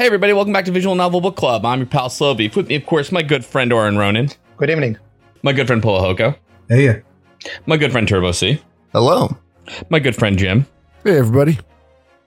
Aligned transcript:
Hey, 0.00 0.06
everybody, 0.06 0.32
welcome 0.32 0.54
back 0.54 0.64
to 0.64 0.70
Visual 0.72 0.94
Novel 0.94 1.20
Book 1.20 1.36
Club. 1.36 1.62
I'm 1.66 1.80
your 1.80 1.86
pal 1.86 2.08
Slovey. 2.08 2.48
With 2.56 2.68
me, 2.68 2.74
of 2.76 2.86
course, 2.86 3.12
my 3.12 3.20
good 3.20 3.44
friend 3.44 3.70
Oren 3.70 3.98
Ronan, 3.98 4.30
Good 4.56 4.70
evening. 4.70 4.96
my 5.42 5.52
good 5.52 5.66
friend 5.66 5.82
Polahoko, 5.82 6.34
Hey, 6.70 6.86
yeah. 6.86 7.00
my 7.66 7.76
good 7.76 7.92
friend 7.92 8.08
Turbo 8.08 8.32
C, 8.32 8.62
Hello. 8.94 9.36
my 9.90 9.98
good 9.98 10.16
friend 10.16 10.38
Jim, 10.38 10.64
Hey, 11.04 11.18
everybody. 11.18 11.58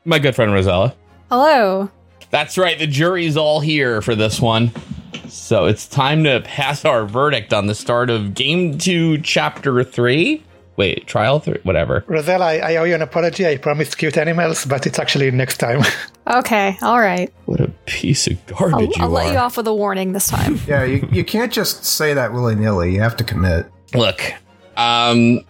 my 0.06 0.20
good 0.20 0.36
friend 0.36 0.54
Rosella. 0.54 0.94
Hello. 1.32 1.90
That's 2.30 2.60
right, 2.60 2.78
the 2.78 2.86
jury's 2.86 3.36
all 3.38 3.60
here 3.60 4.04
for 4.04 4.14
this 4.14 4.40
one. 4.40 4.72
So 5.28 5.66
it's 5.66 5.88
time 5.88 6.24
to 6.26 6.42
pass 6.42 6.86
our 6.86 7.08
verdict 7.08 7.54
on 7.54 7.66
the 7.66 7.74
start 7.74 8.12
of 8.12 8.36
Game 8.36 8.78
2, 8.78 9.18
Chapter 9.22 9.84
3. 9.84 10.44
Wait, 10.76 11.06
Trial 11.06 11.40
3? 11.40 11.60
Whatever. 11.64 12.04
Rosella, 12.08 12.46
I, 12.46 12.58
I 12.58 12.76
owe 12.78 12.84
you 12.84 12.96
an 12.96 13.02
apology. 13.02 13.46
I 13.48 13.58
promised 13.58 13.98
cute 13.98 14.18
animals, 14.18 14.66
but 14.66 14.88
it's 14.88 15.00
actually 15.00 15.30
next 15.32 15.58
time. 15.58 15.82
Okay, 16.26 16.78
all 16.82 17.02
right. 17.02 17.34
What 17.48 17.60
a 17.60 17.68
piece 17.86 18.28
of 18.28 18.38
I'll, 18.48 18.70
garbage 18.70 18.98
I'll 18.98 19.10
you 19.10 19.14
let 19.14 19.34
you 19.34 19.38
off 19.38 19.58
with 19.58 19.68
a 19.68 19.74
warning 19.76 20.14
this 20.14 20.30
time. 20.30 20.58
Yeah, 20.68 20.86
you, 20.86 21.06
you 21.12 21.26
can't 21.26 21.52
just 21.52 21.84
say 21.84 22.14
that 22.14 22.32
willy 22.32 22.56
nilly. 22.56 22.94
You 22.94 23.02
have 23.02 23.18
to 23.18 23.26
commit. 23.26 23.70
Look, 23.94 24.22
um, 24.78 25.42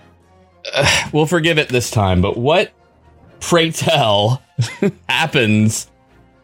uh, 0.74 1.10
we'll 1.14 1.28
forgive 1.28 1.60
it 1.60 1.70
this 1.70 1.92
time, 1.92 2.24
but 2.24 2.38
what, 2.38 2.72
pray 3.40 3.70
tell, 3.70 4.42
happens? 5.08 5.92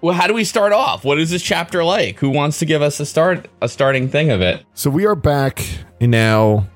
Well, 0.01 0.13
how 0.13 0.27
do 0.27 0.35
we 0.35 0.43
start 0.43 0.73
off? 0.73 1.03
What 1.03 1.19
is 1.19 1.31
this 1.31 1.41
chapter 1.41 1.83
like? 1.83 2.19
Who 2.19 2.29
wants 2.29 2.59
to 2.59 2.65
give 2.67 2.83
us 2.83 2.99
a 2.99 3.07
start, 3.07 3.47
a 3.63 3.67
starting 3.67 4.09
thing 4.09 4.29
of 4.29 4.41
it? 4.41 4.63
So 4.75 4.91
we 4.91 5.07
are 5.07 5.15
back 5.15 5.65
and 5.99 6.11
now 6.11 6.67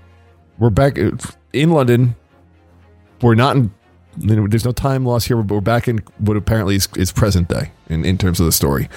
we're 0.57 0.71
back 0.71 0.97
in 1.53 1.69
London. 1.69 2.15
We're 3.21 3.35
not 3.35 3.55
in. 3.55 3.71
There's 4.15 4.65
no 4.65 4.71
time 4.71 5.05
loss 5.05 5.25
here, 5.25 5.41
but 5.41 5.55
we're 5.55 5.61
back 5.61 5.87
in 5.87 6.03
what 6.19 6.37
apparently 6.37 6.75
is, 6.75 6.87
is 6.95 7.11
present 7.11 7.47
day 7.47 7.71
in, 7.89 8.05
in 8.05 8.19
terms 8.19 8.39
of 8.39 8.45
the 8.45 8.51
story. 8.51 8.87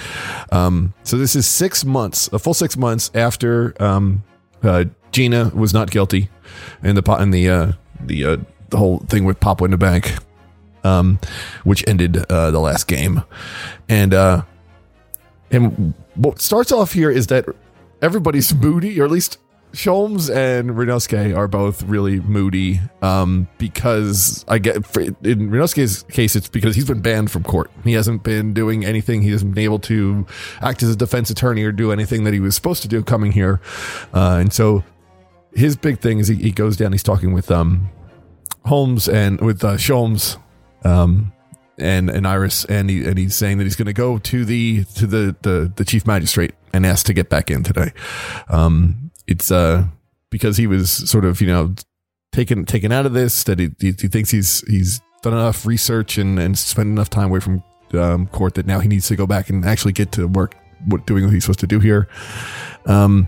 Um, 0.51 0.93
so 1.03 1.17
this 1.17 1.35
is 1.35 1.47
six 1.47 1.83
months, 1.83 2.27
a 2.31 2.37
full 2.37 2.53
six 2.53 2.77
months 2.77 3.09
after 3.15 3.73
um, 3.81 4.23
uh, 4.61 4.85
Gina 5.11 5.51
was 5.55 5.73
not 5.73 5.89
guilty, 5.89 6.29
and 6.83 6.97
the 6.97 7.11
and 7.13 7.33
the 7.33 7.49
uh, 7.49 7.71
the 7.99 8.25
uh, 8.25 8.37
the 8.69 8.77
whole 8.77 8.99
thing 8.99 9.25
with 9.25 9.39
Papa 9.39 9.65
in 9.65 9.71
the 9.71 9.77
bank, 9.77 10.13
um, 10.83 11.19
which 11.63 11.83
ended 11.87 12.17
uh, 12.29 12.51
the 12.51 12.59
last 12.59 12.87
game, 12.87 13.23
and 13.89 14.13
uh, 14.13 14.43
and 15.49 15.95
what 16.15 16.41
starts 16.41 16.71
off 16.71 16.93
here 16.93 17.09
is 17.09 17.27
that 17.27 17.45
everybody's 18.01 18.53
moody, 18.53 18.99
or 18.99 19.05
at 19.05 19.11
least 19.11 19.39
Sholmes 19.77 20.35
and 20.35 20.71
Ryunosuke 20.71 21.37
are 21.37 21.47
both 21.47 21.83
really 21.83 22.19
moody. 22.19 22.81
Um, 23.03 23.47
because 23.59 24.43
I 24.47 24.57
get 24.57 24.77
in 24.77 25.51
Ryunosuke's 25.51 26.01
case, 26.11 26.35
it's 26.35 26.47
because 26.47 26.75
he's 26.75 26.87
been 26.87 27.01
banned 27.01 27.29
from 27.29 27.43
court. 27.43 27.69
He 27.83 27.93
hasn't 27.93 28.23
been 28.23 28.55
doing 28.55 28.83
anything. 28.83 29.21
He 29.21 29.29
hasn't 29.29 29.53
been 29.53 29.63
able 29.63 29.77
to 29.79 30.25
act 30.61 30.81
as 30.81 30.89
a 30.89 30.95
defense 30.95 31.29
attorney 31.29 31.63
or 31.63 31.71
do 31.71 31.91
anything 31.91 32.23
that 32.23 32.33
he 32.33 32.39
was 32.39 32.55
supposed 32.55 32.81
to 32.81 32.87
do 32.87 33.03
coming 33.03 33.31
here. 33.31 33.61
Uh, 34.15 34.37
and 34.41 34.51
so 34.51 34.83
his 35.53 35.75
big 35.75 35.99
thing 35.99 36.17
is 36.17 36.27
he, 36.27 36.35
he 36.37 36.51
goes 36.51 36.75
down. 36.75 36.91
He's 36.91 37.03
talking 37.03 37.31
with 37.31 37.51
um 37.51 37.87
Holmes 38.65 39.07
and 39.07 39.39
with 39.41 39.63
uh, 39.63 39.75
Sholmes. 39.75 40.37
Um, 40.83 41.33
and 41.77 42.09
and 42.09 42.27
Iris, 42.27 42.65
and 42.65 42.89
he 42.89 43.05
and 43.05 43.19
he's 43.19 43.35
saying 43.35 43.59
that 43.59 43.65
he's 43.65 43.75
going 43.75 43.85
to 43.85 43.93
go 43.93 44.17
to 44.17 44.43
the 44.43 44.85
to 44.95 45.05
the, 45.05 45.35
the 45.43 45.71
the 45.75 45.85
chief 45.85 46.07
magistrate 46.07 46.55
and 46.73 46.83
ask 46.83 47.05
to 47.05 47.13
get 47.13 47.29
back 47.29 47.51
in 47.51 47.61
today. 47.61 47.91
Um, 48.49 49.06
it's 49.27 49.51
uh 49.51 49.85
because 50.29 50.57
he 50.57 50.67
was 50.67 50.91
sort 50.91 51.25
of 51.25 51.41
you 51.41 51.47
know 51.47 51.73
taken 52.31 52.65
taken 52.65 52.91
out 52.91 53.05
of 53.05 53.13
this 53.13 53.43
that 53.45 53.59
he 53.59 53.69
he, 53.79 53.91
thinks 53.91 54.31
he's 54.31 54.61
he's 54.67 55.01
done 55.21 55.33
enough 55.33 55.65
research 55.65 56.17
and 56.17 56.39
and 56.39 56.57
spent 56.57 56.87
enough 56.87 57.09
time 57.09 57.29
away 57.29 57.39
from 57.39 57.63
um, 57.93 58.27
court 58.27 58.55
that 58.55 58.65
now 58.65 58.79
he 58.79 58.87
needs 58.87 59.07
to 59.07 59.15
go 59.15 59.25
back 59.25 59.49
and 59.49 59.65
actually 59.65 59.93
get 59.93 60.11
to 60.11 60.27
work 60.27 60.55
what 60.85 61.05
doing 61.05 61.23
what 61.23 61.33
he's 61.33 61.43
supposed 61.43 61.59
to 61.59 61.67
do 61.67 61.79
here. 61.79 62.07
Um, 62.85 63.27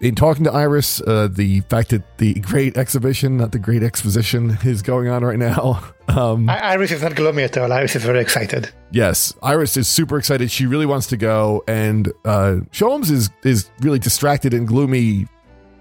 in 0.00 0.14
talking 0.14 0.44
to 0.44 0.52
Iris, 0.52 1.00
uh, 1.00 1.28
the 1.30 1.60
fact 1.62 1.90
that 1.90 2.18
the 2.18 2.34
great 2.34 2.76
exhibition, 2.76 3.36
not 3.36 3.50
the 3.52 3.58
great 3.58 3.82
exposition, 3.82 4.56
is 4.64 4.82
going 4.82 5.08
on 5.08 5.24
right 5.24 5.38
now. 5.38 5.82
Um, 6.08 6.48
I- 6.48 6.58
Iris 6.72 6.90
is 6.90 7.02
not 7.02 7.14
gloomy 7.14 7.42
at 7.42 7.58
all. 7.58 7.70
Iris 7.70 7.94
is 7.94 8.02
very 8.02 8.20
excited. 8.20 8.70
Yes, 8.92 9.34
Iris 9.42 9.76
is 9.76 9.88
super 9.88 10.16
excited. 10.16 10.50
She 10.50 10.64
really 10.64 10.86
wants 10.86 11.06
to 11.08 11.18
go, 11.18 11.62
and 11.68 12.08
uh, 12.24 12.60
Sholmes 12.72 13.10
is 13.10 13.28
is 13.44 13.68
really 13.80 13.98
distracted 13.98 14.54
and 14.54 14.66
gloomy 14.66 15.26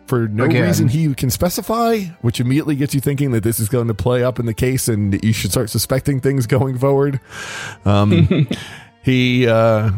for 0.06 0.28
no 0.28 0.44
Again. 0.44 0.64
reason 0.64 0.90
he 0.90 1.14
can 1.14 1.30
specify, 1.30 2.00
which 2.24 2.42
immediately 2.42 2.76
gets 2.76 2.94
you 2.94 3.00
thinking 3.00 3.32
that 3.32 3.44
this 3.44 3.58
is 3.62 3.70
going 3.70 3.88
to 3.88 3.94
play 3.94 4.22
up 4.22 4.38
in 4.38 4.46
the 4.46 4.54
case, 4.54 4.90
and 4.90 5.18
you 5.24 5.32
should 5.32 5.52
start 5.52 5.70
suspecting 5.70 6.20
things 6.20 6.46
going 6.46 6.78
forward. 6.78 7.22
Um, 7.86 8.50
he 9.02 9.48
uh, 9.48 9.92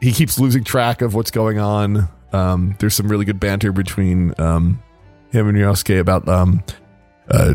he 0.00 0.10
keeps 0.10 0.40
losing 0.40 0.64
track 0.64 1.02
of 1.02 1.14
what's 1.14 1.30
going 1.30 1.60
on. 1.60 2.08
Um, 2.36 2.76
there's 2.78 2.94
some 2.94 3.08
really 3.08 3.24
good 3.24 3.40
banter 3.40 3.72
between 3.72 4.34
um, 4.38 4.82
him 5.30 5.48
and 5.48 5.56
Yosuke 5.56 5.98
about 5.98 6.28
um, 6.28 6.62
uh, 7.28 7.54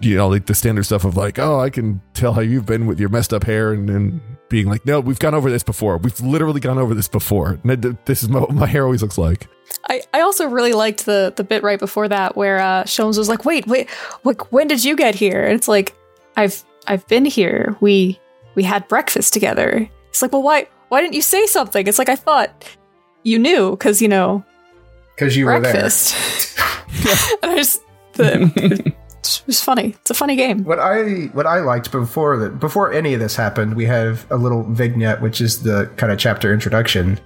you 0.00 0.16
know, 0.16 0.28
like 0.28 0.46
the 0.46 0.54
standard 0.54 0.84
stuff 0.84 1.04
of 1.04 1.16
like, 1.16 1.38
oh, 1.38 1.60
I 1.60 1.70
can 1.70 2.00
tell 2.14 2.32
how 2.32 2.40
you've 2.40 2.66
been 2.66 2.86
with 2.86 2.98
your 2.98 3.08
messed 3.08 3.32
up 3.32 3.44
hair, 3.44 3.72
and, 3.72 3.88
and 3.88 4.20
being 4.48 4.66
like, 4.66 4.84
no, 4.84 5.00
we've 5.00 5.18
gone 5.18 5.34
over 5.34 5.50
this 5.50 5.62
before. 5.62 5.96
We've 5.96 6.20
literally 6.20 6.60
gone 6.60 6.78
over 6.78 6.94
this 6.94 7.08
before. 7.08 7.58
This 7.64 8.22
is 8.22 8.28
what 8.28 8.50
my 8.50 8.66
hair 8.66 8.84
always 8.84 9.02
looks 9.02 9.18
like. 9.18 9.48
I, 9.88 10.02
I 10.12 10.20
also 10.20 10.46
really 10.48 10.72
liked 10.72 11.06
the 11.06 11.32
the 11.34 11.44
bit 11.44 11.62
right 11.62 11.78
before 11.78 12.08
that 12.08 12.36
where 12.36 12.58
uh, 12.58 12.84
Sholmes 12.84 13.16
was 13.16 13.28
like, 13.28 13.44
"Wait, 13.44 13.66
wait, 13.66 13.88
like 14.24 14.52
when 14.52 14.68
did 14.68 14.84
you 14.84 14.96
get 14.96 15.14
here?" 15.14 15.44
And 15.44 15.54
it's 15.54 15.68
like, 15.68 15.94
"I've 16.36 16.62
I've 16.86 17.06
been 17.06 17.24
here. 17.24 17.76
We 17.80 18.20
we 18.54 18.64
had 18.64 18.86
breakfast 18.88 19.32
together." 19.32 19.88
It's 20.10 20.20
like, 20.20 20.32
"Well, 20.32 20.42
why 20.42 20.66
why 20.88 21.00
didn't 21.00 21.14
you 21.14 21.22
say 21.22 21.46
something?" 21.46 21.86
It's 21.86 21.98
like 21.98 22.08
I 22.08 22.16
thought 22.16 22.66
you 23.22 23.38
knew 23.38 23.70
because 23.72 24.00
you 24.02 24.08
know 24.08 24.44
Because 25.16 25.36
you 25.36 25.44
breakfast. 25.44 26.14
and 27.42 27.50
I 27.52 27.56
just 27.56 27.80
the, 28.14 28.94
it 29.24 29.42
was 29.46 29.62
funny. 29.62 29.94
It's 30.00 30.10
a 30.10 30.14
funny 30.14 30.36
game. 30.36 30.64
What 30.64 30.78
I 30.78 31.30
what 31.32 31.46
I 31.46 31.60
liked 31.60 31.90
before 31.92 32.36
that 32.38 32.58
before 32.60 32.92
any 32.92 33.14
of 33.14 33.20
this 33.20 33.34
happened, 33.36 33.74
we 33.74 33.86
have 33.86 34.26
a 34.30 34.36
little 34.36 34.64
vignette, 34.64 35.22
which 35.22 35.40
is 35.40 35.62
the 35.62 35.90
kind 35.96 36.12
of 36.12 36.18
chapter 36.18 36.52
introduction, 36.52 37.18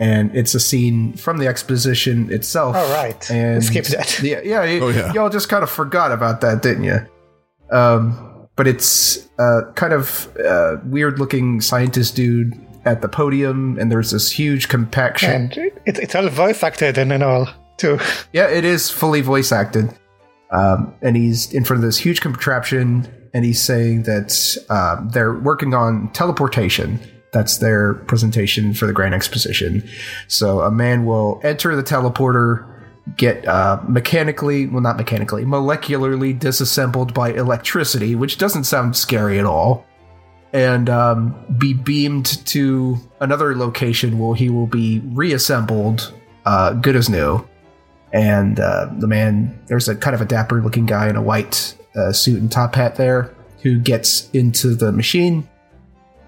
and 0.00 0.34
it's 0.34 0.54
a 0.54 0.60
scene 0.60 1.12
from 1.14 1.38
the 1.38 1.46
exposition 1.46 2.32
itself. 2.32 2.74
All 2.76 2.90
right. 2.92 3.30
and 3.30 3.62
Skip 3.64 3.84
that. 3.86 4.20
Yeah, 4.22 4.40
yeah, 4.42 4.60
y- 4.60 4.78
Oh, 4.82 4.88
yeah. 4.88 5.12
Y'all 5.12 5.30
just 5.30 5.48
kind 5.48 5.62
of 5.62 5.70
forgot 5.70 6.10
about 6.10 6.40
that, 6.40 6.62
didn't 6.62 6.84
you? 6.84 6.98
Um, 7.70 8.48
but 8.56 8.66
it's 8.66 9.28
uh, 9.38 9.62
kind 9.74 9.92
of 9.92 10.28
uh, 10.44 10.76
weird 10.84 11.18
looking 11.18 11.60
scientist 11.60 12.16
dude 12.16 12.54
at 12.84 13.02
the 13.02 13.08
podium, 13.08 13.78
and 13.78 13.90
there's 13.90 14.10
this 14.10 14.30
huge 14.30 14.68
compaction. 14.68 15.30
And 15.30 15.56
it, 15.86 15.98
it's 15.98 16.14
all 16.14 16.28
voice 16.28 16.62
acted 16.62 16.98
and, 16.98 17.12
and 17.12 17.22
all, 17.22 17.48
too. 17.76 17.98
Yeah, 18.32 18.48
it 18.48 18.64
is 18.64 18.90
fully 18.90 19.20
voice 19.20 19.52
acted. 19.52 19.96
Um, 20.50 20.94
and 21.02 21.16
he's 21.16 21.52
in 21.52 21.64
front 21.64 21.82
of 21.82 21.86
this 21.86 21.98
huge 21.98 22.20
contraption, 22.20 23.08
and 23.32 23.44
he's 23.44 23.62
saying 23.62 24.04
that 24.04 24.56
um, 24.70 25.08
they're 25.10 25.34
working 25.34 25.74
on 25.74 26.12
teleportation. 26.12 27.00
That's 27.32 27.56
their 27.58 27.94
presentation 27.94 28.74
for 28.74 28.86
the 28.86 28.92
Grand 28.92 29.14
Exposition. 29.14 29.82
So 30.28 30.60
a 30.60 30.70
man 30.70 31.04
will 31.04 31.40
enter 31.42 31.74
the 31.74 31.82
teleporter, 31.82 32.64
get 33.16 33.46
uh, 33.48 33.80
mechanically, 33.88 34.66
well, 34.68 34.80
not 34.80 34.96
mechanically, 34.96 35.44
molecularly 35.44 36.38
disassembled 36.38 37.12
by 37.12 37.32
electricity, 37.32 38.14
which 38.14 38.38
doesn't 38.38 38.64
sound 38.64 38.96
scary 38.96 39.40
at 39.40 39.44
all, 39.44 39.84
and 40.54 40.88
um, 40.88 41.34
be 41.58 41.74
beamed 41.74 42.46
to 42.46 42.96
another 43.20 43.56
location 43.56 44.18
where 44.20 44.36
he 44.36 44.48
will 44.48 44.68
be 44.68 45.00
reassembled, 45.06 46.14
uh, 46.46 46.72
good 46.74 46.94
as 46.94 47.10
new. 47.10 47.44
And 48.12 48.60
uh, 48.60 48.88
the 48.98 49.08
man 49.08 49.60
there's 49.66 49.88
a 49.88 49.96
kind 49.96 50.14
of 50.14 50.20
a 50.20 50.24
dapper 50.24 50.62
looking 50.62 50.86
guy 50.86 51.08
in 51.08 51.16
a 51.16 51.22
white 51.22 51.76
uh, 51.96 52.12
suit 52.12 52.40
and 52.40 52.50
top 52.50 52.76
hat 52.76 52.94
there 52.94 53.34
who 53.62 53.80
gets 53.80 54.30
into 54.30 54.76
the 54.76 54.92
machine. 54.92 55.48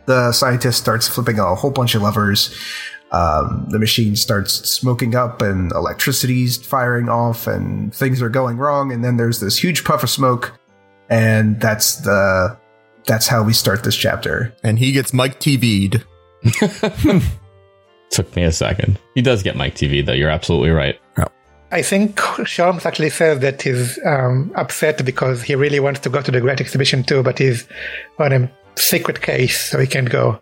The 0.07 0.33
scientist 0.33 0.81
starts 0.81 1.07
flipping 1.07 1.39
a 1.39 1.55
whole 1.55 1.71
bunch 1.71 1.95
of 1.95 2.03
levers. 2.03 2.57
Um, 3.13 3.67
the 3.71 3.79
machine 3.79 4.17
starts 4.17 4.55
smoking 4.69 5.15
up 5.15 5.41
and 5.41 5.71
electricity's 5.71 6.57
firing 6.57 7.09
off 7.09 7.47
and 7.47 7.95
things 7.95 8.21
are 8.21 8.29
going 8.29 8.57
wrong. 8.57 8.91
And 8.91 9.05
then 9.05 9.17
there's 9.17 9.39
this 9.39 9.63
huge 9.63 9.85
puff 9.85 10.03
of 10.03 10.11
smoke. 10.11 10.59
And 11.09 11.61
that's 11.61 11.97
the 11.97 12.59
that's 13.07 13.27
how 13.27 13.43
we 13.43 13.53
start 13.53 13.85
this 13.85 13.97
chapter 13.97 14.55
And 14.63 14.79
he 14.79 14.93
gets 14.93 15.13
Mike 15.13 15.39
TV'd. 15.41 16.05
Took 18.11 18.37
me 18.37 18.45
a 18.45 18.53
second. 18.53 18.99
He 19.15 19.23
does 19.23 19.43
get 19.43 19.57
Mike 19.57 19.75
TV, 19.75 20.05
though. 20.05 20.13
You're 20.13 20.31
absolutely 20.31 20.71
right. 20.71 20.99
I 21.73 21.83
think 21.83 22.17
Sholmes 22.17 22.87
actually 22.87 23.11
says 23.11 23.41
that 23.41 23.61
he's 23.61 23.99
um, 24.07 24.53
upset 24.55 25.05
because 25.05 25.43
he 25.43 25.57
really 25.57 25.81
wants 25.81 25.99
to 26.01 26.09
go 26.09 26.23
to 26.23 26.31
the 26.31 26.41
Great 26.41 26.61
Exhibition 26.61 27.03
too, 27.03 27.25
but 27.25 27.39
he's 27.39 27.67
on 28.21 28.33
a 28.33 28.51
secret 28.77 29.21
case, 29.21 29.61
so 29.71 29.79
he 29.81 29.87
can't 29.89 30.09
go. 30.09 30.41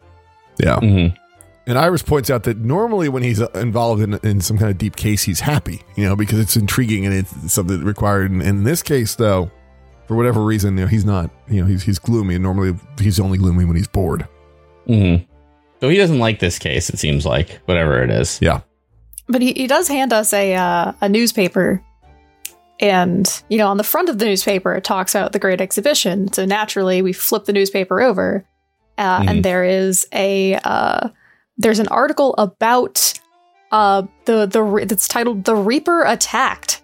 Yeah. 0.59 0.77
Mhm. 0.77 1.17
And 1.67 1.79
Iris 1.79 2.03
points 2.03 2.29
out 2.29 2.43
that 2.43 2.59
normally 2.59 3.09
when 3.09 3.23
he's 3.23 3.41
uh, 3.41 3.49
involved 3.55 4.03
in, 4.03 4.15
in 4.23 4.43
some 4.43 4.59
kind 4.59 4.71
of 4.71 4.77
deep 4.77 4.97
case, 4.97 5.23
he's 5.23 5.41
happy, 5.41 5.81
you 5.97 6.05
know, 6.05 6.15
because 6.15 6.39
it's 6.39 6.57
intriguing 6.57 7.07
and 7.07 7.15
it's 7.15 7.53
something 7.53 7.83
required. 7.83 8.31
And 8.31 8.43
in 8.43 8.65
this 8.65 8.83
case, 8.83 9.15
though, 9.15 9.51
for 10.07 10.17
whatever 10.17 10.43
reason, 10.43 10.77
you 10.77 10.85
know, 10.85 10.89
he's 10.89 11.05
not, 11.05 11.31
you 11.49 11.61
know, 11.61 11.67
he's, 11.67 11.83
he's 11.83 11.99
gloomy. 11.99 12.35
And 12.35 12.43
normally 12.43 12.75
he's 12.99 13.19
only 13.21 13.39
gloomy 13.39 13.65
when 13.65 13.77
he's 13.77 13.89
bored. 13.89 14.27
hmm 14.87 15.17
Though 15.81 15.89
he 15.91 15.97
doesn't 15.97 16.19
like 16.19 16.39
this 16.41 16.59
case, 16.59 16.89
it 16.89 16.99
seems 16.99 17.27
like 17.27 17.61
whatever 17.67 18.03
it 18.03 18.11
is. 18.11 18.39
Yeah. 18.41 18.61
But 19.29 19.43
he, 19.43 19.53
he 19.53 19.67
does 19.67 19.89
hand 19.89 20.13
us 20.13 20.33
a 20.33 20.55
uh, 20.55 20.93
a 21.01 21.09
newspaper, 21.09 21.83
and 22.81 23.43
you 23.49 23.59
know 23.59 23.69
on 23.69 23.77
the 23.77 23.85
front 23.85 24.09
of 24.09 24.19
the 24.19 24.25
newspaper 24.25 24.75
it 24.75 24.85
talks 24.85 25.15
about 25.15 25.33
the 25.33 25.39
Great 25.39 25.61
Exhibition. 25.61 26.33
So 26.33 26.45
naturally, 26.45 27.03
we 27.03 27.13
flip 27.13 27.45
the 27.47 27.53
newspaper 27.53 28.01
over, 28.03 28.45
uh, 28.99 29.21
Mhm. 29.23 29.29
and 29.31 29.45
there 29.45 29.65
is 29.65 30.07
a 30.13 30.55
uh, 30.65 31.09
there's 31.59 31.79
an 31.81 31.89
article 31.89 32.35
about 32.39 33.13
uh, 33.73 34.03
the 34.27 34.47
the 34.47 34.63
re- 34.63 34.85
that's 34.85 35.09
titled 35.09 35.45
"The 35.45 35.57
Reaper 35.57 36.05
Attacked," 36.05 36.83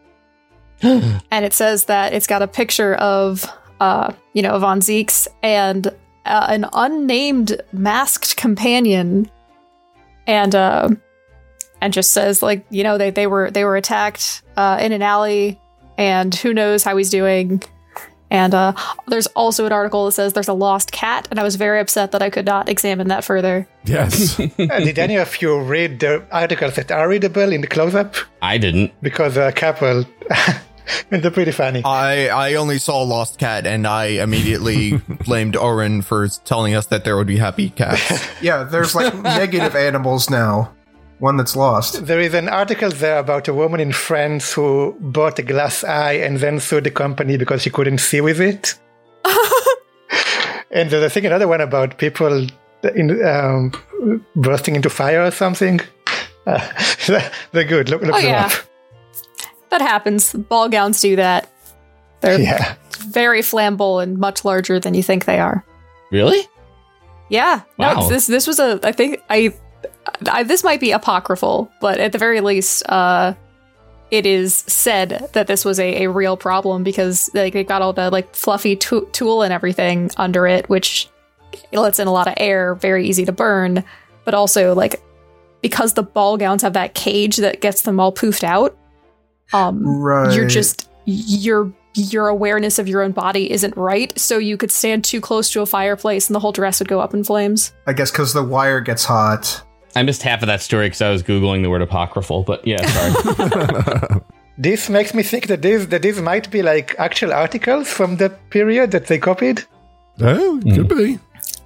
and 1.30 1.44
it 1.44 1.52
says 1.52 1.86
that 1.86 2.12
it's 2.12 2.26
got 2.26 2.42
a 2.42 2.48
picture 2.48 2.94
of 2.94 3.44
uh, 3.80 4.12
you 4.32 4.42
know 4.42 4.58
Von 4.58 4.80
Zieks 4.80 5.28
and 5.42 5.86
uh, 6.24 6.46
an 6.48 6.66
unnamed 6.72 7.60
masked 7.72 8.36
companion, 8.36 9.30
and 10.26 10.54
uh, 10.54 10.88
and 11.80 11.92
just 11.92 12.12
says 12.12 12.42
like 12.42 12.64
you 12.70 12.82
know 12.82 12.98
they 12.98 13.10
they 13.10 13.26
were 13.26 13.50
they 13.50 13.64
were 13.64 13.76
attacked 13.76 14.42
uh, 14.56 14.78
in 14.80 14.92
an 14.92 15.02
alley, 15.02 15.60
and 15.98 16.34
who 16.34 16.54
knows 16.54 16.82
how 16.82 16.96
he's 16.96 17.10
doing. 17.10 17.62
And 18.32 18.54
uh, 18.54 18.74
there's 19.08 19.26
also 19.28 19.66
an 19.66 19.72
article 19.72 20.06
that 20.06 20.12
says 20.12 20.34
there's 20.34 20.46
a 20.46 20.52
lost 20.52 20.92
cat, 20.92 21.26
and 21.32 21.40
I 21.40 21.42
was 21.42 21.56
very 21.56 21.80
upset 21.80 22.12
that 22.12 22.22
I 22.22 22.30
could 22.30 22.46
not 22.46 22.68
examine 22.68 23.08
that 23.08 23.24
further. 23.24 23.66
Yes. 23.84 24.38
Uh, 24.60 24.78
did 24.78 24.98
any 25.00 25.16
of 25.16 25.42
you 25.42 25.58
read 25.60 25.98
the 25.98 26.24
articles 26.30 26.76
that 26.76 26.92
are 26.92 27.08
readable 27.08 27.50
in 27.50 27.60
the 27.60 27.66
close-up? 27.66 28.14
I 28.40 28.56
didn't. 28.58 28.92
Because 29.02 29.36
a 29.36 29.50
couple, 29.50 30.04
and 30.30 30.60
they're 31.10 31.30
pretty 31.30 31.52
funny. 31.52 31.82
I 31.84 32.28
I 32.28 32.54
only 32.54 32.78
saw 32.78 33.02
Lost 33.02 33.38
Cat 33.38 33.66
and 33.66 33.86
I 33.86 34.06
immediately 34.22 34.96
blamed 35.24 35.56
Oren 35.56 36.02
for 36.02 36.28
telling 36.44 36.74
us 36.74 36.86
that 36.86 37.04
there 37.04 37.16
would 37.16 37.26
be 37.26 37.36
happy 37.38 37.70
cats. 37.70 38.28
Yeah, 38.42 38.64
there's 38.64 38.94
like 38.94 39.14
negative 39.14 39.74
animals 39.76 40.30
now. 40.30 40.72
One 41.18 41.36
that's 41.36 41.54
lost. 41.54 42.06
There 42.06 42.20
is 42.20 42.32
an 42.32 42.48
article 42.48 42.90
there 42.90 43.18
about 43.18 43.46
a 43.48 43.52
woman 43.52 43.80
in 43.80 43.92
France 43.92 44.54
who 44.54 44.96
bought 45.00 45.38
a 45.38 45.42
glass 45.42 45.84
eye 45.84 46.14
and 46.14 46.38
then 46.38 46.58
sued 46.60 46.84
the 46.84 46.90
company 46.90 47.36
because 47.36 47.60
she 47.62 47.68
couldn't 47.70 47.98
see 47.98 48.22
with 48.22 48.40
it. 48.40 48.74
and 50.70 50.90
there's 50.90 51.04
I 51.04 51.08
think 51.08 51.26
another 51.26 51.48
one 51.48 51.60
about 51.60 51.98
people 51.98 52.46
in 52.94 53.24
um, 53.26 53.72
bursting 54.36 54.76
into 54.76 54.88
fire 54.90 55.22
or 55.24 55.30
something. 55.30 55.80
Uh, 56.46 56.60
they're 57.52 57.64
good. 57.64 57.90
Look, 57.90 58.00
look 58.02 58.14
Oh, 58.14 58.20
them 58.20 58.30
yeah. 58.30 58.46
up. 58.46 58.52
That 59.70 59.80
happens. 59.82 60.32
Ball 60.32 60.68
gowns 60.68 61.00
do 61.00 61.16
that. 61.16 61.48
They're 62.20 62.40
Yeah. 62.40 62.74
very 62.98 63.40
flammable 63.40 64.02
and 64.02 64.18
much 64.18 64.44
larger 64.44 64.78
than 64.80 64.94
you 64.94 65.02
think 65.02 65.24
they 65.24 65.38
are. 65.40 65.64
Really? 66.10 66.46
Yeah. 67.28 67.62
No, 67.78 67.94
Wow. 67.94 68.08
this 68.08 68.26
this 68.26 68.46
was 68.46 68.58
a 68.58 68.80
I 68.82 68.92
think 68.92 69.20
I, 69.30 69.54
I 70.30 70.42
this 70.42 70.64
might 70.64 70.80
be 70.80 70.90
apocryphal, 70.90 71.70
but 71.80 71.98
at 72.00 72.12
the 72.12 72.18
very 72.18 72.40
least 72.40 72.82
uh 72.88 73.34
it 74.10 74.26
is 74.26 74.54
said 74.66 75.28
that 75.34 75.46
this 75.46 75.64
was 75.64 75.78
a, 75.78 76.02
a 76.04 76.10
real 76.10 76.36
problem 76.36 76.82
because 76.82 77.30
like 77.32 77.52
they 77.52 77.62
got 77.62 77.80
all 77.80 77.92
the 77.92 78.10
like 78.10 78.34
fluffy 78.34 78.74
tu- 78.74 79.08
tulle 79.12 79.42
and 79.42 79.52
everything 79.52 80.10
under 80.16 80.48
it 80.48 80.68
which 80.68 81.08
lets 81.72 82.00
in 82.00 82.08
a 82.08 82.12
lot 82.12 82.26
of 82.28 82.34
air, 82.36 82.74
very 82.74 83.06
easy 83.08 83.24
to 83.24 83.32
burn, 83.32 83.84
but 84.24 84.34
also 84.34 84.74
like 84.74 85.00
because 85.62 85.94
the 85.94 86.02
ball 86.02 86.36
gowns 86.36 86.62
have 86.62 86.72
that 86.72 86.94
cage 86.94 87.36
that 87.36 87.60
gets 87.60 87.82
them 87.82 88.00
all 88.00 88.12
poofed 88.12 88.42
out. 88.42 88.76
Um 89.52 89.82
Right. 89.84 90.34
you're 90.34 90.46
just 90.46 90.88
your 91.06 91.72
your 91.94 92.28
awareness 92.28 92.78
of 92.78 92.86
your 92.88 93.02
own 93.02 93.12
body 93.12 93.50
isn't 93.50 93.76
right 93.76 94.16
so 94.18 94.38
you 94.38 94.56
could 94.56 94.70
stand 94.70 95.02
too 95.02 95.20
close 95.20 95.50
to 95.50 95.60
a 95.60 95.66
fireplace 95.66 96.28
and 96.28 96.34
the 96.36 96.40
whole 96.40 96.52
dress 96.52 96.78
would 96.78 96.88
go 96.88 97.00
up 97.00 97.14
in 97.14 97.24
flames 97.24 97.72
I 97.86 97.92
guess 97.92 98.10
because 98.12 98.32
the 98.32 98.44
wire 98.44 98.80
gets 98.80 99.04
hot. 99.04 99.62
I 99.96 100.04
missed 100.04 100.22
half 100.22 100.42
of 100.42 100.46
that 100.46 100.60
story 100.60 100.86
because 100.86 101.02
I 101.02 101.10
was 101.10 101.24
googling 101.24 101.62
the 101.62 101.68
word 101.70 101.82
apocryphal. 101.82 102.44
But 102.44 102.64
yeah, 102.64 102.86
sorry. 102.86 104.20
This 104.60 104.90
makes 104.90 105.14
me 105.14 105.22
think 105.22 105.46
that 105.46 105.62
this 105.62 105.86
that 105.86 106.02
this 106.02 106.20
might 106.20 106.50
be 106.50 106.60
like 106.62 106.94
actual 106.98 107.32
articles 107.32 107.88
from 107.88 108.18
the 108.18 108.28
period 108.50 108.90
that 108.90 109.06
they 109.06 109.18
copied. 109.18 109.64
oh, 110.20 110.60
could 110.62 110.88
be. 110.88 111.18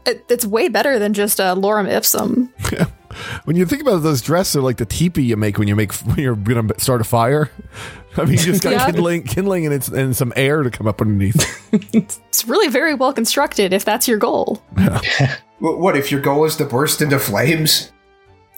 it, 0.06 0.24
it's 0.30 0.46
way 0.46 0.68
better 0.68 1.00
than 1.00 1.12
just 1.12 1.40
a 1.40 1.46
uh, 1.46 1.54
lorem 1.56 1.88
ipsum 1.88 2.52
When 3.44 3.56
you 3.56 3.66
think 3.66 3.82
about 3.82 3.96
it, 3.96 4.02
those 4.02 4.22
dresses, 4.22 4.56
are 4.56 4.60
like 4.62 4.76
the 4.78 4.86
teepee 4.86 5.22
you 5.22 5.36
make 5.36 5.58
when 5.58 5.68
you 5.68 5.76
make 5.76 5.92
when 6.06 6.18
you're 6.18 6.36
gonna 6.36 6.78
start 6.78 7.00
a 7.00 7.04
fire. 7.04 7.50
I 8.16 8.22
mean, 8.24 8.32
you 8.32 8.38
just 8.38 8.62
got 8.62 8.72
Yeah. 8.72 8.86
kindling, 8.86 9.24
kindling, 9.24 9.64
and 9.66 9.74
it's 9.74 9.88
and 9.88 10.14
some 10.16 10.32
air 10.36 10.62
to 10.62 10.70
come 10.70 10.86
up 10.86 11.00
underneath. 11.00 11.36
it's 11.92 12.44
really 12.46 12.68
very 12.68 12.94
well 12.94 13.12
constructed 13.12 13.72
if 13.72 13.84
that's 13.84 14.06
your 14.06 14.18
goal 14.18 14.62
Wh- 14.76 15.78
What 15.78 15.96
if 15.96 16.12
your 16.12 16.20
goal 16.20 16.44
is 16.44 16.54
to 16.56 16.64
burst 16.64 17.02
into 17.02 17.18
flames? 17.18 17.90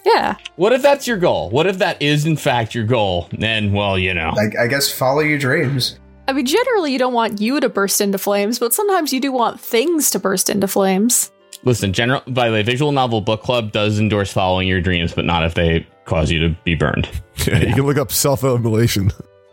yeah 0.04 0.36
what 0.56 0.72
if 0.72 0.82
that's 0.82 1.06
your 1.06 1.16
goal? 1.16 1.50
What 1.50 1.66
if 1.66 1.78
that 1.78 2.00
is 2.00 2.26
in 2.26 2.36
fact 2.36 2.74
your 2.74 2.84
goal? 2.84 3.28
Then, 3.36 3.72
well, 3.72 3.98
you 3.98 4.14
know. 4.14 4.32
I, 4.36 4.64
I 4.64 4.66
guess 4.68 4.90
follow 4.92 5.20
your 5.20 5.38
dreams. 5.38 5.98
i 6.28 6.32
mean 6.32 6.44
generally 6.46 6.92
you 6.92 6.98
don't 6.98 7.12
want 7.14 7.40
you 7.40 7.58
to 7.60 7.68
burst 7.68 8.00
into 8.00 8.18
flames 8.18 8.58
but 8.58 8.74
sometimes 8.74 9.12
you 9.12 9.20
do 9.20 9.32
want 9.32 9.58
things 9.60 10.10
to 10.10 10.18
burst 10.18 10.50
into 10.50 10.68
flames 10.68 11.30
Listen, 11.64 11.92
general 11.92 12.22
by 12.26 12.48
the 12.48 12.52
way, 12.54 12.62
Visual 12.62 12.92
Novel 12.92 13.20
Book 13.20 13.42
Club 13.42 13.72
does 13.72 13.98
endorse 13.98 14.32
following 14.32 14.68
your 14.68 14.80
dreams, 14.80 15.12
but 15.12 15.24
not 15.24 15.44
if 15.44 15.54
they 15.54 15.86
cause 16.04 16.30
you 16.30 16.40
to 16.48 16.56
be 16.64 16.74
burned. 16.74 17.08
Yeah, 17.46 17.58
You 17.60 17.74
can 17.74 17.86
look 17.86 17.98
up 17.98 18.10
self 18.10 18.42
immolation. 18.42 19.12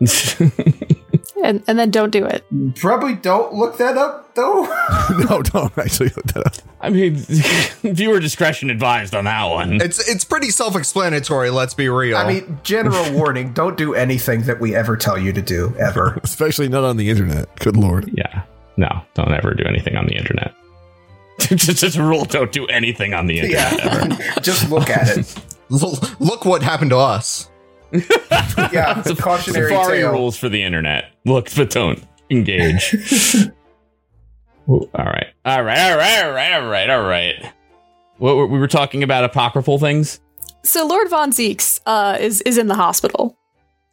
and, 1.44 1.62
and 1.68 1.78
then 1.78 1.90
don't 1.90 2.10
do 2.10 2.24
it 2.24 2.44
Probably 2.76 3.14
don't 3.14 3.54
look 3.54 3.78
that 3.78 3.96
up 3.96 4.34
though. 4.34 4.62
no, 5.28 5.42
don't 5.42 5.76
actually 5.78 6.08
look 6.08 6.24
that 6.32 6.46
up. 6.46 6.54
I 6.80 6.90
mean, 6.90 7.14
viewer 7.14 8.18
discretion 8.18 8.70
advised 8.70 9.14
on 9.14 9.26
that 9.26 9.44
one. 9.44 9.80
it's 9.80 10.08
it's 10.08 10.24
pretty 10.24 10.50
self-explanatory, 10.50 11.50
let's 11.50 11.74
be 11.74 11.88
real. 11.88 12.16
I 12.16 12.26
mean, 12.26 12.58
general 12.64 13.12
warning: 13.12 13.52
don't 13.52 13.76
do 13.76 13.94
anything 13.94 14.42
that 14.42 14.58
we 14.60 14.74
ever 14.74 14.96
tell 14.96 15.16
you 15.18 15.32
to 15.32 15.42
do 15.42 15.74
ever. 15.78 16.18
Especially 16.24 16.68
not 16.68 16.82
on 16.84 16.96
the 16.96 17.08
internet. 17.10 17.54
Good 17.60 17.76
lord. 17.76 18.10
Yeah. 18.14 18.42
No, 18.76 19.02
don't 19.14 19.32
ever 19.32 19.54
do 19.54 19.64
anything 19.64 19.96
on 19.96 20.06
the 20.06 20.16
internet. 20.16 20.52
Just 21.40 21.82
as 21.82 21.96
a 21.96 22.02
rule, 22.02 22.24
don't 22.24 22.52
do 22.52 22.66
anything 22.66 23.12
on 23.14 23.26
the 23.26 23.40
internet. 23.40 23.80
ever. 23.84 24.14
yeah, 24.22 24.34
just 24.42 24.70
look 24.70 24.88
at 24.90 25.16
it. 25.18 25.34
L- 25.72 25.98
look 26.20 26.44
what 26.44 26.62
happened 26.62 26.90
to 26.90 26.98
us. 26.98 27.50
Yeah, 27.92 28.98
it's 29.00 29.10
a 29.10 29.16
cautionary 29.20 29.68
Safari 29.70 29.98
tale. 29.98 30.12
rules 30.12 30.36
for 30.36 30.48
the 30.48 30.62
internet. 30.62 31.12
Look, 31.24 31.48
but 31.54 31.70
don't 31.70 32.02
engage. 32.30 32.94
Ooh, 34.68 34.88
all 34.94 35.04
right. 35.04 35.26
All 35.44 35.62
right. 35.62 35.78
All 35.90 35.96
right. 35.98 36.24
All 36.24 36.30
right. 36.32 36.52
All 36.54 36.66
right. 36.68 36.90
All 36.90 37.02
right. 37.02 37.52
What 38.18 38.36
were- 38.36 38.46
we 38.46 38.58
were 38.58 38.68
talking 38.68 39.02
about 39.02 39.24
apocryphal 39.24 39.78
things? 39.78 40.20
so 40.66 40.86
lord 40.86 41.10
von 41.10 41.30
Zieks 41.30 41.78
uh, 41.84 42.16
is 42.18 42.40
is 42.42 42.56
in 42.56 42.68
the 42.68 42.74
hospital 42.74 43.36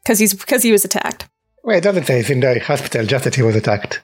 because 0.03 0.19
he's 0.19 0.33
because 0.33 0.63
he 0.63 0.71
was 0.71 0.85
attacked 0.85 1.27
Well, 1.65 1.77
it 1.77 1.81
doesn't 1.81 2.05
say 2.05 2.15
he's 2.17 2.29
in 2.29 2.39
the 2.39 2.59
hospital, 2.61 3.05
just 3.05 3.25
that 3.25 3.35
he 3.35 3.41
was 3.41 3.57
attacked. 3.57 4.01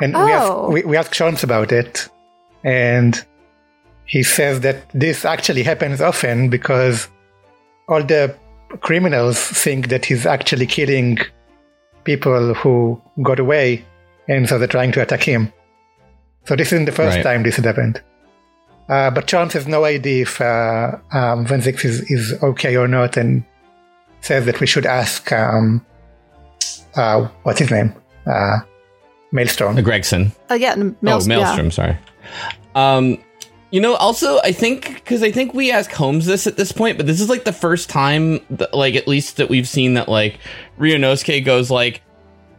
And 0.00 0.14
we, 0.14 0.20
Oh. 0.20 0.28
asked, 0.28 0.72
we, 0.72 0.82
we 0.84 0.96
asked 0.96 1.12
Jones 1.12 1.42
about 1.42 1.72
it, 1.72 2.08
and 2.64 3.24
he 4.04 4.22
says 4.22 4.60
that 4.60 4.88
this 4.94 5.24
actually 5.24 5.62
happens 5.62 6.00
often 6.00 6.48
because 6.48 7.08
all 7.88 8.02
the 8.02 8.34
criminals 8.80 9.38
think 9.38 9.88
that 9.88 10.04
he's 10.04 10.26
actually 10.26 10.66
killing 10.66 11.18
people 12.04 12.54
who 12.54 13.00
got 13.22 13.38
away, 13.38 13.84
and 14.28 14.48
so 14.48 14.58
they're 14.58 14.68
trying 14.68 14.92
to 14.92 15.02
attack 15.02 15.22
him. 15.22 15.52
So 16.44 16.56
this 16.56 16.72
isn't 16.72 16.86
the 16.86 16.92
first 16.92 17.16
Right. 17.16 17.22
time 17.22 17.42
this 17.42 17.56
had 17.56 17.66
happened. 17.66 18.00
Uh, 18.88 19.10
but 19.10 19.26
Jones 19.26 19.52
has 19.52 19.66
no 19.66 19.84
idea 19.84 20.22
if 20.22 20.40
uh, 20.40 20.96
um, 21.12 21.44
Van 21.44 21.60
Zieks 21.60 21.84
is, 21.84 22.10
is 22.10 22.42
okay 22.42 22.76
or 22.76 22.88
not, 22.88 23.18
and 23.18 23.44
says 24.22 24.46
that 24.46 24.58
we 24.60 24.66
should 24.66 24.86
ask 24.86 25.30
um, 25.32 25.84
uh, 26.96 27.28
what's 27.42 27.58
his 27.58 27.70
name? 27.70 27.94
Uh, 28.26 28.60
Maelstrom. 29.30 29.76
Uh, 29.76 29.82
Gregson. 29.82 30.32
uh, 30.50 30.54
yeah 30.54 30.72
and 30.72 30.94
oh, 30.94 30.98
Maelstrom, 31.02 31.38
yeah. 31.38 31.44
Maelstrom. 31.44 31.70
Sorry. 31.70 31.98
Um, 32.74 33.18
you 33.70 33.80
know, 33.80 33.94
also, 33.96 34.38
I 34.40 34.52
think 34.52 34.94
because 34.94 35.22
I 35.22 35.30
think 35.30 35.52
we 35.52 35.70
ask 35.70 35.90
Holmes 35.90 36.24
this 36.24 36.46
at 36.46 36.56
this 36.56 36.72
point, 36.72 36.96
but 36.96 37.06
this 37.06 37.20
is 37.20 37.28
like 37.28 37.44
the 37.44 37.52
first 37.52 37.90
time, 37.90 38.40
that, 38.50 38.72
like 38.72 38.94
at 38.94 39.06
least 39.06 39.36
that 39.36 39.50
we've 39.50 39.68
seen 39.68 39.94
that 39.94 40.08
like 40.08 40.38
Ryunosuke 40.78 41.44
goes 41.44 41.70
like, 41.70 42.02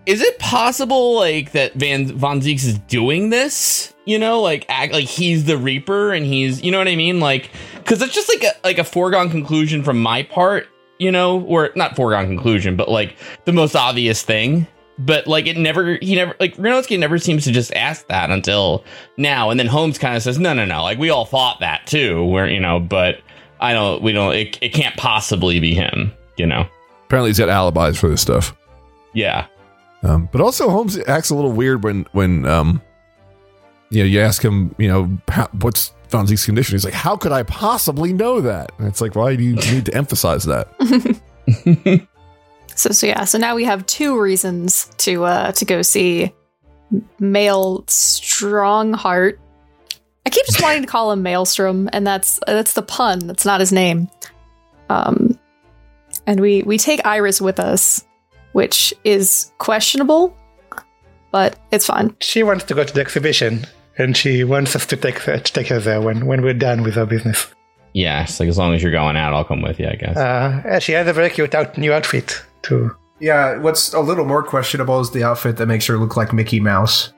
is 0.06 0.22
it 0.22 0.40
possible 0.40 1.16
like 1.16 1.52
that 1.52 1.74
Van 1.74 2.08
Von 2.18 2.42
Zieks 2.42 2.66
is 2.66 2.80
doing 2.80 3.30
this? 3.30 3.94
You 4.06 4.20
know, 4.20 4.42
like 4.42 4.66
act 4.70 4.94
like 4.94 5.08
he's 5.08 5.46
the 5.46 5.58
Reaper 5.58 6.14
and 6.14 6.26
he's, 6.26 6.62
you 6.62 6.72
know 6.72 6.78
what 6.78 6.88
I 6.88 6.96
mean? 6.96 7.20
Like, 7.20 7.52
because 7.76 8.02
it's 8.02 8.14
just 8.14 8.30
like 8.30 8.44
a 8.44 8.56
like 8.64 8.78
a 8.78 8.84
foregone 8.84 9.30
conclusion 9.30 9.84
from 9.84 10.02
my 10.02 10.24
part, 10.24 10.68
you 11.00 11.12
know, 11.12 11.42
or 11.42 11.72
not 11.76 11.96
foregone 11.96 12.28
conclusion, 12.28 12.76
but 12.76 12.90
like 12.90 13.16
the 13.46 13.52
most 13.52 13.76
obvious 13.76 14.22
thing. 14.22 14.68
But 15.00 15.28
like 15.28 15.48
it 15.48 15.58
never, 15.58 15.98
he 16.02 16.16
never 16.16 16.36
like 16.40 16.58
Ryunosuke 16.58 17.00
never 17.00 17.18
seems 17.18 17.46
to 17.46 17.52
just 17.52 17.74
ask 17.74 18.08
that 18.08 18.32
until 18.32 18.84
now, 19.18 19.50
and 19.50 19.60
then 19.60 19.68
Holmes 19.68 19.98
kind 19.98 20.16
of 20.16 20.22
says, 20.22 20.38
"No, 20.38 20.54
no, 20.54 20.66
no, 20.66 20.84
like 20.84 20.98
we 21.00 21.10
all 21.10 21.26
thought 21.26 21.62
that 21.62 21.88
too." 21.88 22.26
Where 22.26 22.50
you 22.50 22.60
know, 22.60 22.80
but 22.80 23.22
I 23.62 23.74
don't, 23.74 24.02
we 24.02 24.12
don't, 24.12 24.34
it, 24.36 24.58
it 24.62 24.70
can't 24.70 24.96
possibly 24.96 25.60
be 25.60 25.74
him, 25.74 26.14
you 26.38 26.46
know? 26.46 26.66
Apparently, 27.06 27.30
he's 27.30 27.40
got 27.40 27.50
alibis 27.50 28.00
for 28.00 28.08
this 28.10 28.22
stuff. 28.22 28.56
Yeah, 29.14 29.48
Um, 30.04 30.30
but 30.32 30.40
also, 30.42 30.70
Holmes 30.70 30.98
acts 31.08 31.30
a 31.30 31.36
little 31.36 31.52
weird 31.52 31.84
when 31.84 32.06
when 32.12 32.46
um, 32.46 32.82
you 33.90 34.00
know 34.00 34.06
you 34.06 34.22
ask 34.22 34.44
him, 34.44 34.76
you 34.78 34.88
know, 34.88 35.18
how, 35.28 35.48
what's 35.60 35.94
Von 36.10 36.28
Zieks' 36.28 36.46
condition. 36.46 36.76
He's 36.76 36.86
like, 36.86 36.94
how 36.94 37.16
could 37.16 37.32
I 37.32 37.44
possibly 37.44 38.14
know 38.14 38.40
that? 38.42 38.72
And 38.78 38.88
it's 38.88 39.02
like, 39.02 39.16
why 39.16 39.36
do 39.36 39.44
you 39.44 39.56
need 39.56 39.86
to 39.88 39.94
emphasize 39.94 40.44
that? 40.46 40.68
So, 42.80 42.92
so 42.92 43.08
yeah, 43.08 43.26
so 43.26 43.38
now 43.38 43.56
we 43.56 43.66
have 43.66 43.86
two 43.88 44.18
reasons 44.18 44.90
to 45.00 45.26
uh 45.26 45.52
to 45.52 45.66
go 45.66 45.82
see 45.82 46.34
Mael 47.20 47.84
Stronghart. 47.88 49.38
I 50.26 50.30
keep 50.30 50.46
just 50.46 50.62
wanting 50.62 50.84
to 50.84 50.88
call 50.88 51.12
him 51.12 51.22
Maelstrom, 51.22 51.90
and 51.92 52.08
that's 52.08 52.40
that's 52.48 52.74
the 52.74 52.82
pun. 52.82 53.20
That's 53.20 53.44
not 53.44 53.60
his 53.60 53.74
name. 53.74 54.10
Um, 54.88 55.38
and 56.26 56.40
we 56.40 56.64
we 56.64 56.78
take 56.78 57.06
Iris 57.06 57.42
with 57.42 57.60
us, 57.60 58.06
which 58.54 58.94
is 59.04 59.52
questionable, 59.58 60.34
but 61.34 61.60
it's 61.72 61.86
fine. 61.86 62.16
She 62.22 62.44
wants 62.44 62.64
to 62.64 62.74
go 62.74 62.86
to 62.86 62.94
the 62.94 63.02
exhibition, 63.02 63.66
and 63.98 64.16
she 64.16 64.46
wants 64.46 64.74
us 64.74 64.86
to 64.86 64.96
take 64.96 65.20
her, 65.20 65.38
to 65.38 65.52
take 65.52 65.68
her 65.68 65.82
there 65.82 66.00
when, 66.00 66.28
when 66.28 66.42
we're 66.42 66.54
done 66.54 66.84
with 66.84 66.98
our 66.98 67.06
business. 67.06 67.54
Yeah, 67.92 68.26
like 68.40 68.48
as 68.48 68.58
long 68.58 68.74
as 68.74 68.82
you're 68.82 68.94
going 68.94 69.18
out, 69.18 69.34
I'll 69.34 69.44
come 69.44 69.62
with 69.62 69.82
you, 69.82 69.88
I 69.90 69.96
guess. 69.96 70.16
Uh, 70.16 70.80
she 70.80 70.94
has 70.94 71.08
a 71.08 71.14
very 71.14 71.30
cute 71.30 71.54
out, 71.54 71.78
new 71.78 71.92
outfit 71.92 72.42
too. 72.62 72.96
Yeah, 73.20 73.58
what's 73.58 73.94
a 73.94 74.00
little 74.00 74.26
more 74.26 74.44
questionable 74.44 75.00
is 75.00 75.12
the 75.12 75.24
outfit 75.24 75.58
that 75.58 75.66
makes 75.66 75.86
her 75.88 75.98
look 75.98 76.16
like 76.16 76.34
Mickey 76.34 76.60
Mouse. 76.60 77.14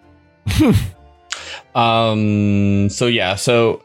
Um. 1.76 2.90
So 2.90 3.08
yeah. 3.08 3.36
So 3.36 3.82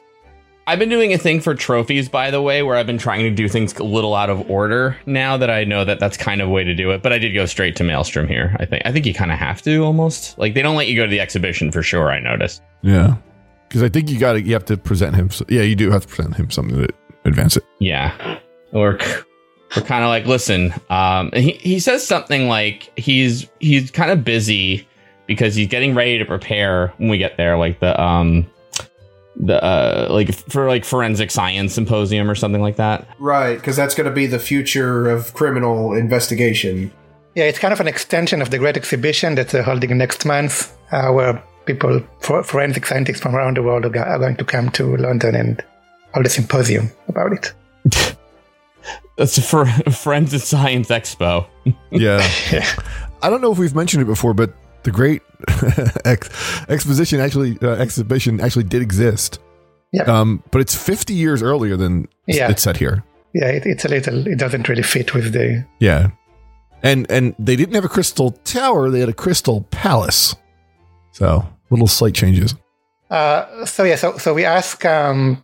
I've 0.66 0.78
been 0.78 0.88
doing 0.88 1.12
a 1.12 1.18
thing 1.18 1.40
for 1.40 1.54
trophies, 1.54 2.08
by 2.08 2.30
the 2.30 2.42
way, 2.42 2.62
where 2.62 2.76
I've 2.76 2.86
been 2.86 2.98
trying 2.98 3.22
to 3.22 3.30
do 3.30 3.48
things 3.48 3.74
a 3.76 3.84
little 3.84 4.14
out 4.14 4.30
of 4.30 4.50
order. 4.50 4.96
Now 5.06 5.36
that 5.36 5.50
I 5.50 5.64
know 5.64 5.84
that 5.84 6.00
that's 6.00 6.16
kind 6.16 6.40
of 6.40 6.48
way 6.48 6.64
to 6.64 6.74
do 6.74 6.90
it, 6.90 7.02
but 7.02 7.12
I 7.12 7.18
did 7.18 7.32
go 7.32 7.46
straight 7.46 7.76
to 7.76 7.84
Maelstrom 7.84 8.26
here. 8.26 8.56
I 8.58 8.66
think. 8.66 8.82
I 8.84 8.92
think 8.92 9.06
you 9.06 9.14
kind 9.14 9.30
of 9.30 9.38
have 9.38 9.62
to 9.62 9.84
almost. 9.84 10.36
Like 10.38 10.54
they 10.54 10.62
don't 10.62 10.76
let 10.76 10.88
you 10.88 10.96
go 10.96 11.04
to 11.04 11.10
the 11.10 11.20
exhibition 11.20 11.70
for 11.70 11.82
sure. 11.82 12.10
I 12.10 12.18
noticed. 12.18 12.62
Yeah. 12.82 13.16
Because 13.68 13.82
I 13.82 13.88
think 13.88 14.10
you 14.10 14.18
got 14.18 14.34
to, 14.34 14.42
you 14.42 14.52
have 14.52 14.64
to 14.66 14.76
present 14.76 15.14
him. 15.16 15.30
Yeah, 15.48 15.62
you 15.62 15.76
do 15.76 15.90
have 15.90 16.02
to 16.02 16.08
present 16.08 16.36
him 16.36 16.50
something 16.50 16.76
to 16.76 16.88
advance 17.24 17.56
it. 17.56 17.64
Yeah. 17.80 18.38
Or 18.72 18.98
we're 19.74 19.82
kind 19.82 20.04
of 20.04 20.08
like, 20.08 20.26
listen. 20.26 20.74
Um. 20.90 21.30
He 21.32 21.52
he 21.52 21.80
says 21.80 22.06
something 22.06 22.48
like 22.48 22.92
he's 22.98 23.48
he's 23.60 23.90
kind 23.90 24.10
of 24.10 24.24
busy 24.24 24.86
because 25.26 25.54
he's 25.54 25.68
getting 25.68 25.94
ready 25.94 26.18
to 26.18 26.24
prepare 26.24 26.92
when 26.98 27.08
we 27.08 27.18
get 27.18 27.36
there, 27.36 27.56
like 27.56 27.80
the 27.80 28.00
um 28.00 28.46
the 29.38 29.62
uh 29.62 30.08
like 30.10 30.34
for 30.34 30.68
like 30.68 30.84
forensic 30.84 31.30
science 31.30 31.74
symposium 31.74 32.30
or 32.30 32.34
something 32.34 32.62
like 32.62 32.76
that. 32.76 33.06
Right, 33.18 33.56
because 33.56 33.76
that's 33.76 33.94
going 33.94 34.08
to 34.08 34.14
be 34.14 34.26
the 34.26 34.38
future 34.38 35.08
of 35.08 35.34
criminal 35.34 35.92
investigation. 35.92 36.92
Yeah, 37.34 37.44
it's 37.44 37.58
kind 37.58 37.72
of 37.72 37.80
an 37.80 37.88
extension 37.88 38.40
of 38.40 38.50
the 38.50 38.58
great 38.58 38.76
exhibition 38.78 39.34
that 39.34 39.48
they're 39.48 39.62
holding 39.62 39.98
next 39.98 40.24
month, 40.24 40.74
uh, 40.90 41.12
where 41.12 41.42
people, 41.66 42.02
for, 42.20 42.42
forensic 42.42 42.86
scientists 42.86 43.20
from 43.20 43.36
around 43.36 43.58
the 43.58 43.62
world, 43.62 43.84
are, 43.84 43.90
go- 43.90 44.00
are 44.00 44.18
going 44.18 44.36
to 44.36 44.44
come 44.44 44.70
to 44.70 44.96
London 44.96 45.34
and 45.34 45.62
hold 46.14 46.24
a 46.24 46.30
symposium 46.30 46.90
about 47.08 47.32
it. 47.34 48.16
That's 49.16 49.38
for 49.48 49.66
forensic 49.90 50.42
science 50.42 50.88
expo. 50.88 51.46
Yeah. 51.90 52.20
I 53.22 53.30
don't 53.30 53.40
know 53.40 53.50
if 53.52 53.58
we've 53.58 53.74
mentioned 53.74 54.02
it 54.02 54.06
before, 54.06 54.34
but 54.34 54.54
the 54.84 54.90
great 54.92 55.22
ex- 56.04 56.28
exposition 56.68 57.18
actually, 57.20 57.58
uh, 57.62 57.70
exhibition 57.70 58.40
actually 58.40 58.64
did 58.64 58.82
exist. 58.82 59.40
Yeah. 59.92 60.02
Um, 60.02 60.42
but 60.52 60.60
it's 60.60 60.74
50 60.74 61.14
years 61.14 61.42
earlier 61.42 61.76
than 61.76 62.06
Yeah. 62.26 62.50
it's 62.50 62.62
set 62.62 62.76
here. 62.76 63.02
Yeah, 63.34 63.46
it, 63.48 63.66
it's 63.66 63.84
a 63.84 63.88
little, 63.88 64.26
it 64.26 64.38
doesn't 64.38 64.68
really 64.68 64.82
fit 64.82 65.14
with 65.14 65.32
the. 65.32 65.64
Yeah. 65.80 66.10
And 66.82 67.10
and 67.10 67.34
they 67.38 67.56
didn't 67.56 67.74
have 67.74 67.84
a 67.84 67.88
crystal 67.88 68.30
tower, 68.44 68.90
they 68.90 69.00
had 69.00 69.08
a 69.08 69.14
crystal 69.14 69.62
palace. 69.70 70.36
So, 71.12 71.44
little 71.70 71.88
slight 71.88 72.14
changes. 72.14 72.54
Uh, 73.10 73.64
so 73.64 73.82
yeah, 73.84 73.96
so 73.96 74.18
so 74.18 74.34
we 74.34 74.44
ask, 74.44 74.84
um, 74.84 75.42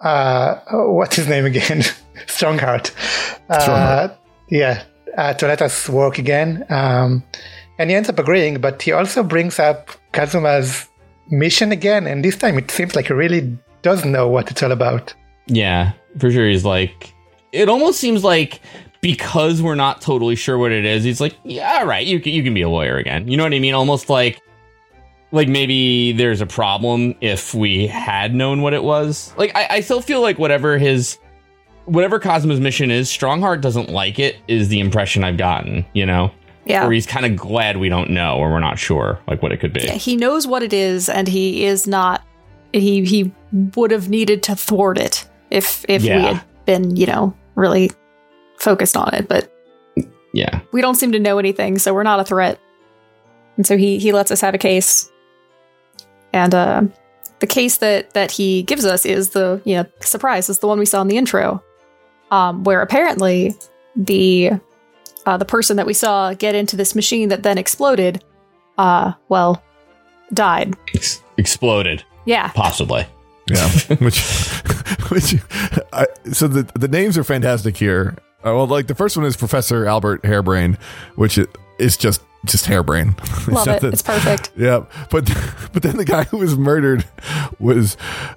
uh, 0.00 0.56
what's 0.72 1.16
his 1.16 1.28
name 1.28 1.44
again? 1.46 1.82
Stronghart. 2.26 2.92
Uh, 3.48 4.08
Yeah, 4.48 4.82
uh, 5.16 5.34
to 5.34 5.46
let 5.46 5.62
us 5.62 5.88
work 5.88 6.18
again. 6.18 6.64
Um, 6.68 7.22
and 7.78 7.88
he 7.90 7.96
ends 7.96 8.08
up 8.08 8.18
agreeing, 8.18 8.60
but 8.60 8.82
he 8.82 8.92
also 8.92 9.22
brings 9.22 9.58
up 9.58 9.90
Kazuma's 10.12 10.88
mission 11.30 11.72
again, 11.72 12.06
and 12.06 12.24
this 12.24 12.36
time 12.36 12.58
it 12.58 12.70
seems 12.70 12.94
like 12.96 13.06
he 13.06 13.12
really 13.12 13.56
does 13.82 14.04
know 14.04 14.28
what 14.28 14.50
it's 14.50 14.62
all 14.62 14.72
about. 14.72 15.14
Yeah, 15.46 15.92
for 16.18 16.30
sure. 16.30 16.48
He's 16.48 16.64
like, 16.64 17.14
it 17.52 17.68
almost 17.68 18.00
seems 18.00 18.22
like 18.24 18.60
because 19.00 19.62
we're 19.62 19.76
not 19.76 20.00
totally 20.02 20.36
sure 20.36 20.58
what 20.58 20.72
it 20.72 20.84
is. 20.84 21.04
He's 21.04 21.20
like, 21.20 21.36
yeah, 21.44 21.78
all 21.80 21.86
right, 21.86 22.06
you 22.06 22.20
can 22.20 22.32
you 22.32 22.42
can 22.42 22.52
be 22.52 22.62
a 22.62 22.68
lawyer 22.68 22.98
again. 22.98 23.28
You 23.28 23.36
know 23.36 23.44
what 23.44 23.54
I 23.54 23.58
mean? 23.60 23.74
Almost 23.74 24.10
like. 24.10 24.40
Like 25.32 25.46
maybe 25.46 26.10
there's 26.10 26.40
a 26.40 26.46
problem 26.46 27.14
if 27.20 27.54
we 27.54 27.86
had 27.86 28.34
known 28.34 28.62
what 28.62 28.74
it 28.74 28.82
was. 28.82 29.32
Like 29.36 29.54
I, 29.54 29.76
I 29.76 29.80
still 29.80 30.00
feel 30.00 30.20
like 30.20 30.40
whatever 30.40 30.76
his 30.76 31.18
whatever 31.90 32.18
Kazuma's 32.20 32.60
mission 32.60 32.90
is, 32.90 33.08
Stronghart 33.08 33.60
doesn't 33.60 33.88
like 33.90 34.18
it, 34.18 34.36
is 34.48 34.68
the 34.68 34.80
impression 34.80 35.24
I've 35.24 35.36
gotten, 35.36 35.84
you 35.92 36.06
know? 36.06 36.30
Yeah. 36.64 36.86
Or 36.86 36.92
he's 36.92 37.06
kind 37.06 37.26
of 37.26 37.36
glad 37.36 37.78
we 37.78 37.88
don't 37.88 38.10
know 38.10 38.36
or 38.36 38.50
we're 38.50 38.60
not 38.60 38.78
sure 38.78 39.18
like 39.26 39.42
what 39.42 39.50
it 39.50 39.58
could 39.58 39.72
be. 39.72 39.80
Yeah, 39.82 39.94
he 39.94 40.14
knows 40.14 40.46
what 40.46 40.62
it 40.62 40.72
is, 40.72 41.08
and 41.08 41.26
he 41.26 41.64
is 41.64 41.86
not. 41.86 42.22
He 42.72 43.04
he 43.04 43.32
would 43.74 43.90
have 43.90 44.08
needed 44.08 44.42
to 44.44 44.54
thwart 44.54 44.98
it 44.98 45.28
if 45.50 45.84
if 45.88 46.02
we 46.02 46.08
had 46.08 46.40
been, 46.66 46.94
you 46.94 47.06
know, 47.06 47.34
really 47.56 47.90
focused 48.58 48.96
on 48.96 49.12
it. 49.14 49.26
But 49.26 49.52
Yeah. 50.32 50.60
we 50.70 50.80
don't 50.80 50.94
seem 50.94 51.10
to 51.12 51.18
know 51.18 51.38
anything, 51.38 51.78
so 51.78 51.92
we're 51.92 52.04
not 52.04 52.20
a 52.20 52.24
threat. 52.24 52.60
And 53.56 53.66
so 53.66 53.76
he 53.76 53.98
he 53.98 54.12
lets 54.12 54.30
us 54.30 54.40
have 54.42 54.54
a 54.54 54.58
case. 54.58 55.10
And 56.32 56.54
uh, 56.54 56.82
the 57.40 57.46
case 57.48 57.78
that 57.78 58.14
that 58.14 58.30
he 58.30 58.62
gives 58.62 58.84
us 58.84 59.04
is 59.04 59.30
the 59.30 59.60
you 59.64 59.76
know 59.76 59.86
surprise 60.02 60.48
is 60.48 60.60
the 60.60 60.68
one 60.68 60.78
we 60.78 60.86
saw 60.86 61.00
in 61.00 61.08
the 61.08 61.16
intro, 61.16 61.64
um, 62.30 62.64
where 62.64 62.80
apparently 62.82 63.54
the 63.96 64.52
uh, 65.26 65.36
the 65.36 65.44
person 65.44 65.76
that 65.76 65.86
we 65.86 65.92
saw 65.94 66.32
get 66.34 66.54
into 66.54 66.76
this 66.76 66.94
machine 66.94 67.28
that 67.28 67.42
then 67.42 67.58
exploded, 67.58 68.24
uh, 68.78 69.12
well, 69.28 69.62
died. 70.32 70.74
Ex- 70.94 71.22
exploded, 71.36 72.02
Yeah, 72.24 72.48
possibly. 72.48 73.06
Yeah. 73.48 73.68
which, 73.98 74.20
which, 75.10 75.34
I, 75.92 76.06
so 76.32 76.46
the 76.48 76.70
the 76.78 76.88
names 76.88 77.18
are 77.18 77.24
fantastic 77.24 77.76
here. 77.76 78.16
Uh, 78.44 78.54
well, 78.54 78.66
like 78.66 78.86
the 78.86 78.94
first 78.94 79.16
one 79.16 79.26
is 79.26 79.36
Professor 79.36 79.86
Albert 79.86 80.22
Harebrayne, 80.22 80.78
which 81.16 81.36
it 81.36 81.48
is 81.78 81.96
just 81.96 82.22
just 82.46 82.64
hairbrain. 82.66 83.18
It's 83.22 83.48
love 83.48 83.66
not 83.66 83.76
it. 83.76 83.80
that- 83.82 83.92
It's 83.92 84.02
perfect. 84.02 84.52
Yeah, 84.56 84.84
but 85.10 85.26
but 85.72 85.82
then 85.82 85.96
the 85.98 86.04
guy 86.06 86.24
who 86.24 86.38
was 86.38 86.56
murdered 86.56 87.04
was 87.58 87.96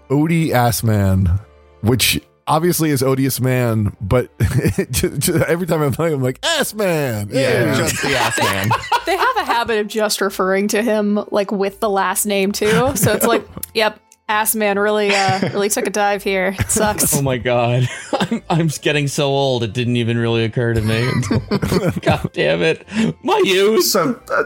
Odie 0.09 0.47
Asman, 0.49 1.39
which 1.81 2.19
obviously 2.47 2.89
is 2.89 3.01
odious 3.03 3.39
man, 3.39 3.95
but 4.01 4.29
ju- 4.91 5.17
ju- 5.17 5.43
every 5.47 5.67
time 5.67 5.81
I'm 5.81 5.91
playing, 5.93 6.13
I'm 6.15 6.21
like 6.21 6.39
ass 6.43 6.73
man. 6.73 7.29
Yeah, 7.31 7.75
just 7.75 8.01
the 8.01 8.15
ass 8.17 8.37
man. 8.39 8.69
They 9.05 9.17
have 9.17 9.35
a 9.37 9.43
habit 9.43 9.79
of 9.79 9.87
just 9.89 10.21
referring 10.21 10.69
to 10.69 10.81
him 10.81 11.25
like 11.29 11.51
with 11.51 11.81
the 11.81 11.89
last 11.89 12.25
name 12.25 12.53
too. 12.53 12.95
So 12.95 13.11
it's 13.13 13.25
like, 13.25 13.45
yep, 13.73 13.99
ass 14.29 14.55
man 14.55 14.79
really 14.79 15.13
uh 15.13 15.49
really 15.49 15.67
took 15.67 15.85
a 15.85 15.89
dive 15.89 16.23
here. 16.23 16.55
It 16.57 16.69
sucks. 16.71 17.13
Oh 17.13 17.21
my 17.21 17.37
god, 17.37 17.89
I'm, 18.17 18.41
I'm 18.49 18.67
getting 18.81 19.09
so 19.09 19.25
old. 19.27 19.61
It 19.63 19.73
didn't 19.73 19.97
even 19.97 20.17
really 20.17 20.45
occur 20.45 20.73
to 20.73 20.81
me. 20.81 21.09
Until, 21.09 21.91
god 22.01 22.29
damn 22.31 22.61
it, 22.61 22.87
my 23.23 23.41
youth. 23.43 23.83
So, 23.83 24.21
uh, 24.31 24.43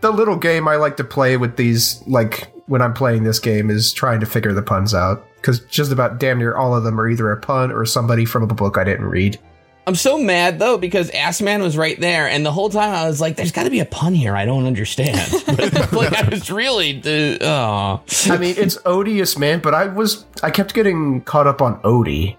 the 0.00 0.10
little 0.10 0.36
game 0.36 0.66
I 0.66 0.76
like 0.76 0.96
to 0.96 1.04
play 1.04 1.36
with 1.36 1.56
these, 1.56 2.02
like 2.06 2.50
when 2.66 2.80
I'm 2.80 2.94
playing 2.94 3.24
this 3.24 3.38
game, 3.38 3.68
is 3.68 3.92
trying 3.92 4.20
to 4.20 4.26
figure 4.26 4.54
the 4.54 4.62
puns 4.62 4.94
out. 4.94 5.26
Because 5.42 5.60
just 5.66 5.92
about 5.92 6.18
damn 6.20 6.38
near 6.38 6.56
all 6.56 6.74
of 6.74 6.84
them 6.84 6.98
are 7.00 7.08
either 7.08 7.30
a 7.32 7.36
pun 7.36 7.70
or 7.72 7.84
somebody 7.84 8.24
from 8.24 8.44
a 8.44 8.46
book 8.46 8.78
I 8.78 8.84
didn't 8.84 9.06
read. 9.06 9.38
I'm 9.84 9.96
so 9.96 10.16
mad 10.16 10.60
though 10.60 10.78
because 10.78 11.10
Assman 11.10 11.60
was 11.60 11.76
right 11.76 11.98
there, 11.98 12.28
and 12.28 12.46
the 12.46 12.52
whole 12.52 12.70
time 12.70 12.94
I 12.94 13.08
was 13.08 13.20
like, 13.20 13.34
"There's 13.34 13.50
got 13.50 13.64
to 13.64 13.70
be 13.70 13.80
a 13.80 13.84
pun 13.84 14.14
here. 14.14 14.36
I 14.36 14.44
don't 14.44 14.66
understand." 14.66 15.18
But, 15.44 15.92
like 15.92 16.14
I 16.14 16.28
was 16.28 16.52
really, 16.52 17.02
uh, 17.04 17.44
oh, 17.44 18.02
I 18.32 18.38
mean, 18.38 18.54
it's 18.56 18.78
odious, 18.86 19.36
man, 19.36 19.58
but 19.58 19.74
I 19.74 19.88
was 19.88 20.24
I 20.40 20.52
kept 20.52 20.74
getting 20.74 21.22
caught 21.22 21.48
up 21.48 21.60
on 21.60 21.82
Odie, 21.82 22.36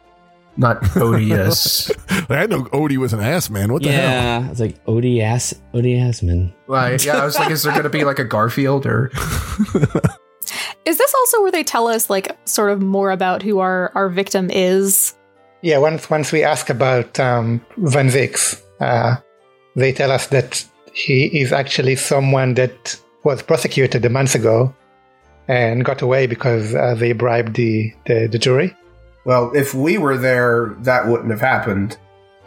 not 0.56 0.96
odious. 0.96 1.92
I 2.30 2.46
know 2.46 2.64
Odie 2.66 2.96
was 2.96 3.12
an 3.12 3.20
ass 3.20 3.50
man. 3.50 3.74
What 3.74 3.84
the 3.84 3.92
hell? 3.92 4.10
yeah. 4.10 4.50
It's 4.50 4.62
like 4.62 4.84
Odie 4.86 5.22
Ass, 5.22 5.54
Odie 5.74 5.98
Asman. 5.98 6.54
like, 6.68 7.04
yeah, 7.04 7.18
I 7.18 7.26
was 7.26 7.38
like, 7.38 7.52
is 7.52 7.64
there 7.64 7.74
going 7.74 7.84
to 7.84 7.90
be 7.90 8.06
like 8.06 8.20
a 8.20 8.26
Garfield 8.26 8.86
or? 8.86 9.12
Is 10.86 10.98
this 10.98 11.14
also 11.14 11.42
where 11.42 11.52
they 11.52 11.64
tell 11.64 11.88
us 11.88 12.10
like 12.10 12.38
sort 12.46 12.72
of 12.72 12.82
more 12.82 13.12
about 13.12 13.42
who 13.42 13.60
our 13.60 13.92
our 13.96 14.10
victim 14.10 14.50
is? 14.52 15.16
Yeah, 15.62 15.78
once 15.78 16.10
once 16.10 16.32
we 16.32 16.44
ask 16.44 16.70
about 16.70 17.20
um, 17.20 17.66
Van 17.78 18.10
Zieks, 18.10 18.62
uh, 18.82 19.16
they 19.76 19.94
tell 19.94 20.12
us 20.12 20.28
that 20.28 20.66
he 20.94 21.26
is 21.40 21.52
actually 21.54 21.96
someone 21.96 22.54
that 22.56 23.00
was 23.24 23.42
prosecuted 23.42 24.04
a 24.06 24.10
month 24.10 24.36
ago 24.36 24.74
and 25.48 25.84
got 25.84 26.02
away 26.02 26.28
because 26.28 26.76
uh, 26.76 26.96
they 26.96 27.14
bribed 27.14 27.56
the, 27.56 27.94
the, 28.06 28.28
the 28.32 28.38
jury. 28.38 28.76
Well, 29.26 29.52
if 29.56 29.74
we 29.74 29.98
were 29.98 30.18
there, 30.18 30.76
that 30.80 31.08
wouldn't 31.08 31.32
have 31.32 31.42
happened. 31.42 31.98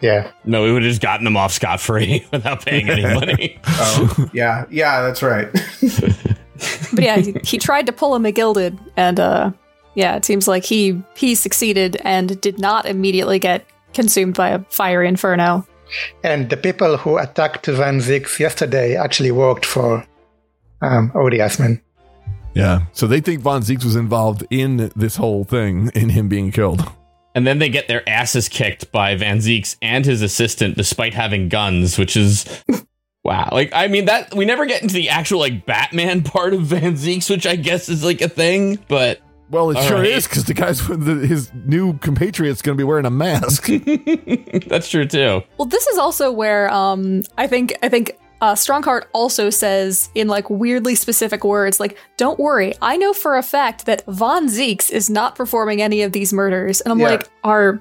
Yeah, 0.02 0.30
No, 0.44 0.62
we 0.62 0.72
would 0.72 0.82
have 0.82 0.90
just 0.90 1.00
gotten 1.00 1.26
him 1.26 1.38
off 1.38 1.52
scot 1.52 1.80
free 1.80 2.26
without 2.32 2.64
paying 2.64 2.90
any 2.90 3.02
money. 3.14 3.58
Oh, 3.66 4.28
yeah, 4.34 4.66
yeah, 4.70 5.00
that's 5.00 5.22
right. 5.22 5.48
But 6.96 7.04
yeah, 7.04 7.18
he, 7.18 7.34
he 7.44 7.58
tried 7.58 7.86
to 7.86 7.92
pull 7.92 8.14
a 8.14 8.18
McGilded, 8.18 8.78
and 8.96 9.20
uh, 9.20 9.52
Yeah, 9.94 10.16
it 10.16 10.24
seems 10.24 10.46
like 10.46 10.64
he 10.64 11.02
he 11.16 11.34
succeeded 11.34 11.96
and 12.04 12.40
did 12.40 12.58
not 12.58 12.86
immediately 12.86 13.38
get 13.38 13.64
consumed 13.94 14.34
by 14.34 14.50
a 14.50 14.58
fiery 14.70 15.08
inferno. 15.08 15.66
And 16.22 16.50
the 16.50 16.56
people 16.56 16.96
who 16.96 17.16
attacked 17.16 17.66
Van 17.66 18.00
Zieks 18.00 18.38
yesterday 18.38 18.96
actually 18.96 19.30
worked 19.30 19.64
for 19.64 20.04
um, 20.82 21.10
Odie 21.14 21.38
Asman. 21.38 21.80
Yeah. 22.54 22.86
So 22.92 23.06
they 23.06 23.20
think 23.20 23.42
Von 23.42 23.62
Zieks 23.62 23.84
was 23.84 23.96
involved 23.96 24.44
in 24.50 24.90
this 24.96 25.16
whole 25.16 25.44
thing, 25.44 25.90
in 25.94 26.08
him 26.08 26.28
being 26.28 26.50
killed. 26.50 26.82
And 27.34 27.46
then 27.46 27.58
they 27.58 27.68
get 27.68 27.86
their 27.86 28.06
asses 28.08 28.48
kicked 28.48 28.90
by 28.90 29.14
Van 29.14 29.38
Zieks 29.38 29.76
and 29.82 30.06
his 30.06 30.22
assistant 30.22 30.76
despite 30.76 31.12
having 31.12 31.50
guns, 31.50 31.98
which 31.98 32.16
is 32.16 32.46
wow. 33.26 33.48
Like 33.52 33.70
I 33.74 33.88
mean 33.88 34.06
that 34.06 34.34
we 34.34 34.44
never 34.44 34.64
get 34.66 34.82
into 34.82 34.94
the 34.94 35.08
actual 35.10 35.40
like 35.40 35.66
Batman 35.66 36.22
part 36.34 36.54
of 36.54 36.62
Van 36.62 36.94
Zieks, 36.94 37.28
which 37.28 37.46
I 37.46 37.56
guess 37.56 37.88
is 37.88 38.04
like 38.04 38.20
a 38.20 38.28
thing, 38.28 38.78
but 38.88 39.20
Well, 39.50 39.70
it 39.70 39.76
All 39.76 39.82
sure 39.84 39.98
right. 39.98 40.06
is 40.06 40.26
because 40.26 40.44
the 40.44 40.54
guy's 40.54 40.88
with 40.88 41.04
the, 41.04 41.26
his 41.26 41.52
new 41.54 41.98
compatriot's 41.98 42.62
going 42.62 42.76
to 42.76 42.80
be 42.80 42.84
wearing 42.84 43.06
a 43.06 43.10
mask. 43.10 43.66
that's 44.68 44.88
true 44.90 45.06
too. 45.06 45.42
Well, 45.58 45.66
this 45.66 45.86
is 45.86 45.98
also 45.98 46.30
where 46.32 46.70
um 46.72 47.22
I 47.36 47.46
think 47.46 47.76
I 47.82 47.88
think 47.88 48.18
uh, 48.38 48.52
Stronghart 48.54 49.04
also 49.14 49.48
says 49.48 50.10
in 50.14 50.28
like 50.28 50.50
weirdly 50.50 50.94
specific 50.94 51.42
words, 51.42 51.80
like, 51.80 51.96
"Don't 52.18 52.38
worry, 52.38 52.74
I 52.82 52.98
know 52.98 53.14
for 53.14 53.34
a 53.38 53.42
fact 53.42 53.86
that 53.86 54.04
Von 54.06 54.48
Zieks 54.48 54.90
is 54.90 55.08
not 55.08 55.34
performing 55.36 55.80
any 55.80 56.02
of 56.02 56.12
these 56.12 56.34
murders." 56.34 56.82
And 56.82 56.92
I'm 56.92 57.00
Yeah. 57.00 57.08
like, 57.08 57.30
"Are, 57.44 57.80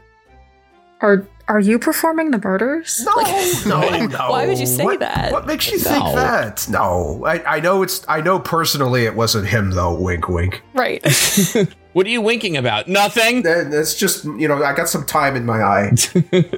are, 1.01 1.27
are 1.47 1.59
you 1.59 1.77
performing 1.79 2.31
the 2.31 2.39
murders?" 2.39 3.03
No, 3.05 3.11
Like, 3.21 3.65
no, 3.65 4.05
no. 4.17 4.29
Why 4.29 4.47
would 4.47 4.57
you 4.59 4.65
say 4.65 4.83
What- 4.83 4.99
that? 4.99 5.31
What 5.31 5.45
makes 5.47 5.69
you 5.71 5.77
No. 5.77 5.83
think 5.83 6.15
that? 6.15 6.67
No, 6.69 7.23
I, 7.25 7.57
I 7.57 7.59
know 7.59 7.83
it's. 7.83 8.03
I 8.07 8.21
know 8.21 8.39
personally 8.39 9.05
it 9.05 9.15
wasn't 9.15 9.47
him 9.47 9.71
though. 9.71 9.93
Wink, 9.95 10.27
wink. 10.29 10.61
right? 10.73 11.01
What 11.93 12.05
are 12.05 12.09
you 12.09 12.19
winking 12.19 12.57
about? 12.57 12.89
Nothing. 12.89 13.43
That- 13.43 13.71
That's 13.71 13.95
just 13.95 14.25
you 14.25 14.47
know 14.49 14.61
I 14.61 14.73
got 14.75 14.89
some 14.89 15.05
time 15.05 15.35
in 15.37 15.45
my 15.45 15.61
eye. 15.63 15.91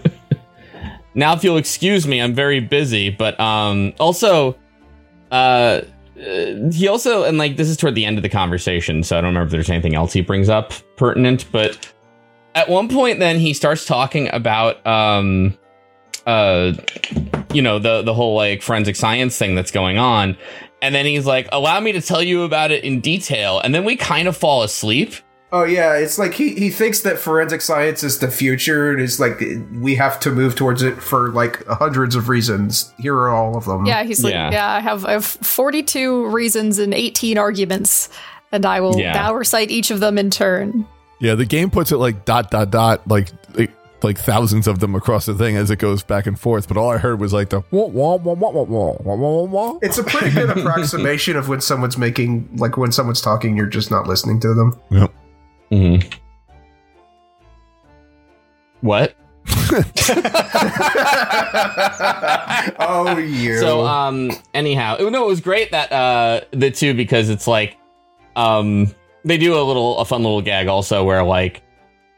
Now, 1.14 1.34
if 1.34 1.44
you'll 1.44 1.58
excuse 1.58 2.06
me, 2.08 2.22
I'm 2.22 2.36
very 2.36 2.60
busy. 2.60 3.10
But 3.10 3.40
um, 3.40 3.94
also, 4.00 4.56
uh, 5.32 5.34
uh, 5.34 5.82
he 6.72 6.88
also 6.88 7.24
and 7.24 7.38
like 7.40 7.58
this 7.58 7.70
is 7.70 7.78
toward 7.78 7.96
the 7.96 8.06
end 8.06 8.18
of 8.18 8.24
the 8.24 8.30
conversation, 8.30 9.02
so 9.04 9.18
I 9.18 9.22
don't 9.22 9.30
remember 9.30 9.46
if 9.48 9.52
there's 9.52 9.70
anything 9.70 9.96
else 9.96 10.14
he 10.14 10.22
brings 10.22 10.48
up 10.50 10.74
pertinent. 10.96 11.46
But 11.52 11.92
at 12.58 12.70
one 12.70 12.90
point, 12.90 13.20
then 13.20 13.40
he 13.40 13.54
starts 13.54 13.86
talking 13.86 14.30
about 14.34 14.86
um, 14.86 15.58
uh, 16.26 16.74
you 17.54 17.62
know 17.62 17.80
the 17.80 18.02
the 18.02 18.14
whole 18.14 18.36
like 18.36 18.62
forensic 18.62 18.96
science 18.96 19.38
thing 19.38 19.56
that's 19.56 19.72
going 19.72 19.98
on, 19.98 20.38
and 20.82 20.94
then 20.96 21.06
he's 21.06 21.26
like, 21.26 21.48
"Allow 21.52 21.80
me 21.80 21.92
to 21.94 22.02
tell 22.02 22.22
you 22.24 22.44
about 22.44 22.72
it 22.72 22.84
in 22.84 23.00
detail," 23.00 23.60
and 23.60 23.74
then 23.74 23.86
we 23.86 23.96
kind 23.96 24.28
of 24.28 24.36
fall 24.36 24.64
asleep. 24.64 25.14
Oh 25.54 25.64
yeah, 25.64 25.94
it's 25.96 26.20
like 26.20 26.34
he, 26.34 26.56
he 26.56 26.70
thinks 26.70 27.02
that 27.02 27.18
forensic 27.18 27.62
science 27.62 28.04
is 28.04 28.20
the 28.20 28.30
future 28.30 28.92
and 28.92 29.00
is 29.00 29.18
like 29.18 29.42
we 29.80 29.96
have 29.96 30.20
to 30.22 30.32
move 30.32 30.56
towards 30.56 30.82
it 30.82 30.96
for 31.02 31.30
like 31.30 31.66
hundreds 31.68 32.16
of 32.16 32.28
reasons. 32.28 32.94
Here 33.00 33.16
are 33.16 33.30
all 33.30 33.56
of 33.56 33.64
them. 33.64 33.86
yeah, 33.86 34.04
he's 34.04 34.24
like, 34.24 34.34
Yeah. 34.34 34.52
"Yeah, 34.52 34.70
I 34.70 34.80
have 34.82 35.06
I 35.06 35.12
have 35.14 35.26
42 35.26 36.28
reasons 36.28 36.80
and 36.80 36.94
18 36.94 37.38
arguments, 37.38 38.10
and 38.52 38.66
I 38.66 38.82
will 38.82 39.00
Yeah. 39.00 39.14
now 39.14 39.34
recite 39.36 39.72
each 39.72 39.90
of 39.92 40.02
them 40.02 40.18
in 40.18 40.32
turn." 40.32 40.86
Yeah, 41.20 41.36
the 41.36 41.46
game 41.46 41.70
puts 41.70 41.92
it 41.92 41.98
like 41.98 42.26
dot, 42.26 42.52
dot, 42.52 42.72
dot, 42.72 43.08
like, 43.08 43.30
like, 43.56 43.72
like 44.04 44.18
thousands 44.18 44.68
of 44.68 44.80
them 44.80 44.96
across 44.96 45.26
the 45.26 45.34
thing 45.34 45.58
as 45.58 45.72
it 45.72 45.80
goes 45.80 46.04
back 46.04 46.28
and 46.28 46.40
forth. 46.40 46.68
But 46.68 46.78
all 46.78 46.92
I 46.92 46.98
heard 46.98 47.20
was 47.20 47.34
like 47.34 47.50
the 47.50 47.62
wah, 47.72 47.86
wah, 47.86 48.16
wah, 48.16 48.34
wah, 48.34 48.52
wah, 48.52 48.64
wah, 48.64 48.98
wah, 49.00 49.16
wah, 49.16 49.44
wah. 49.44 49.80
It's 49.82 49.98
a 49.98 50.04
pretty 50.04 50.32
good 50.32 50.50
approximation 50.58 51.36
of 51.36 51.50
when 51.50 51.62
someone's 51.62 51.98
making 51.98 52.50
like 52.58 52.78
when 52.78 52.92
someone's 52.92 53.22
talking, 53.22 53.58
you're 53.58 53.66
just 53.66 53.90
not 53.90 54.08
listening 54.08 54.40
to 54.42 54.54
them. 54.54 54.80
Yep. 54.92 55.14
Mm-hmm. 55.72 56.10
What? 58.82 59.16
oh, 62.80 63.18
you. 63.18 63.58
So 63.58 63.86
um 63.86 64.32
anyhow, 64.54 64.98
no, 65.00 65.24
it 65.24 65.28
was 65.28 65.42
great 65.42 65.72
that 65.72 65.92
uh 65.92 66.42
the 66.52 66.70
two 66.70 66.94
because 66.94 67.30
it's 67.30 67.48
like 67.48 67.78
um 68.36 68.94
they 69.28 69.38
do 69.38 69.60
a 69.60 69.62
little 69.62 70.00
a 70.00 70.06
fun 70.06 70.24
little 70.24 70.42
gag 70.42 70.68
also 70.68 71.04
where 71.04 71.24
like 71.24 71.62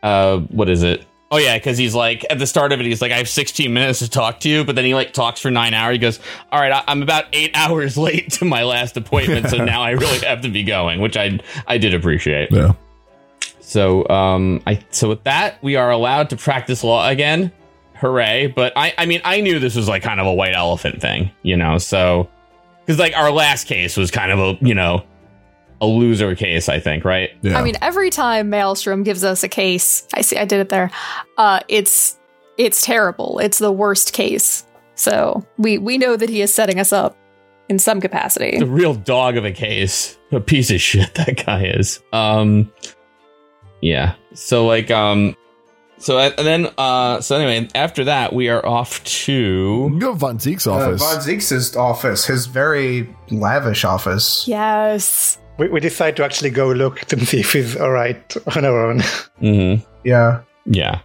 uh 0.04 0.38
what 0.38 0.70
is 0.70 0.84
it? 0.84 1.06
Oh 1.32 1.38
yeah, 1.38 1.58
because 1.58 1.78
he's 1.78 1.94
like 1.94 2.26
at 2.30 2.40
the 2.40 2.48
start 2.48 2.72
of 2.72 2.80
it, 2.80 2.86
he's 2.88 3.02
like, 3.04 3.12
I 3.12 3.18
have 3.18 3.30
16 3.30 3.72
minutes 3.72 4.00
to 4.00 4.10
talk 4.10 4.40
to 4.40 4.50
you, 4.50 4.64
but 4.64 4.76
then 4.76 4.84
he 4.86 4.96
like 4.96 5.14
talks 5.14 5.40
for 5.40 5.52
nine 5.52 5.76
hours. 5.76 5.94
He 5.94 6.00
goes, 6.00 6.20
All 6.52 6.60
right, 6.60 6.72
I- 6.72 6.84
I'm 6.88 7.04
about 7.04 7.26
eight 7.34 7.52
hours 7.56 7.98
late 7.98 8.32
to 8.34 8.46
my 8.46 8.64
last 8.64 8.98
appointment, 8.98 9.50
so 9.50 9.58
now 9.64 9.82
I 9.82 9.92
really 9.92 10.20
have 10.26 10.42
to 10.42 10.50
be 10.50 10.64
going, 10.64 11.02
which 11.02 11.18
I 11.18 11.40
I 11.68 11.78
did 11.78 11.94
appreciate. 11.94 12.52
Yeah. 12.52 12.74
So 13.60 14.08
um 14.10 14.62
I 14.66 14.80
so 14.90 15.10
with 15.10 15.24
that, 15.26 15.62
we 15.62 15.76
are 15.76 15.92
allowed 15.92 16.30
to 16.32 16.38
practice 16.38 16.84
law 16.84 17.08
again. 17.08 17.52
Hooray. 17.96 18.48
But 18.48 18.74
I 18.76 18.94
I 18.98 19.06
mean 19.06 19.22
I 19.24 19.42
knew 19.42 19.60
this 19.60 19.76
was 19.76 19.88
like 19.88 20.02
kind 20.04 20.20
of 20.20 20.26
a 20.26 20.34
white 20.34 20.56
elephant 20.56 21.02
thing, 21.02 21.32
you 21.44 21.58
know, 21.58 21.78
so 21.78 22.30
because 22.86 22.98
like 22.98 23.16
our 23.16 23.32
last 23.32 23.68
case 23.68 23.98
was 23.98 24.10
kind 24.10 24.32
of 24.32 24.40
a 24.40 24.66
you 24.66 24.74
know 24.74 25.04
a 25.82 25.86
loser 25.86 26.36
case, 26.36 26.70
I 26.70 26.80
think, 26.80 27.06
right? 27.06 27.32
Yeah. 27.42 27.58
I 27.58 27.64
mean, 27.64 27.76
every 27.82 28.10
time 28.10 28.50
Maelstrom 28.50 29.04
gives 29.04 29.24
us 29.24 29.44
a 29.44 29.48
case, 29.48 30.08
I 30.14 30.22
see, 30.22 30.38
I 30.38 30.46
did 30.46 30.60
it 30.60 30.70
there. 30.70 30.92
Uh, 31.38 31.62
it's 31.68 32.18
it's 32.58 32.86
terrible. 32.86 33.40
It's 33.40 33.60
the 33.60 33.72
worst 33.72 34.14
case. 34.14 34.66
So 34.96 35.46
we 35.58 35.78
we 35.78 35.98
know 35.98 36.18
that 36.18 36.30
he 36.30 36.42
is 36.42 36.54
setting 36.54 36.80
us 36.80 36.92
up 36.92 37.18
in 37.70 37.80
some 37.80 38.02
capacity. 38.02 38.60
The 38.60 38.66
real 38.66 38.94
dog 38.94 39.38
of 39.38 39.46
a 39.46 39.52
case. 39.52 40.18
A 40.32 40.42
piece 40.42 40.70
of 40.70 40.82
shit 40.82 41.14
that 41.16 41.46
guy 41.46 41.66
is. 41.66 42.02
Um 42.12 42.72
yeah. 43.82 44.16
So 44.34 44.68
like 44.68 44.92
um 44.92 45.38
so 46.00 46.18
uh, 46.18 46.32
and 46.38 46.46
then 46.46 46.74
uh 46.78 47.22
so 47.22 47.38
anyway, 47.38 47.70
after 47.74 48.04
that 48.04 48.34
we 48.34 48.50
are 48.50 48.66
off 48.66 49.02
to 49.06 49.98
Go 49.98 50.14
Von 50.14 50.38
Zieks' 50.38 50.68
uh, 50.68 50.74
office. 50.74 51.02
Von 51.02 51.22
Zieks' 51.22 51.78
office, 51.78 52.26
his 52.26 52.46
very 52.48 53.16
lavish 53.32 53.86
office. 53.86 54.46
Yes. 54.50 55.38
We, 55.60 55.68
we 55.68 55.80
decide 55.80 56.16
to 56.18 56.24
actually 56.26 56.50
go 56.50 56.72
look 56.72 57.00
to 57.02 57.26
see 57.26 57.42
if 57.42 57.54
he's 57.54 57.76
all 57.76 57.92
right 57.92 58.36
on 58.56 58.66
our 58.66 58.90
own. 58.90 59.00
Mhm. 59.42 59.86
Yeah. 60.04 60.42
Yeah. 60.66 61.00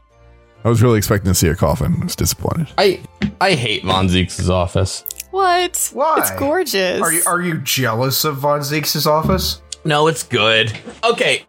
I 0.64 0.68
was 0.68 0.82
really 0.82 0.96
expecting 0.98 1.30
to 1.30 1.34
see 1.34 1.48
a 1.48 1.54
coffin. 1.54 1.96
I 2.00 2.04
was 2.04 2.16
disappointed. 2.16 2.68
I 2.78 3.00
I 3.40 3.52
hate 3.54 3.84
Von 3.84 4.08
Zieks' 4.08 4.48
office. 4.48 5.04
What? 5.30 5.90
Why? 5.92 6.16
It's 6.18 6.30
gorgeous. 6.32 7.02
Are 7.02 7.12
you 7.12 7.22
are 7.26 7.40
you 7.42 7.58
jealous 7.58 8.24
of 8.24 8.36
Von 8.38 8.60
Zieks' 8.60 9.06
office? 9.06 9.60
No, 9.84 10.06
it's 10.08 10.22
good. 10.22 10.72
Okay. 11.04 11.44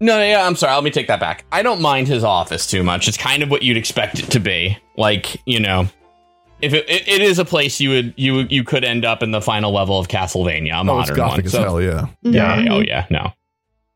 No, 0.00 0.22
yeah, 0.22 0.46
I'm 0.46 0.56
sorry. 0.56 0.74
Let 0.74 0.84
me 0.84 0.90
take 0.90 1.06
that 1.08 1.20
back. 1.20 1.44
I 1.52 1.62
don't 1.62 1.80
mind 1.80 2.06
his 2.08 2.22
office 2.24 2.66
too 2.66 2.82
much. 2.82 3.08
It's 3.08 3.16
kind 3.16 3.42
of 3.42 3.50
what 3.50 3.62
you'd 3.62 3.76
expect 3.78 4.18
it 4.18 4.30
to 4.30 4.40
be. 4.40 4.76
Like, 4.96 5.36
you 5.46 5.58
know, 5.60 5.88
if 6.66 6.74
it, 6.74 6.88
it, 6.90 7.08
it 7.08 7.22
is 7.22 7.38
a 7.38 7.44
place 7.44 7.80
you 7.80 7.90
would 7.90 8.14
you 8.16 8.40
you 8.50 8.62
could 8.64 8.84
end 8.84 9.04
up 9.04 9.22
in 9.22 9.30
the 9.30 9.40
final 9.40 9.72
level 9.72 9.98
of 9.98 10.08
Castlevania, 10.08 10.84
a 10.86 10.90
Oh, 10.90 11.00
it's 11.00 11.10
gothic 11.10 11.36
one. 11.38 11.46
as 11.46 11.52
So- 11.52 11.62
hell, 11.62 11.80
yeah. 11.82 12.06
yeah, 12.22 12.60
yeah, 12.60 12.72
oh 12.72 12.80
yeah, 12.80 13.06
no, 13.10 13.32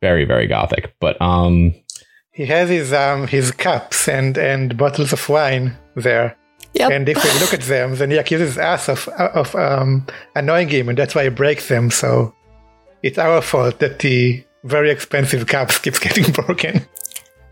very 0.01 0.25
very 0.25 0.47
gothic. 0.47 0.95
But 1.01 1.21
um, 1.21 1.75
He 2.33 2.47
has 2.47 2.69
his 2.69 2.93
um 2.93 3.27
his 3.27 3.51
cups 3.53 4.09
and 4.09 4.37
and 4.39 4.77
bottles 4.77 5.13
of 5.13 5.29
wine 5.29 5.77
there. 5.97 6.37
Yep. 6.75 6.91
And 6.93 7.09
if 7.09 7.17
we 7.25 7.31
look 7.41 7.53
at 7.53 7.63
them, 7.63 7.97
then 7.97 8.11
he 8.13 8.17
accuses 8.17 8.57
us 8.57 8.89
of 8.89 9.09
of 9.09 9.55
um 9.57 10.07
annoying 10.37 10.69
him, 10.69 10.89
and 10.89 10.97
that's 10.97 11.15
why 11.15 11.25
he 11.25 11.31
breaks 11.31 11.69
them. 11.69 11.91
So 11.91 12.33
it's 13.03 13.19
our 13.19 13.43
fault 13.43 13.79
that 13.81 13.99
the 13.99 14.45
very 14.65 14.91
expensive 14.91 15.47
cups 15.47 15.79
keeps 15.79 15.99
getting 16.07 16.31
broken. 16.33 16.87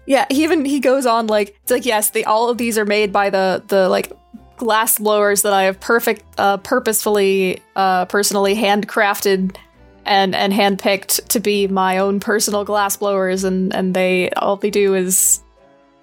Yeah, 0.06 0.24
he 0.30 0.44
even 0.44 0.64
he 0.64 0.78
goes 0.80 1.04
on 1.04 1.26
like 1.26 1.58
it's 1.62 1.70
like 1.72 1.84
yes, 1.84 2.10
the 2.10 2.24
all 2.26 2.48
of 2.48 2.56
these 2.58 2.78
are 2.78 2.86
made 2.86 3.12
by 3.12 3.28
the 3.30 3.62
the 3.66 3.88
like 3.88 4.12
glass 4.58 4.98
blowers 4.98 5.42
that 5.42 5.52
I 5.52 5.64
have 5.64 5.80
perfect 5.80 6.22
uh 6.38 6.56
purposefully 6.58 7.62
uh 7.76 8.04
personally 8.06 8.54
handcrafted 8.54 9.56
and 10.04 10.34
and 10.34 10.52
handpicked 10.52 11.26
to 11.28 11.40
be 11.40 11.66
my 11.68 11.98
own 11.98 12.20
personal 12.20 12.64
glass 12.64 12.96
blowers 12.96 13.44
and 13.44 13.74
and 13.74 13.94
they 13.94 14.30
all 14.30 14.56
they 14.56 14.70
do 14.70 14.94
is 14.94 15.42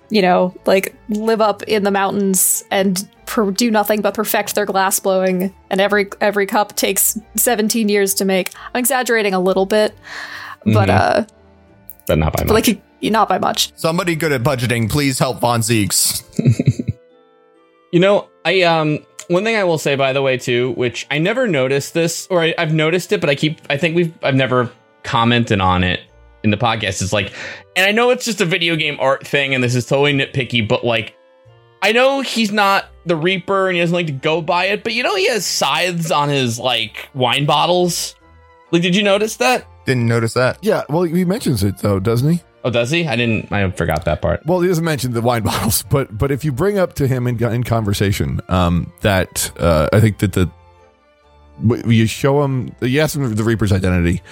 you 0.09 0.21
know 0.21 0.53
like 0.65 0.95
live 1.09 1.41
up 1.41 1.63
in 1.63 1.83
the 1.83 1.91
mountains 1.91 2.63
and 2.71 3.07
per- 3.25 3.49
do 3.51 3.71
nothing 3.71 4.01
but 4.01 4.13
perfect 4.13 4.53
their 4.53 4.65
glass 4.65 4.99
blowing 4.99 5.53
and 5.71 5.81
every 5.81 6.07
every 6.21 6.45
cup 6.45 6.75
takes 6.75 7.17
17 7.35 7.89
years 7.89 8.13
to 8.15 8.25
make. 8.25 8.51
I'm 8.73 8.79
exaggerating 8.79 9.33
a 9.33 9.39
little 9.39 9.65
bit, 9.65 9.93
but 10.63 10.89
Mhm. 10.89 10.99
uh 10.99 11.25
but 12.07 12.19
not 12.19 12.33
by 12.33 12.43
but 12.43 12.53
much. 12.53 12.67
like 12.67 12.81
not 13.01 13.27
by 13.27 13.39
much. 13.39 13.71
Somebody 13.75 14.15
good 14.15 14.31
at 14.31 14.43
budgeting, 14.43 14.89
please 14.89 15.17
help 15.19 15.39
Von 15.39 15.61
Zieks. 15.61 16.23
You 17.95 18.01
know, 18.01 18.27
I 18.43 18.63
um 18.63 18.99
one 19.29 19.45
thing 19.45 19.55
I 19.55 19.63
will 19.63 19.77
say 19.77 19.95
by 19.95 20.11
the 20.11 20.21
way 20.21 20.37
too, 20.37 20.71
which 20.71 21.07
I 21.09 21.17
never 21.17 21.47
noticed 21.47 21.93
this, 21.93 22.27
or 22.29 22.41
I, 22.41 22.53
I've 22.57 22.73
noticed 22.73 23.13
it, 23.13 23.21
but 23.21 23.29
I 23.29 23.35
keep 23.35 23.61
I 23.69 23.77
think 23.77 23.95
we've 23.95 24.13
I've 24.21 24.35
never 24.35 24.69
commented 25.03 25.61
on 25.61 25.81
it 25.81 26.01
in 26.43 26.49
the 26.49 26.57
podcast. 26.57 27.01
Is 27.01 27.13
like, 27.13 27.31
and 27.77 27.85
I 27.85 27.93
know 27.93 28.09
it's 28.09 28.25
just 28.25 28.41
a 28.41 28.45
video 28.45 28.75
game 28.75 28.97
art 28.99 29.25
thing, 29.25 29.55
and 29.55 29.63
this 29.63 29.75
is 29.75 29.85
totally 29.85 30.11
nitpicky, 30.11 30.67
but 30.67 30.83
like, 30.83 31.15
I 31.81 31.93
know 31.93 32.19
he's 32.19 32.51
not 32.51 32.87
the 33.05 33.15
Reaper 33.15 33.69
and 33.69 33.77
he 33.77 33.81
doesn't 33.81 33.95
like 33.95 34.07
to 34.07 34.11
go 34.11 34.41
by 34.41 34.65
it, 34.65 34.83
but 34.83 34.91
you 34.91 35.01
know 35.01 35.15
he 35.15 35.29
has 35.29 35.45
scythes 35.45 36.11
on 36.11 36.27
his 36.27 36.59
like 36.59 37.07
wine 37.13 37.45
bottles. 37.45 38.13
Like, 38.71 38.81
did 38.81 38.93
you 38.93 39.03
notice 39.03 39.37
that? 39.37 39.65
Didn't 39.85 40.05
notice 40.05 40.33
that. 40.33 40.57
Yeah, 40.61 40.83
well, 40.89 41.03
he 41.03 41.23
mentions 41.23 41.63
it 41.63 41.77
though, 41.77 42.01
doesn't 42.01 42.29
he? 42.29 42.41
Oh, 42.65 42.71
does 42.71 42.89
he? 42.89 43.07
I 43.07 43.15
didn't. 43.15 43.51
I 43.51 43.69
forgot 43.69 44.05
that 44.05 44.23
part. 44.23 44.43
Well, 44.43 44.59
he 44.59 44.67
doesn't 44.67 44.83
mention 44.83 45.13
the 45.13 45.21
wine 45.21 45.43
bottles, 45.43 45.83
but 45.83 46.17
but 46.17 46.31
if 46.31 46.43
you 46.43 46.51
bring 46.51 46.79
up 46.79 46.93
to 46.93 47.07
him 47.07 47.27
in, 47.27 47.41
in 47.41 47.63
conversation 47.63 48.41
um, 48.49 48.91
that 49.01 49.51
uh, 49.59 49.87
I 49.93 49.99
think 49.99 50.17
that 50.17 50.33
the 50.33 50.49
you 51.85 52.07
show 52.07 52.43
him, 52.43 52.75
you 52.81 52.99
ask 52.99 53.15
him 53.15 53.33
the 53.35 53.43
Reaper's 53.43 53.71
identity, 53.71 54.23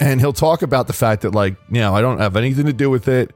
and 0.00 0.18
he'll 0.18 0.32
talk 0.32 0.62
about 0.62 0.86
the 0.86 0.94
fact 0.94 1.22
that 1.22 1.34
like, 1.34 1.56
you 1.70 1.80
know, 1.80 1.94
I 1.94 2.00
don't 2.00 2.18
have 2.18 2.36
anything 2.36 2.64
to 2.66 2.72
do 2.72 2.88
with 2.88 3.06
it, 3.06 3.32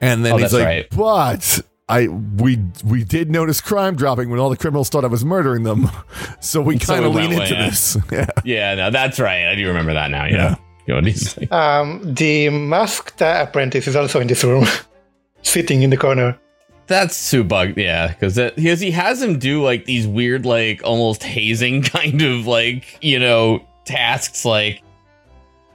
and 0.00 0.24
then 0.24 0.32
Oh, 0.34 0.36
he's 0.38 0.52
like, 0.52 0.64
right. 0.64 0.90
but. 0.90 1.60
I 1.88 2.08
we 2.08 2.58
we 2.84 3.04
did 3.04 3.30
notice 3.30 3.60
crime 3.60 3.94
dropping 3.94 4.28
when 4.28 4.40
all 4.40 4.50
the 4.50 4.56
criminals 4.56 4.88
thought 4.88 5.04
I 5.04 5.06
was 5.06 5.24
murdering 5.24 5.62
them, 5.62 5.88
so 6.40 6.60
we 6.60 6.80
kind 6.80 7.04
of 7.04 7.14
we 7.14 7.20
lean 7.20 7.40
into 7.40 7.54
yeah. 7.54 7.64
this. 7.70 7.96
Yeah, 8.10 8.26
Yeah, 8.44 8.74
no, 8.74 8.90
that's 8.90 9.20
right. 9.20 9.46
I 9.46 9.54
do 9.54 9.68
remember 9.68 9.94
that 9.94 10.10
now. 10.10 10.24
Yeah. 10.24 10.56
You 10.86 10.94
know, 10.94 11.00
he's 11.02 11.36
like, 11.36 11.50
Um, 11.52 12.00
the 12.14 12.48
masked 12.50 13.20
apprentice 13.20 13.86
is 13.88 13.96
also 13.96 14.20
in 14.20 14.26
this 14.28 14.44
room, 14.44 14.66
sitting 15.42 15.82
in 15.82 15.90
the 15.90 15.96
corner. 15.96 16.38
that's 16.86 17.30
too 17.30 17.42
bugged. 17.44 17.76
Yeah, 17.78 18.08
because 18.08 18.36
because 18.36 18.80
he 18.80 18.90
has 18.92 19.20
him 19.22 19.38
do 19.38 19.62
like 19.62 19.84
these 19.84 20.06
weird, 20.06 20.46
like 20.46 20.82
almost 20.84 21.22
hazing 21.24 21.82
kind 21.96 22.22
of 22.22 22.46
like 22.46 22.98
you 23.02 23.18
know 23.18 23.66
tasks. 23.84 24.44
Like 24.44 24.82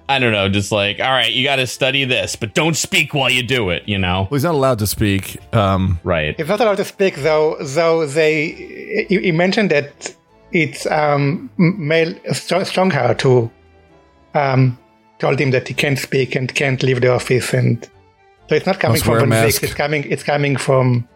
I 0.08 0.20
don't 0.20 0.32
know, 0.32 0.48
just 0.50 0.72
like 0.72 1.00
all 1.02 1.12
right, 1.12 1.32
you 1.34 1.44
got 1.44 1.58
to 1.58 1.68
study 1.68 2.06
this, 2.06 2.36
but 2.38 2.54
don't 2.54 2.76
speak 2.78 3.14
while 3.14 3.30
you 3.30 3.44
do 3.44 3.70
it. 3.70 3.84
You 3.88 3.98
know, 3.98 4.28
well, 4.32 4.38
he's 4.38 4.44
not 4.46 4.56
allowed 4.56 4.80
to 4.80 4.88
speak. 4.88 5.38
Um, 5.54 6.00
right? 6.06 6.36
He's 6.38 6.48
not 6.48 6.62
allowed 6.62 6.78
to 6.78 6.86
speak, 6.86 7.16
though. 7.18 7.58
Though 7.62 8.06
they, 8.06 9.06
he, 9.10 9.20
he 9.20 9.32
mentioned 9.34 9.72
that 9.72 10.16
it's 10.54 10.86
um, 10.88 11.50
Mael 11.58 12.14
Strong- 12.34 12.64
Stronghart 12.66 13.22
who 13.22 13.50
um, 14.34 14.78
told 15.22 15.40
him 15.40 15.52
that 15.52 15.68
he 15.68 15.74
can't 15.74 16.00
speak 16.00 16.36
and 16.36 16.54
can't 16.54 16.82
leave 16.84 17.00
the 17.02 17.12
office, 17.14 17.54
and 17.54 17.84
so 18.50 18.56
it's 18.56 18.66
not 18.66 18.80
coming 18.80 18.96
Must 18.96 19.06
from 19.06 19.16
a 19.16 19.20
Van 19.20 19.30
mask. 19.30 19.64
It's 19.64 19.74
coming. 19.74 20.04
It's 20.12 20.24
coming 20.24 20.58
from 20.58 21.08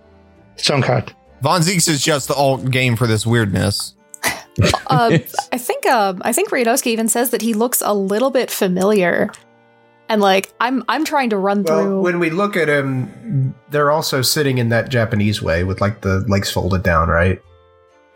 Stronghart. 0.57 1.09
Von 1.41 1.61
Zieks 1.61 1.89
is 1.89 2.01
just 2.01 2.27
the 2.29 2.33
all 2.33 2.57
game 2.57 2.95
for 2.95 3.07
this 3.07 3.25
weirdness. 3.25 3.93
Uh, 4.87 5.17
I 5.51 5.57
think 5.57 5.85
um, 5.85 6.21
I 6.23 6.31
think 6.31 6.49
Riadoski 6.49 6.87
even 6.87 7.09
says 7.09 7.31
that 7.31 7.41
he 7.41 7.53
looks 7.53 7.81
a 7.81 7.93
little 7.93 8.31
bit 8.31 8.49
familiar, 8.49 9.29
and 10.07 10.21
like 10.21 10.53
I'm 10.61 10.81
I'm 10.87 11.03
trying 11.03 11.29
to 11.31 11.37
run 11.37 11.63
Well, 11.63 11.83
through. 11.83 12.01
when 12.01 12.19
we 12.19 12.29
look 12.29 12.55
at 12.55 12.69
him, 12.69 13.53
they're 13.71 13.91
also 13.91 14.21
sitting 14.21 14.57
in 14.57 14.69
that 14.69 14.87
Japanese 14.87 15.41
way 15.41 15.65
with 15.65 15.81
like 15.81 15.99
the 16.01 16.23
legs 16.29 16.49
folded 16.49 16.83
down, 16.83 17.09
right? 17.09 17.41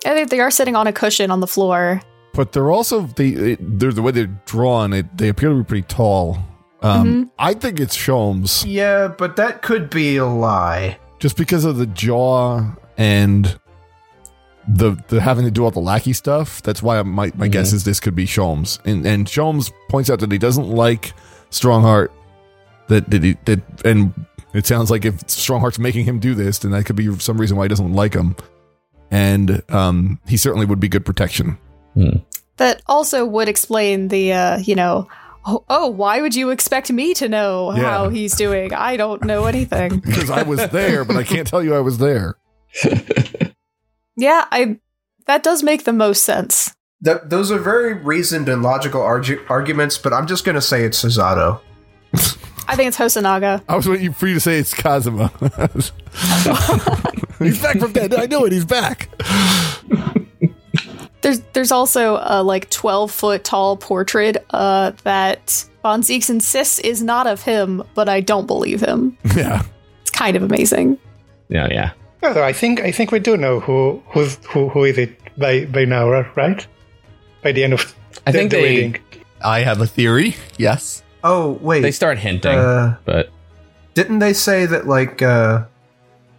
I 0.05 0.13
think 0.13 0.29
they 0.29 0.39
are 0.39 0.51
sitting 0.51 0.77
on 0.77 0.87
a 0.87 0.93
cushion 0.93 1.29
on 1.29 1.41
the 1.41 1.47
floor. 1.47 2.01
But 2.39 2.53
they're 2.53 2.71
also 2.71 3.01
they 3.01 3.57
they're 3.59 3.91
the 3.91 4.01
way 4.01 4.13
they're 4.13 4.27
drawn. 4.45 4.93
It, 4.93 5.17
they 5.17 5.27
appear 5.27 5.49
to 5.49 5.55
be 5.55 5.63
pretty 5.65 5.87
tall. 5.89 6.37
Um, 6.81 7.29
I 7.37 7.53
think 7.53 7.81
it's 7.81 7.97
Sholmes 7.97 8.63
Yeah, 8.65 9.09
but 9.09 9.35
that 9.35 9.61
could 9.61 9.89
be 9.89 10.15
a 10.15 10.25
lie. 10.25 10.97
just 11.19 11.35
because 11.35 11.65
of 11.65 11.75
the 11.75 11.85
jaw 11.85 12.61
and 12.97 13.59
the 14.69 14.95
the 15.09 15.19
having 15.19 15.43
to 15.43 15.51
do 15.51 15.65
all 15.65 15.71
the 15.71 15.81
lackey 15.81 16.13
stuff. 16.13 16.61
That's 16.61 16.81
why 16.81 17.01
my 17.01 17.29
my 17.35 17.49
guess 17.49 17.73
is 17.73 17.83
this 17.83 17.99
could 17.99 18.15
be 18.15 18.25
Sholmes. 18.25 18.79
And 18.85 19.05
and 19.05 19.27
Sholmes 19.27 19.73
points 19.89 20.09
out 20.09 20.21
that 20.21 20.31
he 20.31 20.37
doesn't 20.37 20.69
like 20.69 21.11
Stronghart. 21.49 22.07
That 22.87 23.09
that, 23.11 23.21
he, 23.21 23.33
that 23.43 23.61
and 23.83 24.13
it 24.53 24.65
sounds 24.65 24.89
like 24.89 25.03
if 25.03 25.27
Stronghart's 25.27 25.77
making 25.77 26.05
him 26.05 26.19
do 26.19 26.33
this, 26.35 26.59
then 26.59 26.71
that 26.71 26.85
could 26.85 26.95
be 26.95 27.13
some 27.19 27.37
reason 27.37 27.57
why 27.57 27.65
he 27.65 27.67
doesn't 27.67 27.91
like 27.91 28.13
him. 28.13 28.37
And 29.11 29.61
um, 29.69 30.21
he 30.25 30.37
certainly 30.37 30.65
would 30.65 30.79
be 30.79 30.87
good 30.87 31.05
protection. 31.05 31.57
That 32.59 32.81
also 32.87 33.25
would 33.25 33.49
explain 33.49 34.09
the 34.09 34.33
uh, 34.33 34.57
you 34.59 34.75
know. 34.75 35.07
Oh, 35.45 35.63
oh, 35.69 35.87
why 35.87 36.21
would 36.21 36.35
you 36.35 36.49
expect 36.51 36.91
me 36.91 37.13
to 37.15 37.29
know 37.29 37.73
Yeah. 37.73 37.81
how 37.83 38.09
he's 38.09 38.35
doing? 38.35 38.73
I 38.73 38.97
don't 38.97 39.23
know 39.23 39.45
anything. 39.45 39.99
because 40.05 40.29
I 40.29 40.43
was 40.43 40.67
there, 40.69 41.05
but 41.05 41.15
I 41.15 41.23
can't 41.23 41.47
tell 41.47 41.63
you 41.63 41.73
I 41.73 41.79
was 41.79 41.97
there. 41.97 42.35
yeah, 44.15 44.45
I. 44.51 44.79
That 45.27 45.43
does 45.43 45.63
make 45.63 45.85
the 45.85 45.93
most 45.93 46.23
sense. 46.23 46.75
Th- 47.03 47.19
those 47.23 47.51
are 47.51 47.59
very 47.59 47.93
reasoned 47.93 48.49
and 48.49 48.61
logical 48.61 49.01
argu- 49.01 49.39
arguments, 49.49 49.97
but 49.97 50.11
I'm 50.11 50.27
just 50.27 50.43
going 50.43 50.55
to 50.55 50.61
say 50.61 50.83
it's 50.83 51.01
Susato. 51.03 51.61
I 52.67 52.75
think 52.75 52.89
it's 52.89 52.97
Hosonaga. 52.97 53.63
I 53.69 53.75
was 53.75 53.87
waiting 53.87 54.11
for 54.11 54.27
you 54.27 54.33
to 54.35 54.39
say 54.39 54.59
it's 54.59 54.73
Kazuma. 54.73 55.31
he's 57.39 57.61
back 57.61 57.79
from 57.79 57.93
dead. 57.93 58.13
I 58.13 58.25
know 58.25 58.43
it. 58.45 58.51
He's 58.51 58.65
back. 58.65 59.09
There's 61.21 61.39
there's 61.53 61.71
also 61.71 62.19
a 62.23 62.41
like 62.43 62.69
12 62.69 63.11
foot 63.11 63.43
tall 63.43 63.75
portrait 63.77 64.37
uh, 64.51 64.91
that 65.03 65.65
Von 65.83 66.01
Zieks 66.01 66.29
insists 66.29 66.79
is 66.79 67.01
not 67.03 67.27
of 67.27 67.41
him, 67.43 67.83
but 67.93 68.07
I 68.09 68.21
don't 68.21 68.47
believe 68.47 68.81
him. 68.81 69.17
Yeah. 69.35 69.63
It's 70.01 70.11
kind 70.11 70.35
of 70.37 70.43
amazing. 70.43 70.97
Yeah, 71.49 71.67
yeah. 71.71 71.91
Although 72.23 72.43
I 72.43 72.53
think 72.53 72.79
I 72.81 72.91
think 72.91 73.11
we 73.11 73.19
do 73.19 73.35
know 73.37 73.59
who 73.59 74.01
who's 74.13 74.37
who 74.49 74.69
who 74.69 74.83
is 74.85 74.97
it 74.97 75.17
by 75.37 75.65
by 75.65 75.85
now, 75.85 76.09
right? 76.35 76.65
By 77.43 77.51
the 77.53 77.63
end 77.63 77.73
of 77.73 77.95
I 78.25 78.31
the, 78.31 78.37
think 78.37 78.51
the 78.51 78.57
they- 78.57 78.63
reading. 78.63 78.97
I 79.41 79.61
have 79.61 79.79
a 79.81 79.87
theory. 79.87 80.35
Yes. 80.57 81.01
Oh, 81.23 81.57
wait. 81.61 81.81
They 81.81 81.91
start 81.91 82.17
hinting, 82.17 82.57
Uh, 82.57 82.97
but 83.05 83.29
didn't 83.93 84.19
they 84.19 84.33
say 84.33 84.65
that, 84.65 84.85
like, 84.87 85.21
uh, 85.21 85.63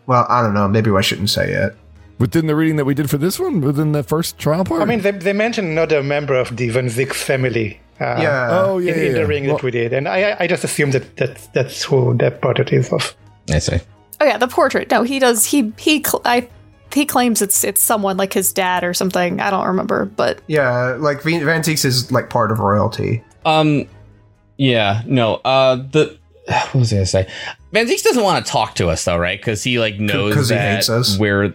well, 0.07 0.27
I 0.29 0.43
don't 0.43 0.53
know. 0.53 0.69
Maybe 0.69 0.91
I 0.91 1.01
shouldn't 1.01 1.31
say 1.31 1.51
it. 1.51 1.77
Within 2.21 2.47
the 2.47 2.55
reading 2.55 2.77
that 2.77 2.85
we 2.85 2.95
did 2.95 3.11
for 3.11 3.19
this 3.19 3.41
one, 3.41 3.61
within 3.63 3.93
the 3.93 4.03
first 4.05 4.39
trial 4.39 4.63
part. 4.65 4.83
I 4.83 4.85
mean, 4.85 5.01
they, 5.01 5.11
they 5.11 5.33
mentioned 5.33 5.69
another 5.69 6.03
member 6.03 6.35
of 6.35 6.55
the 6.57 6.69
Van 6.69 6.87
Zieks 6.87 7.15
family. 7.15 7.81
Uh, 7.99 8.19
yeah. 8.23 8.49
oh 8.53 8.79
yeah, 8.79 8.93
in, 8.93 8.99
yeah, 8.99 9.05
in 9.07 9.13
the 9.15 9.19
yeah. 9.21 9.27
ring 9.27 9.47
Well, 9.47 9.57
that 9.57 9.63
we 9.65 9.71
did, 9.73 9.93
and 9.93 10.07
I 10.07 10.37
I 10.39 10.47
just 10.47 10.63
assumed 10.65 10.93
that 10.93 11.17
that's 11.17 11.47
that's 11.49 11.83
who 11.83 12.15
that 12.19 12.41
portrait 12.41 12.73
is 12.73 12.93
of. 12.93 13.17
I 13.51 13.59
say 13.59 13.81
Oh 14.21 14.25
yeah, 14.27 14.37
the 14.39 14.49
portrait. 14.49 14.91
No, 14.91 15.03
he 15.03 15.19
does. 15.19 15.45
He 15.47 15.73
he. 15.79 16.03
Cl- 16.05 16.23
I. 16.25 16.49
He 16.93 17.07
claims 17.07 17.41
it's 17.41 17.63
it's 17.65 17.81
someone 17.81 18.17
like 18.17 18.33
his 18.33 18.53
dad 18.53 18.85
or 18.85 18.93
something. 18.95 19.41
I 19.41 19.51
don't 19.51 19.67
remember, 19.67 20.05
but 20.07 20.41
Yeah, 20.47 20.97
like 20.99 21.23
Van 21.23 21.45
Van 21.45 21.63
Zieks 21.63 21.85
is 21.85 22.11
like 22.13 22.29
part 22.31 22.51
of 22.53 22.59
royalty. 22.59 23.23
Um, 23.47 23.87
yeah, 24.59 25.03
no. 25.07 25.37
Uh, 25.37 25.77
the 25.77 26.19
what 26.47 26.75
was 26.75 26.93
I 26.93 26.97
gonna 26.97 27.07
say? 27.07 27.29
Van 27.73 27.87
Zieks 27.87 28.03
doesn't 28.03 28.23
want 28.25 28.45
to 28.45 28.51
talk 28.51 28.75
to 28.77 28.89
us 28.89 29.05
though, 29.05 29.17
right? 29.17 29.39
Because 29.39 29.63
he 29.63 29.79
like 29.79 29.99
knows 30.01 30.35
'cause 30.35 30.49
he 30.49 30.55
that 30.57 30.77
hates 30.77 30.89
us. 30.91 31.17
we're. 31.19 31.55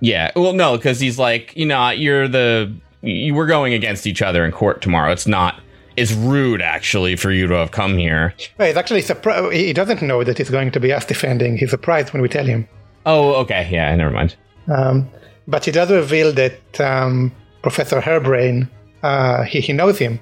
Yeah, 0.00 0.30
well, 0.36 0.52
no, 0.52 0.76
because 0.76 0.98
he's 1.00 1.18
like, 1.18 1.54
you 1.56 1.66
know, 1.66 1.90
you're 1.90 2.26
the 2.28 2.72
you, 3.02 3.34
we're 3.34 3.46
going 3.46 3.72
against 3.74 4.06
each 4.06 4.22
other 4.22 4.44
in 4.44 4.52
court 4.52 4.80
tomorrow. 4.82 5.12
It's 5.12 5.26
not. 5.26 5.60
It's 5.96 6.12
rude, 6.12 6.62
actually, 6.62 7.16
for 7.16 7.30
you 7.30 7.46
to 7.48 7.54
have 7.54 7.72
come 7.72 7.98
here. 7.98 8.32
Well, 8.58 8.68
he's 8.68 8.76
actually 8.76 9.02
surprised. 9.02 9.52
He 9.52 9.72
doesn't 9.72 10.00
know 10.02 10.24
that 10.24 10.38
he's 10.38 10.48
going 10.50 10.70
to 10.70 10.80
be 10.80 10.92
us 10.92 11.04
defending. 11.04 11.58
He's 11.58 11.70
surprised 11.70 12.12
when 12.12 12.22
we 12.22 12.28
tell 12.28 12.46
him. 12.46 12.66
Oh, 13.04 13.34
okay, 13.42 13.68
yeah, 13.70 13.94
never 13.96 14.10
mind. 14.10 14.36
Um, 14.68 15.08
but 15.48 15.64
he 15.64 15.72
does 15.72 15.90
reveal 15.90 16.32
that 16.34 16.80
um, 16.80 17.32
Professor 17.62 18.00
Harebrayne, 18.00 18.68
uh, 19.02 19.42
he, 19.42 19.60
he 19.60 19.72
knows 19.72 19.98
him. 19.98 20.18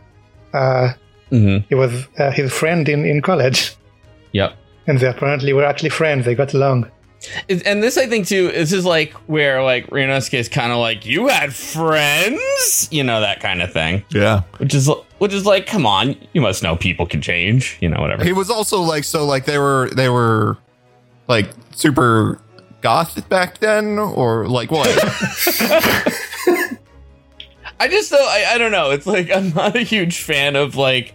Uh, 0.52 0.92
Mm-hmm. 1.30 1.66
he 1.68 1.74
was 1.74 2.08
uh, 2.18 2.30
his 2.30 2.50
friend 2.54 2.88
in, 2.88 3.04
in 3.04 3.20
college, 3.20 3.76
Yep. 4.32 4.56
and 4.86 4.98
they 4.98 5.06
apparently 5.06 5.52
were 5.52 5.62
actually 5.62 5.90
friends. 5.90 6.24
They 6.24 6.34
got 6.34 6.54
along. 6.54 6.90
And 7.48 7.82
this, 7.82 7.96
I 7.96 8.06
think, 8.06 8.26
too, 8.26 8.48
this 8.48 8.72
is 8.72 8.84
like 8.84 9.12
where 9.28 9.62
like 9.62 9.86
Ryunosuke 9.88 10.34
is 10.34 10.48
kind 10.48 10.72
of 10.72 10.78
like, 10.78 11.06
you 11.06 11.28
had 11.28 11.54
friends, 11.54 12.88
you 12.90 13.02
know, 13.02 13.20
that 13.20 13.40
kind 13.40 13.62
of 13.62 13.72
thing. 13.72 14.04
yeah. 14.10 14.42
Which 14.58 14.74
is, 14.74 14.90
which 15.18 15.32
is 15.32 15.44
like, 15.46 15.66
come 15.66 15.86
on, 15.86 16.16
you 16.32 16.40
must 16.40 16.62
know 16.62 16.76
people 16.76 17.06
can 17.06 17.20
change, 17.20 17.76
you 17.80 17.88
know, 17.88 18.00
whatever. 18.00 18.24
He 18.24 18.32
was 18.32 18.50
also 18.50 18.80
like 18.80 19.04
so 19.04 19.24
like 19.24 19.44
they 19.44 19.58
were 19.58 19.90
they 19.94 20.08
were 20.08 20.56
like 21.26 21.50
super 21.74 22.40
goth 22.80 23.28
back 23.28 23.58
then 23.58 23.98
or 23.98 24.46
like 24.46 24.70
what? 24.70 24.88
I 27.80 27.86
just 27.88 28.10
though 28.10 28.16
I, 28.18 28.54
I 28.54 28.58
don't 28.58 28.72
know. 28.72 28.90
It's 28.90 29.06
like 29.06 29.30
I'm 29.30 29.50
not 29.50 29.76
a 29.76 29.80
huge 29.82 30.22
fan 30.22 30.56
of 30.56 30.76
like 30.76 31.14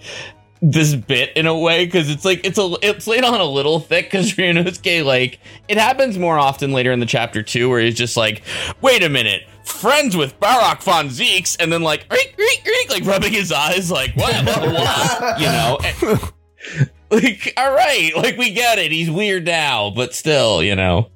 this 0.65 0.95
bit 0.95 1.35
in 1.35 1.45
a 1.45 1.57
way 1.57 1.83
because 1.85 2.09
it's 2.09 2.23
like 2.23 2.39
it's 2.45 2.57
a 2.57 2.73
it's 2.81 3.05
laid 3.05 3.25
on 3.25 3.39
a 3.41 3.43
little 3.45 3.81
thick 3.81 4.05
because 4.05 4.31
Ryunosuke 4.37 5.03
like 5.03 5.39
it 5.67 5.77
happens 5.77 6.17
more 6.17 6.39
often 6.39 6.71
later 6.71 6.91
in 6.93 7.01
the 7.01 7.05
chapter 7.05 7.43
two 7.43 7.69
where 7.69 7.81
he's 7.81 7.95
just 7.95 8.15
like, 8.15 8.41
wait 8.81 9.03
a 9.03 9.09
minute, 9.09 9.43
friends 9.65 10.15
with 10.15 10.39
Barok 10.39 10.81
von 10.81 11.09
Zieks, 11.09 11.57
and 11.59 11.71
then 11.71 11.81
like 11.81 12.05
"Eek, 12.13 12.35
eek, 12.39 12.65
eek," 12.65 12.89
like 12.89 13.05
rubbing 13.05 13.33
his 13.33 13.51
eyes 13.51 13.91
like 13.91 14.15
what 14.15 14.33
what, 14.45 14.71
what? 14.71 15.39
you 15.39 15.47
know. 15.47 15.77
And- 15.83 16.89
like 17.11 17.53
all 17.57 17.73
right, 17.73 18.11
like 18.15 18.37
we 18.37 18.51
get 18.51 18.79
it. 18.79 18.91
He's 18.91 19.11
weird 19.11 19.45
now, 19.45 19.89
but 19.89 20.15
still, 20.15 20.63
you 20.63 20.75
know. 20.75 21.09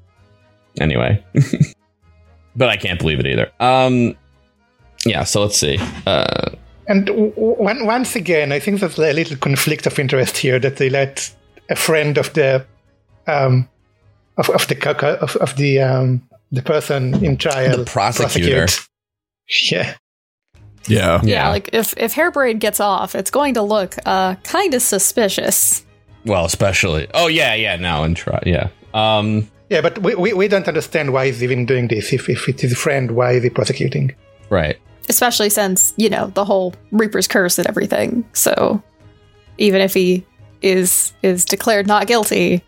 Anyway, 0.80 1.24
but 2.56 2.68
I 2.70 2.76
can't 2.76 3.00
believe 3.00 3.20
it 3.22 3.26
either. 3.26 3.50
Um. 3.62 4.16
Yeah, 5.06 5.24
so 5.24 5.42
let's 5.44 5.58
see. 5.58 5.80
Uh, 6.06 6.50
And 6.88 7.06
w- 7.08 7.32
w- 7.36 7.86
once 7.86 8.16
again, 8.16 8.52
I 8.52 8.60
think 8.60 8.80
there's 8.80 8.98
a 8.98 9.14
little 9.14 9.38
conflict 9.38 9.86
of 9.88 10.00
interest 10.00 10.38
here 10.38 10.60
that 10.60 10.78
they 10.78 10.90
let 10.90 11.34
a 11.70 11.76
friend 11.76 12.18
of 12.18 12.32
the 12.34 12.66
um, 13.28 13.68
of, 14.38 14.50
of 14.52 14.68
the 14.68 14.76
co- 14.76 14.94
co- 14.94 15.16
of, 15.16 15.36
of 15.38 15.56
the 15.58 15.82
um, 15.82 16.22
the 16.52 16.62
person 16.62 17.24
in 17.26 17.38
trial 17.38 17.78
The 17.78 17.86
prosecutor. 17.86 18.56
prosecute. 18.68 18.88
Yeah. 19.72 19.96
Yeah. 20.90 21.22
yeah, 21.24 21.50
like 21.50 21.70
if 21.74 21.94
if 21.98 22.14
Harebrayne 22.14 22.60
gets 22.60 22.80
off, 22.80 23.14
it's 23.16 23.30
going 23.32 23.54
to 23.56 23.62
look 23.62 23.96
uh 24.06 24.36
kind 24.44 24.74
of 24.74 24.82
suspicious. 24.82 25.86
Well, 26.26 26.46
especially. 26.46 27.08
Oh 27.14 27.28
yeah, 27.28 27.54
yeah. 27.56 27.76
Now 27.78 28.04
and 28.04 28.16
try. 28.16 28.42
Yeah. 28.46 28.70
Um. 28.94 29.50
Yeah, 29.70 29.82
but 29.82 30.00
we, 30.00 30.16
we, 30.16 30.32
we 30.32 30.48
don't 30.48 30.66
understand 30.68 31.12
why 31.12 31.26
he's 31.26 31.44
even 31.44 31.66
doing 31.66 31.90
this. 31.90 32.14
If, 32.14 32.30
if 32.30 32.48
it's 32.48 32.62
his 32.62 32.78
friend, 32.78 33.12
why 33.12 33.34
is 33.34 33.44
he 33.44 33.50
prosecuting? 33.50 34.16
Right. 34.50 34.78
Especially 35.10 35.50
since, 35.50 35.94
you 35.98 36.10
know, 36.10 36.28
the 36.28 36.44
whole 36.46 36.74
Reaper's 36.92 37.28
curse 37.28 37.58
and 37.58 37.68
everything. 37.68 38.28
So 38.34 38.82
even 39.58 39.82
if 39.82 39.94
he 39.94 40.26
is 40.62 41.14
is 41.24 41.46
declared 41.46 41.88
not 41.88 42.08
guilty, 42.08 42.64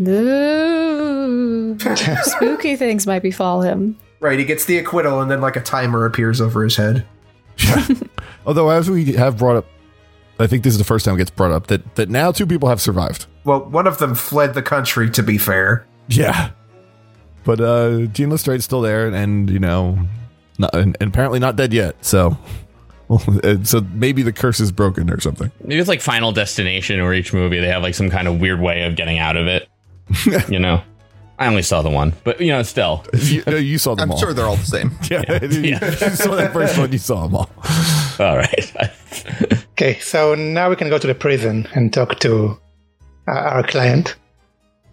ooh, 0.00 1.78
spooky 2.22 2.76
things 2.76 3.06
might 3.06 3.22
befall 3.22 3.62
him. 3.62 3.96
Right, 4.20 4.38
he 4.38 4.44
gets 4.44 4.64
the 4.64 4.78
acquittal, 4.78 5.20
and 5.20 5.30
then 5.30 5.40
like 5.40 5.56
a 5.56 5.60
timer 5.60 6.06
appears 6.06 6.40
over 6.40 6.64
his 6.64 6.76
head. 6.76 7.06
Yeah. 7.58 7.86
Although, 8.46 8.70
as 8.70 8.88
we 8.88 9.12
have 9.12 9.36
brought 9.38 9.56
up, 9.56 9.66
I 10.38 10.46
think 10.46 10.64
this 10.64 10.72
is 10.72 10.78
the 10.78 10.84
first 10.84 11.04
time 11.04 11.14
it 11.14 11.18
gets 11.18 11.30
brought 11.30 11.52
up 11.52 11.66
that 11.68 11.94
that 11.96 12.08
now 12.08 12.32
two 12.32 12.46
people 12.46 12.68
have 12.68 12.80
survived. 12.80 13.26
Well, 13.44 13.64
one 13.64 13.86
of 13.86 13.98
them 13.98 14.14
fled 14.14 14.54
the 14.54 14.62
country. 14.62 15.10
To 15.10 15.22
be 15.22 15.38
fair, 15.38 15.86
Yeah. 16.08 16.50
But 17.44 17.60
uh 17.60 18.06
Gene 18.06 18.30
Lestrade's 18.30 18.64
still 18.64 18.80
there, 18.80 19.06
and, 19.06 19.14
and 19.14 19.50
you 19.50 19.58
know, 19.58 19.98
not, 20.58 20.74
and, 20.74 20.96
and 21.00 21.08
apparently 21.08 21.38
not 21.38 21.56
dead 21.56 21.72
yet. 21.72 22.04
So, 22.04 22.36
well, 23.08 23.20
so 23.64 23.80
maybe 23.92 24.22
the 24.22 24.32
curse 24.32 24.60
is 24.60 24.72
broken 24.72 25.10
or 25.10 25.20
something. 25.20 25.50
Maybe 25.62 25.78
it's 25.78 25.88
like 25.88 26.00
Final 26.00 26.32
Destination, 26.32 27.00
or 27.00 27.14
each 27.14 27.32
movie 27.32 27.60
they 27.60 27.68
have 27.68 27.82
like 27.82 27.94
some 27.94 28.10
kind 28.10 28.28
of 28.28 28.40
weird 28.40 28.60
way 28.60 28.84
of 28.84 28.96
getting 28.96 29.18
out 29.18 29.36
of 29.36 29.46
it. 29.46 29.68
you 30.48 30.58
know. 30.58 30.82
I 31.38 31.48
only 31.48 31.60
saw 31.60 31.82
the 31.82 31.90
one, 31.90 32.14
but 32.24 32.40
you 32.40 32.48
know, 32.48 32.62
still. 32.62 33.04
You, 33.14 33.42
uh, 33.46 33.56
you 33.56 33.76
saw 33.76 33.94
them 33.94 34.04
I'm 34.04 34.12
all. 34.12 34.18
sure 34.18 34.32
they're 34.32 34.46
all 34.46 34.56
the 34.56 34.64
same. 34.64 34.92
yeah, 35.10 35.44
you 35.44 36.16
saw 36.16 36.34
that 36.34 36.52
first 36.54 36.78
one. 36.78 36.90
You 36.92 36.98
saw 36.98 37.26
them 37.26 37.34
all. 37.34 37.50
All 38.18 38.36
right. 38.38 38.72
Okay, 39.72 39.98
so 39.98 40.34
now 40.34 40.70
we 40.70 40.76
can 40.76 40.88
go 40.88 40.96
to 40.96 41.06
the 41.06 41.14
prison 41.14 41.68
and 41.74 41.92
talk 41.92 42.18
to 42.20 42.58
uh, 43.28 43.32
our 43.32 43.62
client. 43.66 44.16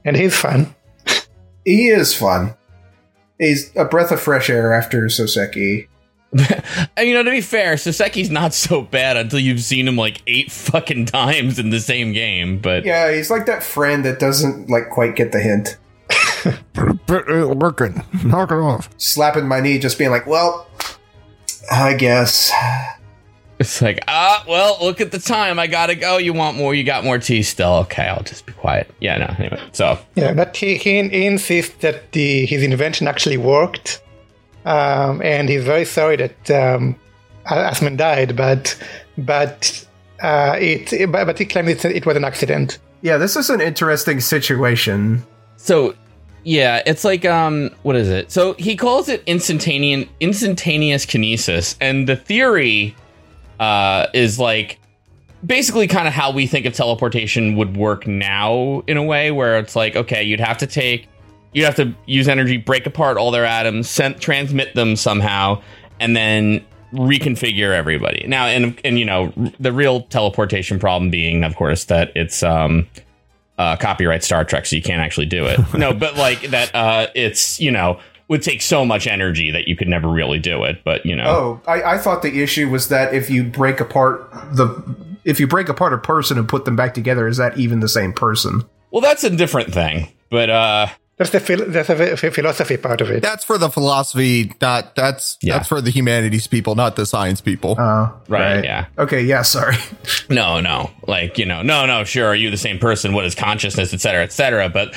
And 0.04 0.18
he's 0.18 0.36
fun. 0.36 0.76
he 1.64 1.88
is 1.88 2.14
fun. 2.14 2.56
He's 3.40 3.76
a 3.76 3.86
breath 3.86 4.12
of 4.12 4.22
fresh 4.22 4.50
air 4.50 4.74
after 4.74 5.04
Soseki. 5.06 5.88
and 6.98 7.08
you 7.08 7.14
know, 7.14 7.24
to 7.24 7.30
be 7.30 7.42
fair, 7.42 7.76
Soseki's 7.76 8.30
not 8.32 8.54
so 8.54 8.82
bad 8.82 9.18
until 9.18 9.40
you've 9.40 9.62
seen 9.62 9.88
him 9.88 9.96
like 9.96 10.22
eight 10.28 10.52
fucking 10.52 11.06
times 11.06 11.60
in 11.60 11.70
the 11.70 11.80
same 11.80 12.14
game. 12.14 12.60
But 12.60 12.86
Yeah, 12.86 13.12
he's 13.12 13.30
like 13.30 13.46
that 13.46 13.64
friend 13.64 14.04
that 14.06 14.20
doesn't 14.20 14.70
like 14.70 14.90
quite 14.90 15.16
get 15.16 15.32
the 15.32 15.40
hint. 15.40 15.78
Working. 17.08 18.04
Knock 18.24 18.52
it 18.52 18.56
off. 18.56 18.90
Slapping 18.98 19.48
my 19.48 19.60
knee, 19.62 19.80
just 19.80 19.98
being 19.98 20.10
like, 20.10 20.28
"Well, 20.28 20.68
I 21.72 21.94
guess." 21.94 22.52
It's 23.64 23.82
like, 23.82 24.04
ah, 24.08 24.44
well, 24.48 24.78
look 24.82 25.02
at 25.02 25.12
the 25.12 25.20
time. 25.20 25.58
I 25.58 25.68
gotta 25.68 25.96
go. 25.96 26.18
You 26.18 26.34
want 26.34 26.58
more? 26.58 26.76
You 26.76 26.84
got 26.84 27.04
more 27.04 27.18
tea 27.18 27.44
still? 27.44 27.74
Okay, 27.86 28.04
I'll 28.04 28.24
just 28.24 28.46
be 28.46 28.54
quiet. 28.54 28.94
Yeah, 29.00 29.18
no. 29.18 29.34
Anyway, 29.40 29.62
so 29.72 29.98
Yeah, 30.16 30.34
but 30.34 30.56
he, 30.56 30.76
he, 30.76 31.08
he 31.08 31.26
insists 31.26 31.76
that 31.78 32.12
the 32.12 32.46
his 32.46 32.62
invention 32.64 33.08
actually 33.08 33.38
worked. 33.38 34.02
Um, 34.66 35.22
and 35.22 35.50
he's 35.50 35.64
very 35.64 35.86
sorry 35.86 36.16
that 36.18 36.52
um, 36.52 36.96
Asman 37.46 37.98
died, 37.98 38.36
but 38.36 38.78
but 39.18 39.86
uh, 40.22 40.58
it 40.60 41.12
but, 41.12 41.26
but 41.26 41.40
he 41.40 41.46
claims 41.46 41.70
it, 41.70 41.86
it 41.86 42.06
was 42.06 42.18
an 42.18 42.24
accident. 42.24 42.80
Yeah, 43.02 43.18
this 43.18 43.36
is 43.36 43.50
an 43.50 43.62
interesting 43.62 44.22
situation. 44.22 45.24
So 45.58 45.96
yeah, 46.44 46.82
it's 46.86 47.04
like 47.04 47.26
um 47.26 47.72
what 47.84 47.96
is 47.96 48.10
it? 48.10 48.32
So 48.32 48.54
he 48.54 48.76
calls 48.76 49.10
it 49.10 49.24
instantaneous 49.26 50.08
instantaneous 50.20 51.06
kinesis 51.06 51.76
and 51.80 52.08
the 52.08 52.16
theory 52.16 52.96
uh 53.60 54.08
is 54.14 54.40
like 54.40 54.80
basically 55.46 55.88
kind 55.88 56.08
of 56.08 56.14
how 56.14 56.32
we 56.32 56.48
think 56.48 56.66
of 56.66 56.74
teleportation 56.74 57.56
would 57.56 57.76
work 57.76 58.08
now 58.08 58.82
in 58.88 58.98
a 58.98 59.04
way 59.04 59.32
where 59.32 59.58
it's 59.58 59.76
like 59.76 59.96
okay, 59.96 60.24
you'd 60.24 60.40
have 60.40 60.58
to 60.58 60.68
take 60.68 61.08
you'd 61.54 61.66
have 61.66 61.76
to 61.76 61.94
use 62.06 62.28
energy, 62.28 62.58
break 62.58 62.86
apart 62.86 63.18
all 63.18 63.30
their 63.30 63.46
atoms, 63.46 63.88
send, 63.90 64.20
transmit 64.20 64.74
them 64.74 64.96
somehow 64.96 65.62
and 66.00 66.16
then 66.16 66.66
reconfigure 66.94 67.72
everybody. 67.72 68.26
Now 68.28 68.46
and 68.46 68.80
and 68.84 69.00
you 69.00 69.06
know, 69.06 69.34
the 69.60 69.72
real 69.72 70.02
teleportation 70.04 70.80
problem 70.80 71.12
being 71.12 71.44
of 71.44 71.56
course 71.56 71.86
that 71.86 72.12
it's 72.16 72.44
um 72.44 72.88
uh, 73.58 73.76
copyright 73.76 74.24
Star 74.24 74.44
Trek, 74.44 74.66
so 74.66 74.76
you 74.76 74.82
can't 74.82 75.02
actually 75.02 75.28
do 75.28 75.46
it. 75.46 75.60
no, 75.76 75.94
but 75.94 76.18
like 76.18 76.42
that, 76.50 76.74
uh, 76.74 77.08
it's 77.14 77.60
you 77.60 77.72
know 77.72 78.00
would 78.30 78.42
take 78.42 78.62
so 78.62 78.86
much 78.86 79.06
energy 79.08 79.52
that 79.52 79.68
you 79.68 79.76
could 79.76 79.88
never 79.88 80.08
really 80.08 80.40
do 80.40 80.64
it. 80.64 80.84
But 80.84 81.06
you 81.06 81.16
know, 81.16 81.26
Oh, 81.26 81.62
I, 81.72 81.96
I 81.96 81.98
thought 81.98 82.22
the 82.22 82.42
issue 82.42 82.70
was 82.70 82.90
that 82.90 83.14
if 83.14 83.30
you 83.30 83.44
break 83.44 83.80
apart 83.80 84.30
the 84.54 84.96
if 85.26 85.40
you 85.40 85.48
break 85.48 85.70
apart 85.70 85.94
a 85.94 85.98
person 85.98 86.38
and 86.38 86.48
put 86.50 86.66
them 86.66 86.76
back 86.76 86.94
together, 86.94 87.28
is 87.28 87.38
that 87.38 87.58
even 87.58 87.80
the 87.80 87.90
same 87.90 88.14
person? 88.14 88.64
well, 88.92 89.02
that's 89.02 89.24
a 89.24 89.30
different 89.30 89.74
thing. 89.74 90.12
But 90.30 90.50
uh, 90.50 90.88
That's 91.18 91.30
the 91.30 91.40
phil- 91.40 91.66
that's 91.70 91.90
the 91.90 92.32
philosophy 92.34 92.76
part 92.78 93.00
of 93.00 93.12
it. 93.12 93.22
That's 93.22 93.46
for 93.46 93.60
the 93.60 93.70
philosophy, 93.70 94.52
not 94.60 94.96
that's 94.96 95.38
Yeah. 95.42 95.58
that's 95.58 95.68
for 95.70 95.80
the 95.80 95.92
humanities 95.92 96.48
people, 96.48 96.74
not 96.74 96.96
the 96.96 97.06
science 97.06 97.40
people. 97.40 97.76
Oh, 97.78 98.12
right, 98.28 98.64
yeah, 98.64 98.86
Okay, 98.98 99.22
yeah, 99.22 99.44
sorry. 99.44 99.76
no, 100.30 100.60
no, 100.60 100.90
like 101.06 101.38
you 101.38 101.46
know, 101.46 101.62
no, 101.62 101.86
no, 101.86 102.04
sure, 102.04 102.26
are 102.30 102.36
you 102.36 102.50
the 102.50 102.58
same 102.58 102.80
person? 102.80 103.14
What 103.14 103.26
is 103.26 103.36
consciousness, 103.36 103.94
et 103.94 104.02
cetera, 104.02 104.24
et 104.24 104.32
cetera? 104.32 104.70
But 104.70 104.96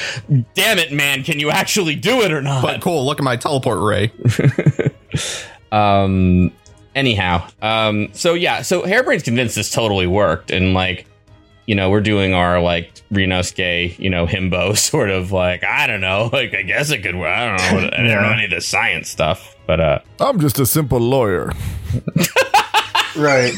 damn 0.54 0.78
it, 0.78 0.90
man, 0.90 1.22
can 1.22 1.38
you 1.38 1.50
actually 1.50 1.96
do 1.96 2.22
it 2.22 2.32
or 2.32 2.40
not? 2.40 2.62
but 2.62 2.80
cool, 2.80 3.04
look 3.04 3.18
at 3.20 3.24
my 3.24 3.36
teleport 3.36 3.80
ray. 3.82 4.10
Um. 5.72 6.52
Anyhow, 6.94 7.46
um. 7.60 8.08
So 8.12 8.32
yeah, 8.34 8.62
so 8.62 8.82
Harebrayne's 8.82 9.22
convinced 9.22 9.54
this 9.56 9.70
totally 9.70 10.06
worked, 10.06 10.50
and 10.50 10.72
like, 10.72 11.06
you 11.66 11.74
know, 11.74 11.90
we're 11.90 12.00
doing 12.00 12.32
our 12.32 12.60
like 12.60 12.92
Ryunosuke, 13.12 13.98
you 13.98 14.08
know, 14.10 14.26
himbo 14.26 14.76
sort 14.90 15.10
of 15.10 15.32
like 15.32 15.64
I 15.64 15.86
don't 15.86 16.00
know, 16.00 16.30
like 16.32 16.54
I 16.54 16.62
guess 16.62 16.90
it 16.90 17.02
could. 17.02 17.16
work. 17.16 17.28
I 17.28 17.46
don't 17.46 17.56
know. 17.56 17.88
I 17.88 17.96
don't 17.96 18.22
know 18.22 18.30
any 18.32 18.44
of 18.44 18.50
the 18.50 18.60
science 18.60 19.08
stuff, 19.08 19.56
but 19.66 19.80
uh, 19.80 19.98
I'm 20.20 20.40
just 20.40 20.58
a 20.58 20.66
simple 20.66 21.00
lawyer. 21.00 21.52
Right. 23.16 23.54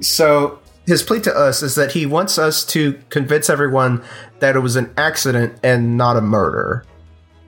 so 0.00 0.58
his 0.86 1.02
plea 1.02 1.20
to 1.20 1.36
us 1.36 1.62
is 1.62 1.76
that 1.76 1.92
he 1.92 2.06
wants 2.06 2.38
us 2.38 2.64
to 2.66 3.00
convince 3.08 3.48
everyone 3.48 4.02
that 4.40 4.56
it 4.56 4.60
was 4.60 4.76
an 4.76 4.92
accident 4.96 5.58
and 5.62 5.96
not 5.96 6.16
a 6.16 6.20
murder. 6.20 6.84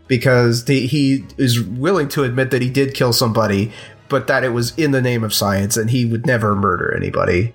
Because 0.07 0.66
the, 0.66 0.87
he 0.87 1.25
is 1.37 1.61
willing 1.61 2.07
to 2.11 2.22
admit 2.22 2.53
that 2.53 2.62
he 2.62 2.70
did 2.70 2.94
kill 2.94 3.12
somebody, 3.12 3.72
but 4.09 4.27
that 4.27 4.45
it 4.45 4.51
was 4.51 4.77
in 4.79 4.90
the 4.92 5.03
name 5.03 5.25
of 5.25 5.33
science 5.35 5.77
and 5.77 5.90
he 5.90 6.05
would 6.07 6.27
never 6.27 6.55
murder 6.55 6.95
anybody. 6.97 7.55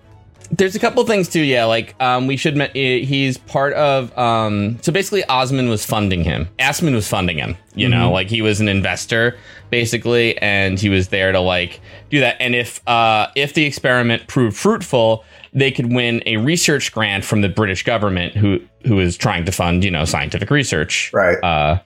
there's 0.52 0.76
a 0.76 0.80
couple 0.80 1.06
things 1.06 1.30
too. 1.30 1.42
Yeah, 1.42 1.64
like 1.66 1.96
um, 2.02 2.28
we 2.28 2.36
should. 2.36 2.60
eh, 2.60 2.70
He's 3.06 3.38
part 3.38 3.74
of. 3.74 4.16
Um, 4.18 4.78
so 4.82 4.92
basically, 4.92 5.24
Osman 5.26 5.70
was 5.70 5.86
funding 5.86 6.24
him. 6.24 6.50
Asman 6.60 6.94
was 6.94 7.08
funding 7.08 7.38
him. 7.38 7.56
You 7.74 7.88
know, 7.88 8.12
like 8.12 8.30
he 8.30 8.42
was 8.42 8.60
an 8.60 8.68
investor 8.68 9.38
basically, 9.70 10.38
and 10.40 10.78
he 10.78 10.90
was 10.90 11.08
there 11.08 11.32
to 11.32 11.40
like 11.40 11.80
do 12.10 12.20
that. 12.20 12.36
And 12.42 12.54
if 12.54 12.86
uh, 12.88 13.28
if 13.36 13.54
the 13.54 13.64
experiment 13.66 14.28
proved 14.28 14.58
fruitful, 14.58 15.24
they 15.54 15.72
could 15.72 15.94
win 15.94 16.22
a 16.26 16.36
research 16.36 16.92
grant 16.92 17.24
from 17.24 17.40
the 17.40 17.48
British 17.50 17.84
government, 17.84 18.36
who 18.36 18.60
who 18.86 19.00
is 19.00 19.16
trying 19.16 19.46
to 19.46 19.54
fund 19.54 19.86
you 19.86 19.92
know 19.92 20.04
scientific 20.04 20.50
research. 20.50 21.12
Right. 21.14 21.38
Uh, 21.42 21.80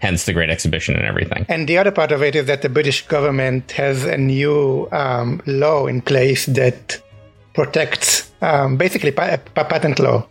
hence 0.00 0.24
the 0.24 0.32
Great 0.32 0.50
Exhibition 0.50 0.96
and 0.96 1.04
everything. 1.04 1.46
And 1.48 1.68
the 1.68 1.78
other 1.78 1.90
part 1.90 2.12
of 2.12 2.22
it 2.22 2.34
is 2.34 2.46
that 2.46 2.62
the 2.62 2.68
British 2.68 3.06
government 3.06 3.72
has 3.72 4.04
a 4.04 4.16
new 4.16 4.88
um, 4.92 5.40
law 5.46 5.86
in 5.86 6.00
place 6.02 6.46
that 6.46 7.00
protects, 7.54 8.30
um, 8.42 8.76
basically, 8.76 9.12
pa- 9.12 9.38
pa- 9.54 9.64
patent 9.64 9.98
law, 9.98 10.26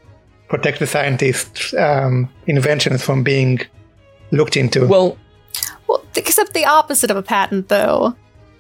protects 0.50 0.80
the 0.80 0.88
scientists' 0.88 1.74
um, 1.76 2.28
inventions 2.48 3.04
from 3.04 3.24
being 3.24 3.60
looked 4.32 4.58
into. 4.58 4.86
Well, 4.88 5.18
Well, 5.88 6.04
except 6.16 6.54
the 6.54 6.66
opposite 6.66 7.10
of 7.12 7.18
a 7.18 7.24
patent, 7.24 7.70
though. 7.70 8.16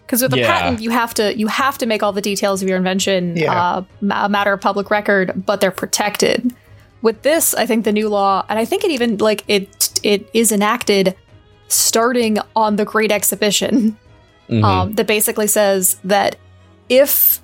Because 0.05 0.23
with 0.23 0.33
a 0.33 0.39
Yeah. 0.39 0.51
patent, 0.51 0.81
you 0.81 0.89
have 0.89 1.13
to 1.15 1.37
you 1.37 1.45
have 1.47 1.77
to 1.77 1.85
make 1.85 2.01
all 2.01 2.11
the 2.11 2.21
details 2.21 2.63
of 2.63 2.67
your 2.67 2.77
invention 2.77 3.37
Yeah. 3.37 3.53
uh, 3.53 3.83
a 4.25 4.29
matter 4.29 4.51
of 4.53 4.59
public 4.61 4.89
record, 4.89 5.43
but 5.45 5.61
they're 5.61 5.69
protected. 5.83 6.51
With 7.01 7.21
this, 7.21 7.53
I 7.53 7.65
think 7.65 7.85
the 7.85 7.91
new 7.91 8.09
law, 8.09 8.45
and 8.49 8.59
I 8.59 8.65
think 8.65 8.83
it 8.83 8.91
even 8.91 9.17
like 9.17 9.43
it 9.47 9.99
it 10.03 10.29
is 10.33 10.51
enacted 10.51 11.15
starting 11.67 12.39
on 12.55 12.75
the 12.75 12.85
Great 12.85 13.11
Exhibition, 13.11 13.97
mhm. 14.49 14.63
um, 14.63 14.93
that 14.93 15.07
basically 15.07 15.47
says 15.47 15.97
that 16.03 16.35
if 16.89 17.41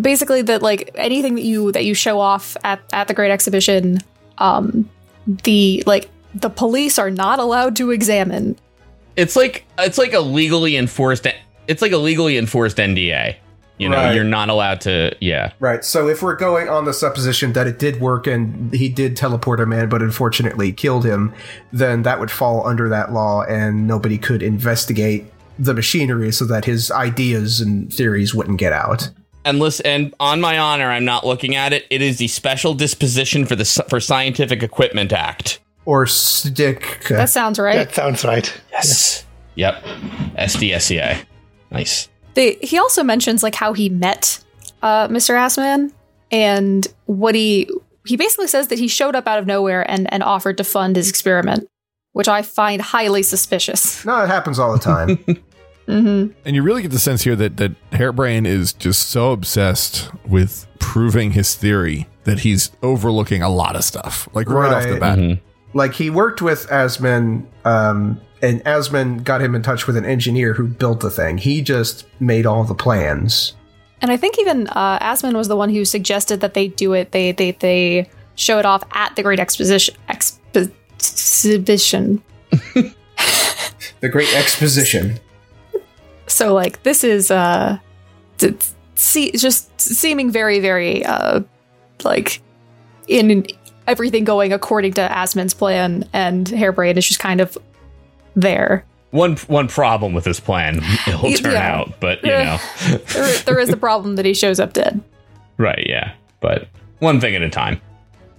basically 0.00 0.42
that 0.42 0.62
like 0.62 0.90
anything 0.94 1.34
that 1.36 1.44
you 1.44 1.72
that 1.72 1.84
you 1.84 1.94
show 1.94 2.18
off 2.18 2.56
at 2.64 2.80
at 2.92 3.08
the 3.08 3.14
Great 3.14 3.30
Exhibition, 3.30 3.98
um, 4.38 4.88
the 5.44 5.82
like 5.86 6.10
the 6.34 6.50
police 6.50 6.98
are 6.98 7.10
not 7.10 7.38
allowed 7.38 7.76
to 7.76 7.90
examine. 7.90 8.56
it's 9.16 9.36
like 9.36 9.66
it's 9.78 9.98
like 9.98 10.12
a 10.12 10.20
legally 10.20 10.76
enforced 10.76 11.26
it's 11.66 11.82
like 11.82 11.92
a 11.92 11.96
legally 11.96 12.36
enforced 12.36 12.78
NDA. 12.78 13.36
You 13.80 13.88
know, 13.88 13.96
Right. 13.96 14.14
you're 14.14 14.24
not 14.24 14.50
allowed 14.50 14.82
to 14.82 15.16
yeah. 15.20 15.52
Right. 15.58 15.82
So 15.84 16.06
if 16.06 16.22
we're 16.22 16.36
going 16.36 16.68
on 16.68 16.84
the 16.84 16.92
supposition 16.92 17.54
that 17.54 17.66
it 17.66 17.78
did 17.78 17.98
work 17.98 18.26
and 18.26 18.72
he 18.74 18.90
did 18.90 19.16
teleport 19.16 19.58
a 19.58 19.64
man, 19.64 19.88
but 19.88 20.02
unfortunately 20.02 20.70
killed 20.70 21.06
him, 21.06 21.32
then 21.72 22.02
that 22.02 22.20
would 22.20 22.30
fall 22.30 22.66
under 22.66 22.90
that 22.90 23.12
law, 23.12 23.42
and 23.44 23.86
nobody 23.86 24.18
could 24.18 24.42
investigate 24.42 25.32
the 25.58 25.72
machinery 25.72 26.30
so 26.30 26.44
that 26.44 26.66
his 26.66 26.90
ideas 26.90 27.60
and 27.60 27.90
theories 27.92 28.34
wouldn't 28.34 28.58
get 28.58 28.74
out. 28.74 29.08
And 29.46 29.58
listen, 29.58 29.86
and 29.86 30.14
on 30.20 30.42
my 30.42 30.58
honor, 30.58 30.90
I'm 30.90 31.06
not 31.06 31.26
looking 31.26 31.56
at 31.56 31.72
it. 31.72 31.86
It 31.88 32.02
is 32.02 32.18
the 32.18 32.28
Special 32.28 32.74
Disposition 32.74 33.46
for 33.46 33.56
the 33.56 33.64
for 33.88 33.98
Scientific 33.98 34.62
Equipment 34.62 35.10
Act. 35.12 35.58
Or 35.86 36.06
stick. 36.06 37.06
That 37.08 37.30
sounds 37.30 37.58
right. 37.58 37.76
That 37.76 37.94
sounds 37.94 38.22
right. 38.26 38.52
Yes. 38.70 39.24
Yep. 39.54 39.82
SDSEA. 40.36 41.24
Nice. 41.70 42.08
They, 42.40 42.54
he 42.62 42.78
also 42.78 43.02
mentions 43.04 43.42
like 43.42 43.54
how 43.54 43.74
he 43.74 43.90
met 43.90 44.42
uh, 44.82 45.08
Mr. 45.08 45.34
Asman 45.34 45.92
and 46.32 46.86
what 47.04 47.34
he 47.34 47.68
he 48.06 48.16
basically 48.16 48.46
says 48.46 48.68
that 48.68 48.78
he 48.78 48.88
showed 48.88 49.14
up 49.14 49.26
out 49.28 49.38
of 49.38 49.46
nowhere 49.46 49.88
and 49.90 50.10
and 50.10 50.22
offered 50.22 50.56
to 50.56 50.64
fund 50.64 50.96
his 50.96 51.10
experiment, 51.10 51.68
which 52.12 52.28
I 52.28 52.40
find 52.40 52.80
highly 52.80 53.22
suspicious. 53.22 54.02
no, 54.10 54.22
it 54.24 54.28
happens 54.28 54.58
all 54.58 54.72
the 54.72 54.78
time. 54.78 55.16
hmm 55.86 56.28
And 56.46 56.56
you 56.56 56.62
really 56.62 56.80
get 56.80 56.92
the 56.92 56.98
sense 56.98 57.22
here 57.24 57.36
that 57.36 57.58
that 57.58 57.72
Harebrayne 57.90 58.46
is 58.46 58.72
just 58.72 59.10
so 59.10 59.32
obsessed 59.32 60.10
with 60.26 60.66
proving 60.78 61.32
his 61.32 61.54
theory 61.54 62.06
that 62.24 62.38
he's 62.40 62.70
overlooking 62.82 63.42
a 63.42 63.50
lot 63.50 63.76
of 63.76 63.84
stuff, 63.84 64.28
like 64.32 64.48
right, 64.48 64.72
off 64.72 64.84
the 64.84 64.92
Right. 64.92 65.00
bat. 65.00 65.18
Mhm. 65.18 65.40
like 65.74 65.92
he 65.94 66.08
worked 66.10 66.40
with 66.40 66.66
Asman, 66.68 67.44
um, 67.66 68.18
and 68.42 68.62
Asman 68.64 69.24
got 69.24 69.42
him 69.42 69.54
in 69.54 69.62
touch 69.62 69.86
with 69.86 69.96
an 69.96 70.04
engineer 70.04 70.54
who 70.54 70.66
built 70.66 71.00
the 71.00 71.10
thing. 71.10 71.38
He 71.38 71.62
just 71.62 72.06
made 72.20 72.46
all 72.46 72.64
the 72.64 72.74
plans. 72.74 73.54
And 74.02 74.10
I 74.10 74.16
think 74.16 74.38
even 74.38 74.66
uh, 74.68 74.98
Asman 74.98 75.34
was 75.34 75.48
the 75.48 75.56
one 75.56 75.68
who 75.68 75.84
suggested 75.84 76.40
that 76.40 76.54
they 76.54 76.68
do 76.68 76.94
it. 76.94 77.12
They 77.12 77.32
they 77.32 77.50
they 77.52 78.08
show 78.34 78.58
it 78.58 78.64
off 78.64 78.82
at 78.92 79.14
the 79.16 79.22
Great 79.22 79.40
Exposition 79.40 79.94
exhibition. 80.08 82.22
The 84.00 84.08
Great 84.08 84.34
Exposition. 84.34 85.20
So 86.26 86.54
like 86.54 86.82
this 86.84 87.04
is 87.04 87.30
uh, 87.30 87.76
t- 88.38 88.56
see 88.94 89.30
just 89.32 89.78
seeming 89.78 90.30
very 90.30 90.58
very 90.58 91.04
uh, 91.04 91.42
like 92.02 92.40
in 93.08 93.46
everything 93.86 94.24
going 94.24 94.54
according 94.54 94.94
to 94.94 95.02
Asman's 95.02 95.52
plan, 95.52 96.08
and 96.14 96.46
Harebrayne 96.46 96.96
is 96.96 97.08
just 97.08 97.20
kind 97.20 97.42
of 97.42 97.58
there. 98.34 98.84
One 99.10 99.36
one 99.48 99.66
problem 99.66 100.12
with 100.12 100.22
this 100.24 100.38
plan, 100.38 100.80
it'll 101.08 101.32
turn 101.32 101.52
Yeah. 101.52 101.76
out, 101.80 101.94
but 102.00 102.22
you 102.22 102.30
know, 102.30 102.58
There, 103.12 103.38
there 103.38 103.58
is 103.58 103.68
the 103.68 103.76
problem 103.76 104.14
that 104.16 104.24
he 104.24 104.34
shows 104.34 104.60
up 104.60 104.72
dead. 104.72 105.00
right? 105.56 105.84
Yeah, 105.86 106.12
but 106.40 106.68
one 107.00 107.20
thing 107.20 107.34
at 107.34 107.42
a 107.42 107.50
time. 107.50 107.80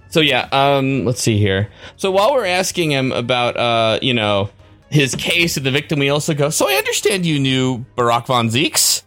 So 0.08 0.20
yeah, 0.20 0.48
um, 0.52 1.04
let's 1.04 1.20
see 1.20 1.36
here. 1.38 1.70
So 1.96 2.10
while 2.10 2.32
we're 2.32 2.46
asking 2.46 2.90
him 2.90 3.12
about, 3.12 3.56
uh, 3.56 3.98
you 4.02 4.14
know, 4.14 4.50
his 4.90 5.14
case 5.14 5.56
of 5.56 5.64
the 5.64 5.70
victim, 5.70 5.98
we 5.98 6.08
also 6.10 6.32
go. 6.34 6.48
So 6.50 6.68
I 6.70 6.74
understand 6.74 7.24
you 7.26 7.38
knew 7.38 7.84
Barok 7.96 8.26
von 8.26 8.48
Zieks, 8.48 9.02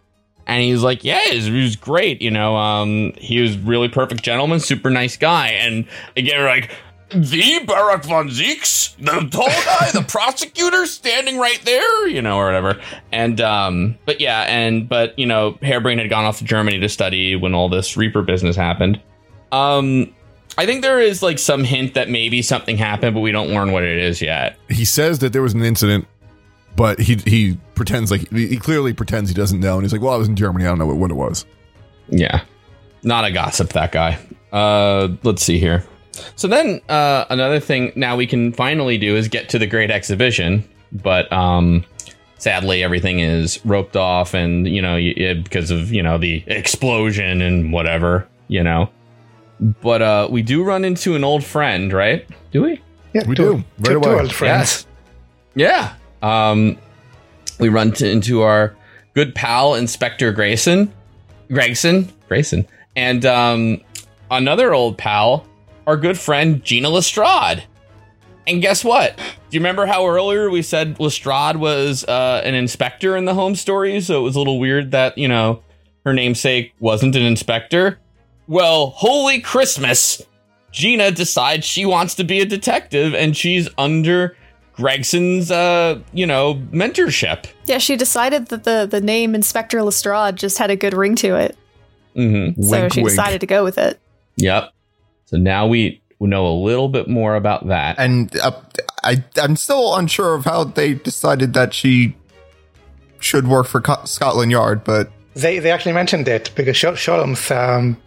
and 0.48 0.62
he's 0.64 0.82
like, 0.84 1.04
yeah, 1.04 1.20
he 1.30 1.36
was, 1.36 1.46
he 1.46 1.62
was 1.64 1.76
great. 1.76 2.22
You 2.22 2.32
know, 2.32 2.56
um, 2.56 3.14
he 3.18 3.40
was 3.40 3.58
really 3.58 3.88
perfect 3.88 4.22
gentleman, 4.24 4.60
super 4.60 4.90
nice 4.92 5.18
guy. 5.18 5.48
And 5.50 5.86
again, 6.16 6.38
we're 6.40 6.48
like. 6.48 6.70
The 7.12 7.60
Barok 7.66 8.04
von 8.06 8.30
Zieks, 8.30 8.96
the 8.98 9.30
tall 9.30 9.48
guy, 9.48 9.92
the 9.92 10.02
prosecutor 10.08 10.86
standing 10.88 11.38
right 11.38 11.62
there, 11.64 12.08
you 12.08 12.22
know, 12.22 12.38
or 12.38 12.46
whatever. 12.46 12.82
And 13.12 13.40
um, 13.42 13.98
but 14.06 14.20
yeah, 14.20 14.42
and 14.42 14.90
but 14.90 15.18
you 15.18 15.26
know, 15.26 15.54
Harebrayne 15.62 16.00
had 16.00 16.10
gone 16.10 16.26
off 16.26 16.40
to 16.40 16.44
Germany 16.46 16.80
to 16.80 16.90
study 16.90 17.36
when 17.36 17.54
all 17.54 17.70
this 17.70 17.96
Reaper 17.96 18.24
business 18.24 18.56
happened. 18.56 19.00
Um, 19.52 20.14
I 20.58 20.66
think 20.66 20.82
there 20.82 21.00
is 21.00 21.22
like 21.22 21.38
some 21.38 21.64
hint 21.64 21.94
that 21.94 22.10
maybe 22.10 22.42
something 22.42 22.78
happened, 22.78 23.14
but 23.14 23.22
we 23.22 23.32
don't 23.32 23.50
learn 23.50 23.72
what 23.72 23.84
it 23.84 24.00
is 24.00 24.22
yet. 24.22 24.58
He 24.70 24.86
says 24.86 25.20
that 25.20 25.32
there 25.32 25.42
was 25.42 25.54
an 25.54 25.64
incident, 25.64 26.08
but 26.76 27.00
he 27.00 27.16
he 27.26 27.58
pretends 27.76 28.10
like 28.10 28.30
he 28.32 28.58
clearly 28.58 28.94
pretends 28.94 29.30
he 29.30 29.36
doesn't 29.36 29.60
know, 29.60 29.76
and 29.76 29.84
he's 29.84 29.94
like, 29.94 30.02
"Well, 30.02 30.14
I 30.14 30.18
was 30.18 30.28
in 30.28 30.36
Germany. 30.36 30.66
I 30.66 30.70
don't 30.70 30.80
know 30.80 30.88
what, 30.88 30.98
what 30.98 31.12
it 31.12 31.16
was." 31.16 31.46
Yeah. 32.10 32.44
Not 33.04 33.26
a 33.26 33.32
gossip, 33.32 33.70
that 33.74 33.92
guy. 33.92 34.18
Uh, 34.52 35.10
let's 35.24 35.44
see 35.44 35.60
here. 35.60 35.86
So 36.36 36.48
then, 36.48 36.82
uh, 36.90 37.26
another 37.30 37.60
thing 37.60 37.92
now 37.96 38.16
we 38.16 38.28
can 38.28 38.54
finally 38.54 38.98
do 38.98 39.16
is 39.16 39.28
get 39.28 39.50
to 39.50 39.60
the 39.60 39.68
great 39.68 39.92
exhibition, 39.92 40.68
but 40.92 41.32
um, 41.34 41.84
sadly 42.38 42.84
everything 42.84 43.20
is 43.20 43.64
roped 43.66 43.96
off, 43.96 44.34
and 44.34 44.68
you 44.68 44.82
know 44.82 44.94
y- 44.94 45.14
y- 45.18 45.34
because 45.34 45.72
of 45.72 45.92
you 45.92 46.02
know 46.04 46.18
the 46.18 46.44
explosion 46.48 47.42
and 47.42 47.72
whatever, 47.74 48.28
you 48.48 48.64
know. 48.64 48.90
But 49.60 50.02
uh, 50.02 50.28
we 50.30 50.42
do 50.42 50.64
run 50.64 50.84
into 50.86 51.16
an 51.16 51.24
old 51.24 51.44
friend, 51.44 51.92
right? 51.94 52.28
Do 52.52 52.64
we? 52.64 52.82
Yeah, 53.14 53.24
We 53.28 53.36
two, 53.36 53.44
do, 53.44 53.54
right 53.56 53.64
two, 53.84 53.92
two 53.92 53.98
away. 54.10 54.20
old 54.22 54.34
friends. 54.34 54.86
Yes. 55.56 55.94
Yeah. 56.22 56.22
Um, 56.22 56.78
we 57.60 57.70
run 57.70 57.94
to, 57.94 58.10
into 58.10 58.42
our 58.42 58.76
good 59.14 59.34
pal 59.34 59.76
Inspector 59.76 60.30
Grayson, 60.34 60.94
Gregson, 61.50 62.12
Grayson, 62.28 62.68
and 62.98 63.26
um, 63.26 63.82
another 64.30 64.74
old 64.74 64.98
pal, 64.98 65.46
our 65.88 65.98
good 65.98 66.18
friend 66.18 66.64
Gina 66.64 66.90
Lestrade. 66.90 67.64
And 68.48 68.62
guess 68.62 68.84
what? 68.84 69.18
Do 69.18 69.24
you 69.52 69.60
remember 69.60 69.86
how 69.88 70.06
earlier 70.08 70.50
we 70.52 70.62
said 70.62 71.00
Lestrade 71.00 71.58
was 71.58 72.04
uh, 72.06 72.42
an 72.46 72.54
inspector 72.54 73.18
in 73.18 73.26
the 73.26 73.34
home 73.34 73.56
story? 73.56 74.00
So 74.02 74.20
it 74.20 74.24
was 74.24 74.36
a 74.36 74.40
little 74.40 74.60
weird 74.60 74.92
that 74.92 75.18
you 75.18 75.28
know 75.28 75.64
her 76.06 76.14
namesake 76.14 76.74
wasn't 76.80 77.16
an 77.16 77.24
inspector. 77.24 78.00
Well, 78.48 78.88
holy 78.92 79.42
Christmas! 79.42 80.22
Gina 80.72 81.10
decides 81.10 81.66
she 81.66 81.86
wants 81.86 82.14
to 82.16 82.24
be 82.24 82.40
a 82.42 82.46
detective, 82.46 83.16
and 83.16 83.36
she's 83.36 83.68
under 83.78 84.38
Gregson's, 84.78 85.50
uh, 85.50 86.00
you 86.14 86.28
know, 86.28 86.56
mentorship. 86.72 87.46
Yeah, 87.66 87.78
she 87.80 87.96
decided 87.96 88.48
that 88.50 88.66
the 88.66 88.86
the 88.90 89.02
name 89.02 89.34
Inspector 89.34 89.82
Lestrade 89.82 90.36
just 90.36 90.58
had 90.60 90.70
a 90.70 90.76
good 90.76 90.94
ring 90.94 91.16
to 91.16 91.36
it, 91.36 91.58
Mm-hmm. 92.16 92.62
so 92.62 92.70
Wink, 92.82 92.94
she 92.94 93.02
wink. 93.02 93.10
decided 93.10 93.42
to 93.42 93.48
go 93.48 93.64
with 93.64 93.80
it. 93.80 94.00
Yep. 94.38 94.72
So 95.26 95.38
now 95.38 95.68
we 95.68 96.02
we 96.20 96.28
know 96.30 96.48
a 96.48 96.56
little 96.64 96.88
bit 96.90 97.08
more 97.08 97.36
about 97.36 97.68
that. 97.68 97.98
And 98.00 98.36
uh, 98.40 98.52
I, 99.04 99.24
I'm 99.42 99.56
still 99.56 99.96
unsure 99.96 100.34
of 100.36 100.46
how 100.46 100.64
they 100.64 100.94
decided 100.94 101.54
that 101.54 101.74
she 101.74 102.16
should 103.20 103.48
work 103.48 103.68
for 103.68 103.82
Co- 103.82 104.06
Scotland 104.06 104.52
Yard, 104.52 104.84
but 104.84 105.12
They 105.34 105.60
they 105.60 105.72
actually 105.72 105.94
mentioned 105.94 106.28
it 106.28 106.52
because 106.56 106.76
Shol- 106.76 106.94
Sholmes 106.94 107.52
um, 107.56 107.98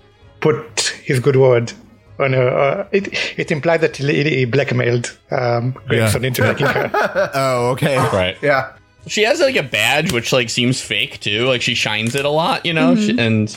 put 0.40 0.80
his 1.04 1.20
good 1.20 1.36
word 1.36 1.72
on 2.18 2.32
her. 2.32 2.48
Uh, 2.48 2.88
it 2.92 3.08
it 3.38 3.50
implied 3.50 3.80
that 3.82 3.96
he, 3.96 4.22
he 4.24 4.44
blackmailed 4.44 5.16
um, 5.30 5.72
Gregson 5.86 6.24
into 6.24 6.42
making 6.42 6.66
her. 6.66 6.90
oh, 7.34 7.70
okay. 7.72 7.96
right. 7.96 8.36
Yeah. 8.42 8.74
She 9.06 9.22
has 9.22 9.40
like 9.40 9.56
a 9.56 9.62
badge 9.62 10.12
which 10.12 10.32
like 10.32 10.50
seems 10.50 10.80
fake 10.80 11.20
too. 11.20 11.46
Like 11.46 11.62
she 11.62 11.74
shines 11.74 12.14
it 12.14 12.24
a 12.24 12.30
lot, 12.30 12.64
you 12.66 12.72
know, 12.72 12.94
She- 12.96 13.18
and 13.18 13.56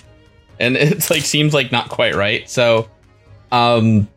and 0.60 0.76
it's 0.78 1.10
like 1.10 1.22
seems 1.22 1.54
like 1.54 1.72
not 1.72 1.90
quite 1.90 2.16
right. 2.16 2.50
So, 2.50 2.90
um, 3.52 4.08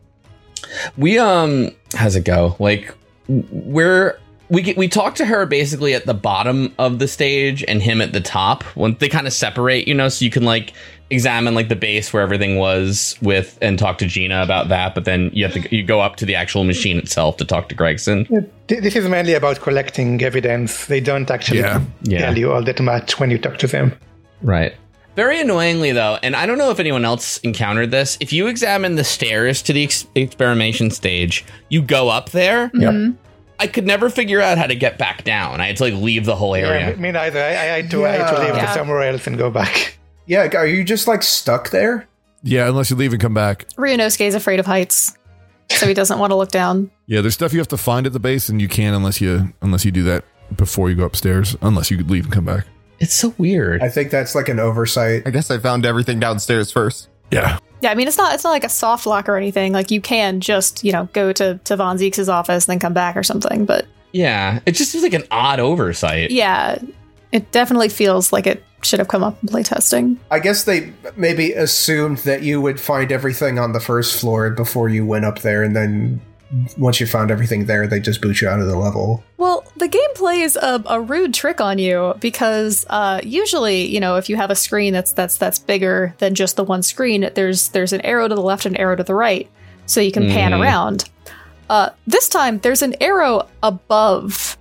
we 0.97 1.19
um, 1.19 1.71
how's 1.95 2.17
it 2.17 2.25
go? 2.25 2.57
Like 2.59 2.95
we're 3.29 4.19
we 4.51 4.63
get 4.63 4.77
we 4.77 4.89
talk 4.89 5.15
to 5.17 5.25
her 5.25 5.47
basically 5.47 5.95
at 5.95 6.07
the 6.07 6.15
bottom 6.15 6.75
of 6.79 6.99
the 6.99 7.09
stage 7.09 7.65
and 7.67 7.83
him 7.83 8.01
at 8.01 8.13
the 8.13 8.21
top 8.21 8.63
when 8.77 8.95
they 8.97 9.09
kind 9.09 9.27
of 9.27 9.33
separate, 9.33 9.89
you 9.89 9.95
know, 9.95 10.09
so 10.09 10.25
you 10.25 10.31
can 10.31 10.45
like 10.45 10.73
examine 11.11 11.55
like 11.55 11.69
the 11.69 11.77
base 11.77 12.13
where 12.13 12.23
everything 12.23 12.57
was 12.59 13.17
with 13.23 13.59
and 13.61 13.79
talk 13.79 13.99
to 13.99 14.07
Gina 14.07 14.43
about 14.43 14.69
that, 14.69 14.95
but 14.95 15.05
then 15.05 15.31
you 15.33 15.45
have 15.45 15.55
to 15.55 15.75
you 15.77 15.83
go 15.83 16.01
up 16.01 16.17
to 16.17 16.27
the 16.27 16.35
actual 16.35 16.65
machine 16.65 16.99
itself 16.99 17.37
to 17.39 17.45
talk 17.45 17.69
to 17.71 17.75
Gregson. 17.75 18.27
This 18.67 18.97
is 18.97 19.09
mainly 19.09 19.35
about 19.35 19.61
collecting 19.61 20.23
evidence. 20.23 20.87
They 20.87 21.01
don't 21.01 21.31
actually 21.31 21.61
Yeah. 21.61 21.83
Yeah. 22.03 22.19
tell 22.21 22.39
you 22.39 22.53
all 22.53 22.63
that 22.65 22.81
much 22.81 23.19
when 23.21 23.31
you 23.31 23.39
talk 23.39 23.59
to 23.59 23.67
them. 23.67 23.95
Right. 24.43 24.75
Very 25.17 25.41
annoyingly, 25.41 25.93
though, 25.93 26.19
and 26.23 26.35
I 26.35 26.45
don't 26.47 26.59
know 26.59 26.71
if 26.71 26.81
anyone 26.81 27.05
else 27.05 27.39
encountered 27.39 27.91
this. 27.91 28.17
If 28.21 28.33
you 28.33 28.49
examine 28.49 28.97
the 28.97 29.05
stairs 29.05 29.63
to 29.63 29.73
the 29.73 29.85
ex- 29.85 30.07
experimentation 30.17 30.91
stage, 30.91 31.45
you 31.69 31.83
go 31.83 32.09
up 32.09 32.31
there. 32.31 32.69
Mm-hmm. 32.71 33.13
I 33.61 33.69
could 33.69 33.87
never 33.87 34.11
figure 34.11 34.41
out 34.41 34.59
how 34.59 34.67
to 34.67 34.75
get 34.75 34.99
back 34.99 35.23
down. 35.23 35.61
I 35.61 35.69
had 35.69 35.77
to 35.77 35.85
like 35.85 35.95
leave 35.95 36.25
the 36.27 36.35
whole 36.35 36.57
area. 36.57 36.97
me- 36.97 37.03
me 37.03 37.11
neither. 37.13 37.39
I, 37.41 37.51
I 37.51 37.53
had 37.81 37.91
to, 37.93 38.05
I 38.05 38.11
had 38.11 38.35
to 38.35 38.41
leave 38.41 38.57
Yeah. 38.57 38.67
to 38.67 38.73
somewhere 38.75 39.03
else 39.03 39.27
and 39.27 39.39
go 39.39 39.51
back. 39.51 39.99
Yeah. 40.27 40.49
Are 40.57 40.67
you 40.67 40.85
just 40.85 41.07
like 41.07 41.23
stuck 41.23 41.69
there? 41.69 42.09
Yeah, 42.43 42.67
unless 42.69 42.89
you 42.91 42.97
leave 42.97 43.13
and 43.13 43.21
come 43.21 43.35
back. 43.35 43.69
Ryunosuke 43.77 44.23
is 44.27 44.35
afraid 44.35 44.59
of 44.59 44.65
heights, 44.65 45.17
so 45.71 45.87
he 45.87 45.93
doesn't 45.93 46.19
want 46.19 46.31
to 46.31 46.35
look 46.35 46.51
down. 46.51 46.91
Yeah, 47.07 47.21
there's 47.21 47.35
stuff 47.35 47.53
you 47.53 47.59
have 47.59 47.69
to 47.69 47.77
find 47.77 48.07
at 48.07 48.15
the 48.15 48.19
base, 48.21 48.49
and 48.49 48.61
you 48.61 48.67
can't 48.69 48.97
unless 48.97 49.21
you 49.21 49.53
unless 49.61 49.85
you 49.85 49.91
do 49.91 50.03
that 50.05 50.25
before 50.57 50.89
you 50.89 50.97
go 50.97 51.05
upstairs. 51.05 51.57
Unless 51.61 51.91
you 51.91 51.99
leave 52.05 52.25
and 52.25 52.33
come 52.33 52.47
back. 52.47 52.65
It's 53.01 53.15
so 53.15 53.35
weird. 53.39 53.83
I 53.83 53.89
think 53.89 54.11
that's 54.11 54.35
like 54.35 54.49
an 54.49 54.61
oversight. 54.61 55.23
I 55.27 55.31
guess 55.31 55.51
I 55.51 55.59
found 55.59 55.85
everything 55.85 56.21
downstairs 56.21 56.71
first. 56.71 57.09
Yeah, 57.31 57.59
Yeah, 57.81 57.91
I 57.91 57.95
mean 57.95 58.07
it's 58.07 58.17
not 58.19 58.35
it's 58.35 58.45
not 58.45 58.51
like 58.51 58.65
a 58.65 58.69
soft 58.69 59.07
lock 59.07 59.29
or 59.29 59.37
anything. 59.37 59.73
Like 59.73 59.91
you 59.91 60.01
can 60.01 60.41
just 60.41 60.85
you 60.85 60.93
know 60.93 61.09
go 61.13 61.33
to 61.33 61.59
to 61.65 61.77
Von 61.77 61.99
Zieks' 61.99 62.29
office 62.29 62.67
and 62.67 62.73
then 62.73 62.79
come 62.79 62.95
back 62.95 63.17
or 63.17 63.23
something. 63.23 63.65
But 63.65 63.87
yeah, 64.13 64.61
it 64.67 64.73
just 64.73 64.93
seems 64.93 65.03
like 65.03 65.15
an 65.15 65.25
odd 65.31 65.59
oversight. 65.59 66.31
yeah, 66.31 66.79
it 67.33 67.51
definitely 67.51 67.89
feels 67.89 68.33
like 68.33 68.47
it 68.47 68.63
should 68.83 69.01
have 69.01 69.09
come 69.09 69.25
up 69.25 69.43
in 69.43 69.49
playtesting. 69.49 70.19
I 70.31 70.39
guess 70.39 70.65
they 70.65 70.93
maybe 71.17 71.53
assumed 71.53 72.19
that 72.19 72.43
you 72.43 72.61
would 72.61 72.79
find 72.79 73.11
everything 73.11 73.59
on 73.59 73.73
the 73.73 73.81
first 73.81 74.21
floor 74.21 74.51
before 74.51 74.89
you 74.89 75.05
went 75.05 75.25
up 75.25 75.41
there, 75.41 75.63
and 75.65 75.75
then 75.75 76.21
once 76.79 77.01
you 77.01 77.07
found 77.07 77.31
everything 77.31 77.67
there, 77.67 77.87
they 77.87 78.01
just 78.01 78.21
boot 78.21 78.41
you 78.41 78.49
out 78.49 78.61
of 78.61 78.67
the 78.67 78.77
level. 78.77 79.23
Well, 79.39 79.65
the 79.77 79.89
game 79.89 80.15
plays 80.15 80.57
a, 80.57 80.83
a 80.87 81.01
rude 81.01 81.35
trick 81.35 81.61
on 81.61 81.79
you 81.79 82.15
because 82.21 82.85
uh, 82.91 83.21
usually, 83.25 83.87
you 83.87 84.01
know, 84.01 84.17
if 84.17 84.29
you 84.29 84.37
have 84.37 84.51
a 84.51 84.55
screen 84.55 84.93
that's 84.93 85.13
that's 85.13 85.37
that's 85.39 85.59
bigger 85.59 86.15
than 86.19 86.35
just 86.35 86.57
the 86.57 86.65
one 86.65 86.83
screen, 86.83 87.31
there's 87.35 87.69
there's 87.69 87.93
an 87.93 88.01
arrow 88.03 88.29
to 88.29 88.35
the 88.35 88.41
left 88.43 88.67
and 88.67 88.75
an 88.77 88.81
arrow 88.81 88.97
to 88.97 89.03
the 89.05 89.15
right, 89.15 89.49
so 89.87 90.01
you 90.01 90.13
can 90.13 90.29
pan 90.29 90.53
Mhm. 90.53 90.61
around. 90.61 91.05
Uh, 91.71 91.91
this 92.07 92.29
time, 92.29 92.59
there's 92.59 92.83
an 92.83 92.95
arrow 93.01 93.49
above, 93.63 94.57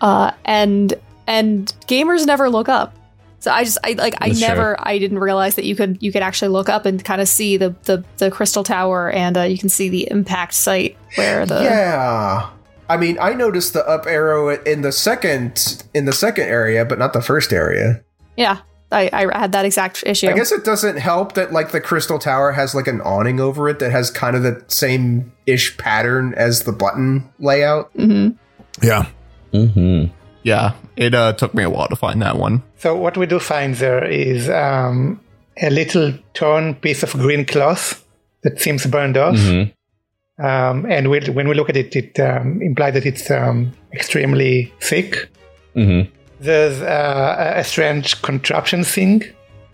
uh, 0.00 0.30
and 0.44 0.94
and 1.26 1.72
gamers 1.86 2.26
never 2.26 2.48
look 2.50 2.68
up. 2.68 2.94
So 3.40 3.50
I 3.52 3.64
just 3.64 3.78
I 3.84 3.92
like 3.92 4.14
I 4.20 4.28
That's 4.28 4.40
true. 4.40 4.48
never 4.48 4.76
I 4.78 4.98
didn't 4.98 5.20
realize 5.20 5.54
that 5.56 5.64
you 5.64 5.76
could 5.76 5.98
you 6.00 6.10
could 6.12 6.22
actually 6.22 6.48
look 6.48 6.68
up 6.68 6.86
and 6.86 7.04
kind 7.04 7.20
of 7.20 7.28
see 7.28 7.56
the 7.56 7.74
the, 7.84 8.04
the 8.16 8.30
crystal 8.30 8.64
tower 8.64 9.10
and 9.10 9.36
uh, 9.36 9.42
you 9.42 9.58
can 9.58 9.68
see 9.68 9.88
the 9.88 10.08
impact 10.10 10.54
site 10.54 10.96
where 11.14 11.46
the 11.46 11.62
yeah. 11.62 12.50
I 12.90 12.96
mean, 12.96 13.18
I 13.20 13.34
noticed 13.34 13.74
the 13.74 13.86
up 13.86 14.06
arrow 14.06 14.48
in 14.48 14.80
the 14.80 14.92
second 14.92 15.84
in 15.94 16.06
the 16.06 16.12
second 16.12 16.48
area, 16.48 16.84
but 16.84 16.98
not 16.98 17.12
the 17.12 17.22
first 17.22 17.52
area. 17.52 18.02
yeah 18.36 18.60
I, 18.90 19.10
I 19.12 19.38
had 19.38 19.52
that 19.52 19.64
exact 19.64 20.02
issue. 20.06 20.28
I 20.28 20.32
guess 20.32 20.50
it 20.50 20.64
doesn't 20.64 20.96
help 20.96 21.34
that 21.34 21.52
like 21.52 21.72
the 21.72 21.80
crystal 21.80 22.18
tower 22.18 22.52
has 22.52 22.74
like 22.74 22.86
an 22.86 23.00
awning 23.02 23.38
over 23.38 23.68
it 23.68 23.80
that 23.80 23.90
has 23.90 24.10
kind 24.10 24.34
of 24.34 24.42
the 24.42 24.64
same 24.68 25.32
ish 25.46 25.76
pattern 25.76 26.32
as 26.34 26.62
the 26.62 26.72
button 26.72 27.30
layout. 27.38 27.92
Mm-hmm. 27.94 28.36
Yeah. 28.84 29.08
Mm-hmm. 29.52 30.14
Yeah, 30.42 30.74
it 30.96 31.14
uh, 31.14 31.32
took 31.32 31.54
me 31.54 31.62
a 31.62 31.70
while 31.70 31.88
to 31.88 31.96
find 31.96 32.22
that 32.22 32.36
one. 32.36 32.62
So 32.76 32.96
what 32.96 33.16
we 33.16 33.26
do 33.26 33.38
find 33.38 33.74
there 33.74 34.04
is 34.04 34.48
um, 34.48 35.20
a 35.60 35.70
little 35.70 36.14
torn 36.34 36.74
piece 36.74 37.02
of 37.02 37.12
green 37.12 37.44
cloth 37.44 38.04
that 38.42 38.60
seems 38.60 38.86
burned 38.86 39.16
off. 39.16 39.34
Mm-hmm. 39.34 40.44
Um, 40.44 40.86
and 40.86 41.10
we, 41.10 41.18
when 41.30 41.48
we 41.48 41.54
look 41.54 41.68
at 41.68 41.76
it, 41.76 41.96
it 41.96 42.20
um, 42.20 42.62
implies 42.62 42.94
that 42.94 43.04
it's 43.04 43.30
um, 43.30 43.72
extremely 43.92 44.72
thick. 44.80 45.28
Mm-hmm. 45.74 46.10
There's 46.40 46.80
uh, 46.80 47.54
a 47.56 47.60
a 47.60 47.64
strange 47.64 48.22
contraption 48.22 48.84
thing, 48.84 49.24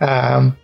um, 0.00 0.56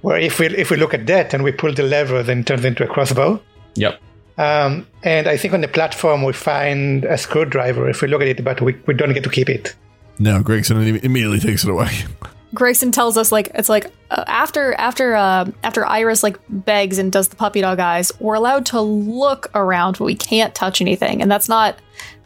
where 0.00 0.18
if 0.18 0.38
we 0.38 0.46
if 0.46 0.70
we 0.70 0.78
look 0.78 0.94
at 0.94 1.06
that 1.06 1.34
and 1.34 1.44
we 1.44 1.52
pull 1.52 1.74
the 1.74 1.82
lever, 1.82 2.22
then 2.22 2.40
it 2.40 2.46
turns 2.46 2.64
into 2.64 2.84
a 2.84 2.86
crossbow. 2.86 3.38
Yep. 3.74 4.00
Um, 4.38 4.86
and 5.02 5.28
I 5.28 5.36
think 5.36 5.54
on 5.54 5.62
the 5.62 5.68
platform 5.68 6.22
we 6.22 6.32
find 6.32 7.04
a 7.04 7.16
screwdriver 7.16 7.88
if 7.88 8.02
we 8.02 8.08
look 8.08 8.20
at 8.20 8.28
it, 8.28 8.44
but 8.44 8.60
we, 8.60 8.76
we 8.86 8.94
don't 8.94 9.12
get 9.14 9.24
to 9.24 9.30
keep 9.30 9.48
it. 9.48 9.74
No, 10.18 10.42
Gregson 10.42 10.76
immediately 10.78 11.40
takes 11.40 11.64
it 11.64 11.70
away. 11.70 11.90
Gregson 12.54 12.90
tells 12.92 13.16
us 13.16 13.32
like 13.32 13.50
it's 13.54 13.68
like 13.68 13.92
uh, 14.10 14.24
after 14.26 14.72
after 14.74 15.14
uh, 15.14 15.50
after 15.62 15.84
Iris 15.84 16.22
like 16.22 16.38
begs 16.48 16.98
and 16.98 17.12
does 17.12 17.28
the 17.28 17.36
puppy 17.36 17.60
dog 17.60 17.80
eyes, 17.80 18.12
we're 18.20 18.34
allowed 18.34 18.66
to 18.66 18.80
look 18.80 19.50
around, 19.54 19.98
but 19.98 20.04
we 20.04 20.14
can't 20.14 20.54
touch 20.54 20.80
anything, 20.80 21.20
and 21.20 21.30
that's 21.30 21.48
not 21.48 21.78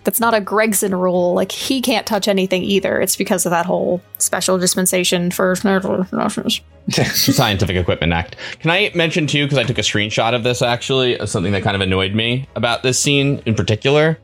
that's 0.04 0.20
not 0.20 0.34
a 0.34 0.40
Gregson 0.40 0.94
rule. 0.94 1.34
Like 1.34 1.52
he 1.52 1.80
can't 1.80 2.06
touch 2.06 2.28
anything 2.28 2.62
either. 2.62 3.00
It's 3.00 3.16
because 3.16 3.46
of 3.46 3.50
that 3.50 3.66
whole 3.66 4.00
special 4.18 4.58
dispensation 4.58 5.30
for 5.30 5.54
Scientific 6.90 7.76
Equipment 7.76 8.12
Act. 8.12 8.36
Can 8.60 8.70
I 8.70 8.90
mention 8.94 9.26
too, 9.26 9.44
because 9.44 9.58
I 9.58 9.64
took 9.64 9.78
a 9.78 9.82
screenshot 9.82 10.34
of 10.34 10.42
this 10.42 10.62
actually, 10.62 11.18
of 11.18 11.28
something 11.28 11.52
that 11.52 11.62
kind 11.62 11.76
of 11.76 11.80
annoyed 11.80 12.14
me 12.14 12.48
about 12.56 12.82
this 12.82 12.98
scene 12.98 13.42
in 13.46 13.54
particular, 13.54 14.18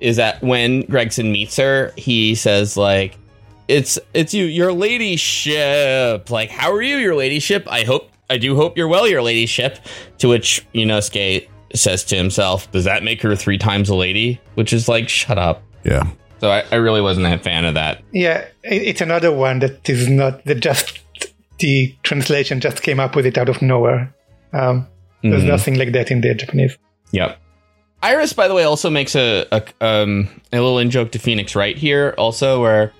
is 0.00 0.16
that 0.16 0.42
when 0.42 0.82
Gregson 0.82 1.30
meets 1.30 1.56
her, 1.56 1.92
he 1.96 2.34
says 2.34 2.76
like, 2.76 3.16
"It's 3.68 3.98
it's 4.14 4.34
you, 4.34 4.44
your 4.44 4.72
ladyship. 4.72 6.30
Like, 6.30 6.50
how 6.50 6.72
are 6.72 6.82
you, 6.82 6.96
your 6.96 7.14
ladyship? 7.14 7.66
I 7.70 7.84
hope, 7.84 8.10
I 8.28 8.38
do 8.38 8.56
hope 8.56 8.76
you're 8.76 8.88
well, 8.88 9.06
your 9.06 9.22
ladyship." 9.22 9.78
To 10.18 10.28
which 10.28 10.66
Inosuke 10.74 11.48
says 11.74 12.04
to 12.04 12.16
himself, 12.16 12.70
"Does 12.72 12.84
that 12.84 13.02
make 13.02 13.22
her 13.22 13.34
three 13.36 13.58
times 13.58 13.88
a 13.88 13.94
lady?" 13.94 14.40
Which 14.54 14.72
is 14.72 14.88
like, 14.88 15.08
shut 15.08 15.38
up. 15.38 15.62
Yeah. 15.84 16.10
So 16.40 16.50
I, 16.50 16.64
I 16.72 16.76
really 16.76 17.00
wasn't 17.02 17.26
a 17.26 17.38
fan 17.38 17.64
of 17.64 17.74
that. 17.74 18.02
Yeah, 18.12 18.38
it, 18.64 18.82
it's 18.82 19.00
another 19.00 19.30
one 19.32 19.58
that 19.60 19.88
is 19.88 20.08
not 20.08 20.44
that 20.46 20.60
just 20.60 20.98
the 21.58 21.94
translation 22.02 22.60
just 22.60 22.82
came 22.82 22.98
up 22.98 23.14
with 23.14 23.26
it 23.26 23.36
out 23.36 23.48
of 23.50 23.60
nowhere. 23.60 24.14
Um, 24.52 24.86
there's 25.22 25.42
Mhm. 25.44 25.48
nothing 25.48 25.74
like 25.78 25.92
that 25.92 26.10
in 26.10 26.22
the 26.22 26.34
Japanese. 26.34 26.78
Yep. 27.12 27.38
Iris, 28.02 28.32
by 28.32 28.48
the 28.48 28.54
way, 28.54 28.64
also 28.64 28.88
makes 28.88 29.14
a 29.14 29.44
a, 29.52 29.62
um, 29.84 30.28
a 30.52 30.56
little 30.56 30.78
in 30.78 30.90
joke 30.90 31.12
to 31.12 31.18
Phoenix 31.18 31.54
right 31.54 31.76
here, 31.76 32.14
also 32.16 32.62
where 32.62 32.92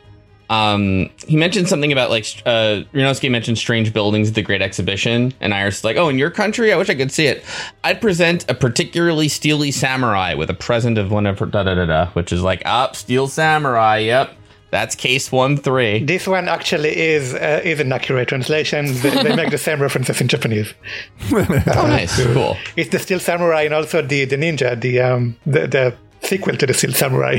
um, 0.50 1.08
he 1.28 1.36
mentioned 1.36 1.68
something 1.68 1.92
about 1.92 2.10
like 2.10 2.24
uh, 2.44 2.82
Ryunosuke 2.92 3.30
mentioned 3.30 3.56
strange 3.56 3.92
buildings 3.92 4.30
at 4.30 4.34
the 4.34 4.42
Great 4.42 4.60
Exhibition, 4.60 5.32
and 5.40 5.54
Iris 5.54 5.78
is 5.78 5.84
like, 5.84 5.96
"Oh, 5.96 6.08
in 6.08 6.18
your 6.18 6.30
country, 6.30 6.72
I 6.72 6.76
wish 6.76 6.90
I 6.90 6.96
could 6.96 7.12
see 7.12 7.26
it. 7.26 7.44
I'd 7.84 8.00
present 8.00 8.50
a 8.50 8.54
particularly 8.54 9.28
steely 9.28 9.70
samurai 9.70 10.34
with 10.34 10.50
a 10.50 10.54
present 10.54 10.98
of 10.98 11.12
one 11.12 11.26
of 11.26 11.38
her 11.38 11.46
da 11.46 11.62
da 11.62 11.76
da 11.76 11.86
da, 11.86 12.06
which 12.14 12.32
is 12.32 12.42
like, 12.42 12.62
up 12.64 12.96
steel 12.96 13.28
samurai. 13.28 13.98
Yep, 13.98 14.34
that's 14.72 14.96
case 14.96 15.30
one 15.30 15.56
three. 15.56 16.02
This 16.04 16.26
one 16.26 16.48
actually 16.48 16.98
is 16.98 17.32
uh, 17.32 17.60
is 17.62 17.78
an 17.78 17.92
accurate 17.92 18.26
translation. 18.26 18.86
They, 18.86 19.22
they 19.22 19.36
make 19.36 19.50
the 19.50 19.58
same 19.58 19.80
references 19.80 20.20
in 20.20 20.26
Japanese. 20.26 20.74
Oh, 21.32 21.86
nice, 21.86 22.20
cool. 22.34 22.56
It's 22.76 22.90
the 22.90 22.98
Steel 22.98 23.20
Samurai 23.20 23.62
and 23.62 23.74
also 23.74 24.02
the 24.02 24.24
the 24.24 24.36
ninja, 24.36 24.80
the 24.80 25.00
um 25.00 25.36
the, 25.46 25.68
the 25.68 25.94
sequel 26.26 26.56
to 26.56 26.66
the 26.66 26.74
Steel 26.74 26.92
Samurai. 26.92 27.38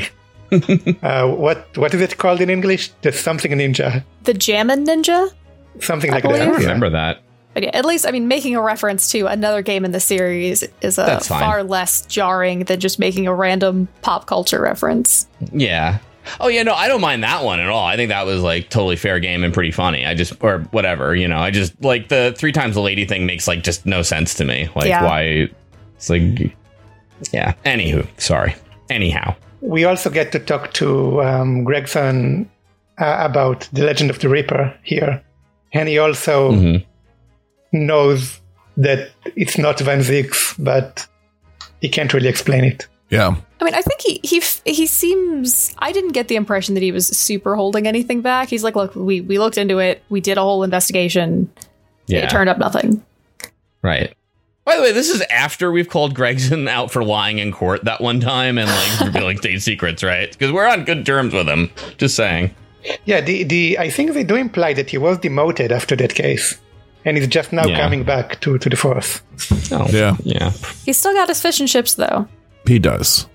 uh, 1.02 1.28
what 1.28 1.78
what 1.78 1.94
is 1.94 2.02
it 2.02 2.18
called 2.18 2.42
in 2.42 2.50
English? 2.50 2.92
There's 3.02 3.20
something 3.20 3.52
ninja, 3.52 4.04
the 4.24 4.34
Jammin 4.34 4.86
Ninja. 4.86 5.32
something 5.80 6.12
like 6.12 6.26
I 6.26 6.32
that. 6.32 6.46
don't 6.46 6.56
remember 6.60 6.90
that. 6.90 7.22
But 7.54 7.64
yeah, 7.64 7.72
at 7.74 7.84
least 7.86 8.08
I 8.08 8.12
mean, 8.12 8.28
making 8.28 8.56
a 8.56 8.62
reference 8.62 9.12
to 9.12 9.28
another 9.28 9.62
game 9.62 9.84
in 9.84 9.92
the 9.92 10.00
series 10.00 10.64
is 10.82 10.98
a 10.98 11.20
far 11.20 11.64
less 11.64 12.06
jarring 12.06 12.60
than 12.66 12.80
just 12.80 12.98
making 13.00 13.28
a 13.28 13.34
random 13.36 13.88
pop 14.02 14.26
culture 14.26 14.62
reference. 14.62 15.28
Yeah. 15.52 16.00
Oh 16.40 16.48
yeah, 16.50 16.64
no, 16.64 16.74
I 16.74 16.88
don't 16.88 17.02
mind 17.02 17.24
that 17.24 17.44
one 17.44 17.60
at 17.60 17.68
all. 17.68 17.84
I 17.84 17.96
think 17.96 18.10
that 18.10 18.26
was 18.26 18.42
like 18.42 18.70
totally 18.70 18.96
fair 18.96 19.20
game 19.20 19.44
and 19.44 19.54
pretty 19.54 19.72
funny. 19.72 20.06
I 20.06 20.14
just 20.14 20.34
or 20.42 20.60
whatever, 20.72 21.14
you 21.16 21.28
know. 21.28 21.40
I 21.40 21.52
just 21.52 21.82
like 21.84 22.08
the 22.10 22.34
three 22.38 22.52
times 22.52 22.76
the 22.76 22.82
lady 22.82 23.06
thing 23.06 23.26
makes 23.26 23.48
like 23.48 23.64
just 23.64 23.86
no 23.86 24.02
sense 24.02 24.36
to 24.36 24.46
me. 24.46 24.70
Like 24.76 24.88
Yeah. 24.88 25.04
why 25.04 25.50
it's 25.96 26.10
like 26.10 26.56
yeah. 27.34 27.54
Anywho, 27.66 28.08
sorry. 28.20 28.56
Anyhow. 28.90 29.36
We 29.62 29.86
also 29.86 30.10
get 30.10 30.32
to 30.32 30.40
talk 30.40 30.74
to 30.74 31.22
um, 31.24 31.64
Gregson 31.64 32.50
uh, 33.00 33.18
about 33.20 33.68
the 33.74 33.84
Legend 33.84 34.10
of 34.10 34.20
the 34.20 34.28
Reaper 34.30 34.74
here, 34.84 35.22
and 35.74 35.88
he 35.88 35.98
also 36.00 36.52
Mhm. 36.52 36.84
knows 37.72 38.40
that 38.78 39.12
it's 39.36 39.58
not 39.58 39.80
Van 39.80 40.00
Zieks, 40.00 40.56
but 40.58 41.06
he 41.82 41.90
can't 41.90 42.14
really 42.14 42.28
explain 42.30 42.64
it. 42.64 42.88
Yeah. 43.10 43.36
I 43.60 43.64
mean, 43.64 43.76
I 43.76 43.82
think 43.82 44.02
he 44.02 44.20
he 44.24 44.42
he 44.66 44.86
seems. 44.88 45.76
I 45.78 45.92
didn't 45.92 46.14
get 46.14 46.28
the 46.28 46.36
impression 46.36 46.76
that 46.76 46.82
he 46.84 46.92
was 46.92 47.08
super 47.08 47.56
holding 47.56 47.86
anything 47.88 48.22
back. 48.22 48.50
He's 48.50 48.64
like, 48.64 48.76
look, 48.76 48.96
we 48.96 49.22
we 49.22 49.38
looked 49.38 49.58
into 49.58 49.80
it. 49.80 50.02
We 50.10 50.22
did 50.22 50.38
a 50.38 50.42
whole 50.42 50.64
investigation. 50.64 51.50
Yeah. 52.08 52.24
It 52.26 52.30
turned 52.30 52.50
up 52.50 52.58
nothing. 52.58 53.04
Right. 53.84 54.16
By 54.72 54.78
the 54.78 54.84
way, 54.84 54.92
this 54.94 55.10
is 55.10 55.20
after 55.30 55.70
we've 55.70 55.90
called 55.90 56.16
Gregson 56.16 56.66
out 56.70 56.92
for 56.92 57.04
lying 57.04 57.40
in 57.40 57.52
court 57.52 57.84
that 57.84 58.00
one 58.00 58.22
time 58.22 58.58
and 58.58 58.70
like 58.70 59.02
revealing 59.14 59.38
state 59.44 59.62
secrets, 59.62 60.02
right? 60.02 60.32
Because 60.32 60.50
we're 60.54 60.66
on 60.66 60.86
good 60.86 61.06
terms 61.06 61.34
with 61.34 61.50
him. 61.50 61.70
Just 61.98 62.16
saying. 62.16 62.56
Yeah, 63.04 63.20
the, 63.20 63.44
the 63.44 63.78
I 63.80 63.90
think 63.90 64.14
they 64.14 64.24
do 64.24 64.36
imply 64.36 64.72
that 64.76 64.90
he 64.90 64.98
was 64.98 65.18
demoted 65.18 65.74
after 65.74 65.98
that 65.98 66.16
case, 66.16 66.58
and 67.04 67.18
he's 67.18 67.28
just 67.28 67.52
now 67.52 67.66
Yeah. 67.66 67.82
coming 67.82 68.06
back 68.06 68.40
to, 68.42 68.58
to 68.58 68.70
the 68.70 68.78
force. 68.78 69.22
Oh, 69.74 69.88
Yeah. 69.90 70.16
Yeah. 70.24 70.52
He's 70.86 70.98
still 70.98 71.14
got 71.14 71.28
his 71.28 71.42
fish 71.42 71.60
and 71.60 71.68
chips 71.68 71.96
though. 71.96 72.30
He 72.66 72.80
does. 72.80 73.28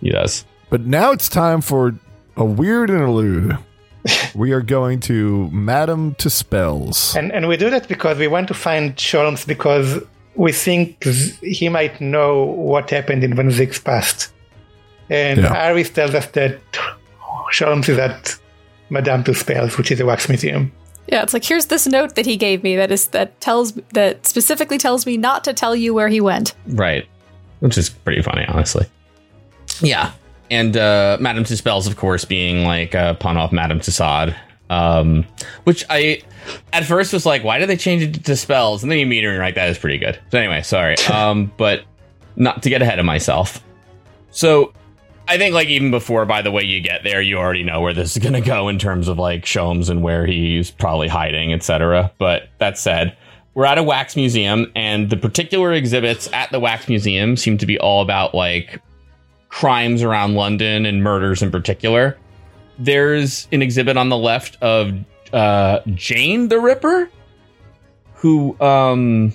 He 0.00 0.10
does. 0.10 0.44
But 0.68 0.80
now 0.80 1.12
it's 1.12 1.28
time 1.28 1.60
for 1.60 1.94
a 2.36 2.44
weird 2.44 2.90
interlude. 2.90 3.56
we 4.34 4.50
are 4.50 4.62
going 4.62 4.98
to 4.98 5.48
Madam 5.52 6.16
Tusspells. 6.16 7.14
And 7.16 7.30
and 7.30 7.46
we 7.46 7.56
do 7.56 7.70
that 7.70 7.86
because 7.86 8.18
we 8.18 8.26
want 8.26 8.48
to 8.48 8.54
find 8.54 8.96
Sholmes 8.96 9.46
because 9.46 10.02
we 10.34 10.52
think 10.52 11.02
z- 11.04 11.34
he 11.42 11.68
might 11.68 12.00
know 12.00 12.44
what 12.44 12.90
happened 12.90 13.22
in 13.24 13.34
Van 13.34 13.50
Zieks' 13.50 13.82
past. 13.82 14.32
And 15.10 15.40
Yeah. 15.40 15.52
Iris 15.52 15.90
tells 15.90 16.14
us 16.14 16.26
that 16.28 16.58
Sholmes 17.52 17.88
is 17.88 17.98
at 17.98 18.36
Madame 18.90 19.24
Tuspel's, 19.24 19.76
which 19.78 19.90
is 19.90 20.00
a 20.00 20.06
wax 20.06 20.28
museum. 20.28 20.72
Yeah, 21.08 21.22
it's 21.22 21.34
like 21.34 21.44
here's 21.44 21.66
this 21.66 21.86
note 21.86 22.14
that 22.14 22.24
he 22.26 22.36
gave 22.36 22.62
me 22.62 22.76
that 22.76 22.90
is 22.92 23.08
that 23.08 23.38
tells 23.40 23.72
that 23.92 24.24
specifically 24.26 24.78
tells 24.78 25.04
me 25.04 25.16
not 25.16 25.44
to 25.44 25.52
tell 25.52 25.74
you 25.76 25.92
where 25.92 26.08
he 26.08 26.20
went. 26.20 26.54
Right. 26.68 27.06
Which 27.60 27.76
is 27.76 27.90
pretty 27.90 28.22
funny, 28.22 28.44
honestly. 28.46 28.86
Yeah. 29.80 30.12
And 30.50 30.76
uh, 30.76 31.16
Madame 31.20 31.44
Tuspel's, 31.44 31.86
of 31.86 31.96
course, 31.96 32.24
being 32.24 32.64
like 32.64 32.94
a 32.94 33.16
pun 33.18 33.36
off 33.36 33.52
Madame 33.52 33.80
Tussauds. 33.80 34.34
Um, 34.72 35.26
which 35.64 35.84
I 35.90 36.22
at 36.72 36.84
first 36.84 37.12
was 37.12 37.26
like, 37.26 37.44
why 37.44 37.58
did 37.58 37.68
they 37.68 37.76
change 37.76 38.02
it 38.02 38.24
to 38.24 38.36
spells? 38.36 38.82
And 38.82 38.90
then 38.90 38.98
you 38.98 39.06
meet 39.06 39.22
her 39.24 39.30
and 39.30 39.38
like, 39.38 39.54
that 39.56 39.68
is 39.68 39.78
pretty 39.78 39.98
good. 39.98 40.18
So 40.30 40.38
anyway, 40.38 40.62
sorry. 40.62 40.96
Um, 41.12 41.52
but 41.58 41.84
not 42.36 42.62
to 42.62 42.70
get 42.70 42.80
ahead 42.80 42.98
of 42.98 43.04
myself. 43.04 43.62
So 44.30 44.72
I 45.28 45.36
think 45.36 45.54
like 45.54 45.68
even 45.68 45.90
before, 45.90 46.24
by 46.24 46.40
the 46.40 46.50
way 46.50 46.62
you 46.62 46.80
get 46.80 47.04
there, 47.04 47.20
you 47.20 47.36
already 47.36 47.62
know 47.62 47.82
where 47.82 47.92
this 47.92 48.16
is 48.16 48.22
gonna 48.22 48.40
go 48.40 48.68
in 48.68 48.78
terms 48.78 49.08
of 49.08 49.18
like 49.18 49.44
Sholmes 49.44 49.90
and 49.90 50.02
where 50.02 50.26
he's 50.26 50.70
probably 50.70 51.08
hiding, 51.08 51.52
etc. 51.52 52.10
But 52.18 52.48
that 52.58 52.78
said, 52.78 53.16
we're 53.54 53.66
at 53.66 53.76
a 53.76 53.82
wax 53.82 54.16
museum, 54.16 54.72
and 54.74 55.10
the 55.10 55.16
particular 55.18 55.74
exhibits 55.74 56.32
at 56.32 56.50
the 56.50 56.58
wax 56.58 56.88
museum 56.88 57.36
seem 57.36 57.58
to 57.58 57.66
be 57.66 57.78
all 57.78 58.00
about 58.00 58.34
like 58.34 58.80
crimes 59.50 60.02
around 60.02 60.34
London 60.34 60.86
and 60.86 61.02
murders 61.02 61.42
in 61.42 61.50
particular. 61.50 62.16
There's 62.78 63.48
an 63.52 63.62
exhibit 63.62 63.96
on 63.96 64.08
the 64.08 64.16
left 64.16 64.56
of 64.62 64.92
uh, 65.32 65.80
Jane 65.94 66.48
the 66.48 66.58
Ripper, 66.58 67.10
who 68.14 68.60
um, 68.60 69.32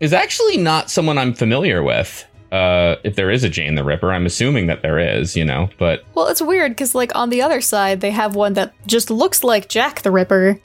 is 0.00 0.12
actually 0.12 0.56
not 0.56 0.90
someone 0.90 1.18
I'm 1.18 1.34
familiar 1.34 1.82
with. 1.82 2.26
Uh, 2.52 2.96
if 3.02 3.16
there 3.16 3.30
is 3.30 3.42
a 3.42 3.48
Jane 3.48 3.74
the 3.74 3.82
Ripper, 3.82 4.12
I'm 4.12 4.26
assuming 4.26 4.68
that 4.68 4.82
there 4.82 4.98
is, 4.98 5.36
you 5.36 5.44
know, 5.44 5.68
but 5.76 6.04
Well, 6.14 6.28
it's 6.28 6.40
weird 6.40 6.72
because, 6.72 6.94
like, 6.94 7.14
on 7.16 7.30
the 7.30 7.42
other 7.42 7.60
side, 7.60 8.00
they 8.00 8.12
have 8.12 8.36
one 8.36 8.52
that 8.52 8.72
just 8.86 9.10
looks 9.10 9.42
like 9.42 9.68
Jack 9.68 10.02
the 10.02 10.12
Ripper. 10.12 10.60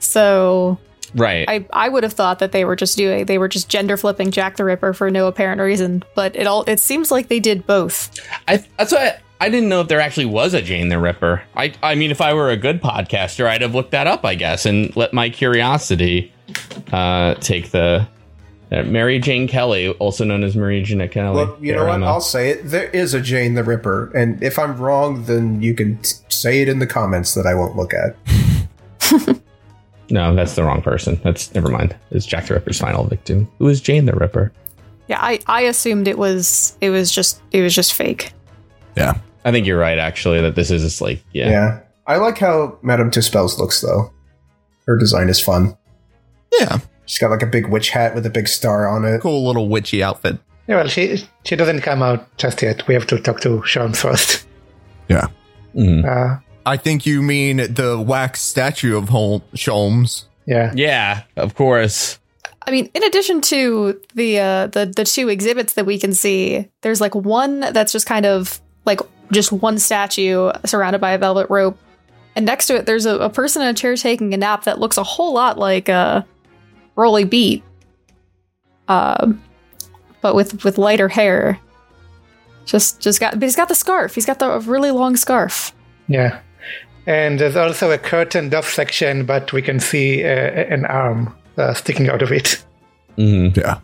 So 0.00 0.78
right. 1.14 1.48
I, 1.48 1.66
I 1.72 1.88
would 1.88 2.02
have 2.02 2.12
thought 2.12 2.40
that 2.40 2.52
they 2.52 2.64
were 2.64 2.76
just 2.76 2.96
doing 2.96 3.26
they 3.26 3.38
were 3.38 3.48
just 3.48 3.68
gender 3.68 3.96
flipping 3.96 4.30
Jack 4.30 4.56
the 4.56 4.64
Ripper 4.64 4.92
for 4.92 5.10
no 5.10 5.26
apparent 5.26 5.60
reason, 5.60 6.02
but 6.14 6.34
it 6.36 6.46
all 6.46 6.64
it 6.64 6.80
seems 6.80 7.10
like 7.10 7.28
they 7.28 7.40
did 7.40 7.66
both. 7.66 8.10
I 8.48 8.64
that's 8.76 8.92
what 8.92 9.00
I, 9.00 9.18
I 9.40 9.48
didn't 9.48 9.68
know 9.68 9.80
if 9.80 9.88
there 9.88 10.00
actually 10.00 10.26
was 10.26 10.54
a 10.54 10.62
Jane 10.62 10.88
the 10.88 10.98
Ripper. 10.98 11.42
I 11.56 11.72
I 11.82 11.94
mean, 11.94 12.10
if 12.10 12.20
I 12.20 12.34
were 12.34 12.50
a 12.50 12.56
good 12.56 12.80
podcaster, 12.80 13.46
I'd 13.46 13.62
have 13.62 13.74
looked 13.74 13.90
that 13.90 14.06
up, 14.06 14.24
I 14.24 14.34
guess, 14.34 14.64
and 14.66 14.94
let 14.96 15.12
my 15.12 15.28
curiosity 15.28 16.32
uh, 16.92 17.34
take 17.36 17.70
the 17.70 18.06
uh, 18.72 18.82
Mary 18.84 19.18
Jane 19.18 19.46
Kelly, 19.46 19.90
also 19.90 20.24
known 20.24 20.42
as 20.42 20.56
Marie 20.56 20.82
Jeanette 20.82 21.12
Kelly. 21.12 21.44
Well, 21.44 21.56
you 21.60 21.74
know 21.74 21.84
what? 21.84 21.94
Emma. 21.96 22.06
I'll 22.06 22.20
say 22.20 22.50
it. 22.50 22.62
There 22.64 22.88
is 22.90 23.14
a 23.14 23.20
Jane 23.20 23.54
the 23.54 23.64
Ripper, 23.64 24.10
and 24.16 24.42
if 24.42 24.58
I'm 24.58 24.76
wrong, 24.76 25.24
then 25.24 25.60
you 25.60 25.74
can 25.74 25.98
t- 25.98 26.16
say 26.28 26.62
it 26.62 26.68
in 26.68 26.78
the 26.78 26.86
comments 26.86 27.34
that 27.34 27.46
I 27.46 27.54
won't 27.54 27.76
look 27.76 27.92
at. 27.92 28.16
no, 30.10 30.34
that's 30.34 30.54
the 30.54 30.64
wrong 30.64 30.82
person. 30.82 31.20
That's 31.22 31.54
never 31.54 31.68
mind. 31.68 31.94
It's 32.10 32.26
Jack 32.26 32.46
the 32.46 32.54
Ripper's 32.54 32.80
final 32.80 33.04
victim. 33.04 33.48
Who 33.58 33.68
is 33.68 33.80
Jane 33.80 34.06
the 34.06 34.14
Ripper? 34.14 34.52
Yeah, 35.08 35.18
I, 35.20 35.40
I 35.46 35.62
assumed 35.62 36.08
it 36.08 36.16
was 36.16 36.78
it 36.80 36.90
was 36.90 37.12
just 37.12 37.42
it 37.52 37.60
was 37.60 37.74
just 37.74 37.92
fake. 37.92 38.32
Yeah. 38.96 39.14
I 39.44 39.52
think 39.52 39.66
you're 39.66 39.78
right, 39.78 39.98
actually, 39.98 40.40
that 40.40 40.54
this 40.54 40.70
is 40.70 40.82
just 40.82 41.00
like 41.00 41.22
Yeah. 41.32 41.50
yeah. 41.50 41.80
I 42.06 42.16
like 42.16 42.38
how 42.38 42.78
Madame 42.82 43.10
Tuspel's 43.10 43.58
looks, 43.58 43.80
though. 43.80 44.12
Her 44.86 44.98
design 44.98 45.28
is 45.28 45.40
fun. 45.40 45.76
Yeah, 46.60 46.78
She's 47.06 47.18
got 47.18 47.30
like 47.30 47.42
a 47.42 47.46
big 47.46 47.66
witch 47.68 47.90
hat 47.90 48.14
with 48.14 48.24
a 48.26 48.30
big 48.30 48.48
star 48.48 48.88
on 48.88 49.04
it. 49.04 49.20
cool 49.20 49.46
little 49.46 49.68
witchy 49.68 50.02
outfit. 50.02 50.38
Yeah, 50.68 50.76
well, 50.76 50.88
she 50.88 51.22
she 51.44 51.56
doesn't 51.56 51.82
come 51.82 52.02
out 52.02 52.34
just 52.38 52.62
yet. 52.62 52.86
We 52.88 52.94
have 52.94 53.06
to 53.08 53.18
talk 53.18 53.40
to 53.42 53.62
Sean 53.64 53.92
first. 53.92 54.46
Yeah. 55.08 55.26
Mhm. 55.76 56.04
Uh, 56.06 56.40
I 56.64 56.78
think 56.78 57.04
you 57.04 57.20
mean 57.20 57.58
the 57.58 58.00
wax 58.00 58.40
statue 58.40 58.96
of 58.96 59.10
Hol- 59.10 59.44
Sholmes. 59.54 60.24
yeah. 60.46 60.72
Yeah, 60.74 61.22
of 61.36 61.54
course. 61.54 62.18
I 62.66 62.70
mean, 62.70 62.88
in 62.94 63.04
addition 63.04 63.42
to 63.42 64.00
the 64.14 64.38
uh, 64.38 64.66
the 64.68 64.86
the 64.86 65.04
two 65.04 65.28
exhibits 65.28 65.74
that 65.74 65.84
we 65.84 65.98
can 65.98 66.14
see, 66.14 66.70
there's 66.80 67.02
like 67.02 67.14
one 67.14 67.60
that's 67.60 67.92
just 67.92 68.06
kind 68.06 68.24
of 68.24 68.62
like 68.84 69.00
just 69.32 69.52
one 69.52 69.78
statue 69.78 70.50
surrounded 70.64 71.00
by 71.00 71.12
a 71.12 71.18
velvet 71.18 71.48
rope, 71.50 71.78
and 72.36 72.46
next 72.46 72.66
to 72.66 72.76
it 72.76 72.86
there's 72.86 73.06
a, 73.06 73.18
a 73.18 73.30
person 73.30 73.62
in 73.62 73.68
a 73.68 73.74
chair 73.74 73.96
taking 73.96 74.34
a 74.34 74.36
nap 74.36 74.64
that 74.64 74.78
looks 74.78 74.96
a 74.96 75.02
whole 75.02 75.34
lot 75.34 75.58
like 75.58 75.88
uh, 75.88 76.22
Rolly 76.96 77.24
Beat, 77.24 77.62
um, 78.88 79.42
but 80.20 80.34
with 80.34 80.64
with 80.64 80.78
lighter 80.78 81.08
hair. 81.08 81.58
Just 82.64 83.00
just 83.00 83.20
got, 83.20 83.34
but 83.34 83.42
he's 83.42 83.56
got 83.56 83.68
the 83.68 83.74
scarf. 83.74 84.14
He's 84.14 84.24
got 84.24 84.38
the 84.38 84.58
really 84.60 84.90
long 84.90 85.16
scarf. 85.16 85.74
Yeah. 86.08 86.40
And 87.06 87.38
there's 87.38 87.56
also 87.56 87.90
a 87.90 87.98
curtained 87.98 88.54
off 88.54 88.72
section, 88.72 89.26
but 89.26 89.52
we 89.52 89.60
can 89.60 89.78
see 89.78 90.24
uh, 90.24 90.28
an 90.28 90.86
arm 90.86 91.34
uh, 91.58 91.74
sticking 91.74 92.08
out 92.08 92.22
of 92.22 92.32
it. 92.32 92.64
hmm 93.16 93.48
Yeah. 93.54 93.80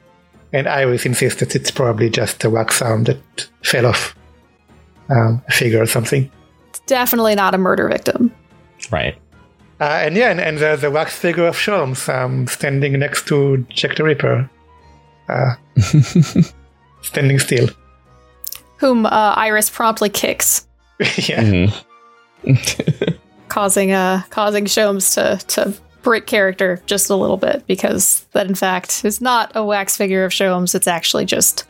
And 0.52 0.66
Iris 0.66 1.06
insists 1.06 1.40
that 1.40 1.54
it's 1.54 1.70
probably 1.70 2.10
just 2.10 2.42
a 2.44 2.50
wax 2.50 2.82
arm 2.82 3.04
that 3.04 3.48
fell 3.62 3.86
off 3.86 4.16
um, 5.10 5.42
a 5.48 5.52
figure 5.52 5.80
or 5.82 5.86
something. 5.86 6.30
It's 6.68 6.80
definitely 6.80 7.34
not 7.34 7.54
a 7.54 7.58
murder 7.58 7.88
victim. 7.88 8.32
Right. 8.90 9.16
Uh, 9.80 9.84
and 10.04 10.16
yeah, 10.16 10.30
and, 10.30 10.40
and 10.40 10.58
there's 10.58 10.84
a 10.84 10.90
wax 10.90 11.16
figure 11.16 11.46
of 11.46 11.56
Sholmes 11.56 12.08
um, 12.12 12.46
standing 12.46 12.98
next 12.98 13.26
to 13.28 13.64
Jack 13.70 13.96
the 13.96 14.04
Ripper. 14.04 14.48
Uh, 15.28 15.54
standing 17.02 17.38
still. 17.38 17.68
Whom 18.76 19.06
uh, 19.06 19.34
Iris 19.36 19.70
promptly 19.70 20.10
kicks. 20.10 20.66
yeah. 21.00 21.42
Mhm. 21.42 21.84
causing 23.48 23.92
uh 23.92 24.22
causing 24.30 24.64
Sholmes 24.64 25.14
to 25.14 25.44
to 25.46 25.74
break 26.02 26.26
character 26.26 26.80
just 26.86 27.10
a 27.10 27.16
little 27.16 27.36
bit 27.36 27.66
because 27.66 28.24
that 28.32 28.46
in 28.46 28.54
fact 28.54 29.04
is 29.04 29.20
not 29.20 29.52
a 29.54 29.62
wax 29.64 29.96
figure 29.96 30.24
of 30.24 30.32
Sholmes. 30.32 30.74
it's 30.74 30.86
actually 30.86 31.24
just 31.26 31.66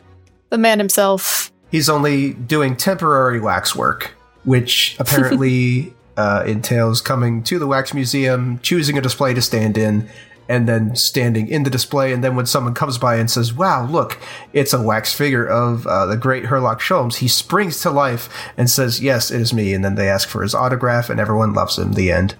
the 0.49 0.57
man 0.57 0.79
himself. 0.79 1.51
He's 1.71 1.89
only 1.89 2.33
doing 2.33 2.75
temporary 2.75 3.39
wax 3.39 3.75
work, 3.75 4.11
which 4.43 4.95
apparently 4.99 5.93
uh, 6.17 6.43
entails 6.45 7.01
coming 7.01 7.43
to 7.43 7.57
the 7.57 7.67
wax 7.67 7.93
museum, 7.93 8.59
choosing 8.61 8.97
a 8.97 9.01
display 9.01 9.33
to 9.33 9.41
stand 9.41 9.77
in, 9.77 10.09
and 10.49 10.67
then 10.67 10.95
standing 10.95 11.47
in 11.47 11.63
the 11.63 11.69
display. 11.69 12.11
And 12.11 12.23
then 12.23 12.35
when 12.35 12.45
someone 12.45 12.73
comes 12.73 12.97
by 12.97 13.15
and 13.15 13.31
says, 13.31 13.53
"Wow, 13.53 13.85
look, 13.85 14.19
it's 14.51 14.73
a 14.73 14.81
wax 14.81 15.13
figure 15.13 15.45
of 15.45 15.87
uh, 15.87 16.05
the 16.05 16.17
great 16.17 16.43
Herlock 16.43 16.79
Sholmes," 16.79 17.15
he 17.15 17.27
springs 17.27 17.79
to 17.81 17.89
life 17.89 18.29
and 18.57 18.69
says, 18.69 19.01
"Yes, 19.01 19.31
it 19.31 19.39
is 19.39 19.53
me." 19.53 19.73
And 19.73 19.83
then 19.83 19.95
they 19.95 20.09
ask 20.09 20.27
for 20.27 20.43
his 20.43 20.53
autograph, 20.53 21.09
and 21.09 21.19
everyone 21.19 21.53
loves 21.53 21.77
him. 21.77 21.93
The 21.93 22.11
end. 22.11 22.35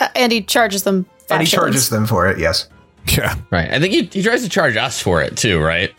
Uh, 0.00 0.08
and 0.14 0.30
he 0.30 0.40
charges 0.42 0.84
them. 0.84 1.06
And 1.30 1.42
he 1.42 1.46
five 1.46 1.60
charges 1.60 1.90
them 1.90 2.06
for 2.06 2.28
it. 2.28 2.38
Yes. 2.38 2.68
Yeah. 3.06 3.34
Right. 3.50 3.70
I 3.70 3.80
think 3.80 3.92
he, 3.92 4.02
he 4.04 4.22
tries 4.22 4.42
to 4.42 4.48
charge 4.48 4.76
us 4.76 5.00
for 5.00 5.22
it 5.22 5.36
too, 5.36 5.60
right? 5.60 5.92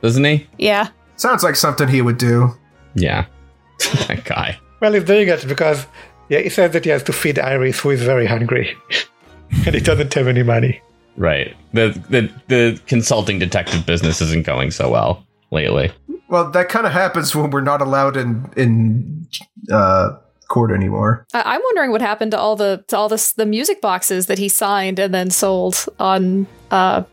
Doesn't 0.00 0.24
he? 0.24 0.46
Yeah. 0.58 0.88
Sounds 1.16 1.42
like 1.42 1.56
something 1.56 1.88
he 1.88 2.02
would 2.02 2.18
do. 2.18 2.50
Yeah. 2.94 3.26
that 4.08 4.24
guy. 4.24 4.58
Well, 4.80 4.92
he's 4.92 5.04
doing 5.04 5.28
it 5.28 5.46
because 5.48 5.86
yeah, 6.28 6.40
he 6.40 6.48
says 6.48 6.72
that 6.72 6.84
he 6.84 6.90
has 6.90 7.02
to 7.04 7.12
feed 7.12 7.38
Iris, 7.38 7.80
who 7.80 7.90
is 7.90 8.02
very 8.02 8.26
hungry, 8.26 8.76
and 9.66 9.74
he 9.74 9.80
doesn't 9.80 10.12
have 10.14 10.26
any 10.26 10.42
money. 10.42 10.80
Right. 11.16 11.54
The 11.72 11.90
the 12.10 12.30
the 12.48 12.80
consulting 12.86 13.38
detective 13.38 13.86
business 13.86 14.20
isn't 14.20 14.44
going 14.46 14.70
so 14.70 14.90
well 14.90 15.24
lately. 15.50 15.92
Well, 16.28 16.50
that 16.50 16.68
kind 16.68 16.86
of 16.86 16.92
happens 16.92 17.34
when 17.36 17.50
we're 17.50 17.60
not 17.60 17.80
allowed 17.80 18.16
in 18.16 18.50
in 18.56 19.26
uh, 19.70 20.16
court 20.48 20.72
anymore. 20.72 21.26
I- 21.32 21.54
I'm 21.54 21.60
wondering 21.62 21.90
what 21.92 22.00
happened 22.00 22.32
to 22.32 22.38
all 22.38 22.56
the 22.56 22.84
to 22.88 22.96
all 22.96 23.08
this 23.08 23.32
the 23.32 23.46
music 23.46 23.80
boxes 23.80 24.26
that 24.26 24.38
he 24.38 24.48
signed 24.48 24.98
and 24.98 25.14
then 25.14 25.30
sold 25.30 25.86
on 26.00 26.46
uh 26.70 27.04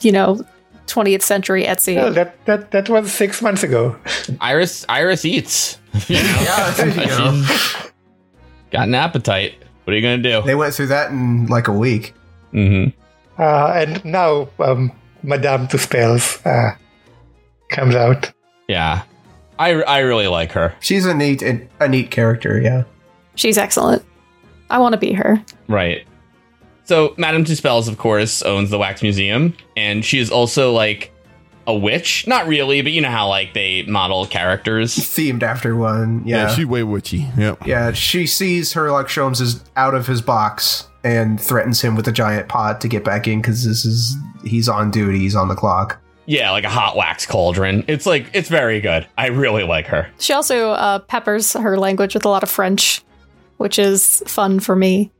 you 0.00 0.10
know 0.12 0.44
20th 0.86 1.22
century 1.22 1.64
Etsy. 1.64 1.96
Well, 1.96 2.12
that, 2.12 2.44
that 2.46 2.70
that 2.72 2.88
was 2.88 3.12
six 3.12 3.40
months 3.42 3.62
ago. 3.62 3.96
Iris 4.40 4.84
Iris 4.88 5.24
eats. 5.24 5.78
You 6.08 6.16
know? 6.16 6.22
Yeah, 6.22 6.84
you 6.84 7.06
go. 7.06 7.90
Got 8.70 8.88
an 8.88 8.94
appetite. 8.94 9.54
What 9.84 9.92
are 9.92 9.96
you 9.96 10.02
gonna 10.02 10.18
do? 10.18 10.42
They 10.46 10.54
went 10.54 10.74
through 10.74 10.88
that 10.88 11.10
in 11.10 11.46
like 11.46 11.68
a 11.68 11.72
week. 11.72 12.14
Mm-hmm. 12.52 12.98
Uh, 13.40 13.72
and 13.74 14.04
now 14.04 14.48
um, 14.58 14.92
Madame 15.22 15.66
Tusspells 15.66 16.44
uh, 16.46 16.76
comes 17.70 17.94
out. 17.94 18.32
Yeah. 18.68 19.02
I, 19.58 19.82
I 19.82 19.98
really 20.00 20.28
like 20.28 20.52
her. 20.52 20.74
She's 20.80 21.06
a 21.06 21.14
neat 21.14 21.42
a 21.42 21.88
neat 21.88 22.10
character. 22.10 22.60
Yeah. 22.60 22.84
She's 23.34 23.58
excellent. 23.58 24.04
I 24.70 24.78
want 24.78 24.94
to 24.94 24.98
be 24.98 25.12
her. 25.12 25.42
Right. 25.68 26.06
So 26.92 27.14
Madame 27.16 27.42
Tusspells, 27.42 27.88
of 27.88 27.96
course, 27.96 28.42
owns 28.42 28.68
the 28.68 28.76
Wax 28.76 29.02
Museum, 29.02 29.56
and 29.78 30.04
she 30.04 30.18
is 30.18 30.30
also 30.30 30.74
like 30.74 31.10
a 31.66 31.74
witch. 31.74 32.26
Not 32.26 32.46
really, 32.46 32.82
but 32.82 32.92
you 32.92 33.00
know 33.00 33.08
how 33.08 33.30
like 33.30 33.54
they 33.54 33.80
model 33.84 34.26
characters. 34.26 34.94
Themed 34.94 35.42
after 35.42 35.74
one. 35.74 36.20
Yeah. 36.26 36.36
Yeah. 36.36 36.54
she's 36.54 36.66
way 36.66 36.82
witchy. 36.82 37.30
Yep. 37.38 37.66
Yeah, 37.66 37.92
she 37.92 38.26
sees 38.26 38.74
Herlock 38.74 39.06
Sholmes 39.06 39.40
is 39.40 39.64
out 39.74 39.94
of 39.94 40.06
his 40.06 40.20
box 40.20 40.86
and 41.02 41.40
threatens 41.40 41.80
him 41.80 41.96
with 41.96 42.06
a 42.08 42.12
giant 42.12 42.50
pot 42.50 42.82
to 42.82 42.88
get 42.88 43.04
back 43.04 43.26
in 43.26 43.40
because 43.40 43.64
this 43.64 43.86
is 43.86 44.14
he's 44.44 44.68
on 44.68 44.90
duty, 44.90 45.20
he's 45.20 45.34
on 45.34 45.48
the 45.48 45.54
clock. 45.54 45.98
Yeah, 46.26 46.50
like 46.50 46.64
a 46.64 46.68
hot 46.68 46.94
wax 46.94 47.24
cauldron. 47.24 47.84
It's 47.88 48.04
like 48.04 48.28
it's 48.34 48.50
very 48.50 48.82
good. 48.82 49.06
I 49.16 49.28
really 49.28 49.62
like 49.62 49.86
her. 49.86 50.10
She 50.18 50.34
also 50.34 50.72
uh, 50.72 50.98
peppers 50.98 51.54
her 51.54 51.78
language 51.78 52.12
with 52.12 52.26
a 52.26 52.28
lot 52.28 52.42
of 52.42 52.50
French, 52.50 53.02
which 53.56 53.78
is 53.78 54.22
fun 54.26 54.60
for 54.60 54.76
me 54.76 55.10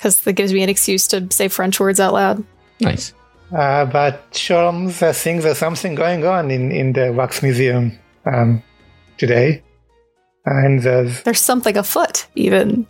because 0.00 0.20
that 0.20 0.32
gives 0.32 0.50
me 0.50 0.62
an 0.62 0.70
excuse 0.70 1.06
to 1.08 1.28
say 1.30 1.46
French 1.48 1.78
words 1.78 2.00
out 2.00 2.14
loud. 2.14 2.42
Nice. 2.80 3.12
Uh, 3.54 3.84
but 3.84 4.30
Sholmes 4.32 5.02
uh, 5.02 5.12
thinks 5.12 5.44
there's 5.44 5.58
something 5.58 5.94
going 5.94 6.24
on 6.24 6.50
in, 6.50 6.72
in 6.72 6.94
the 6.94 7.12
Wax 7.12 7.42
Museum 7.42 7.98
um, 8.24 8.62
today. 9.18 9.62
And 10.46 10.82
there's, 10.82 11.22
There's 11.24 11.40
something 11.40 11.76
afoot, 11.76 12.26
even. 12.34 12.86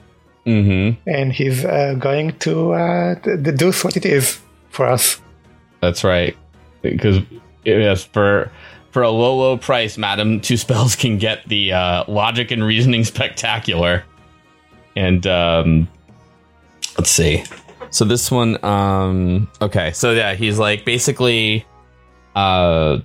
Mm-hmm. 0.46 0.98
and 1.06 1.32
he's 1.32 1.66
uh, 1.66 1.94
going 1.98 2.38
to 2.38 2.72
uh, 2.72 3.14
deduce 3.16 3.84
what 3.84 3.96
it 3.96 4.06
is 4.06 4.40
for 4.70 4.86
us. 4.86 5.20
That's 5.82 6.02
right. 6.02 6.34
Because 6.80 7.18
yes, 7.64 8.04
for 8.04 8.50
for 8.90 9.02
a 9.02 9.10
low, 9.10 9.36
low 9.36 9.58
price, 9.58 9.98
Madam 9.98 10.40
Tusspells 10.40 10.98
can 10.98 11.18
get 11.18 11.46
the 11.46 11.72
uh, 11.72 12.04
logic 12.08 12.50
and 12.52 12.64
reasoning 12.64 13.04
spectacular. 13.14 14.02
And 14.96 15.26
um, 15.26 15.88
let's 16.98 17.10
see. 17.10 17.44
So 17.90 18.04
this 18.04 18.30
one, 18.30 18.62
um, 18.64 19.48
okay. 19.60 19.92
So 19.92 20.12
yeah, 20.12 20.34
he's 20.34 20.58
like 20.58 20.84
basically, 20.84 21.64
uh, 22.36 22.98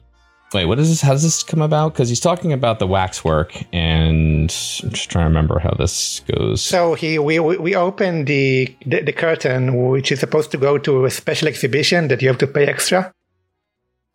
wait, 0.54 0.66
what 0.66 0.78
is 0.80 0.90
this? 0.90 1.02
How 1.02 1.12
does 1.14 1.24
this 1.24 1.42
come 1.44 1.62
about? 1.62 1.94
Because 1.94 2.08
he's 2.10 2.20
talking 2.20 2.54
about 2.54 2.78
the 2.80 2.86
waxwork, 2.88 3.56
and 3.74 4.42
I'm 4.84 4.90
just 4.92 5.10
trying 5.10 5.24
to 5.26 5.30
remember 5.30 5.58
how 5.60 5.72
this 5.72 6.20
goes. 6.32 6.62
So 6.62 6.94
he 6.94 7.18
we 7.18 7.40
we 7.40 7.76
open 7.76 8.26
the, 8.26 8.76
the 8.86 9.02
the 9.02 9.14
curtain, 9.14 9.90
which 9.90 10.12
is 10.12 10.20
supposed 10.20 10.52
to 10.52 10.58
go 10.58 10.78
to 10.78 11.06
a 11.06 11.10
special 11.10 11.48
exhibition 11.48 12.08
that 12.10 12.22
you 12.22 12.28
have 12.28 12.38
to 12.40 12.48
pay 12.48 12.66
extra. 12.68 13.12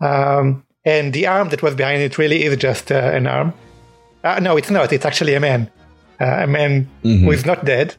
Um, 0.00 0.64
and 0.84 1.12
the 1.12 1.26
arm 1.26 1.48
that 1.50 1.62
was 1.62 1.74
behind 1.74 2.00
it 2.02 2.16
really 2.16 2.44
is 2.44 2.56
just 2.56 2.90
uh, 2.92 2.94
an 2.94 3.26
arm. 3.26 3.52
Uh, 4.24 4.38
no, 4.40 4.56
it's 4.56 4.70
not. 4.70 4.92
It's 4.92 5.04
actually 5.04 5.34
a 5.34 5.40
man, 5.40 5.70
uh, 6.20 6.44
a 6.44 6.46
man 6.46 6.88
Mhm. 7.04 7.24
who 7.24 7.30
is 7.32 7.44
not 7.44 7.64
dead, 7.64 7.96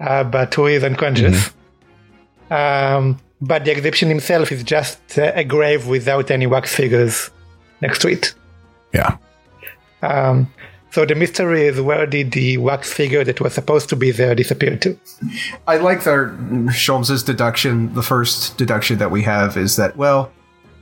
uh, 0.00 0.24
but 0.24 0.52
who 0.54 0.66
is 0.66 0.84
unconscious. 0.84 1.52
Um, 2.50 3.18
but 3.40 3.64
the 3.64 3.70
exhibition 3.70 4.08
himself 4.08 4.52
is 4.52 4.62
just 4.62 5.18
uh, 5.18 5.32
a 5.34 5.44
grave 5.44 5.86
without 5.86 6.30
any 6.30 6.46
wax 6.46 6.74
figures 6.74 7.30
next 7.80 8.00
to 8.02 8.08
it. 8.08 8.34
Yeah. 8.94 9.16
Um, 10.02 10.52
so 10.90 11.04
the 11.04 11.14
mystery 11.14 11.66
is 11.66 11.80
where 11.80 12.06
did 12.06 12.32
the 12.32 12.56
wax 12.56 12.92
figure 12.92 13.24
that 13.24 13.40
was 13.40 13.52
supposed 13.52 13.88
to 13.90 13.96
be 13.96 14.12
there 14.12 14.34
disappear 14.34 14.76
to? 14.78 14.98
I 15.66 15.76
like 15.76 16.04
their 16.04 16.30
Sholmes's 16.72 17.22
deduction. 17.22 17.92
The 17.94 18.02
first 18.02 18.56
deduction 18.56 18.98
that 18.98 19.10
we 19.10 19.22
have 19.22 19.56
is 19.56 19.76
that 19.76 19.96
well, 19.96 20.32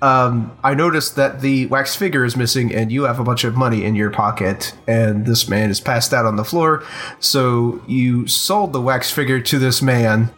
um, 0.05 0.57
I 0.63 0.75
noticed 0.75 1.17
that 1.17 1.41
the 1.41 1.67
wax 1.67 1.97
figure 1.97 2.25
is 2.25 2.37
missing, 2.37 2.75
and 2.75 2.93
you 2.93 3.05
have 3.05 3.19
a 3.19 3.25
bunch 3.25 3.45
of 3.45 3.57
money 3.57 3.85
in 3.85 3.95
your 3.95 4.11
pocket, 4.11 4.75
and 4.87 5.25
this 5.27 5.49
man 5.49 5.71
is 5.71 5.81
passed 5.81 6.13
out 6.13 6.27
on 6.27 6.37
the 6.37 6.45
floor. 6.45 6.85
So 7.21 7.83
you 7.87 8.27
sold 8.27 8.73
the 8.73 8.81
wax 8.81 9.11
figure 9.11 9.41
to 9.41 9.59
this 9.59 9.81
man, 9.83 10.31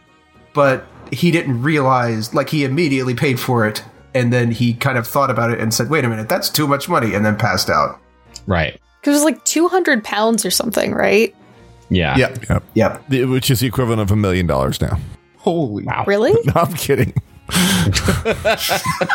but 0.54 0.86
he 1.12 1.30
didn't 1.30 1.62
realize. 1.62 2.32
Like 2.34 2.48
he 2.50 2.64
immediately 2.64 3.14
paid 3.14 3.40
for 3.40 3.66
it, 3.66 3.82
and 4.14 4.32
then 4.32 4.50
he 4.50 4.74
kind 4.74 4.98
of 4.98 5.06
thought 5.06 5.30
about 5.30 5.50
it 5.50 5.58
and 5.60 5.74
said, 5.74 5.90
"Wait 5.90 6.04
a 6.04 6.08
minute, 6.08 6.28
that's 6.28 6.48
too 6.48 6.66
much 6.68 6.88
money," 6.88 7.14
and 7.14 7.24
then 7.26 7.36
passed 7.36 7.68
out. 7.70 7.98
right. 8.46 8.80
Because 9.00 9.20
it 9.20 9.24
was 9.24 9.32
like 9.34 9.44
200 9.44 10.02
pounds 10.02 10.44
or 10.44 10.50
something, 10.50 10.92
right? 10.92 11.32
Yeah. 11.90 12.16
Yep, 12.16 12.48
Yep. 12.50 12.62
yep. 12.74 13.02
The- 13.08 13.24
Which 13.26 13.52
is 13.52 13.60
the 13.60 13.68
equivalent 13.68 14.00
of 14.00 14.10
a 14.10 14.16
million 14.16 14.48
dollars 14.48 14.80
now. 14.80 14.98
Holy 15.38 15.84
Wow. 15.84 16.02
Really? 16.08 16.32
No, 16.44 16.52
I'm 16.56 16.72
kidding. 16.74 17.12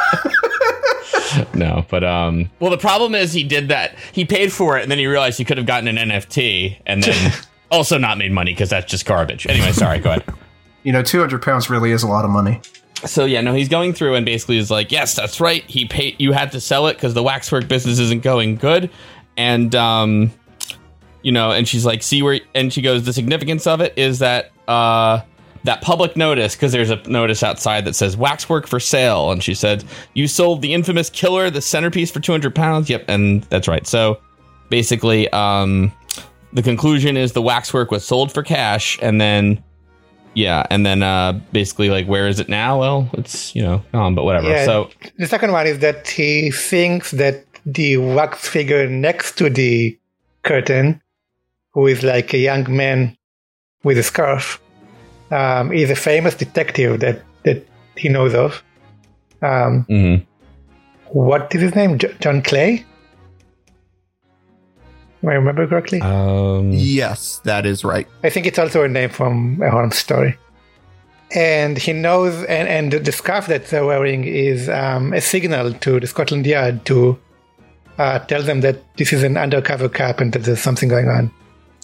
No, 1.54 1.86
but 1.90 2.04
um, 2.04 2.50
well, 2.60 2.72
the 2.72 2.78
problem 2.78 3.16
is 3.16 3.34
he 3.34 3.44
did 3.44 3.70
that. 3.70 3.96
He 4.12 4.26
paid 4.26 4.52
for 4.52 4.78
it, 4.78 4.84
and 4.84 4.92
then 4.92 4.98
he 4.98 5.08
realized 5.08 5.38
he 5.38 5.46
could 5.46 5.58
have 5.58 5.66
gotten 5.66 5.88
an 5.88 6.10
NFT, 6.10 6.78
and 6.86 7.04
then 7.04 7.34
also 7.72 7.98
not 7.98 8.18
made 8.18 8.32
money 8.32 8.52
because 8.52 8.70
that's 8.70 8.90
just 8.90 9.06
garbage. 9.06 9.48
Anyway, 9.48 9.72
sorry. 9.72 10.00
Go 10.00 10.12
ahead. 10.12 10.24
You 10.84 10.92
know, 10.92 11.04
two 11.04 11.20
hundred 11.20 11.42
pounds 11.42 11.70
really 11.70 11.92
is 11.92 12.04
a 12.04 12.08
lot 12.08 12.26
of 12.26 12.32
money. 12.32 12.60
So 13.06 13.26
yeah, 13.26 13.42
no, 13.42 13.54
he's 13.54 13.70
going 13.70 13.94
through 13.94 14.16
and 14.16 14.26
basically 14.26 14.58
is 14.58 14.70
like, 14.70 14.92
yes, 14.92 15.16
that's 15.16 15.40
right. 15.40 15.64
He 15.64 15.86
paid. 15.86 16.20
You 16.20 16.34
had 16.34 16.52
to 16.52 16.62
sell 16.62 16.88
it 16.88 16.96
because 16.96 17.14
the 17.14 17.24
waxwork 17.24 17.68
business 17.68 18.00
isn't 18.00 18.24
going 18.24 18.56
good, 18.56 18.90
and 19.38 19.74
um, 19.76 20.32
you 21.22 21.32
know, 21.32 21.52
and 21.52 21.68
she's 21.68 21.86
like, 21.86 22.04
see 22.04 22.22
where, 22.22 22.40
and 22.54 22.74
she 22.74 22.82
goes, 22.82 23.04
the 23.04 23.14
significance 23.14 23.68
of 23.68 23.82
it 23.82 23.94
is 23.98 24.20
that 24.20 24.52
uh. 24.68 25.22
That 25.64 25.82
public 25.82 26.18
notice, 26.18 26.56
because 26.56 26.72
there's 26.72 26.90
a 26.90 26.96
notice 27.08 27.44
outside 27.44 27.86
that 27.86 27.96
says 27.96 28.18
waxwork 28.18 28.66
for 28.66 28.80
sale. 28.80 29.32
And 29.32 29.44
she 29.44 29.54
said, 29.54 29.84
You 30.16 30.28
sold 30.28 30.62
the 30.62 30.74
infamous 30.74 31.10
killer, 31.10 31.50
the 31.50 31.62
centerpiece, 31.62 32.10
for 32.10 32.20
200 32.20 32.56
pounds. 32.56 32.90
Yep. 32.90 33.06
And 33.08 33.44
that's 33.44 33.68
right. 33.68 33.86
So 33.86 34.20
basically, 34.70 35.30
um, 35.30 35.92
the 36.54 36.64
conclusion 36.64 37.16
is 37.16 37.34
the 37.34 37.42
waxwork 37.42 37.92
was 37.92 38.04
sold 38.04 38.32
for 38.32 38.42
cash. 38.42 38.98
And 39.02 39.22
then, 39.22 39.64
yeah. 40.34 40.66
And 40.72 40.84
then 40.86 41.04
uh, 41.04 41.40
basically, 41.52 41.90
like, 41.90 42.08
where 42.08 42.28
is 42.28 42.40
it 42.40 42.50
now? 42.50 42.80
Well, 42.80 43.10
it's, 43.14 43.56
you 43.56 43.62
know, 43.62 43.84
gone, 43.92 44.16
but 44.16 44.24
whatever. 44.24 44.50
Yeah. 44.50 44.66
So, 44.66 44.90
The 45.18 45.28
second 45.28 45.52
one 45.52 45.68
is 45.68 45.80
that 45.80 46.08
he 46.08 46.50
thinks 46.50 47.12
that 47.12 47.46
the 47.66 47.98
wax 47.98 48.48
figure 48.48 48.90
next 48.90 49.38
to 49.38 49.50
the 49.50 49.98
curtain, 50.44 51.02
who 51.74 51.86
is 51.88 52.02
like 52.02 52.34
a 52.34 52.38
young 52.38 52.76
man 52.76 53.16
with 53.84 53.98
a 53.98 54.04
scarf, 54.04 54.60
um, 55.32 55.72
is 55.72 55.90
a 55.90 55.96
famous 55.96 56.36
detective 56.36 57.00
that, 57.00 57.22
that 57.44 57.66
he 57.96 58.10
knows 58.10 58.34
of. 58.34 58.64
Um, 59.42 59.86
mhm. 59.90 60.26
what 61.10 61.54
is 61.56 61.62
his 61.62 61.76
name? 61.76 61.98
J- 61.98 62.16
John 62.20 62.42
Clay? 62.44 62.86
Do 65.22 65.30
I 65.30 65.34
remember 65.34 65.68
correctly? 65.68 66.02
um, 66.02 66.72
yes, 66.72 67.42
that 67.44 67.66
is 67.66 67.84
right. 67.84 68.08
I 68.24 68.30
think 68.30 68.46
it's 68.46 68.60
also 68.60 68.84
a 68.84 68.88
name 68.88 69.10
from 69.10 69.62
a 69.62 69.70
Holmes 69.70 69.96
story. 69.98 70.38
And 71.34 71.78
he 71.78 71.94
knows, 71.94 72.44
and, 72.44 72.68
and 72.68 73.06
the 73.06 73.12
scarf 73.12 73.48
that 73.48 73.68
they're 73.68 73.86
wearing 73.86 74.26
is 74.26 74.68
um, 74.68 75.14
a 75.14 75.22
signal 75.22 75.74
to 75.74 76.00
the 76.00 76.08
Scotland 76.08 76.46
Yard 76.46 76.86
to 76.88 77.18
uh, 77.98 78.20
tell 78.20 78.44
them 78.44 78.62
that 78.62 78.96
this 78.98 79.14
is 79.14 79.24
an 79.24 79.38
undercover 79.38 79.88
cop 79.88 80.20
and 80.20 80.34
that 80.34 80.44
there's 80.44 80.60
something 80.60 80.90
going 80.90 81.08
on. 81.08 81.32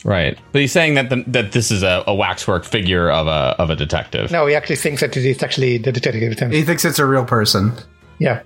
Right. 0.08 0.36
But 0.52 0.62
he's 0.62 0.72
saying 0.72 0.96
that 0.96 1.10
the, 1.12 1.24
that 1.28 1.52
this 1.52 1.70
is 1.70 1.84
a, 1.84 2.04
a 2.08 2.16
waxwork 2.16 2.64
figure 2.66 3.12
of 3.12 3.28
a 3.28 3.56
of 3.60 3.70
a 3.70 3.76
detective. 3.76 4.32
No, 4.32 4.48
he 4.48 4.56
actually 4.56 4.78
thinks 4.78 5.02
that 5.02 5.16
it 5.16 5.24
is 5.26 5.44
actually 5.44 5.78
the 5.78 5.92
detective. 5.92 6.22
himself. 6.24 6.52
He 6.52 6.64
thinks 6.64 6.84
it's 6.86 6.98
a 7.00 7.06
real 7.06 7.26
person. 7.26 7.74
Yeah. 8.18 8.42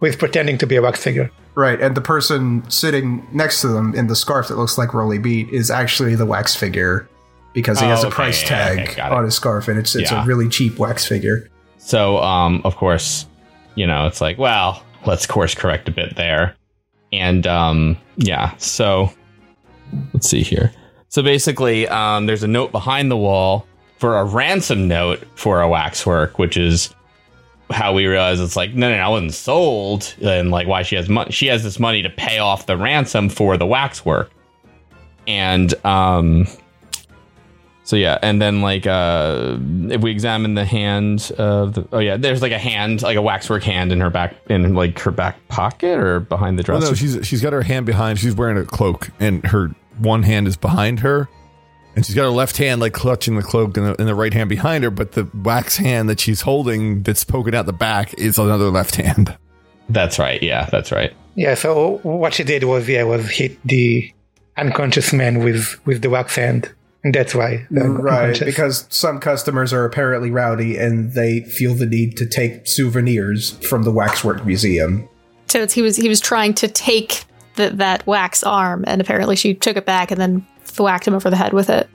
with 0.00 0.18
pretending 0.18 0.58
to 0.58 0.66
be 0.66 0.76
a 0.76 0.82
wax 0.82 1.02
figure. 1.02 1.30
Right, 1.54 1.80
and 1.80 1.96
the 1.96 2.00
person 2.00 2.62
sitting 2.70 3.26
next 3.32 3.62
to 3.62 3.68
them 3.68 3.94
in 3.94 4.06
the 4.06 4.14
scarf 4.14 4.46
that 4.48 4.56
looks 4.56 4.76
like 4.78 4.94
Rolly 4.94 5.18
Beat 5.18 5.48
is 5.48 5.70
actually 5.72 6.14
the 6.14 6.26
wax 6.26 6.54
figure 6.54 7.08
because 7.52 7.80
he 7.80 7.86
Oh, 7.86 7.88
has 7.88 8.04
a 8.04 8.06
okay, 8.08 8.14
price 8.14 8.42
yeah, 8.42 8.48
tag 8.48 8.78
okay, 8.80 8.94
got 8.94 9.10
it. 9.10 9.18
on 9.18 9.24
his 9.24 9.34
scarf, 9.34 9.66
and 9.66 9.76
it's 9.78 9.96
it's 9.96 10.12
Yeah. 10.12 10.22
a 10.22 10.26
really 10.26 10.48
cheap 10.48 10.78
wax 10.78 11.04
figure. 11.04 11.48
So, 11.78 12.18
um, 12.18 12.60
of 12.64 12.76
course, 12.76 13.26
you 13.74 13.86
know, 13.88 14.06
it's 14.06 14.20
like, 14.20 14.38
well, 14.38 14.84
let's 15.06 15.26
course 15.26 15.54
correct 15.54 15.88
a 15.88 15.90
bit 15.92 16.14
there. 16.14 16.54
And, 17.12 17.44
um, 17.46 17.96
yeah, 18.18 18.54
so 18.58 19.10
let's 20.12 20.28
see 20.28 20.42
here. 20.42 20.70
So 21.08 21.22
basically, 21.22 21.88
um, 21.88 22.26
there's 22.26 22.42
a 22.42 22.48
note 22.48 22.70
behind 22.72 23.10
the 23.10 23.16
wall 23.16 23.66
for 23.98 24.18
a 24.18 24.24
ransom 24.24 24.86
note 24.88 25.24
for 25.34 25.60
a 25.62 25.68
waxwork, 25.68 26.38
which 26.38 26.56
is 26.56 26.94
how 27.70 27.92
we 27.92 28.06
realize 28.06 28.40
it's 28.40 28.56
like, 28.56 28.74
no, 28.74 28.88
no, 28.90 28.96
no, 28.96 29.02
I 29.02 29.08
wasn't 29.08 29.34
sold. 29.34 30.14
And 30.22 30.50
like, 30.50 30.66
why 30.66 30.82
she 30.82 30.96
has 30.96 31.08
money. 31.08 31.30
She 31.32 31.46
has 31.46 31.62
this 31.62 31.78
money 31.78 32.02
to 32.02 32.10
pay 32.10 32.38
off 32.38 32.66
the 32.66 32.76
ransom 32.76 33.28
for 33.28 33.56
the 33.56 33.66
waxwork. 33.66 34.30
And, 35.26 35.74
um, 35.84 36.46
so 37.84 37.96
yeah, 37.96 38.18
and 38.22 38.40
then 38.40 38.60
like 38.60 38.86
uh 38.86 39.56
if 39.88 40.02
we 40.02 40.10
examine 40.10 40.52
the 40.52 40.66
hand 40.66 41.32
of 41.38 41.72
the 41.72 41.88
oh 41.90 42.00
yeah, 42.00 42.18
there's 42.18 42.42
like 42.42 42.52
a 42.52 42.58
hand, 42.58 43.00
like 43.00 43.16
a 43.16 43.22
waxwork 43.22 43.62
hand 43.62 43.92
in 43.92 44.00
her 44.02 44.10
back 44.10 44.34
in 44.50 44.74
like 44.74 44.98
her 44.98 45.10
back 45.10 45.36
pocket 45.48 45.98
or 45.98 46.20
behind 46.20 46.58
the 46.58 46.70
Well, 46.70 46.80
dresser. 46.80 46.92
no, 46.92 46.94
she's 46.94 47.26
she's 47.26 47.40
got 47.40 47.54
her 47.54 47.62
hand 47.62 47.86
behind. 47.86 48.18
She's 48.18 48.34
wearing 48.34 48.58
a 48.58 48.66
cloak, 48.66 49.08
and 49.20 49.42
her 49.46 49.74
one 49.98 50.22
hand 50.22 50.48
is 50.48 50.56
behind 50.56 51.00
her, 51.00 51.28
and 51.94 52.04
she's 52.04 52.14
got 52.14 52.22
her 52.24 52.30
left 52.30 52.56
hand 52.56 52.80
like 52.80 52.92
clutching 52.92 53.36
the 53.36 53.42
cloak, 53.42 53.76
and 53.76 53.86
the, 53.86 53.98
and 53.98 54.08
the 54.08 54.14
right 54.14 54.32
hand 54.32 54.48
behind 54.48 54.84
her. 54.84 54.90
But 54.90 55.12
the 55.12 55.28
wax 55.34 55.76
hand 55.76 56.08
that 56.08 56.20
she's 56.20 56.42
holding, 56.42 57.02
that's 57.02 57.24
poking 57.24 57.54
out 57.54 57.66
the 57.66 57.72
back, 57.72 58.14
is 58.14 58.38
another 58.38 58.70
left 58.70 58.96
hand. 58.96 59.36
that's 59.88 60.18
right. 60.18 60.42
Yeah, 60.42 60.68
that's 60.70 60.92
right. 60.92 61.12
Yeah, 61.34 61.54
so 61.54 61.98
what 62.02 62.34
she 62.34 62.44
did 62.44 62.64
was, 62.64 62.88
yeah, 62.88 63.04
was 63.04 63.30
hit 63.30 63.58
the 63.64 64.12
unconscious 64.56 65.12
man 65.12 65.44
with, 65.44 65.78
with 65.86 66.02
the 66.02 66.10
wax 66.10 66.34
hand. 66.34 66.72
And 67.04 67.14
that's 67.14 67.32
why. 67.32 67.64
Right, 67.70 68.38
because 68.40 68.86
some 68.90 69.20
customers 69.20 69.72
are 69.72 69.84
apparently 69.84 70.32
rowdy 70.32 70.76
and 70.76 71.12
they 71.12 71.42
feel 71.42 71.74
the 71.74 71.86
need 71.86 72.16
to 72.16 72.26
take 72.26 72.66
souvenirs 72.66 73.52
from 73.68 73.84
the 73.84 73.92
waxwork 73.92 74.44
museum. 74.44 75.08
So 75.46 75.62
it's, 75.62 75.72
he 75.72 75.80
was 75.80 75.96
he 75.96 76.08
was 76.08 76.20
trying 76.20 76.54
to 76.54 76.66
take 76.66 77.24
the, 77.58 77.70
that 77.76 78.06
wax 78.06 78.42
arm, 78.42 78.84
and 78.86 79.00
apparently 79.02 79.36
she 79.36 79.52
took 79.52 79.76
it 79.76 79.84
back 79.84 80.10
and 80.10 80.18
then 80.18 80.46
thwacked 80.64 81.06
him 81.06 81.12
over 81.14 81.28
the 81.28 81.36
head 81.36 81.52
with 81.52 81.68
it. 81.68 81.88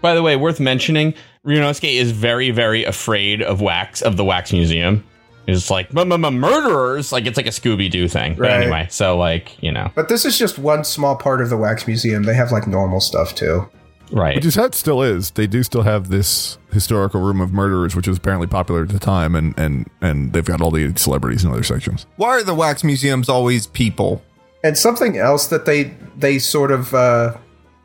By 0.00 0.14
the 0.14 0.22
way, 0.22 0.34
worth 0.34 0.58
mentioning, 0.60 1.14
Ryunosuke 1.46 1.94
is 1.94 2.10
very, 2.10 2.50
very 2.50 2.84
afraid 2.84 3.42
of 3.42 3.60
wax 3.60 4.02
of 4.02 4.16
the 4.16 4.24
wax 4.24 4.52
museum. 4.52 5.04
It's 5.46 5.70
like 5.70 5.88
"M- 5.96 6.12
m- 6.12 6.24
m- 6.24 6.38
murderers, 6.38 7.12
like 7.12 7.26
it's 7.26 7.36
like 7.36 7.46
a 7.46 7.50
Scooby 7.50 7.90
Doo 7.90 8.08
thing. 8.08 8.34
But 8.34 8.42
Right. 8.42 8.62
anyway, 8.62 8.86
so 8.90 9.16
like 9.18 9.60
you 9.62 9.72
know, 9.72 9.90
But 9.94 10.08
this 10.08 10.24
is 10.24 10.38
just 10.38 10.58
one 10.58 10.84
small 10.84 11.16
part 11.16 11.40
of 11.40 11.48
the 11.50 11.56
wax 11.56 11.86
museum. 11.86 12.22
They 12.24 12.34
have 12.34 12.52
like 12.52 12.66
normal 12.66 13.00
stuff 13.00 13.34
too. 13.34 13.68
right? 14.12 14.34
Which 14.36 14.44
is 14.44 14.54
how 14.56 14.64
it 14.64 14.74
still 14.74 15.02
is. 15.02 15.30
They 15.32 15.46
do 15.46 15.62
still 15.62 15.82
have 15.82 16.08
this 16.08 16.58
historical 16.72 17.20
room 17.20 17.40
of 17.40 17.52
murderers, 17.52 17.94
which 17.96 18.06
was 18.08 18.16
apparently 18.18 18.46
popular 18.48 18.82
at 18.82 18.88
the 18.90 18.98
time, 18.98 19.34
and 19.34 19.58
and 19.58 19.88
and 20.00 20.32
they've 20.32 20.44
got 20.44 20.60
all 20.60 20.70
the 20.70 20.92
celebrities 20.96 21.44
in 21.44 21.50
other 21.50 21.62
sections. 21.64 22.06
Why 22.16 22.30
are 22.30 22.42
the 22.42 22.54
wax 22.54 22.84
museums 22.84 23.28
always 23.28 23.66
people? 23.66 24.22
And 24.62 24.76
something 24.76 25.16
else 25.16 25.46
that 25.48 25.64
they 25.64 25.94
they 26.16 26.38
sort 26.38 26.70
of 26.70 26.94
uh, 26.94 27.36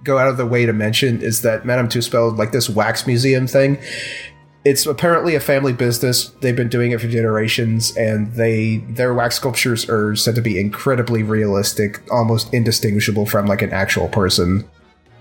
go 0.03 0.17
out 0.17 0.27
of 0.27 0.37
the 0.37 0.45
way 0.45 0.65
to 0.65 0.73
mention 0.73 1.21
is 1.21 1.41
that 1.41 1.65
Madame 1.65 1.87
Tussauds, 1.87 2.37
like 2.37 2.51
this 2.51 2.69
wax 2.69 3.07
museum 3.07 3.47
thing, 3.47 3.77
it's 4.65 4.85
apparently 4.85 5.35
a 5.35 5.39
family 5.39 5.73
business. 5.73 6.29
They've 6.41 6.55
been 6.55 6.69
doing 6.69 6.91
it 6.91 6.99
for 6.99 7.07
generations, 7.07 7.95
and 7.95 8.33
they 8.33 8.77
their 8.89 9.13
wax 9.13 9.35
sculptures 9.35 9.87
are 9.89 10.15
said 10.15 10.35
to 10.35 10.41
be 10.41 10.59
incredibly 10.59 11.23
realistic, 11.23 12.01
almost 12.11 12.53
indistinguishable 12.53 13.25
from 13.25 13.45
like 13.45 13.61
an 13.61 13.71
actual 13.71 14.09
person. 14.09 14.67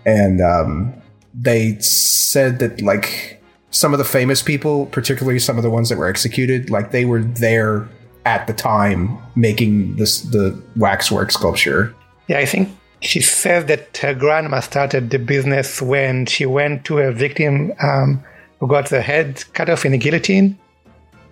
And 0.06 0.40
um, 0.40 0.94
they 1.34 1.78
said 1.78 2.58
that 2.58 2.80
like 2.80 3.42
some 3.70 3.92
of 3.92 3.98
the 3.98 4.04
famous 4.04 4.42
people, 4.42 4.86
particularly 4.86 5.38
some 5.38 5.56
of 5.56 5.62
the 5.62 5.70
ones 5.70 5.88
that 5.88 5.98
were 5.98 6.08
executed, 6.08 6.70
like 6.70 6.90
they 6.90 7.04
were 7.04 7.22
there 7.22 7.88
at 8.24 8.46
the 8.46 8.52
time 8.52 9.18
making 9.36 9.96
this 9.96 10.22
the 10.22 10.60
waxwork 10.76 11.30
sculpture. 11.30 11.94
Yeah, 12.28 12.38
I 12.38 12.46
think 12.46 12.70
she 13.00 13.20
says 13.20 13.66
that 13.66 13.96
her 13.98 14.14
grandma 14.14 14.60
started 14.60 15.10
the 15.10 15.18
business 15.18 15.82
when 15.82 16.26
she 16.26 16.46
went 16.46 16.84
to 16.86 16.98
a 16.98 17.12
victim 17.12 17.72
um, 17.82 18.24
who 18.60 18.66
got 18.66 18.88
the 18.88 19.02
head 19.02 19.44
cut 19.52 19.68
off 19.68 19.84
in 19.84 19.92
a 19.92 19.98
guillotine. 19.98 20.58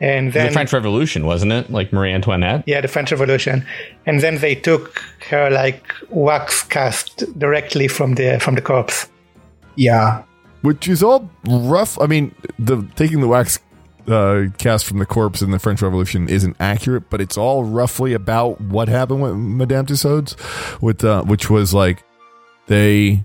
And 0.01 0.33
then 0.33 0.49
the 0.49 0.53
French 0.53 0.73
Revolution, 0.73 1.27
wasn't 1.27 1.53
it? 1.53 1.71
Like 1.71 1.93
Marie 1.93 2.13
Antoinette. 2.13 2.65
Yeah, 2.67 2.81
the 2.81 2.89
French 2.89 3.13
Revolution, 3.13 3.65
and 4.05 4.21
then 4.21 4.39
they 4.39 4.57
took 4.57 5.01
her 5.31 5.49
like 5.49 5.95
wax 6.11 6.65
cast 6.65 7.25
directly 7.39 7.87
from 7.87 8.17
the 8.17 8.41
from 8.41 8.57
the 8.57 8.63
corpse. 8.63 9.09
Yeah, 9.77 10.25
which 10.63 10.89
is 10.89 11.05
all 11.05 11.31
rough. 11.47 12.01
I 12.01 12.07
mean, 12.07 12.35
the 12.59 12.83
taking 12.97 13.21
the 13.21 13.29
wax 13.29 13.61
uh, 14.09 14.45
cast 14.59 14.85
from 14.85 14.99
the 14.99 15.07
corpse 15.07 15.43
in 15.43 15.51
the 15.51 15.59
French 15.59 15.83
Revolution 15.83 16.29
isn't 16.29 16.57
accurate, 16.59 17.11
but 17.11 17.21
it's 17.21 17.37
all 17.37 17.65
roughly 17.65 18.13
about 18.13 18.61
what 18.61 18.89
happened 18.89 19.23
with 19.23 19.35
Madame 19.37 19.87
Tussauds, 19.87 20.37
with 20.81 21.05
uh, 21.05 21.23
which 21.23 21.51
was 21.51 21.73
like 21.73 22.03
they 22.67 23.25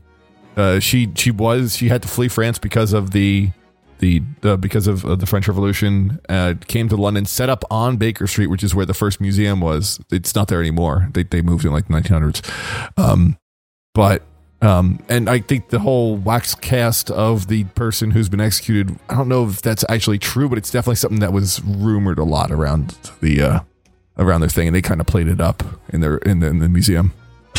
uh, 0.56 0.80
she 0.80 1.12
she 1.16 1.32
was 1.32 1.76
she 1.76 1.90
had 1.90 2.02
to 2.02 2.08
flee 2.08 2.28
France 2.28 2.60
because 2.60 2.94
of 2.94 3.12
the 3.12 3.50
the 4.00 4.22
uh, 4.44 4.58
because 4.58 4.88
of 4.88 5.06
uh, 5.06 5.16
the 5.16 5.26
French 5.26 5.48
Revolution. 5.48 6.20
Uh, 6.30 6.56
came 6.68 6.90
to 6.90 6.96
London, 6.96 7.26
set 7.26 7.50
up 7.50 7.64
on 7.70 7.98
Baker 7.98 8.28
Street, 8.28 8.48
which 8.48 8.64
is 8.64 8.76
where 8.76 8.86
the 8.86 8.94
first 8.94 9.22
museum 9.22 9.62
was. 9.62 10.00
It's 10.12 10.36
not 10.36 10.48
there 10.48 10.60
anymore. 10.60 11.10
They 11.14 11.24
they 11.24 11.42
moved 11.42 11.66
in 11.66 11.72
like 11.72 11.88
1900s, 11.88 12.44
um, 12.98 13.38
but 13.94 14.24
um, 14.62 15.04
and 15.08 15.30
I 15.30 15.40
think 15.40 15.70
the 15.70 15.80
whole 15.80 16.18
wax 16.18 16.56
cast 16.56 17.12
of 17.12 17.48
the 17.48 17.66
person 17.66 18.12
who's 18.12 18.28
been 18.28 18.42
executed, 18.42 18.98
I 19.08 19.16
don't 19.16 19.30
know 19.30 19.48
if 19.48 19.62
that's 19.62 19.86
actually 19.88 20.18
true, 20.18 20.50
but 20.50 20.58
it's 20.58 20.72
definitely 20.72 20.96
something 20.96 21.20
that 21.20 21.32
was 21.32 21.62
rumored 21.64 22.18
a 22.18 22.24
lot 22.24 22.52
around 22.52 22.98
the 23.22 23.42
uh, 23.42 23.60
around 24.18 24.42
their 24.42 24.50
thing, 24.50 24.68
and 24.68 24.76
they 24.76 24.82
kind 24.82 25.00
of 25.00 25.06
played 25.06 25.28
it 25.28 25.40
up 25.40 25.64
in 25.90 26.02
their 26.02 26.18
in 26.18 26.40
the, 26.40 26.48
in 26.48 26.60
the 26.60 26.70
museum. 26.70 27.14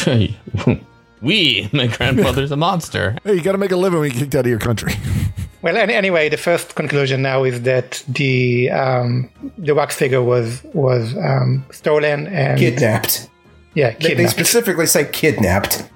we, 1.22 1.68
my 1.72 1.86
grandfather's 1.86 2.50
a 2.50 2.56
monster. 2.56 3.16
Hey, 3.24 3.34
you 3.34 3.42
got 3.42 3.52
to 3.52 3.58
make 3.58 3.72
a 3.72 3.76
living 3.76 4.00
when 4.00 4.10
you 4.10 4.18
kicked 4.18 4.34
out 4.34 4.44
of 4.44 4.50
your 4.50 4.58
country. 4.58 4.94
well, 5.62 5.76
anyway, 5.76 6.28
the 6.28 6.36
first 6.36 6.74
conclusion 6.74 7.22
now 7.22 7.44
is 7.44 7.62
that 7.62 8.02
the 8.08 8.70
um, 8.70 9.30
the 9.56 9.74
wax 9.74 9.94
figure 9.94 10.22
was 10.22 10.62
was 10.74 11.16
um, 11.16 11.64
stolen 11.70 12.26
and 12.26 12.58
kidnapped. 12.58 13.30
Yeah, 13.74 13.92
kidnapped. 13.92 14.16
They 14.16 14.26
specifically 14.26 14.86
say 14.86 15.04
kidnapped. 15.04 15.88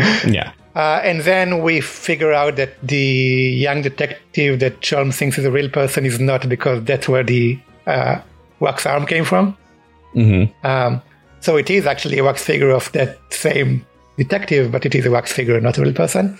yeah. 0.26 0.52
Uh, 0.74 1.00
and 1.02 1.22
then 1.22 1.62
we 1.62 1.80
figure 1.80 2.32
out 2.32 2.56
that 2.56 2.80
the 2.82 2.96
young 2.96 3.82
detective 3.82 4.60
that 4.60 4.80
Sholmes 4.80 5.14
thinks 5.14 5.36
is 5.36 5.44
a 5.44 5.50
real 5.50 5.68
person 5.68 6.06
is 6.06 6.20
not 6.20 6.48
because 6.48 6.84
that's 6.84 7.08
where 7.08 7.24
the 7.24 7.58
uh, 7.86 8.20
wax 8.60 8.86
arm 8.86 9.04
came 9.06 9.24
from. 9.24 9.56
Mm-hmm. 10.14 10.66
Um, 10.66 11.02
so 11.40 11.56
it 11.56 11.70
is 11.70 11.86
actually 11.86 12.18
a 12.18 12.24
wax 12.24 12.44
figure 12.44 12.70
of 12.70 12.90
that 12.92 13.18
same 13.30 13.84
detective, 14.16 14.70
but 14.70 14.86
it 14.86 14.94
is 14.94 15.06
a 15.06 15.10
wax 15.10 15.32
figure, 15.32 15.60
not 15.60 15.78
a 15.78 15.82
real 15.82 15.94
person. 15.94 16.38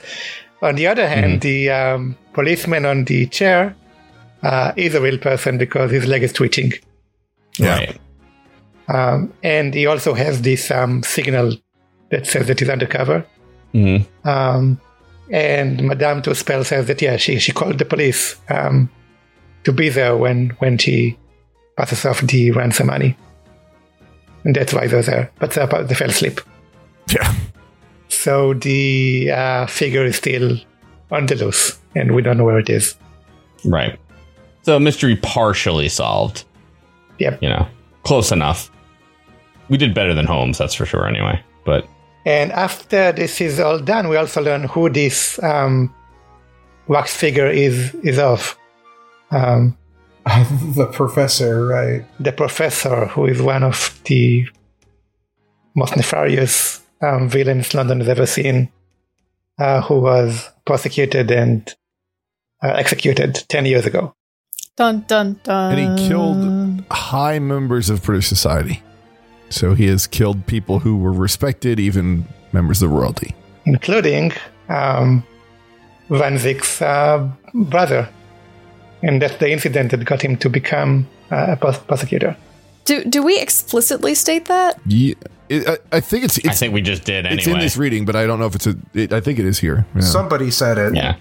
On 0.62 0.74
the 0.76 0.86
other 0.86 1.08
hand, 1.08 1.40
mm-hmm. 1.40 1.48
the 1.48 1.70
um, 1.70 2.16
policeman 2.32 2.84
on 2.84 3.04
the 3.04 3.26
chair 3.26 3.74
uh, 4.42 4.72
is 4.76 4.94
a 4.94 5.00
real 5.00 5.18
person 5.18 5.58
because 5.58 5.90
his 5.90 6.06
leg 6.06 6.22
is 6.22 6.32
twitching. 6.32 6.72
Yeah. 7.58 7.76
Right. 7.76 8.00
Um, 8.88 9.32
and 9.42 9.72
he 9.74 9.86
also 9.86 10.14
has 10.14 10.42
this 10.42 10.70
um, 10.70 11.02
signal 11.02 11.56
that 12.10 12.26
says 12.26 12.46
that 12.48 12.60
he's 12.60 12.68
undercover. 12.68 13.24
Mm-hmm. 13.74 14.28
Um, 14.28 14.80
and 15.30 15.82
Madame 15.82 16.22
Tuspel 16.22 16.64
says 16.64 16.86
that 16.86 17.00
yeah, 17.00 17.16
she 17.16 17.38
she 17.38 17.52
called 17.52 17.78
the 17.78 17.84
police 17.84 18.36
um, 18.48 18.90
to 19.64 19.72
be 19.72 19.88
there 19.88 20.16
when 20.16 20.50
when 20.58 20.78
she 20.78 21.16
passes 21.76 22.04
off 22.04 22.20
the 22.22 22.50
ransom 22.50 22.88
money, 22.88 23.16
and 24.44 24.54
that's 24.54 24.74
why 24.74 24.86
they're 24.86 25.02
there. 25.02 25.30
But 25.38 25.56
uh, 25.56 25.82
they 25.82 25.94
fell 25.94 26.10
asleep. 26.10 26.40
Yeah. 27.12 27.34
So 28.08 28.54
the 28.54 29.30
uh, 29.30 29.66
figure 29.66 30.04
is 30.04 30.16
still 30.16 30.58
on 31.10 31.26
the 31.26 31.36
loose, 31.36 31.78
and 31.94 32.14
we 32.14 32.22
don't 32.22 32.36
know 32.38 32.44
where 32.44 32.58
it 32.58 32.68
is. 32.68 32.96
Right. 33.64 33.98
So 34.62 34.78
mystery 34.78 35.16
partially 35.16 35.88
solved. 35.88 36.44
Yep. 37.18 37.42
You 37.42 37.48
know, 37.50 37.68
close 38.02 38.32
enough. 38.32 38.70
We 39.68 39.76
did 39.76 39.94
better 39.94 40.14
than 40.14 40.26
Holmes, 40.26 40.58
that's 40.58 40.74
for 40.74 40.86
sure. 40.86 41.06
Anyway, 41.06 41.40
but 41.64 41.86
and 42.24 42.52
after 42.52 43.12
this 43.12 43.40
is 43.40 43.58
all 43.60 43.78
done, 43.78 44.08
we 44.08 44.16
also 44.16 44.42
learn 44.42 44.64
who 44.64 44.90
this 44.90 45.42
um, 45.42 45.94
wax 46.86 47.16
figure 47.16 47.48
is 47.48 47.94
is 48.02 48.18
of. 48.18 48.56
Um, 49.30 49.76
the 50.26 50.90
professor, 50.92 51.66
right? 51.66 52.04
The 52.20 52.32
professor, 52.32 53.06
who 53.06 53.26
is 53.26 53.40
one 53.40 53.62
of 53.62 53.98
the 54.04 54.46
most 55.74 55.96
nefarious 55.96 56.82
um, 57.00 57.28
villains 57.28 57.72
London 57.74 58.00
has 58.00 58.08
ever 58.08 58.26
seen, 58.26 58.70
uh, 59.58 59.80
who 59.80 60.00
was 60.00 60.50
prosecuted 60.66 61.30
and 61.30 61.74
uh, 62.62 62.68
executed 62.68 63.44
10 63.48 63.66
years 63.66 63.86
ago. 63.86 64.14
Dun, 64.76 65.04
dun, 65.08 65.40
dun. 65.42 65.78
And 65.78 66.00
he 66.00 66.08
killed 66.08 66.84
high 66.90 67.38
members 67.38 67.88
of 67.88 68.02
British 68.02 68.28
society. 68.28 68.82
So 69.50 69.74
he 69.74 69.86
has 69.86 70.06
killed 70.06 70.46
people 70.46 70.78
who 70.78 70.96
were 70.96 71.12
respected, 71.12 71.78
even 71.78 72.24
members 72.52 72.82
of 72.82 72.90
royalty, 72.90 73.34
including 73.66 74.32
um, 74.68 75.24
Van 76.08 76.36
Zieks' 76.36 76.80
uh, 76.80 77.28
brother. 77.52 78.08
And 79.02 79.20
that's 79.20 79.36
the 79.36 79.50
incident 79.50 79.90
that 79.90 80.04
got 80.04 80.22
him 80.22 80.36
to 80.36 80.48
become 80.50 81.08
uh, 81.30 81.56
a 81.60 81.72
prosecutor. 81.72 82.36
Do 82.84 83.04
do 83.04 83.22
we 83.22 83.40
explicitly 83.40 84.14
state 84.14 84.46
that? 84.46 84.78
Yeah, 84.86 85.14
it, 85.48 85.68
I, 85.68 85.96
I, 85.96 86.00
think 86.00 86.24
it's, 86.24 86.38
it's, 86.38 86.48
I 86.48 86.52
think 86.52 86.72
we 86.74 86.80
just 86.80 87.04
did. 87.04 87.26
Anyway. 87.26 87.38
It's 87.38 87.46
in 87.46 87.58
this 87.58 87.76
reading, 87.76 88.04
but 88.04 88.14
I 88.14 88.26
don't 88.26 88.38
know 88.38 88.46
if 88.46 88.54
it's 88.54 88.66
a. 88.66 88.76
It, 88.94 89.12
I 89.12 89.20
think 89.20 89.38
it 89.38 89.46
is 89.46 89.58
here. 89.58 89.84
Yeah. 89.94 90.00
Somebody 90.02 90.50
said 90.50 90.78
it. 90.78 90.94
Yeah. 90.94 91.16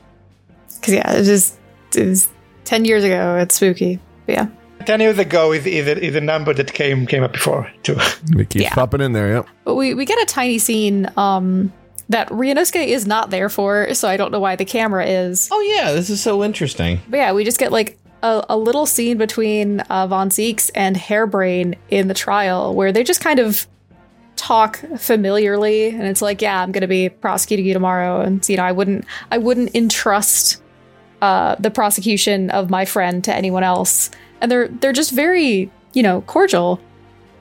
Because 0.80 0.94
yeah, 0.94 1.14
it 1.14 1.28
is. 1.28 1.58
It 1.90 1.98
is 1.98 2.30
ten 2.64 2.86
years 2.86 3.04
ago. 3.04 3.38
It's 3.38 3.56
spooky. 3.56 4.00
But 4.26 4.34
yeah. 4.34 4.48
Ten 4.90 5.02
years 5.02 5.20
ago 5.20 5.52
is, 5.52 5.68
is, 5.68 5.88
a, 5.88 6.04
is 6.04 6.16
a 6.16 6.22
number 6.22 6.52
that 6.52 6.74
came 6.74 7.06
came 7.06 7.22
up 7.22 7.32
before 7.32 7.72
too. 7.84 7.96
It 8.32 8.50
keeps 8.50 8.64
yeah. 8.64 8.74
popping 8.74 9.02
in 9.02 9.14
there, 9.14 9.32
yep. 9.32 9.48
But 9.64 9.76
we, 9.76 9.94
we 9.94 10.04
get 10.04 10.20
a 10.20 10.26
tiny 10.26 10.58
scene 10.58 11.08
um, 11.16 11.72
that 12.10 12.28
Ryunosuke 12.30 12.88
is 12.88 13.06
not 13.06 13.30
there 13.30 13.50
for, 13.50 13.94
so 13.94 14.08
I 14.08 14.18
don't 14.18 14.32
know 14.32 14.40
why 14.40 14.56
the 14.56 14.66
camera 14.66 15.06
is. 15.06 15.48
Oh 15.52 15.62
yeah, 15.62 15.92
this 15.92 16.10
is 16.10 16.24
so 16.24 16.44
interesting. 16.44 17.02
But 17.08 17.18
yeah, 17.18 17.34
we 17.34 17.44
just 17.44 17.60
get 17.60 17.72
like 17.72 18.00
a, 18.24 18.44
a 18.50 18.58
little 18.58 18.88
scene 18.88 19.20
between 19.20 19.82
uh, 19.82 20.08
Von 20.08 20.32
Zieks 20.32 20.72
and 20.74 20.96
Harebrayne 20.96 21.78
in 21.92 22.08
the 22.08 22.16
trial 22.16 22.74
where 22.74 22.92
they 22.92 23.04
just 23.04 23.22
kind 23.22 23.38
of 23.38 23.68
talk 24.38 24.78
familiarly, 24.98 25.90
and 25.90 26.02
it's 26.02 26.24
like, 26.24 26.42
yeah, 26.42 26.64
I'm 26.64 26.72
going 26.72 26.82
to 26.82 26.88
be 26.88 27.10
prosecuting 27.10 27.68
you 27.68 27.76
tomorrow, 27.76 28.22
and 28.22 28.44
you 28.50 28.58
know, 28.58 28.64
I 28.64 28.72
wouldn't 28.72 29.06
I 29.30 29.38
wouldn't 29.38 29.76
entrust 29.76 30.64
uh, 31.22 31.58
the 31.60 31.70
prosecution 31.70 32.50
of 32.50 32.72
my 32.72 32.86
friend 32.86 33.24
to 33.26 33.36
anyone 33.36 33.64
else 33.64 34.10
and 34.42 34.52
they're 34.52 34.68
they're 34.68 34.94
just 34.94 35.12
very 35.12 35.72
you 35.94 36.04
know 36.04 36.22
cordial. 36.22 36.80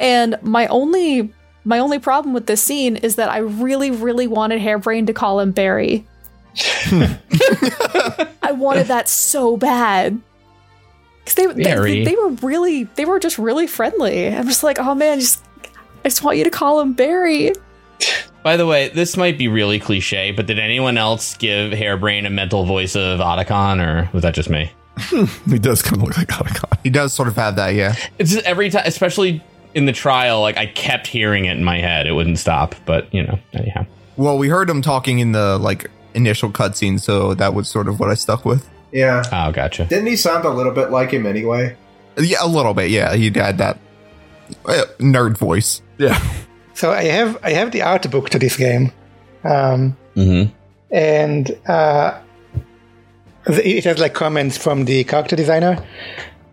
And 0.00 0.36
my 0.42 0.66
only 0.66 1.32
my 1.64 1.78
only 1.78 1.98
problem 1.98 2.32
with 2.34 2.46
this 2.46 2.62
scene 2.62 2.96
is 2.96 3.16
that 3.16 3.28
i 3.28 3.38
really 3.38 3.90
really 3.90 4.26
wanted 4.26 4.60
Harebrayne 4.60 5.06
to 5.06 5.12
call 5.12 5.40
him 5.40 5.52
barry. 5.52 6.06
I 8.42 8.52
wanted 8.52 8.86
that 8.86 9.06
so 9.08 9.56
bad. 9.56 10.20
Because 11.24 11.34
they, 11.34 11.62
they, 11.62 12.04
they 12.04 12.16
were 12.16 12.30
really 12.42 12.84
they 12.84 13.04
were 13.04 13.18
just 13.18 13.38
really 13.38 13.66
friendly. 13.66 14.28
I'm 14.28 14.46
just 14.46 14.62
like 14.62 14.78
oh 14.78 14.94
man 14.94 15.20
just 15.20 15.44
i 16.04 16.08
just 16.08 16.22
want 16.22 16.38
you 16.38 16.44
to 16.44 16.50
call 16.50 16.80
him 16.80 16.94
barry. 16.94 17.52
By 18.42 18.56
the 18.56 18.66
way, 18.66 18.88
this 18.88 19.16
might 19.16 19.36
be 19.36 19.48
really 19.48 19.80
cliche, 19.80 20.30
but 20.30 20.46
did 20.46 20.58
anyone 20.58 20.96
else 20.96 21.36
give 21.36 21.72
Harebrayne 21.72 22.24
a 22.24 22.30
mental 22.30 22.64
voice 22.64 22.94
of 22.94 23.18
Otacon, 23.18 23.84
or 23.84 24.08
was 24.12 24.22
that 24.22 24.32
just 24.32 24.48
me? 24.48 24.70
he 25.50 25.58
does 25.58 25.82
kind 25.82 25.96
of 25.96 26.02
look 26.02 26.16
like 26.16 26.28
Otacon. 26.28 26.78
He 26.82 26.90
does 26.90 27.12
sort 27.12 27.28
of 27.28 27.36
have 27.36 27.56
that, 27.56 27.74
yeah. 27.74 27.94
It's 28.18 28.32
just 28.32 28.44
every 28.44 28.70
time, 28.70 28.82
especially 28.86 29.42
in 29.74 29.86
the 29.86 29.92
trial, 29.92 30.40
like 30.40 30.56
I 30.56 30.66
kept 30.66 31.06
hearing 31.06 31.44
it 31.44 31.56
in 31.56 31.64
my 31.64 31.78
head. 31.78 32.06
It 32.06 32.12
wouldn't 32.12 32.38
stop, 32.38 32.74
but 32.86 33.12
you 33.12 33.22
know, 33.22 33.38
anyhow. 33.52 33.86
Well, 34.16 34.38
we 34.38 34.48
heard 34.48 34.68
him 34.68 34.82
talking 34.82 35.20
in 35.20 35.32
the 35.32 35.58
like 35.58 35.90
initial 36.14 36.50
cutscene, 36.50 37.00
so 37.00 37.34
that 37.34 37.54
was 37.54 37.68
sort 37.68 37.88
of 37.88 38.00
what 38.00 38.10
I 38.10 38.14
stuck 38.14 38.44
with. 38.44 38.68
Yeah. 38.92 39.22
Oh, 39.32 39.52
gotcha. 39.52 39.84
Didn't 39.84 40.06
he 40.06 40.16
sound 40.16 40.44
a 40.44 40.50
little 40.50 40.72
bit 40.72 40.90
like 40.90 41.10
him 41.10 41.26
anyway? 41.26 41.76
Yeah, 42.18 42.38
a 42.40 42.48
little 42.48 42.74
bit. 42.74 42.90
Yeah, 42.90 43.14
he 43.14 43.30
had 43.30 43.58
that 43.58 43.78
uh, 44.64 44.84
nerd 44.98 45.36
voice. 45.36 45.82
Yeah. 45.98 46.20
So 46.74 46.90
I 46.90 47.04
have 47.04 47.38
I 47.42 47.50
have 47.50 47.72
the 47.72 47.82
art 47.82 48.08
book 48.10 48.30
to 48.30 48.38
this 48.38 48.56
game, 48.56 48.92
um, 49.44 49.96
mm-hmm. 50.14 50.52
and 50.94 51.58
uh, 51.66 52.20
it 53.46 53.84
has 53.84 53.98
like 53.98 54.14
comments 54.14 54.56
from 54.56 54.84
the 54.84 55.04
character 55.04 55.36
designer. 55.36 55.84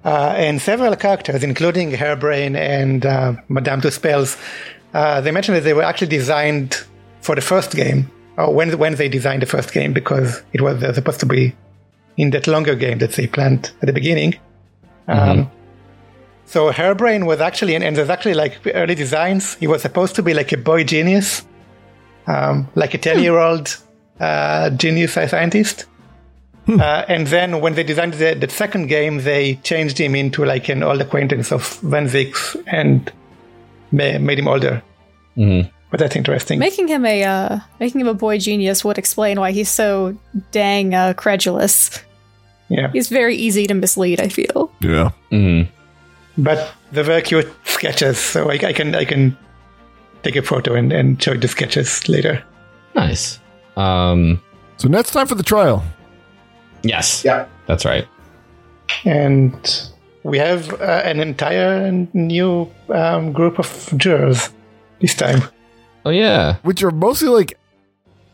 Uh, 0.03 0.33
and 0.37 0.61
several 0.61 0.95
characters, 0.95 1.43
including 1.43 1.91
Harebrayne 1.91 2.55
and 2.55 3.05
uh, 3.07 3.33
Madame 3.49 3.81
Tusspells, 3.81 4.37
uh, 4.93 5.19
they 5.21 5.31
mentioned 5.31 5.57
that 5.57 5.63
they 5.63 5.73
were 5.73 5.81
actually 5.81 6.07
designed 6.07 6.85
for 7.21 7.33
the 7.33 7.41
first 7.41 7.71
game, 7.75 8.11
or 8.37 8.53
when 8.53 8.77
when 8.77 8.95
they 8.95 9.09
designed 9.09 9.41
the 9.41 9.47
first 9.47 9.73
game, 9.73 9.93
because 9.93 10.43
it 10.53 10.61
was 10.61 10.83
uh, 10.83 10.93
supposed 10.93 11.19
to 11.21 11.25
be 11.25 11.55
in 12.17 12.29
that 12.29 12.45
longer 12.45 12.75
game 12.75 12.99
that 12.99 13.13
they 13.13 13.25
planned 13.25 13.71
at 13.81 13.87
the 13.87 13.93
beginning. 13.93 14.35
Um, 15.07 15.49
so 16.45 16.71
Harebrayne 16.71 17.25
was 17.25 17.41
actually, 17.41 17.73
and, 17.73 17.83
and 17.83 17.95
there's 17.97 18.11
actually 18.11 18.35
like 18.35 18.59
early 18.75 18.93
designs. 18.93 19.55
He 19.55 19.65
was 19.65 19.81
supposed 19.81 20.15
to 20.15 20.23
be 20.23 20.35
like 20.35 20.51
a 20.51 20.57
boy 20.57 20.83
genius, 20.83 21.43
um, 22.27 22.69
like 22.75 22.93
a 22.93 22.99
ten-year-old 22.99 23.75
uh, 24.19 24.69
genius 24.69 25.13
scientist. 25.13 25.85
Uh, 26.67 27.05
and 27.07 27.27
then 27.27 27.61
when 27.61 27.75
they 27.75 27.83
designed 27.83 28.13
the, 28.15 28.33
the 28.33 28.49
second 28.49 28.87
game, 28.87 29.19
they 29.23 29.55
changed 29.63 29.97
him 29.99 30.15
into 30.15 30.43
like 30.43 30.67
an 30.69 30.81
old 30.83 30.99
acquaintance 31.01 31.51
of 31.51 31.79
Van 31.81 32.07
Zieks 32.07 32.55
and 32.65 33.11
ma- 33.91 34.17
made 34.17 34.39
him 34.39 34.47
older. 34.47 34.81
Mhm. 35.37 35.69
But 35.91 35.99
that's 35.99 36.15
interesting. 36.15 36.57
Making 36.59 36.87
him 36.87 37.05
a 37.05 37.23
uh, 37.23 37.59
making 37.79 38.01
him 38.01 38.07
a 38.07 38.13
boy 38.15 38.39
genius 38.39 38.83
would 38.83 38.97
explain 38.97 39.39
why 39.39 39.51
he's 39.51 39.69
so 39.69 40.17
dang 40.51 40.93
uh, 40.95 41.13
credulous. 41.13 42.01
yeah. 42.69 42.89
He's 42.91 43.09
very 43.09 43.35
easy 43.35 43.67
to 43.67 43.73
mislead. 43.75 44.19
I 44.19 44.29
feel. 44.29 44.71
Yeah. 44.81 45.11
Mhm. 45.31 45.67
But 46.37 46.73
they're 46.91 47.03
very 47.03 47.21
cute 47.21 47.47
sketches, 47.65 48.17
so 48.17 48.49
I, 48.49 48.55
I 48.55 48.73
can 48.73 48.95
I 48.95 49.05
can 49.05 49.37
take 50.23 50.35
a 50.35 50.41
photo 50.41 50.73
and, 50.73 50.91
and 50.91 51.21
show 51.21 51.33
you 51.33 51.39
the 51.39 51.47
sketches 51.47 52.09
later. 52.09 52.43
Nice. 52.95 53.39
Um, 53.77 54.41
So 54.77 54.89
now 54.89 54.99
it's 54.99 55.11
time 55.11 55.27
for 55.27 55.35
the 55.35 55.43
trial. 55.43 55.83
Yes. 56.87 57.25
Yeah. 57.25 57.47
That's 57.67 57.85
right. 57.85 58.07
And 59.03 59.53
we 60.23 60.37
have 60.37 60.73
uh, 60.81 61.01
an 61.03 61.19
entire 61.19 61.91
new 62.13 62.71
um, 62.89 63.33
group 63.33 63.59
of 63.59 63.93
jurors 63.97 64.49
this 65.01 65.15
time. 65.15 65.41
Oh 66.05 66.11
yeah. 66.11 66.57
which 66.61 66.83
are 66.83 66.91
mostly 66.91 67.29
like 67.29 67.57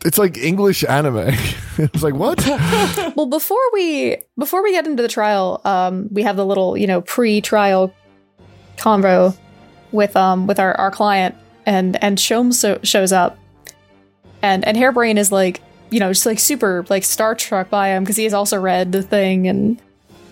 it's 0.04 0.18
like 0.18 0.36
English 0.36 0.84
anime. 0.84 1.16
it's 1.78 2.02
like 2.02 2.14
what? 2.14 2.44
Well, 3.14 3.26
before 3.26 3.62
we 3.72 4.16
before 4.38 4.62
we 4.62 4.72
get 4.72 4.86
into 4.86 5.02
the 5.02 5.08
trial, 5.08 5.60
um, 5.64 6.08
we 6.10 6.22
have 6.22 6.36
the 6.36 6.46
little 6.46 6.76
you 6.76 6.86
know 6.86 7.02
pre-trial 7.02 7.94
convo 8.76 9.36
with 9.92 10.16
um 10.16 10.46
with 10.46 10.58
our, 10.58 10.74
our 10.74 10.90
client, 10.90 11.34
and 11.66 12.02
and 12.02 12.18
Shom 12.18 12.52
so, 12.52 12.78
shows 12.82 13.12
up, 13.12 13.38
and 14.40 14.64
and 14.64 14.76
Harebrayne 14.76 15.18
is 15.18 15.30
like 15.30 15.60
you 15.92 16.00
know 16.00 16.10
just 16.10 16.26
like 16.26 16.38
super 16.38 16.84
like 16.88 17.04
star 17.04 17.38
struck 17.38 17.70
by 17.70 17.88
him 17.88 18.02
because 18.02 18.16
he 18.16 18.24
has 18.24 18.34
also 18.34 18.58
read 18.58 18.92
the 18.92 19.02
thing, 19.02 19.46
and 19.46 19.80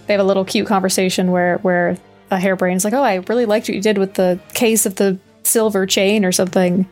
they 0.06 0.14
have 0.14 0.20
a 0.20 0.24
little 0.24 0.44
cute 0.44 0.66
conversation 0.66 1.30
where 1.30 1.58
where 1.58 1.96
a 2.30 2.36
Harebrayne 2.36 2.76
is 2.76 2.84
like, 2.84 2.94
oh, 2.94 3.02
I 3.02 3.16
really 3.28 3.44
liked 3.44 3.68
what 3.68 3.74
you 3.74 3.82
did 3.82 3.98
with 3.98 4.14
the 4.14 4.40
case 4.54 4.86
of 4.86 4.96
the 4.96 5.18
silver 5.42 5.86
chain 5.86 6.24
or 6.24 6.32
something, 6.32 6.88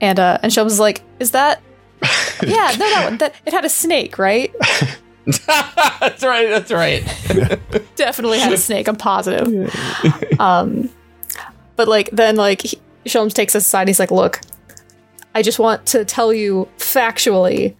and 0.00 0.18
uh 0.18 0.38
and 0.42 0.52
Shom's 0.52 0.80
like, 0.80 1.02
is 1.20 1.32
that 1.32 1.62
yeah, 2.42 2.74
no, 2.78 2.90
that 2.90 3.04
one. 3.04 3.18
That 3.18 3.34
it 3.46 3.52
had 3.52 3.64
a 3.64 3.68
snake, 3.68 4.18
right? 4.18 4.52
that's 5.24 6.22
right. 6.24 6.48
That's 6.48 6.72
right. 6.72 7.04
Definitely 7.96 8.40
had 8.40 8.52
a 8.52 8.58
snake. 8.58 8.88
I'm 8.88 8.96
positive. 8.96 9.72
Um, 10.40 10.90
but 11.76 11.86
like 11.86 12.10
then 12.10 12.36
like 12.36 12.62
he, 12.62 12.78
Sholmes 13.04 13.34
takes 13.34 13.54
us 13.54 13.66
aside. 13.66 13.86
He's 13.86 14.00
like, 14.00 14.10
"Look, 14.10 14.40
I 15.34 15.42
just 15.42 15.58
want 15.58 15.86
to 15.86 16.04
tell 16.04 16.32
you 16.32 16.68
factually, 16.78 17.74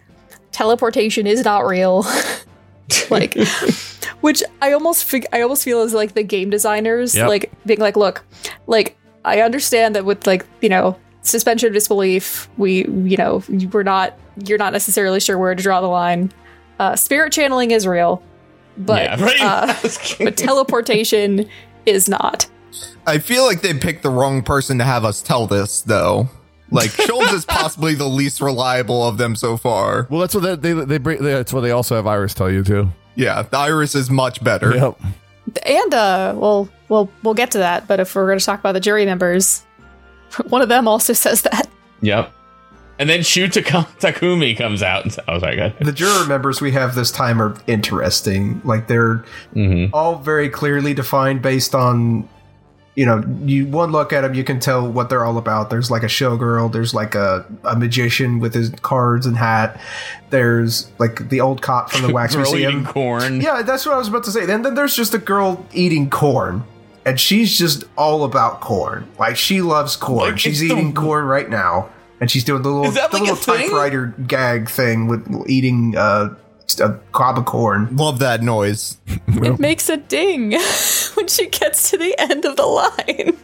teleportation 0.52 1.26
is 1.26 1.44
not 1.44 1.66
real." 1.66 2.06
like, 3.10 3.34
which 4.20 4.42
I 4.60 4.72
almost 4.72 5.04
fig- 5.04 5.26
I 5.32 5.42
almost 5.42 5.64
feel 5.64 5.80
as 5.82 5.94
like 5.94 6.14
the 6.14 6.22
game 6.22 6.50
designers 6.50 7.14
Yep. 7.14 7.28
like 7.28 7.52
being 7.66 7.80
like, 7.80 7.96
"Look, 7.96 8.24
like 8.66 8.96
I 9.24 9.40
understand 9.40 9.96
that 9.96 10.04
with 10.04 10.26
like 10.26 10.46
you 10.60 10.68
know." 10.68 10.96
suspension 11.24 11.68
of 11.68 11.72
disbelief 11.72 12.48
we 12.56 12.78
you 12.84 13.16
know 13.16 13.44
we're 13.70 13.84
not 13.84 14.18
you're 14.44 14.58
not 14.58 14.72
necessarily 14.72 15.20
sure 15.20 15.38
where 15.38 15.54
to 15.54 15.62
draw 15.62 15.80
the 15.80 15.86
line 15.86 16.32
uh 16.80 16.96
spirit 16.96 17.32
channeling 17.32 17.70
is 17.70 17.86
real 17.86 18.20
but 18.76 19.04
yeah. 19.04 19.20
Right. 19.24 19.40
uh, 19.40 19.74
but 20.18 20.36
teleportation 20.36 21.48
is 21.86 22.08
not. 22.08 22.48
I 23.06 23.18
feel 23.18 23.44
like 23.44 23.60
they 23.60 23.72
picked 23.74 24.02
the 24.02 24.10
wrong 24.10 24.42
person 24.42 24.78
to 24.78 24.84
have 24.84 25.04
us 25.04 25.22
tell 25.22 25.46
this, 25.46 25.82
though. 25.82 26.28
Like 26.72 26.90
Schultz 26.90 27.32
is 27.32 27.44
possibly 27.44 27.94
the 27.94 28.08
least 28.08 28.40
reliable 28.40 29.06
of 29.06 29.18
them 29.18 29.36
so 29.36 29.56
far. 29.56 30.06
well, 30.10 30.20
that's 30.20 30.34
what 30.34 30.42
they 30.42 30.72
they, 30.72 30.84
they 30.84 30.98
bring. 30.98 31.22
That's 31.22 31.52
what 31.52 31.60
they 31.60 31.70
also 31.70 31.94
have 31.96 32.06
Iris 32.06 32.34
tell 32.34 32.50
you 32.50 32.64
too. 32.64 32.88
Yeah, 33.14 33.42
the 33.42 33.58
Iris 33.58 33.94
is 33.94 34.10
much 34.10 34.42
better. 34.42 34.74
Yep. 34.74 34.98
And 35.66 35.92
uh, 35.94 36.34
well, 36.36 36.68
we'll 36.88 37.10
we'll 37.22 37.34
get 37.34 37.50
to 37.52 37.58
that. 37.58 37.86
But 37.86 38.00
if 38.00 38.14
we're 38.14 38.26
going 38.26 38.38
to 38.38 38.44
talk 38.44 38.60
about 38.60 38.72
the 38.72 38.80
jury 38.80 39.04
members, 39.04 39.62
one 40.48 40.62
of 40.62 40.68
them 40.68 40.88
also 40.88 41.12
says 41.12 41.42
that. 41.42 41.68
yep. 42.00 42.32
And 42.98 43.08
then 43.10 43.22
Shu 43.22 43.48
Takumi 43.48 44.56
comes 44.56 44.82
out 44.82 45.02
and 45.02 45.12
says, 45.12 45.24
"Oh, 45.26 45.38
sorry, 45.40 45.56
good." 45.56 45.74
The 45.80 45.92
juror 45.92 46.26
members 46.26 46.60
we 46.60 46.70
have 46.72 46.94
this 46.94 47.10
time 47.10 47.42
are 47.42 47.54
interesting. 47.66 48.60
Like 48.64 48.86
they're 48.86 49.24
Mm-hmm. 49.54 49.92
all 49.94 50.16
very 50.16 50.48
clearly 50.48 50.94
defined 50.94 51.42
based 51.42 51.74
on, 51.74 52.28
you 52.94 53.06
know, 53.06 53.24
you 53.44 53.66
one 53.66 53.90
look 53.90 54.12
at 54.12 54.20
them, 54.20 54.34
you 54.34 54.44
can 54.44 54.60
tell 54.60 54.86
what 54.90 55.08
they're 55.08 55.24
all 55.24 55.38
about. 55.38 55.70
There's 55.70 55.90
like 55.90 56.02
a 56.02 56.06
showgirl. 56.08 56.72
There's 56.72 56.92
like 56.92 57.14
a, 57.14 57.46
a 57.64 57.74
magician 57.74 58.38
with 58.38 58.52
his 58.52 58.68
cards 58.82 59.24
and 59.24 59.36
hat. 59.36 59.80
There's 60.30 60.90
like 60.98 61.28
the 61.30 61.40
old 61.40 61.62
cop 61.62 61.90
from 61.90 62.02
the 62.06 62.12
wax 62.14 62.36
museum. 62.36 62.70
eating 62.72 62.84
corn. 62.84 63.40
Yeah, 63.40 63.62
that's 63.62 63.86
what 63.86 63.94
I 63.94 63.98
was 63.98 64.08
about 64.08 64.24
to 64.24 64.30
say. 64.30 64.44
Then, 64.46 64.62
then 64.62 64.74
there's 64.74 64.94
just 64.94 65.14
a 65.14 65.18
girl 65.18 65.64
eating 65.72 66.10
corn, 66.10 66.64
and 67.06 67.18
she's 67.18 67.56
just 67.58 67.84
all 67.96 68.24
about 68.24 68.60
corn. 68.60 69.08
Like 69.18 69.36
she 69.36 69.62
loves 69.62 69.96
corn. 69.96 70.30
Like, 70.32 70.38
she's 70.38 70.60
it's 70.60 70.70
the- 70.72 70.76
eating 70.78 70.94
corn 70.94 71.24
right 71.24 71.48
now, 71.48 71.88
and 72.20 72.30
she's 72.30 72.44
doing 72.44 72.62
the 72.62 72.68
little, 72.70 72.90
the 72.92 73.00
like 73.00 73.12
little 73.22 73.36
typewriter 73.36 74.14
gag 74.26 74.68
thing 74.68 75.06
with 75.06 75.26
eating 75.48 75.96
uh, 75.96 76.34
a 76.80 76.98
cob 77.12 77.38
of 77.38 77.44
corn. 77.44 77.94
Love 77.96 78.18
that 78.20 78.42
noise. 78.42 78.98
It 79.34 79.58
makes 79.58 79.88
a 79.88 79.96
ding 79.96 80.52
when 81.14 81.26
she 81.26 81.48
gets 81.48 81.90
to 81.90 81.96
the 81.96 82.14
end 82.18 82.44
of 82.44 82.56
the 82.56 82.66
line. 82.66 83.36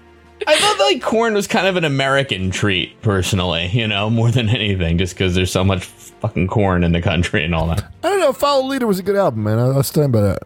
I 0.46 0.56
thought 0.56 0.78
like 0.78 1.02
corn 1.02 1.34
was 1.34 1.46
kind 1.46 1.66
of 1.66 1.76
an 1.76 1.84
American 1.84 2.50
treat, 2.50 3.00
personally. 3.02 3.66
You 3.66 3.88
know, 3.88 4.08
more 4.10 4.30
than 4.30 4.48
anything, 4.48 4.98
just 4.98 5.14
because 5.14 5.34
there's 5.34 5.50
so 5.50 5.64
much 5.64 5.84
fucking 5.84 6.48
corn 6.48 6.84
in 6.84 6.92
the 6.92 7.02
country 7.02 7.44
and 7.44 7.54
all 7.54 7.66
that. 7.68 7.90
I 8.04 8.10
don't 8.10 8.20
know. 8.20 8.32
Follow 8.32 8.66
Leader 8.66 8.86
was 8.86 8.98
a 8.98 9.02
good 9.02 9.16
album, 9.16 9.44
man. 9.44 9.58
I, 9.58 9.66
I'll 9.66 9.82
stand 9.82 10.12
by 10.12 10.20
that. 10.20 10.42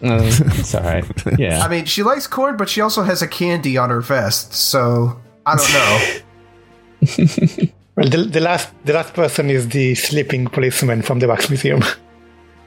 Uh, 0.00 0.20
it's 0.22 0.74
all 0.74 0.82
right. 0.82 1.04
Yeah. 1.38 1.60
I 1.60 1.68
mean, 1.68 1.84
she 1.84 2.02
likes 2.02 2.26
corn, 2.26 2.56
but 2.56 2.68
she 2.68 2.80
also 2.80 3.02
has 3.02 3.20
a 3.20 3.28
candy 3.28 3.76
on 3.76 3.90
her 3.90 4.00
vest, 4.00 4.54
so 4.54 5.20
I 5.44 5.56
don't 5.56 5.72
know. 5.72 7.72
Well, 7.98 8.08
the, 8.08 8.18
the 8.18 8.38
last 8.38 8.70
the 8.84 8.92
last 8.92 9.12
person 9.12 9.50
is 9.50 9.70
the 9.70 9.96
sleeping 9.96 10.46
policeman 10.46 11.02
from 11.02 11.18
the 11.18 11.26
wax 11.26 11.50
museum. 11.50 11.82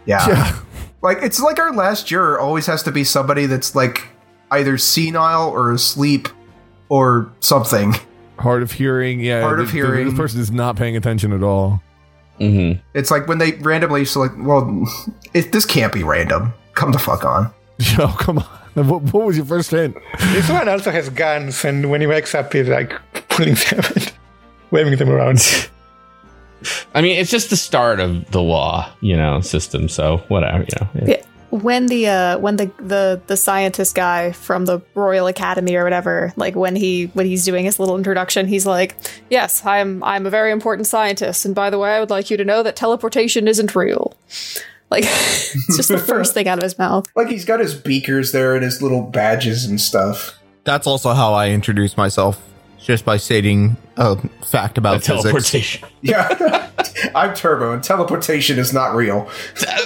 Yeah. 0.06 0.28
Yeah. 0.28 0.60
Like 1.04 1.18
it's 1.24 1.42
like 1.42 1.58
our 1.58 1.74
last 1.74 2.06
juror 2.06 2.40
always 2.40 2.68
has 2.68 2.84
to 2.84 2.92
be 2.92 3.04
somebody 3.04 3.48
that's 3.48 3.74
like 3.74 4.08
either 4.52 4.78
senile 4.78 5.50
or 5.50 5.72
asleep 5.72 6.30
or 6.90 7.34
something. 7.40 7.96
Hard 8.38 8.62
of 8.62 8.72
hearing. 8.72 9.20
Yeah. 9.20 9.42
Hard 9.42 9.60
of 9.60 9.72
the- 9.72 9.72
the- 9.82 9.88
hearing. 9.88 10.10
This 10.10 10.16
person 10.16 10.40
is 10.40 10.52
not 10.52 10.76
paying 10.76 10.96
attention 10.96 11.34
at 11.34 11.42
all. 11.42 11.82
hmm 12.38 12.74
It's 12.94 13.10
like 13.10 13.28
when 13.28 13.40
they 13.40 13.54
randomly 13.54 14.06
select. 14.06 14.38
Well, 14.38 14.86
it, 15.34 15.52
this 15.52 15.66
can't 15.66 15.92
be 15.92 16.04
random. 16.04 16.54
Come 16.76 16.92
the 16.92 17.00
fuck 17.00 17.26
on. 17.26 17.52
Yo, 17.80 18.08
come 18.10 18.38
on. 18.38 18.46
What, 18.88 19.02
what 19.12 19.26
was 19.26 19.36
your 19.38 19.48
first 19.48 19.72
hint? 19.72 19.98
this 20.20 20.48
one 20.52 20.70
also 20.70 20.92
has 20.92 21.10
guns, 21.10 21.66
and 21.66 21.90
when 21.90 22.00
he 22.00 22.06
wakes 22.06 22.36
up, 22.36 22.54
he's 22.54 22.70
like 22.70 22.94
pulling 23.30 23.56
them 23.56 23.82
and 23.96 24.14
waving 24.70 24.98
them 25.00 25.10
around. 25.10 25.40
I 26.94 27.02
mean, 27.02 27.18
it's 27.18 27.32
just 27.32 27.50
the 27.50 27.56
start 27.56 28.00
of 28.00 28.30
the 28.32 28.42
law, 28.42 28.92
you 29.02 29.16
know, 29.16 29.42
system. 29.42 29.90
So 29.90 30.18
whatever, 30.28 30.60
you 30.60 30.76
know. 30.80 30.90
yeah. 30.96 31.08
Yeah. 31.08 31.26
When 31.50 31.88
the 31.88 32.08
uh, 32.08 32.38
when 32.40 32.56
the, 32.56 32.72
the 32.78 33.22
the 33.28 33.36
scientist 33.36 33.94
guy 33.94 34.32
from 34.32 34.66
the 34.66 34.82
Royal 34.96 35.28
Academy 35.28 35.76
or 35.76 35.84
whatever, 35.84 36.32
like 36.38 36.56
when 36.56 36.78
he 36.78 37.08
when 37.08 37.26
he's 37.26 37.44
doing 37.44 37.66
his 37.66 37.78
little 37.78 37.98
introduction, 37.98 38.48
he's 38.48 38.66
like, 38.66 38.96
"Yes, 39.30 39.66
I'm 39.66 40.02
I'm 40.02 40.26
a 40.26 40.30
very 40.30 40.52
important 40.52 40.88
scientist, 40.88 41.44
and 41.44 41.54
by 41.54 41.70
the 41.70 41.78
way, 41.78 41.92
I 41.92 42.00
would 42.00 42.10
like 42.10 42.32
you 42.32 42.38
to 42.38 42.46
know 42.46 42.64
that 42.64 42.78
teleportation 42.78 43.50
isn't 43.50 43.76
real." 43.76 44.16
Like 44.90 45.04
it's 45.08 45.78
just 45.78 45.90
the 45.90 45.98
first 46.08 46.34
thing 46.34 46.48
out 46.48 46.58
of 46.58 46.64
his 46.64 46.78
mouth. 46.78 47.08
Like 47.16 47.28
he's 47.28 47.46
got 47.46 47.60
his 47.60 47.74
beakers 47.74 48.32
there 48.32 48.56
and 48.56 48.64
his 48.64 48.82
little 48.82 49.02
badges 49.02 49.66
and 49.66 49.80
stuff. 49.82 50.38
That's 50.64 50.86
also 50.86 51.14
how 51.14 51.34
I 51.34 51.50
introduce 51.50 51.98
myself, 51.98 52.42
just 52.82 53.06
by 53.06 53.18
stating 53.18 53.78
a 53.98 54.18
fact 54.46 54.78
about 54.78 55.02
The 55.04 55.14
physics. 55.14 55.22
teleportation. 55.24 55.88
Yeah, 56.02 56.68
I'm 57.14 57.36
Turbo, 57.36 57.74
and 57.74 57.84
teleportation 57.84 58.58
is 58.58 58.74
not 58.74 58.96
real. 58.96 59.30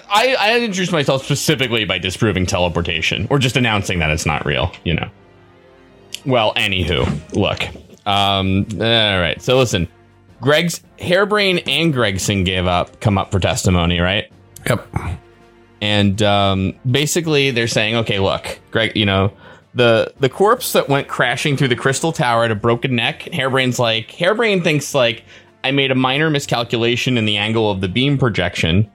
I, 0.09 0.35
I 0.39 0.55
introduced 0.59 0.93
myself 0.93 1.25
specifically 1.25 1.83
by 1.83 1.97
disproving 1.97 2.45
teleportation 2.45 3.27
or 3.29 3.37
just 3.37 3.57
announcing 3.57 3.99
that 3.99 4.11
it's 4.11 4.25
not 4.25 4.45
real, 4.45 4.71
you 4.85 4.93
know. 4.93 5.09
Well, 6.25 6.53
anywho, 6.55 7.33
look. 7.35 7.63
Um, 8.07 8.65
all 8.75 9.19
right. 9.19 9.41
So 9.41 9.57
listen, 9.57 9.87
Greg's 10.39 10.81
Harebrayne 10.99 11.67
and 11.67 11.91
Gregson 11.91 12.43
gave 12.45 12.65
up, 12.65 13.01
come 13.01 13.17
up 13.17 13.29
for 13.31 13.39
testimony, 13.39 13.99
right? 13.99 14.31
Yep. 14.69 14.87
and 15.81 16.21
um, 16.23 16.73
basically 16.89 17.51
they're 17.51 17.67
saying, 17.67 17.95
okay, 17.97 18.19
look, 18.19 18.59
Greg, 18.71 18.95
you 18.95 19.05
know, 19.05 19.33
the 19.75 20.13
the 20.19 20.29
corpse 20.29 20.73
that 20.73 20.89
went 20.89 21.07
crashing 21.07 21.57
through 21.57 21.67
the 21.67 21.75
crystal 21.75 22.11
tower 22.11 22.41
had 22.43 22.51
a 22.51 22.55
broken 22.55 22.95
neck. 22.95 23.21
Harebrayne's 23.31 23.77
like, 23.77 24.07
Harebrayne 24.09 24.63
thinks 24.63 24.95
like 24.95 25.23
I 25.63 25.71
made 25.71 25.91
a 25.91 25.95
minor 25.95 26.29
miscalculation 26.29 27.17
in 27.17 27.25
the 27.25 27.37
angle 27.37 27.69
of 27.69 27.81
the 27.81 27.87
beam 27.87 28.17
projection, 28.17 28.89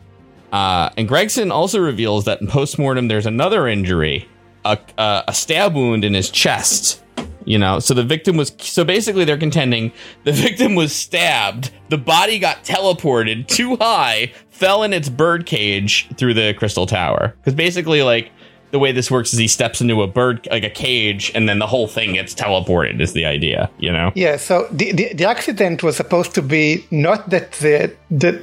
Uh, 0.52 0.90
and 0.96 1.06
Gregson 1.06 1.52
also 1.52 1.78
reveals 1.78 2.24
that 2.24 2.40
in 2.40 2.46
postmortem, 2.48 3.08
there's 3.08 3.26
another 3.26 3.68
injury, 3.68 4.26
a, 4.64 4.78
a, 4.98 5.24
a 5.28 5.32
stab 5.34 5.74
wound 5.74 6.04
in 6.04 6.14
his 6.14 6.28
chest. 6.30 7.02
You 7.44 7.58
know, 7.58 7.78
so 7.80 7.94
the 7.94 8.04
victim 8.04 8.36
was 8.36 8.52
so 8.58 8.84
basically 8.84 9.24
they're 9.24 9.38
contending 9.38 9.92
the 10.24 10.32
victim 10.32 10.74
was 10.74 10.92
stabbed, 10.92 11.70
the 11.88 11.98
body 11.98 12.38
got 12.38 12.64
teleported 12.64 13.46
too 13.46 13.76
high, 13.76 14.32
fell 14.50 14.82
in 14.82 14.92
its 14.92 15.08
bird 15.08 15.46
cage 15.46 16.08
through 16.16 16.34
the 16.34 16.54
crystal 16.54 16.86
tower. 16.86 17.34
Because 17.38 17.54
basically, 17.54 18.02
like 18.02 18.30
the 18.70 18.78
way 18.78 18.92
this 18.92 19.10
works 19.10 19.32
is 19.32 19.38
he 19.38 19.48
steps 19.48 19.80
into 19.80 20.02
a 20.02 20.06
bird 20.06 20.46
like 20.50 20.64
a 20.64 20.70
cage, 20.70 21.32
and 21.34 21.48
then 21.48 21.58
the 21.58 21.66
whole 21.66 21.88
thing 21.88 22.14
gets 22.14 22.34
teleported. 22.34 23.00
Is 23.00 23.12
the 23.12 23.26
idea, 23.26 23.70
you 23.78 23.92
know? 23.92 24.12
Yeah, 24.14 24.36
so 24.36 24.68
the, 24.70 24.92
the, 24.92 25.14
the 25.14 25.24
accident 25.28 25.82
was 25.82 25.96
supposed 25.96 26.34
to 26.34 26.42
be 26.42 26.86
not 26.90 27.30
that 27.30 27.52
the 27.52 27.94
the, 28.10 28.42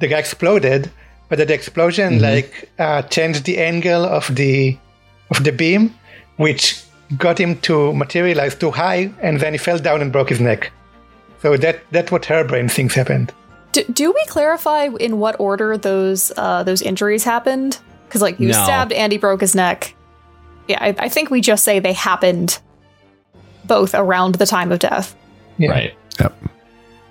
the 0.00 0.08
guy 0.08 0.18
exploded, 0.18 0.90
but 1.28 1.38
that 1.38 1.48
the 1.48 1.54
explosion 1.54 2.20
like 2.20 2.70
uh, 2.78 3.02
changed 3.02 3.44
the 3.44 3.58
angle 3.58 4.04
of 4.04 4.34
the 4.34 4.76
of 5.30 5.44
the 5.44 5.52
beam, 5.52 5.94
which 6.36 6.82
got 7.16 7.38
him 7.38 7.58
to 7.60 7.92
materialize 7.92 8.54
too 8.54 8.70
high, 8.70 9.12
and 9.22 9.40
then 9.40 9.54
he 9.54 9.58
fell 9.58 9.78
down 9.78 10.02
and 10.02 10.12
broke 10.12 10.28
his 10.28 10.40
neck. 10.40 10.72
So 11.42 11.56
that 11.56 11.80
that's 11.90 12.10
what 12.10 12.24
her 12.26 12.44
brain 12.44 12.68
thinks 12.68 12.94
happened. 12.94 13.32
Do, 13.72 13.84
do 13.84 14.12
we 14.12 14.24
clarify 14.26 14.88
in 14.98 15.18
what 15.18 15.38
order 15.38 15.76
those 15.76 16.32
uh, 16.36 16.62
those 16.64 16.82
injuries 16.82 17.24
happened? 17.24 17.78
Because 18.08 18.22
like 18.22 18.36
he 18.38 18.46
was 18.46 18.56
No. 18.56 18.64
stabbed 18.64 18.92
and 18.92 19.12
he 19.12 19.18
broke 19.18 19.40
his 19.40 19.54
neck. 19.54 19.94
Yeah, 20.66 20.78
I, 20.80 20.94
I 20.98 21.08
think 21.08 21.30
we 21.30 21.40
just 21.40 21.64
say 21.64 21.78
they 21.78 21.92
happened 21.92 22.58
both 23.64 23.94
around 23.94 24.36
the 24.36 24.46
time 24.46 24.72
of 24.72 24.78
death. 24.78 25.14
Yeah. 25.58 25.70
Right. 25.70 25.94
Yep. 26.20 26.34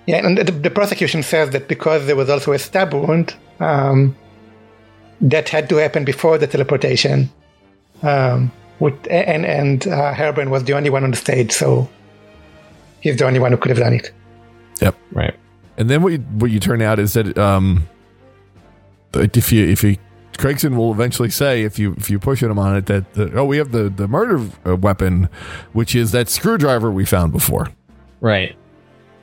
Yeah, 0.06 0.26
and 0.26 0.38
the, 0.38 0.44
the 0.52 0.70
prosecution 0.70 1.22
says 1.22 1.50
that 1.50 1.68
because 1.68 2.06
there 2.06 2.16
was 2.16 2.30
also 2.30 2.52
a 2.52 2.58
stab 2.58 2.94
wound, 2.94 3.34
um, 3.60 4.16
that 5.20 5.48
had 5.48 5.68
to 5.68 5.76
happen 5.76 6.04
before 6.04 6.38
the 6.38 6.46
teleportation. 6.46 7.30
Um, 8.02 8.52
with, 8.78 8.94
and 9.10 9.44
and 9.44 9.86
uh, 9.88 10.14
Harebrayne 10.14 10.50
was 10.50 10.64
the 10.64 10.72
only 10.74 10.88
one 10.90 11.02
on 11.04 11.10
the 11.10 11.16
stage, 11.16 11.50
so 11.52 11.88
he's 13.00 13.16
the 13.16 13.26
only 13.26 13.40
one 13.40 13.50
who 13.50 13.58
could 13.58 13.70
have 13.70 13.78
done 13.78 13.94
it. 13.94 14.12
Yep. 14.80 14.94
Right. 15.12 15.34
And 15.76 15.90
then 15.90 16.02
what 16.02 16.12
you, 16.12 16.18
what 16.18 16.50
you 16.50 16.60
turn 16.60 16.80
out 16.80 16.98
is 17.00 17.14
that 17.14 17.36
um, 17.36 17.88
that 19.12 19.36
if 19.36 19.52
you 19.52 19.66
if 19.66 19.82
you 19.82 19.96
Gregson 20.38 20.76
will 20.76 20.92
eventually 20.92 21.30
say 21.30 21.64
if 21.64 21.78
you 21.78 21.94
if 21.98 22.08
you 22.08 22.18
push 22.18 22.42
him 22.42 22.58
on 22.58 22.76
it 22.76 22.86
that 22.86 23.12
the, 23.14 23.34
oh 23.34 23.44
we 23.44 23.58
have 23.58 23.72
the 23.72 23.90
the 23.90 24.08
murder 24.08 24.48
uh, 24.64 24.76
weapon, 24.76 25.28
which 25.72 25.94
is 25.94 26.12
that 26.12 26.28
screwdriver 26.28 26.90
we 26.90 27.04
found 27.04 27.32
before. 27.32 27.68
Right. 28.20 28.56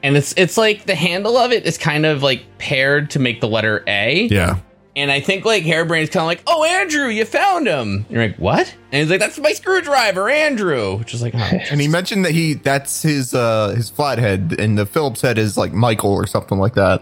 And 0.03 0.15
it's 0.15 0.33
it's 0.37 0.57
like 0.57 0.85
the 0.85 0.93
handle 0.93 1.37
of 1.37 1.51
it 1.51 1.65
is 1.65 1.77
kind 1.77 2.05
of 2.05 2.21
like 2.21 2.45
paired 2.57 3.09
to 3.11 3.19
make 3.19 3.41
the 3.41 3.47
letter 3.47 3.83
A. 3.87 4.27
Yeah. 4.29 4.59
And 4.97 5.11
I 5.11 5.19
think 5.19 5.45
like 5.45 5.63
Harebrayne's 5.63 6.09
kind 6.09 6.21
of 6.21 6.27
like, 6.27 6.43
oh 6.47 6.63
Andrew, 6.63 7.07
you 7.07 7.25
found 7.25 7.67
him. 7.67 8.05
And 8.07 8.09
you're 8.09 8.27
like, 8.27 8.37
what? 8.37 8.73
And 8.91 9.01
he's 9.01 9.09
like, 9.09 9.19
that's 9.19 9.39
my 9.39 9.53
screwdriver, 9.53 10.29
Andrew. 10.29 10.97
Which 10.97 11.13
is 11.13 11.21
like, 11.21 11.33
oh, 11.35 11.59
And 11.71 11.81
he 11.81 11.87
mentioned 11.87 12.25
that 12.25 12.31
he 12.31 12.55
that's 12.55 13.01
his 13.01 13.33
uh 13.33 13.69
his 13.69 13.89
flathead 13.89 14.55
and 14.59 14.77
the 14.77 14.85
Phillips 14.85 15.21
head 15.21 15.37
is 15.37 15.57
like 15.57 15.71
Michael 15.71 16.11
or 16.11 16.27
something 16.27 16.57
like 16.57 16.73
that. 16.75 17.01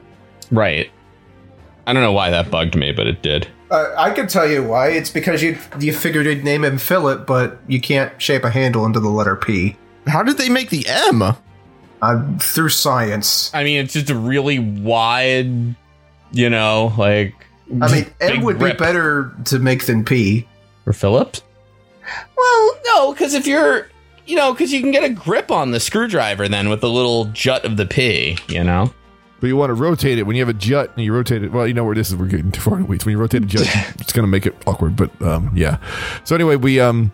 right. 0.52 0.92
I 1.86 1.92
don't 1.92 2.02
know 2.02 2.14
why 2.14 2.30
that 2.30 2.50
bugged 2.50 2.76
me, 2.76 2.94
but 2.94 3.08
it 3.08 3.22
did. 3.22 3.48
Uh, 3.74 3.92
I 3.98 4.12
can 4.12 4.28
tell 4.28 4.48
you 4.48 4.64
why. 4.64 4.90
It's 4.90 5.10
because 5.10 5.42
you 5.42 5.58
you 5.80 5.94
figured 5.94 6.28
you'd 6.28 6.44
name 6.44 6.64
him 6.64 6.78
Philip, 6.78 7.26
but 7.26 7.58
you 7.68 7.82
can't 7.82 8.22
shape 8.22 8.44
a 8.44 8.52
handle 8.52 8.86
into 8.86 9.00
the 9.00 9.10
letter 9.10 9.36
P. 9.36 9.76
How 10.06 10.22
did 10.22 10.38
they 10.38 10.48
make 10.48 10.70
the 10.70 10.86
M? 10.88 11.24
Uh, 11.24 12.38
through 12.38 12.70
science. 12.70 13.50
I 13.52 13.64
mean, 13.64 13.84
it's 13.84 13.94
just 13.94 14.12
a 14.12 14.16
really 14.16 14.60
wide, 14.60 15.76
you 16.32 16.50
know, 16.52 16.94
like. 17.00 17.34
I 17.82 17.92
mean, 17.92 18.14
M 18.22 18.44
would 18.44 18.62
rip 18.62 18.78
be 18.78 18.84
better 18.84 19.34
to 19.46 19.58
make 19.58 19.88
than 19.88 20.06
P. 20.06 20.48
for 20.84 20.94
Phillips. 20.94 21.42
Well, 22.38 22.78
no, 22.86 23.14
because 23.14 23.34
if 23.34 23.48
you're, 23.48 23.88
you 24.28 24.36
know, 24.36 24.54
because 24.54 24.72
you 24.72 24.82
can 24.82 24.92
get 24.92 25.04
a 25.04 25.10
grip 25.10 25.50
on 25.50 25.72
the 25.72 25.80
screwdriver 25.80 26.48
then 26.48 26.70
with 26.70 26.82
the 26.82 26.90
little 26.90 27.26
jut 27.26 27.66
of 27.66 27.78
the 27.78 27.88
P, 27.88 28.38
you 28.50 28.64
know. 28.64 28.94
But 29.44 29.48
you 29.48 29.58
want 29.58 29.72
to 29.72 29.74
rotate 29.74 30.20
it 30.20 30.24
when 30.24 30.38
you 30.38 30.42
have 30.42 30.48
a 30.48 30.58
jut 30.58 30.92
and 30.96 31.04
you 31.04 31.14
rotate 31.14 31.44
it. 31.44 31.52
Well, 31.52 31.68
you 31.68 31.74
know 31.74 31.84
where 31.84 31.94
this 31.94 32.08
is. 32.08 32.16
We're 32.16 32.28
getting 32.28 32.50
too 32.50 32.62
far 32.62 32.76
in 32.78 32.84
the 32.84 32.88
weeds. 32.88 33.06
When 33.06 33.12
you 33.12 33.18
rotate 33.18 33.44
a 33.44 33.46
jut, 33.46 33.64
it's 34.00 34.14
going 34.14 34.24
to 34.24 34.28
make 34.32 34.46
it 34.46 34.56
awkward. 34.66 34.96
But 34.96 35.22
um, 35.22 35.52
yeah. 35.54 35.80
So 36.24 36.34
anyway, 36.34 36.56
we 36.56 36.80
um. 36.80 37.12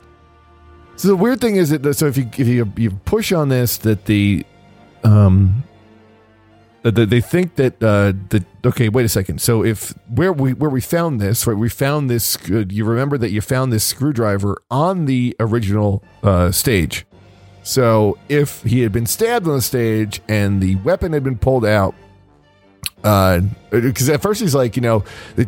So 0.95 1.07
the 1.07 1.15
weird 1.15 1.41
thing 1.41 1.55
is 1.55 1.71
that 1.71 1.91
so 1.95 2.05
if 2.05 2.17
you 2.17 2.29
if 2.37 2.47
you 2.47 2.71
you 2.77 2.91
push 2.91 3.31
on 3.31 3.49
this 3.49 3.77
that 3.77 4.05
the 4.05 4.45
um 5.03 5.63
that 6.83 6.91
they 6.91 7.19
think 7.19 7.55
that 7.55 7.81
uh 7.81 8.13
that 8.29 8.43
okay 8.63 8.89
wait 8.89 9.05
a 9.05 9.09
second 9.09 9.41
so 9.41 9.65
if 9.65 9.95
where 10.13 10.31
we 10.31 10.53
where 10.53 10.69
we 10.69 10.81
found 10.81 11.19
this 11.19 11.47
right 11.47 11.57
we 11.57 11.67
found 11.67 12.11
this 12.11 12.37
uh, 12.51 12.63
you 12.69 12.85
remember 12.85 13.17
that 13.17 13.31
you 13.31 13.41
found 13.41 13.73
this 13.73 13.83
screwdriver 13.83 14.61
on 14.69 15.05
the 15.05 15.35
original 15.39 16.03
uh 16.21 16.51
stage 16.51 17.07
so 17.63 18.19
if 18.29 18.61
he 18.63 18.81
had 18.81 18.91
been 18.91 19.07
stabbed 19.07 19.47
on 19.47 19.55
the 19.55 19.61
stage 19.61 20.21
and 20.27 20.61
the 20.61 20.75
weapon 20.77 21.13
had 21.13 21.23
been 21.23 21.37
pulled 21.37 21.65
out 21.65 21.95
uh 23.03 23.41
because 23.69 24.09
at 24.09 24.21
first 24.21 24.41
he's 24.41 24.55
like 24.55 24.75
you 24.75 24.81
know 24.81 25.03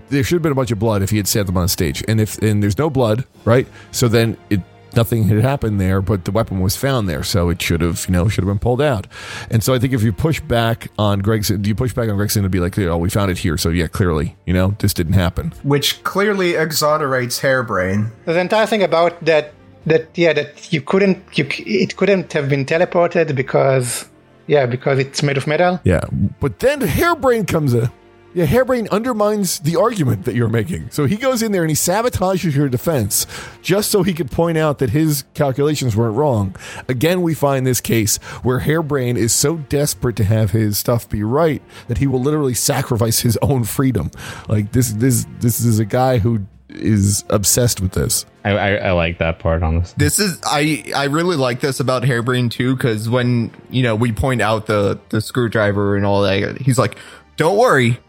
there 0.10 0.24
should 0.24 0.36
have 0.36 0.42
been 0.42 0.52
a 0.52 0.56
bunch 0.56 0.72
of 0.72 0.80
blood 0.80 1.02
if 1.02 1.10
he 1.10 1.18
had 1.18 1.28
stabbed 1.28 1.48
them 1.48 1.58
on 1.58 1.68
stage. 1.68 2.04
And 2.08 2.22
if 2.22 2.38
and 2.40 2.62
there's 2.62 2.78
no 2.78 2.90
blood 2.90 3.26
right? 3.46 3.68
So 3.92 4.08
then 4.08 4.38
it 4.50 4.62
nothing 4.94 5.24
had 5.24 5.42
happened 5.42 5.80
there 5.80 6.02
but 6.02 6.26
the 6.26 6.32
weapon 6.32 6.60
was 6.60 6.76
found 6.76 7.08
there. 7.08 7.24
So 7.24 7.50
it 7.50 7.62
should 7.62 7.82
have 7.82 8.06
you 8.08 8.14
know 8.14 8.28
should 8.28 8.44
have 8.44 8.52
been 8.52 8.60
pulled 8.60 8.82
out. 8.82 9.08
And 9.50 9.64
so 9.64 9.74
i 9.74 9.80
think 9.80 9.94
if 9.94 10.04
you 10.04 10.14
push 10.14 10.40
back 10.42 10.90
on 10.98 11.20
gregson 11.20 11.62
do 11.62 11.70
you 11.70 11.76
push 11.76 11.94
back 11.94 12.10
on 12.10 12.16
gregson 12.16 12.44
to 12.44 12.50
be 12.50 12.60
like 12.60 12.78
oh 12.80 12.98
we 12.98 13.10
found 13.10 13.32
it 13.32 13.38
here. 13.38 13.58
So 13.58 13.70
yeah 13.70 13.88
clearly 13.88 14.36
you 14.46 14.54
know 14.54 14.76
this 14.80 14.94
didn't 14.94 15.14
happen. 15.14 15.54
Which 15.64 16.04
clearly 16.04 16.56
exonerates 16.56 17.40
Harebrayne. 17.42 18.12
The 18.26 18.40
entire 18.40 18.66
thing 18.66 18.84
about 18.84 19.24
that 19.26 19.54
that 19.86 20.10
yeah 20.16 20.34
that 20.34 20.72
you 20.72 20.82
couldn't 20.82 21.18
you 21.38 21.50
c- 21.50 21.64
it 21.64 21.96
couldn't 21.98 22.32
have 22.34 22.48
been 22.50 22.66
teleported 22.66 23.36
because 23.36 24.08
yeah 24.52 24.66
because 24.68 25.00
it's 25.00 25.24
made 25.24 25.38
of 25.38 25.48
metal. 25.48 25.80
yeah 25.84 26.04
but 26.40 26.60
then 26.60 26.82
Harebrayne 26.82 27.48
comes 27.48 27.74
in. 27.74 27.90
Yeah 28.34 28.46
Harebrayne 28.46 28.90
undermines 28.92 29.60
the 29.60 29.76
argument 29.76 30.24
that 30.26 30.36
you're 30.36 30.48
making. 30.62 30.90
So 30.90 31.06
he 31.06 31.18
goes 31.18 31.42
in 31.42 31.52
there 31.52 31.64
and 31.64 31.72
he 31.72 31.76
sabotages 31.76 32.56
your 32.56 32.70
defense 32.70 33.28
just 33.62 33.92
so 33.92 34.04
he 34.04 34.14
could 34.14 34.32
point 34.32 34.58
out 34.58 34.78
that 34.80 34.92
his 34.92 35.26
calculations 35.34 35.96
weren't 35.98 36.16
wrong. 36.16 36.56
Again 36.88 37.22
we 37.22 37.34
find 37.34 37.66
this 37.66 37.82
case 37.82 38.18
where 38.44 38.60
Harebrayne 38.62 39.18
is 39.18 39.34
so 39.34 39.58
desperate 39.58 40.16
to 40.18 40.24
have 40.24 40.52
his 40.52 40.78
stuff 40.78 41.10
be 41.10 41.24
right 41.24 41.62
that 41.88 41.98
he 41.98 42.08
will 42.08 42.22
literally 42.22 42.54
sacrifice 42.54 43.20
his 43.20 43.38
own 43.42 43.64
freedom. 43.66 44.12
Like 44.48 44.72
this 44.72 44.92
this 44.94 45.26
this 45.40 45.60
is 45.60 45.80
a 45.80 45.86
guy 45.86 46.20
who 46.20 46.46
is 46.76 47.24
obsessed 47.30 47.82
with 47.82 47.92
this 47.92 48.26
I, 48.44 48.52
I, 48.52 48.74
I 48.76 48.92
like 48.92 49.20
that 49.20 49.40
part 49.40 49.62
on 49.62 49.80
this. 49.80 49.94
This 49.94 50.20
is 50.20 50.40
I 50.44 50.84
I 50.96 51.06
really 51.06 51.36
like 51.36 51.60
this 51.60 51.80
about 51.80 52.04
Harebrayne 52.04 52.50
too 52.50 52.76
because 52.76 53.08
when 53.08 53.52
you 53.70 53.84
know 53.84 53.96
we 53.96 54.12
point 54.12 54.42
out 54.42 54.66
the 54.66 55.00
the 55.10 55.22
screwdriver 55.22 55.96
and 55.96 56.06
all 56.06 56.24
that, 56.24 56.58
he's 56.60 56.80
like, 56.80 56.98
"Don't 57.38 57.58
worry, 57.58 58.00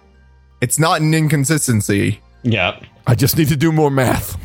it's 0.63 0.79
not 0.79 1.03
an 1.03 1.13
inconsistency." 1.13 2.21
Yeah. 2.45 2.81
i 3.07 3.15
just 3.15 3.37
need 3.37 3.49
to 3.49 3.57
do 3.57 3.71
more 3.71 3.91
math 3.91 4.37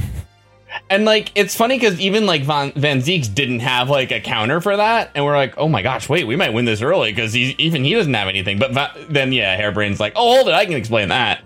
And 0.90 1.04
like 1.06 1.32
it's 1.36 1.56
funny 1.56 1.80
because 1.80 2.00
even 2.00 2.26
like 2.26 2.44
Van 2.44 2.72
Van 2.74 3.00
Zieks 3.00 3.34
didn't 3.34 3.62
have 3.62 3.90
like 3.90 4.12
a 4.12 4.20
counter 4.20 4.62
for 4.62 4.78
that, 4.78 5.12
and 5.16 5.26
we're 5.26 5.36
like, 5.36 5.58
oh 5.58 5.68
my 5.68 5.82
gosh, 5.82 6.08
wait, 6.08 6.28
we 6.28 6.36
might 6.36 6.54
win 6.54 6.66
this 6.66 6.82
early 6.82 7.12
because 7.12 7.34
he 7.34 7.56
even 7.58 7.84
he 7.84 7.94
doesn't 7.94 8.14
have 8.14 8.28
anything. 8.28 8.60
But 8.60 8.74
Va- 8.74 8.94
then 9.10 9.32
yeah, 9.32 9.60
Harebrayne's 9.60 10.00
like, 10.00 10.14
oh 10.16 10.36
hold 10.36 10.48
it, 10.48 10.54
I 10.54 10.66
can 10.66 10.76
explain 10.76 11.10
that. 11.10 11.44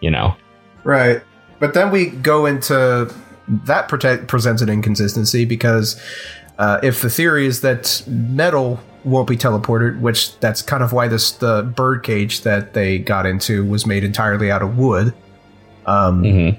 You 0.00 0.10
know, 0.10 0.36
Right. 0.82 1.22
But 1.64 1.72
then 1.72 1.90
we 1.90 2.10
go 2.10 2.44
into 2.44 3.10
that 3.48 3.88
protect, 3.88 4.28
presents 4.28 4.60
an 4.60 4.68
inconsistency 4.68 5.46
because 5.46 5.98
uh, 6.58 6.78
if 6.82 7.00
the 7.00 7.08
theory 7.08 7.46
is 7.46 7.62
that 7.62 8.04
metal 8.06 8.80
won't 9.02 9.26
be 9.26 9.38
teleported, 9.38 9.98
which 10.02 10.38
that's 10.40 10.60
kind 10.60 10.82
of 10.82 10.92
why 10.92 11.08
this 11.08 11.30
the 11.30 11.62
bird 11.62 12.02
cage 12.02 12.42
that 12.42 12.74
they 12.74 12.98
got 12.98 13.24
into 13.24 13.64
was 13.64 13.86
made 13.86 14.04
entirely 14.04 14.50
out 14.50 14.60
of 14.60 14.76
wood. 14.76 15.14
Um, 15.86 16.22
Mhm. 16.22 16.58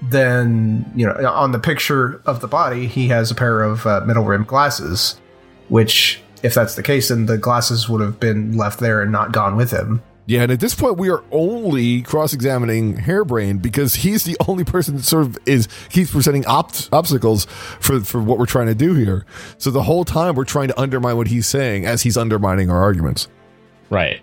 Then 0.00 0.90
you 0.96 1.04
know, 1.04 1.12
on 1.30 1.52
the 1.52 1.58
picture 1.58 2.22
of 2.24 2.40
the 2.40 2.48
body, 2.48 2.86
he 2.86 3.08
has 3.08 3.30
a 3.30 3.34
pair 3.34 3.60
of 3.62 3.86
uh, 3.86 4.00
metal 4.06 4.24
rimmed 4.24 4.46
glasses, 4.46 5.20
which, 5.68 6.22
if 6.42 6.54
that's 6.54 6.74
the 6.74 6.82
case, 6.82 7.08
then 7.08 7.26
the 7.26 7.36
glasses 7.36 7.86
would 7.86 8.00
have 8.00 8.18
been 8.18 8.56
left 8.56 8.80
there 8.80 9.02
and 9.02 9.12
not 9.12 9.30
gone 9.30 9.56
with 9.56 9.72
him. 9.72 10.00
Yeah, 10.28 10.42
and 10.42 10.52
at 10.52 10.60
this 10.60 10.74
point, 10.74 10.98
we 10.98 11.08
are 11.08 11.24
only 11.32 12.02
cross-examining 12.02 12.98
Harebrayne 12.98 13.62
because 13.62 13.94
he's 13.94 14.24
the 14.24 14.36
only 14.46 14.62
person 14.62 14.94
that 14.96 15.04
sort 15.04 15.24
of 15.24 15.38
is 15.46 15.68
he's 15.90 16.10
presenting 16.10 16.44
opt- 16.46 16.90
obstacles 16.92 17.46
for 17.80 18.00
for 18.00 18.20
what 18.20 18.38
we're 18.38 18.44
trying 18.44 18.66
to 18.66 18.74
do 18.74 18.92
here. 18.92 19.24
So 19.56 19.70
the 19.70 19.84
whole 19.84 20.04
time 20.04 20.34
we're 20.34 20.44
trying 20.44 20.68
to 20.68 20.78
undermine 20.78 21.16
what 21.16 21.28
he's 21.28 21.46
saying 21.46 21.86
as 21.86 22.02
he's 22.02 22.18
undermining 22.18 22.68
our 22.68 22.82
arguments. 22.82 23.26
right? 23.88 24.20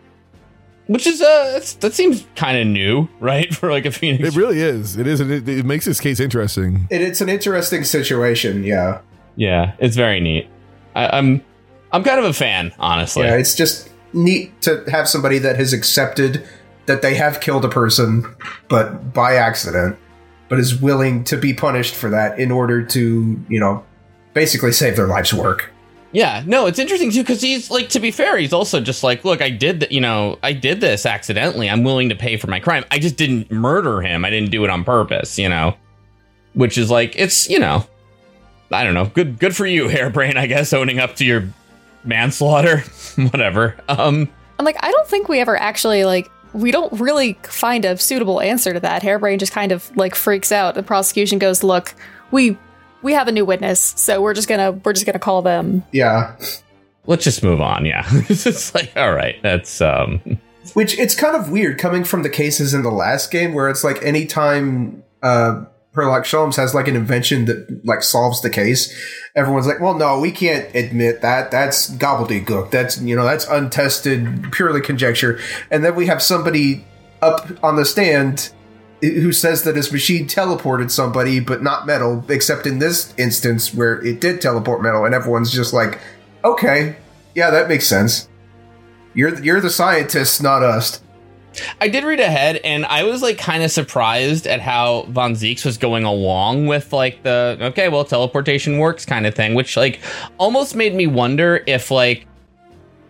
Which 0.86 1.08
is 1.08 1.20
uh, 1.20 1.54
that's, 1.54 1.74
that 1.74 1.96
seems 1.96 2.24
kind 2.36 2.60
of 2.60 2.68
new, 2.68 3.08
right? 3.20 3.52
For 3.60 3.72
like 3.72 3.88
a 3.88 3.92
Phoenix. 3.92 4.30
It 4.30 4.36
really 4.40 4.60
is. 4.62 4.98
It 4.98 5.08
is. 5.08 5.20
and 5.20 5.32
It, 5.32 5.50
it 5.50 5.66
makes 5.66 5.86
this 5.86 6.00
case 6.00 6.20
interesting. 6.20 6.88
It, 6.92 7.02
it's 7.02 7.22
an 7.22 7.30
interesting 7.30 7.84
situation, 7.84 8.64
yeah. 8.64 9.02
yeah, 9.36 9.74
it's 9.80 9.96
very 9.96 10.20
neat. 10.20 10.48
I, 10.94 11.18
I'm 11.18 11.44
I'm 11.92 12.04
kind 12.04 12.20
of 12.20 12.26
a 12.26 12.34
fan, 12.34 12.72
honestly. 12.78 13.24
Yeah, 13.24 13.38
it's 13.38 13.56
just 13.56 13.90
neat 14.16 14.62
to 14.62 14.84
have 14.90 15.08
somebody 15.08 15.38
that 15.40 15.58
has 15.58 15.74
accepted 15.74 16.48
that 16.86 17.02
they 17.02 17.16
have 17.16 17.42
killed 17.42 17.66
a 17.66 17.70
person, 17.70 18.26
but 18.70 19.14
by 19.14 19.36
accident, 19.36 19.98
but 20.50 20.60
is 20.60 20.80
willing 20.80 21.24
to 21.26 21.38
be 21.38 21.54
punished 21.54 21.96
for 21.96 22.10
that 22.10 22.40
in 22.40 22.52
order 22.52 22.84
to, 22.84 23.44
you 23.50 23.60
know, 23.60 23.84
basically 24.34 24.72
save 24.72 24.96
their 24.96 25.08
life's 25.08 25.34
work. 25.34 25.72
Yeah, 26.12 26.44
no, 26.46 26.66
it's 26.68 26.80
interesting 26.80 27.12
too 27.12 27.24
because 27.24 27.42
he's 27.42 27.70
like, 27.70 27.90
to 27.90 28.00
be 28.00 28.10
fair, 28.10 28.38
he's 28.38 28.54
also 28.54 28.80
just 28.80 29.04
like, 29.04 29.26
look, 29.26 29.42
I 29.42 29.50
did 29.50 29.82
that, 29.82 29.92
you 29.92 30.00
know, 30.00 30.40
I 30.42 30.54
did 30.54 30.80
this 30.80 31.06
accidentally. 31.06 31.70
I'm 31.70 31.84
willing 31.84 32.10
to 32.10 32.16
pay 32.16 32.38
for 32.38 32.48
my 32.48 32.60
crime. 32.62 32.86
I 32.90 33.00
just 33.00 33.18
didn't 33.18 33.52
murder 33.52 34.02
him. 34.02 34.24
I 34.24 34.30
didn't 34.30 34.52
do 34.52 34.64
it 34.64 34.70
on 34.70 34.86
purpose, 34.86 35.38
you 35.38 35.50
know, 35.50 35.76
which 36.54 36.78
is 36.78 36.90
like, 36.90 37.18
it's, 37.18 37.50
you 37.50 37.60
know, 37.60 37.86
I 38.72 38.86
don't 38.86 38.94
know, 38.94 39.08
good, 39.08 39.40
good 39.40 39.56
for 39.56 39.66
you, 39.66 39.86
Harebrayne, 39.90 40.38
I 40.38 40.48
guess, 40.48 40.72
owning 40.72 41.00
up 41.00 41.18
to 41.18 41.26
your 41.26 41.50
manslaughter, 42.06 42.80
whatever. 43.32 43.76
Um, 43.90 44.30
I'm 44.60 44.66
like, 44.66 44.78
I 44.84 44.92
don't 44.92 45.08
think 45.08 45.28
we 45.28 45.40
ever 45.40 45.58
actually 45.58 46.06
like 46.06 46.32
we 46.54 46.72
don't 46.72 46.92
really 47.00 47.34
find 47.44 47.84
a 47.84 47.98
suitable 47.98 48.40
answer 48.40 48.74
to 48.74 48.80
that. 48.80 49.02
Harebrayne 49.02 49.40
just 49.40 49.52
kind 49.52 49.72
of 49.72 49.96
like 49.98 50.16
freaks 50.16 50.52
out. 50.52 50.76
The 50.76 50.84
prosecution 50.84 51.38
goes, 51.40 51.64
"Look, 51.64 51.94
we 52.32 52.58
we 53.02 53.14
have 53.14 53.28
a 53.28 53.32
new 53.32 53.46
witness, 53.46 53.80
so 53.82 54.22
we're 54.22 54.34
just 54.34 54.48
gonna 54.48 54.72
we're 54.72 54.94
just 54.94 55.06
gonna 55.06 55.20
call 55.20 55.42
them." 55.42 55.84
Yeah. 55.92 56.36
let's 57.08 57.24
just 57.24 57.44
move 57.44 57.62
on. 57.62 57.86
Yeah, 57.86 58.04
it's 58.30 58.46
just 58.46 58.74
like, 58.74 58.92
all 58.96 59.14
right, 59.14 59.36
that's 59.44 59.82
um, 59.82 60.22
Which 60.74 60.98
it's 60.98 61.14
kind 61.14 61.36
of 61.36 61.52
weird 61.52 61.78
coming 61.78 62.04
from 62.04 62.24
the 62.24 62.30
cases 62.30 62.74
in 62.74 62.84
the 62.84 62.90
last 62.92 63.32
game 63.32 63.54
where 63.54 63.70
it's 63.70 63.84
like 63.84 64.02
anytime 64.04 65.04
uh 65.22 65.66
Herlock 65.96 66.24
Sholmes 66.24 66.56
has 66.58 66.76
like 66.76 66.88
an 66.88 66.96
invention 66.96 67.46
that 67.46 67.86
like 67.86 68.04
solves 68.04 68.42
the 68.42 68.50
case, 68.50 68.94
everyone's 69.36 69.68
like, 69.68 69.80
well, 69.80 69.94
no, 69.94 70.20
we 70.20 70.32
can't 70.32 70.74
admit 70.76 71.22
that. 71.22 71.52
That's 71.52 71.90
gobbledygook. 71.96 72.72
That's, 72.72 73.02
you 73.02 73.16
know, 73.16 73.24
that's 73.24 73.48
untested, 73.48 74.52
purely 74.52 74.82
conjecture. 74.82 75.40
And 75.72 75.84
then 75.84 75.96
we 75.96 76.08
have 76.08 76.22
somebody 76.22 76.86
up 77.22 77.50
on 77.64 77.76
the 77.76 77.86
stand 77.86 78.52
who 79.02 79.32
says 79.32 79.64
that 79.64 79.76
his 79.76 79.92
machine 79.92 80.28
teleported 80.28 80.90
somebody, 80.92 81.40
but 81.40 81.62
not 81.62 81.86
metal, 81.86 82.24
except 82.30 82.66
in 82.66 82.80
this 82.80 83.14
instance 83.18 83.74
where 83.74 84.04
it 84.06 84.20
did 84.20 84.42
teleport 84.42 84.82
metal. 84.82 85.06
And 85.06 85.14
everyone's 85.14 85.52
just 85.52 85.74
like, 85.74 86.00
okay, 86.44 86.96
yeah, 87.36 87.52
that 87.52 87.68
makes 87.68 87.88
sense. 87.88 88.28
You're, 89.14 89.42
you're 89.42 89.62
the 89.62 89.70
scientists, 89.70 90.42
not 90.42 90.64
us. 90.64 91.02
I 91.80 91.88
did 91.88 92.04
read 92.04 92.20
ahead, 92.20 92.58
and 92.58 92.86
I 92.86 93.04
was 93.04 93.22
like 93.22 93.38
kind 93.38 93.64
of 93.64 93.72
surprised 93.72 94.48
at 94.48 94.62
how 94.62 95.04
Von 95.10 95.34
Zieks 95.34 95.66
was 95.66 95.78
going 95.78 96.04
along 96.04 96.68
with 96.68 96.94
like 96.94 97.24
the 97.24 97.58
okay, 97.62 97.90
well, 97.90 98.06
teleportation 98.06 98.78
works 98.80 99.06
kind 99.06 99.26
of 99.26 99.36
thing, 99.36 99.54
which 99.54 99.78
like 99.78 100.00
almost 100.38 100.76
made 100.76 100.94
me 100.94 101.08
wonder 101.08 101.64
if 101.68 101.92
like 101.92 102.28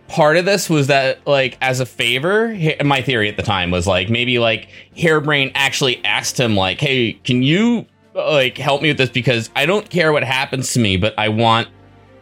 part 0.08 0.36
of 0.36 0.44
this 0.44 0.70
was 0.70 0.86
that 0.86 1.26
like 1.26 1.58
as 1.60 1.80
a 1.80 1.86
favor. 1.86 2.56
My 2.84 3.02
theory 3.02 3.28
at 3.28 3.36
the 3.36 3.42
time 3.42 3.70
was 3.70 3.86
like 3.86 4.08
maybe 4.08 4.38
like 4.38 4.68
Harebrayne 4.96 5.52
actually 5.54 6.04
asked 6.04 6.38
him 6.38 6.56
like, 6.56 6.80
hey, 6.80 7.14
can 7.24 7.42
you 7.42 7.86
like 8.14 8.56
help 8.58 8.82
me 8.82 8.88
with 8.88 8.98
this 8.98 9.10
because 9.10 9.50
I 9.54 9.66
don't 9.66 9.88
care 9.90 10.12
what 10.12 10.24
happens 10.24 10.72
to 10.72 10.80
me, 10.80 10.96
but 10.96 11.14
I 11.18 11.28
want 11.28 11.68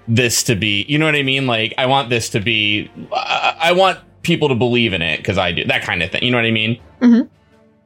this 0.07 0.43
to 0.43 0.55
be 0.55 0.85
you 0.89 0.99
know 0.99 1.07
what 1.07 1.15
i 1.15 1.23
mean 1.23 1.47
like 1.47 1.73
i 1.79 1.87
want 1.87 2.11
this 2.11 2.29
to 2.29 2.41
be 2.41 2.91
i, 3.13 3.57
I 3.59 3.73
want 3.73 3.99
people 4.25 4.49
to 4.49 4.55
believe 4.57 4.93
in 4.93 5.03
it 5.03 5.19
because 5.19 5.39
i 5.39 5.53
do 5.53 5.65
that 5.67 5.83
kind 5.83 6.03
of 6.03 6.11
thing 6.11 6.23
you 6.25 6.31
know 6.31 6.39
what 6.39 6.45
i 6.47 6.51
mean 6.51 6.81
Mhm. 7.01 7.29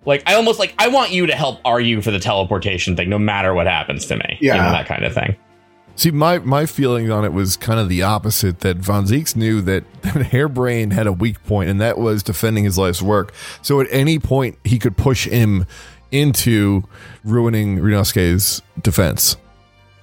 like 0.06 0.22
i 0.26 0.34
almost 0.34 0.58
like 0.58 0.74
i 0.78 0.88
want 0.88 1.10
you 1.10 1.26
to 1.26 1.34
help 1.34 1.60
argue 1.64 2.00
for 2.00 2.10
the 2.10 2.18
teleportation 2.20 2.96
thing 2.96 3.08
no 3.10 3.18
matter 3.18 3.52
what 3.52 3.66
happens 3.66 4.06
to 4.06 4.16
me 4.16 4.38
you 4.40 4.48
Yeah. 4.48 4.56
know 4.56 4.70
that 4.70 4.86
kind 4.86 5.04
of 5.04 5.12
thing 5.12 5.36
See, 5.96 6.12
my, 6.12 6.38
my 6.38 6.64
feeling 6.64 7.10
on 7.10 7.24
it 7.24 7.32
was 7.32 7.56
kind 7.56 7.80
of 7.80 7.88
the 7.88 8.02
opposite 8.04 8.60
that 8.60 8.76
Von 8.76 9.06
Zieks 9.06 9.34
knew 9.34 9.60
that, 9.62 9.82
that 10.02 10.14
Harebrayne 10.30 10.92
had 10.92 11.08
a 11.08 11.12
weak 11.12 11.42
point, 11.42 11.68
and 11.68 11.80
that 11.80 11.98
was 11.98 12.22
defending 12.22 12.62
his 12.62 12.78
life's 12.78 13.02
work. 13.02 13.34
So 13.62 13.80
at 13.80 13.88
any 13.90 14.20
point, 14.20 14.58
he 14.62 14.78
could 14.78 14.96
push 14.96 15.26
him 15.26 15.66
into 16.12 16.84
ruining 17.24 17.78
Ryunosuke's 17.78 18.62
defense. 18.80 19.36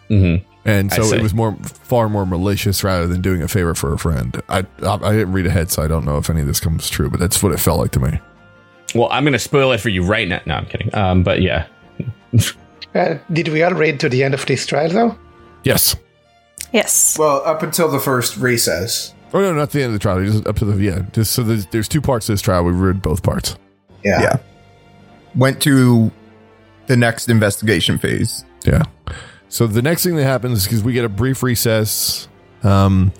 mm-hmm. 0.09 0.43
And 0.65 0.91
so 0.91 1.03
it 1.13 1.21
was 1.21 1.33
more, 1.33 1.55
far 1.63 2.09
more 2.09 2.25
malicious 2.25 2.83
rather 2.83 3.05
than 3.07 3.21
doing 3.21 3.41
a 3.43 3.47
favor 3.47 3.75
for 3.75 3.93
a 3.93 3.99
friend. 3.99 4.41
I, 4.49 4.65
I, 4.81 4.95
I 4.95 5.11
didn't 5.13 5.31
read 5.31 5.45
ahead, 5.45 5.69
so 5.71 5.83
I 5.83 5.87
don't 5.87 6.05
know 6.05 6.17
if 6.17 6.29
any 6.29 6.41
of 6.41 6.47
this 6.47 6.59
comes 6.59 6.89
true, 6.89 7.09
but 7.09 7.19
that's 7.19 7.43
what 7.43 7.51
it 7.51 7.59
felt 7.59 7.79
like 7.79 7.91
to 7.91 7.99
me. 7.99 8.19
well 8.95 9.07
i'm 9.11 9.23
gonna 9.23 9.37
spoil 9.39 9.71
it 9.73 9.79
for 9.81 9.89
you 9.89 10.03
right 10.05 10.27
now 10.27 10.39
no 10.45 10.53
i'm 10.55 10.65
kidding 10.65 10.93
um 10.95 11.23
but 11.23 11.41
yeah 11.41 11.67
Uh, 12.93 13.17
did 13.33 13.49
we 13.49 13.61
all 13.61 13.73
read 13.73 13.99
to 13.99 14.07
the 14.07 14.23
end 14.23 14.33
of 14.33 14.45
this 14.45 14.65
trial, 14.65 14.89
though? 14.89 15.17
Yes. 15.65 15.97
Yes. 16.71 17.17
Well, 17.19 17.41
up 17.45 17.61
until 17.61 17.89
the 17.89 17.99
first 17.99 18.37
recess. 18.37 19.13
Oh 19.33 19.41
no, 19.41 19.51
not 19.53 19.71
the 19.71 19.79
end 19.83 19.87
of 19.87 19.93
the 19.93 19.99
trial. 19.99 20.23
Just 20.25 20.47
up 20.47 20.55
to 20.59 20.65
the 20.65 20.81
yeah. 20.81 21.03
Just 21.11 21.33
so 21.33 21.43
there's, 21.43 21.65
there's 21.67 21.89
two 21.89 21.99
parts 21.99 22.27
to 22.27 22.31
this 22.31 22.39
trial. 22.41 22.63
We 22.63 22.71
read 22.71 23.01
both 23.01 23.21
parts. 23.21 23.57
Yeah. 24.01 24.21
Yeah. 24.21 24.37
Went 25.35 25.61
to 25.63 26.09
the 26.87 26.95
next 26.95 27.27
investigation 27.27 27.97
phase. 27.97 28.45
Yeah. 28.63 28.83
So 29.49 29.67
the 29.67 29.81
next 29.81 30.03
thing 30.03 30.15
that 30.15 30.23
happens 30.23 30.59
is 30.59 30.63
because 30.65 30.83
we 30.83 30.93
get 30.93 31.05
a 31.05 31.09
brief 31.09 31.43
recess. 31.43 32.27
Um, 32.63 33.13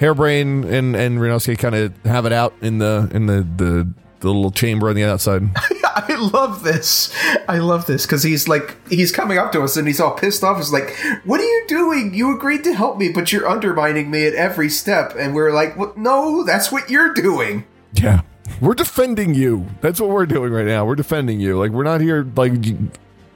Harebrayne 0.00 0.64
and 0.64 0.96
and 0.96 1.18
Ryunosuke 1.18 1.58
kind 1.58 1.74
of 1.74 1.96
have 2.04 2.26
it 2.26 2.32
out 2.32 2.54
in 2.60 2.78
the 2.78 3.08
in 3.12 3.26
the, 3.26 3.46
the 3.56 3.88
the 4.20 4.28
little 4.28 4.50
chamber 4.50 4.88
on 4.88 4.96
the 4.96 5.04
outside. 5.04 5.42
I 5.84 6.16
love 6.16 6.64
this. 6.64 7.14
I 7.48 7.58
love 7.58 7.86
this 7.86 8.04
because 8.04 8.22
he's 8.22 8.48
like 8.48 8.76
he's 8.88 9.12
coming 9.12 9.38
up 9.38 9.52
to 9.52 9.62
us 9.62 9.76
and 9.76 9.86
he's 9.86 10.00
all 10.00 10.12
pissed 10.12 10.42
off. 10.42 10.56
He's 10.56 10.72
like, 10.72 10.96
"What 11.24 11.40
are 11.40 11.44
you 11.44 11.64
doing? 11.68 12.14
You 12.14 12.34
agreed 12.36 12.64
to 12.64 12.74
help 12.74 12.98
me, 12.98 13.10
but 13.10 13.32
you're 13.32 13.48
undermining 13.48 14.10
me 14.10 14.26
at 14.26 14.34
every 14.34 14.68
step." 14.68 15.14
And 15.16 15.34
we're 15.34 15.52
like, 15.52 15.76
"What? 15.76 15.96
"No, 15.96 16.42
that's 16.42 16.72
what 16.72 16.90
you're 16.90 17.14
doing." 17.14 17.64
Yeah. 17.92 18.22
We're 18.60 18.74
defending 18.74 19.34
you. 19.34 19.66
That's 19.80 20.00
what 20.00 20.10
we're 20.10 20.26
doing 20.26 20.52
right 20.52 20.66
now. 20.66 20.84
We're 20.84 20.96
defending 20.96 21.40
you. 21.40 21.58
Like 21.58 21.70
we're 21.70 21.84
not 21.84 22.00
here 22.00 22.26
like 22.36 22.52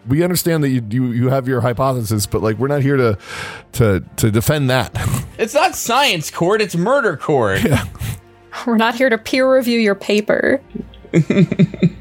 we 0.07 0.23
understand 0.23 0.63
that 0.65 0.69
you 0.69 0.85
you, 0.91 1.07
you 1.13 1.29
have 1.29 1.49
your 1.49 1.61
hypothesis, 1.61 2.27
but 2.27 2.43
like 2.43 2.59
we're 2.59 2.69
not 2.69 2.83
here 2.83 2.97
to 2.97 3.19
to 3.73 4.05
to 4.17 4.31
defend 4.31 4.71
that. 4.71 4.93
it's 5.39 5.55
not 5.55 5.75
science 5.75 6.31
court 6.31 6.61
it's 6.61 6.77
murder 6.77 7.17
court 7.17 7.63
Yeah. 7.63 7.85
We're 8.67 8.77
not 8.77 8.95
here 8.95 9.09
to 9.09 9.19
peer 9.19 9.53
review 9.53 9.79
your 9.79 9.95
paper. 9.95 10.61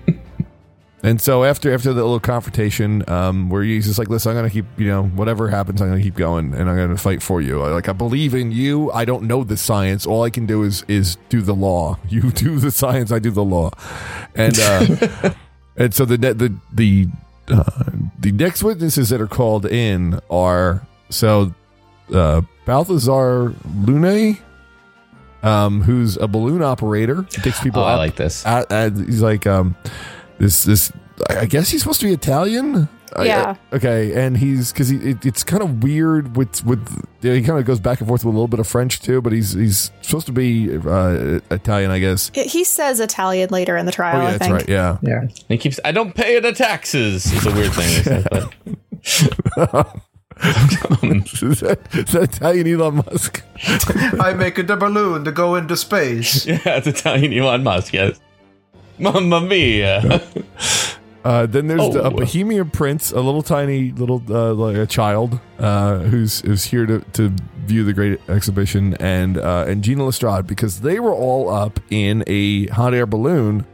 And 1.04 1.22
so 1.22 1.44
after 1.44 1.72
after 1.74 1.94
the 1.94 2.02
little 2.04 2.20
confrontation, 2.20 3.08
um, 3.08 3.50
where 3.50 3.62
he's 3.64 3.86
just 3.86 4.00
like, 4.00 4.10
"Listen, 4.10 4.32
I'm 4.32 4.36
gonna 4.36 4.50
keep 4.50 4.66
you 4.78 4.88
know 4.88 5.04
whatever 5.04 5.48
happens, 5.48 5.80
I'm 5.80 5.90
gonna 5.90 6.02
keep 6.02 6.16
going, 6.16 6.56
and 6.56 6.70
I'm 6.70 6.76
gonna 6.76 6.98
fight 6.98 7.22
for 7.22 7.40
you. 7.40 7.60
Like 7.60 7.88
I 7.88 7.94
believe 7.94 8.34
in 8.34 8.52
you. 8.52 8.92
I 8.92 9.06
don't 9.06 9.24
know 9.24 9.44
the 9.44 9.58
science. 9.58 10.08
All 10.08 10.24
I 10.24 10.32
can 10.32 10.48
do 10.48 10.64
is 10.64 10.84
is 10.88 11.18
do 11.30 11.42
the 11.42 11.54
law. 11.54 11.98
You 12.10 12.32
do 12.32 12.58
the 12.60 12.72
science. 12.72 13.12
I 13.12 13.20
do 13.20 13.30
the 13.32 13.44
law." 13.44 13.70
And 14.34 14.60
uh, 14.60 15.34
and 15.78 15.94
so 15.94 16.04
the 16.04 16.18
ne- 16.18 16.34
the 16.34 16.54
the 16.74 17.08
uh, 17.50 17.64
the 18.20 18.32
next 18.32 18.64
witnesses 18.64 19.10
that 19.10 19.22
are 19.22 19.28
called 19.28 19.66
in 19.66 20.20
are 20.30 20.86
so 21.10 21.54
uh, 22.14 22.42
Balthazar 22.66 23.54
Lune, 23.86 24.38
um, 25.44 25.82
who's 25.82 26.18
a 26.18 26.28
balloon 26.28 26.62
operator. 26.62 27.26
He 27.32 27.42
takes 27.42 27.62
people 27.62 27.82
oh 27.82 27.86
i 27.86 27.96
like 27.96 28.16
this 28.16 28.46
uh, 28.46 28.66
uh, 28.70 28.90
he's 28.90 29.22
like 29.22 29.48
um 29.48 29.76
this 30.40 30.64
this 30.64 30.92
I 31.30 31.46
guess 31.46 31.70
he's 31.72 31.82
supposed 31.82 32.00
to 32.02 32.06
be 32.06 32.14
Italian. 32.14 32.88
I- 33.18 33.26
Yeah. 33.26 33.56
I- 33.72 33.76
okay, 33.76 34.14
and 34.26 34.38
he's 34.38 34.72
because 34.72 34.90
he 34.90 34.98
it, 34.98 35.26
it's 35.26 35.44
kind 35.44 35.64
of 35.64 35.82
weird 35.84 36.36
with 36.38 36.64
with 36.66 36.88
yeah, 37.22 37.34
he 37.34 37.42
kind 37.42 37.58
of 37.60 37.66
goes 37.66 37.80
back 37.80 38.00
and 38.00 38.08
forth 38.08 38.24
with 38.24 38.34
a 38.34 38.38
little 38.38 38.48
bit 38.48 38.60
of 38.60 38.68
French 38.68 39.02
too, 39.02 39.22
but 39.22 39.34
he's 39.34 39.54
he's 39.54 39.92
supposed 40.02 40.26
to 40.28 40.32
be 40.32 40.76
uh, 40.78 41.40
Italian, 41.52 41.92
I 41.92 42.00
guess. 42.00 42.32
He- 42.34 42.44
He 42.44 42.64
says 42.64 43.00
Italian 43.00 43.50
later 43.52 43.76
in 43.78 43.86
the 43.86 43.92
trial. 43.92 44.18
Oh 44.18 44.22
yeah, 44.22 44.28
I 44.28 44.32
that's 44.34 44.44
think. 44.46 44.54
right. 44.56 44.70
Yeah. 44.70 44.98
Yeah. 45.02 45.28
he 45.48 45.58
keeps 45.58 45.80
i 45.86 45.92
don't 45.92 46.14
pay 46.16 46.40
the 46.40 46.52
taxes 46.54 47.32
it's 47.34 47.46
a 47.46 47.52
weird 47.52 47.74
thing 47.74 48.04
they 48.04 48.04
say, 48.04 48.24
but 48.32 48.54
is, 50.44 51.60
that, 51.62 51.80
is 51.94 52.12
that 52.12 52.24
Italian 52.36 52.68
Elon 52.68 52.96
Musk? 52.98 53.44
I 54.22 54.34
make 54.34 54.60
it 54.60 54.70
a 54.70 54.76
balloon 54.78 55.24
to 55.26 55.32
go 55.32 55.56
into 55.56 55.76
space. 55.76 56.46
yeah 56.46 56.60
it's 56.66 56.88
italian 56.88 57.34
elon 57.34 57.64
musk 57.64 57.94
yes 57.94 58.20
mamma 59.00 59.42
mia 59.42 60.02
Uh, 61.28 61.46
then 61.46 61.68
there's 61.68 61.94
the, 61.94 62.02
a 62.04 62.08
Oh. 62.08 62.12
Bohemian 62.12 62.70
Prince, 62.70 63.12
a 63.12 63.20
little 63.20 63.42
tiny 63.42 63.92
little 63.92 64.24
uh, 64.30 64.54
like 64.54 64.78
a 64.78 64.86
child 64.86 65.40
uh, 65.60 66.00
who's 66.00 66.40
who's 66.42 66.64
here 66.64 66.86
to, 66.86 67.00
to 67.14 67.34
view 67.66 67.84
the 67.84 67.92
great 67.92 68.22
exhibition, 68.30 68.94
and 69.02 69.38
uh, 69.38 69.66
and 69.68 69.84
Gina 69.84 70.06
Lestrade 70.06 70.48
because 70.48 70.80
they 70.82 71.00
were 71.00 71.14
all 71.14 71.50
up 71.50 71.80
in 71.90 72.24
a 72.28 72.68
hot 72.68 72.94
air 72.94 73.06
balloon 73.06 73.66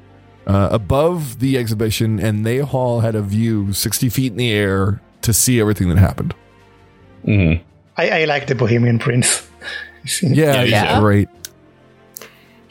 uh, 0.48 0.70
above 0.72 1.40
the 1.40 1.58
exhibition, 1.60 2.20
and 2.20 2.44
they 2.44 2.60
all 2.62 3.02
had 3.02 3.14
a 3.14 3.22
view 3.22 3.72
sixty 3.74 4.10
feet 4.10 4.32
in 4.32 4.38
the 4.38 4.52
air 4.52 5.00
to 5.22 5.32
see 5.32 5.60
everything 5.62 5.90
that 5.90 6.00
happened. 6.00 6.34
Mhm. 7.26 7.62
I, 7.98 8.22
I 8.22 8.26
like 8.26 8.48
the 8.48 8.56
Bohemian 8.56 8.98
Prince. 9.00 9.48
Yeah, 10.22 10.30
Yeah, 10.34 10.62
he's 10.64 10.72
yeah. 10.72 11.00
great. 11.00 11.30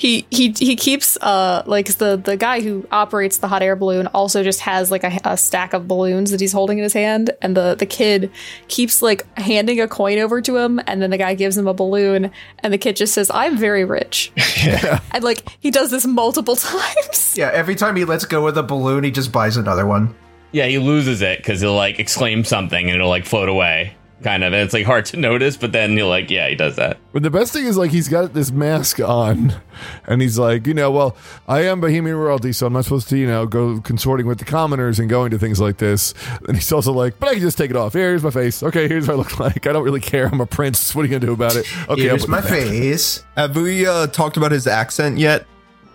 He 0.02 0.26
he 0.30 0.52
he 0.58 0.74
keeps 0.74 1.16
uh 1.18 1.62
like 1.64 1.86
the 1.98 2.16
the 2.16 2.36
guy 2.36 2.60
who 2.60 2.84
operates 2.90 3.38
the 3.38 3.46
hot 3.46 3.62
air 3.62 3.76
balloon 3.76 4.08
also 4.08 4.42
just 4.42 4.58
has 4.58 4.90
like 4.90 5.04
a, 5.04 5.20
a 5.24 5.36
stack 5.36 5.72
of 5.74 5.86
balloons 5.86 6.32
that 6.32 6.40
he's 6.40 6.50
holding 6.50 6.78
in 6.78 6.82
his 6.82 6.92
hand. 6.92 7.30
And 7.40 7.56
the 7.56 7.76
the 7.76 7.86
kid 7.86 8.32
keeps 8.66 9.00
like 9.00 9.24
handing 9.38 9.80
a 9.80 9.86
coin 9.86 10.18
over 10.18 10.42
to 10.42 10.56
him. 10.56 10.80
And 10.88 11.00
then 11.00 11.10
the 11.10 11.18
guy 11.18 11.34
gives 11.34 11.56
him 11.56 11.68
a 11.68 11.72
balloon. 11.72 12.32
And 12.58 12.72
the 12.72 12.78
kid 12.78 12.96
just 12.96 13.14
says 13.14 13.30
i'm 13.32 13.56
very 13.56 13.84
rich. 13.84 14.32
Yeah. 14.62 15.00
and 15.12 15.22
like 15.22 15.44
he 15.60 15.70
does 15.70 15.92
this 15.92 16.04
multiple 16.04 16.56
times. 16.72 17.36
Yeah, 17.36 17.50
every 17.52 17.76
time 17.76 17.94
he 17.94 18.04
lets 18.04 18.24
go 18.24 18.48
of 18.48 18.56
the 18.56 18.62
balloon, 18.64 19.04
he 19.04 19.12
just 19.12 19.30
buys 19.30 19.56
another 19.56 19.86
one. 19.86 20.14
Yeah, 20.50 20.66
he 20.66 20.78
loses 20.78 21.22
it 21.22 21.38
because 21.38 21.60
he'll 21.60 21.74
like 21.74 22.00
exclaim 22.00 22.44
something 22.44 22.86
and 22.86 22.96
it'll 22.96 23.08
like 23.08 23.24
float 23.24 23.48
away, 23.48 23.96
kind 24.22 24.44
of. 24.44 24.52
And 24.52 24.62
it's 24.62 24.72
like 24.72 24.86
hard 24.86 25.04
to 25.06 25.16
notice, 25.28 25.56
but 25.56 25.72
then 25.72 25.92
you're 25.92 26.06
like, 26.06 26.30
yeah, 26.30 26.48
he 26.48 26.54
does 26.54 26.76
that. 26.76 26.98
But 27.12 27.22
the 27.22 27.30
best 27.30 27.52
thing 27.52 27.66
is 27.66 27.76
like 27.76 27.90
he's 27.90 28.08
got 28.08 28.32
this 28.34 28.50
mask 28.50 29.00
on, 29.00 29.54
and 30.06 30.22
he's 30.22 30.38
like, 30.38 30.66
you 30.66 30.74
know, 30.74 30.90
well, 30.90 31.16
I 31.48 31.62
am 31.62 31.80
Bohemian 31.80 32.16
royalty, 32.16 32.52
so 32.52 32.66
I'm 32.66 32.72
not 32.72 32.84
supposed 32.84 33.08
to, 33.10 33.18
you 33.18 33.26
know, 33.26 33.46
go 33.46 33.80
consorting 33.80 34.26
with 34.26 34.38
the 34.38 34.44
commoners 34.44 34.98
and 34.98 35.08
going 35.08 35.30
to 35.30 35.38
things 35.38 35.60
like 35.60 35.78
this. 35.78 36.14
And 36.46 36.56
he's 36.56 36.72
also 36.72 36.92
like, 36.92 37.18
but 37.18 37.28
I 37.28 37.32
can 37.32 37.42
just 37.42 37.58
take 37.58 37.70
it 37.70 37.76
off. 37.76 37.92
Here's 37.92 38.22
my 38.22 38.30
face. 38.30 38.62
Okay, 38.62 38.88
here's 38.88 39.08
what 39.08 39.14
I 39.14 39.16
look 39.16 39.40
like. 39.40 39.66
I 39.66 39.72
don't 39.72 39.84
really 39.84 40.00
care. 40.00 40.26
I'm 40.26 40.40
a 40.40 40.46
prince. 40.46 40.94
What 40.94 41.02
are 41.02 41.04
you 41.08 41.10
gonna 41.10 41.26
do 41.26 41.32
about 41.32 41.56
it? 41.56 41.66
Okay, 41.88 42.02
Here's 42.02 42.28
my 42.28 42.40
face. 42.40 43.24
Have 43.36 43.56
we 43.56 43.86
uh, 43.86 44.06
talked 44.08 44.36
about 44.36 44.52
his 44.52 44.66
accent 44.66 45.18
yet? 45.18 45.46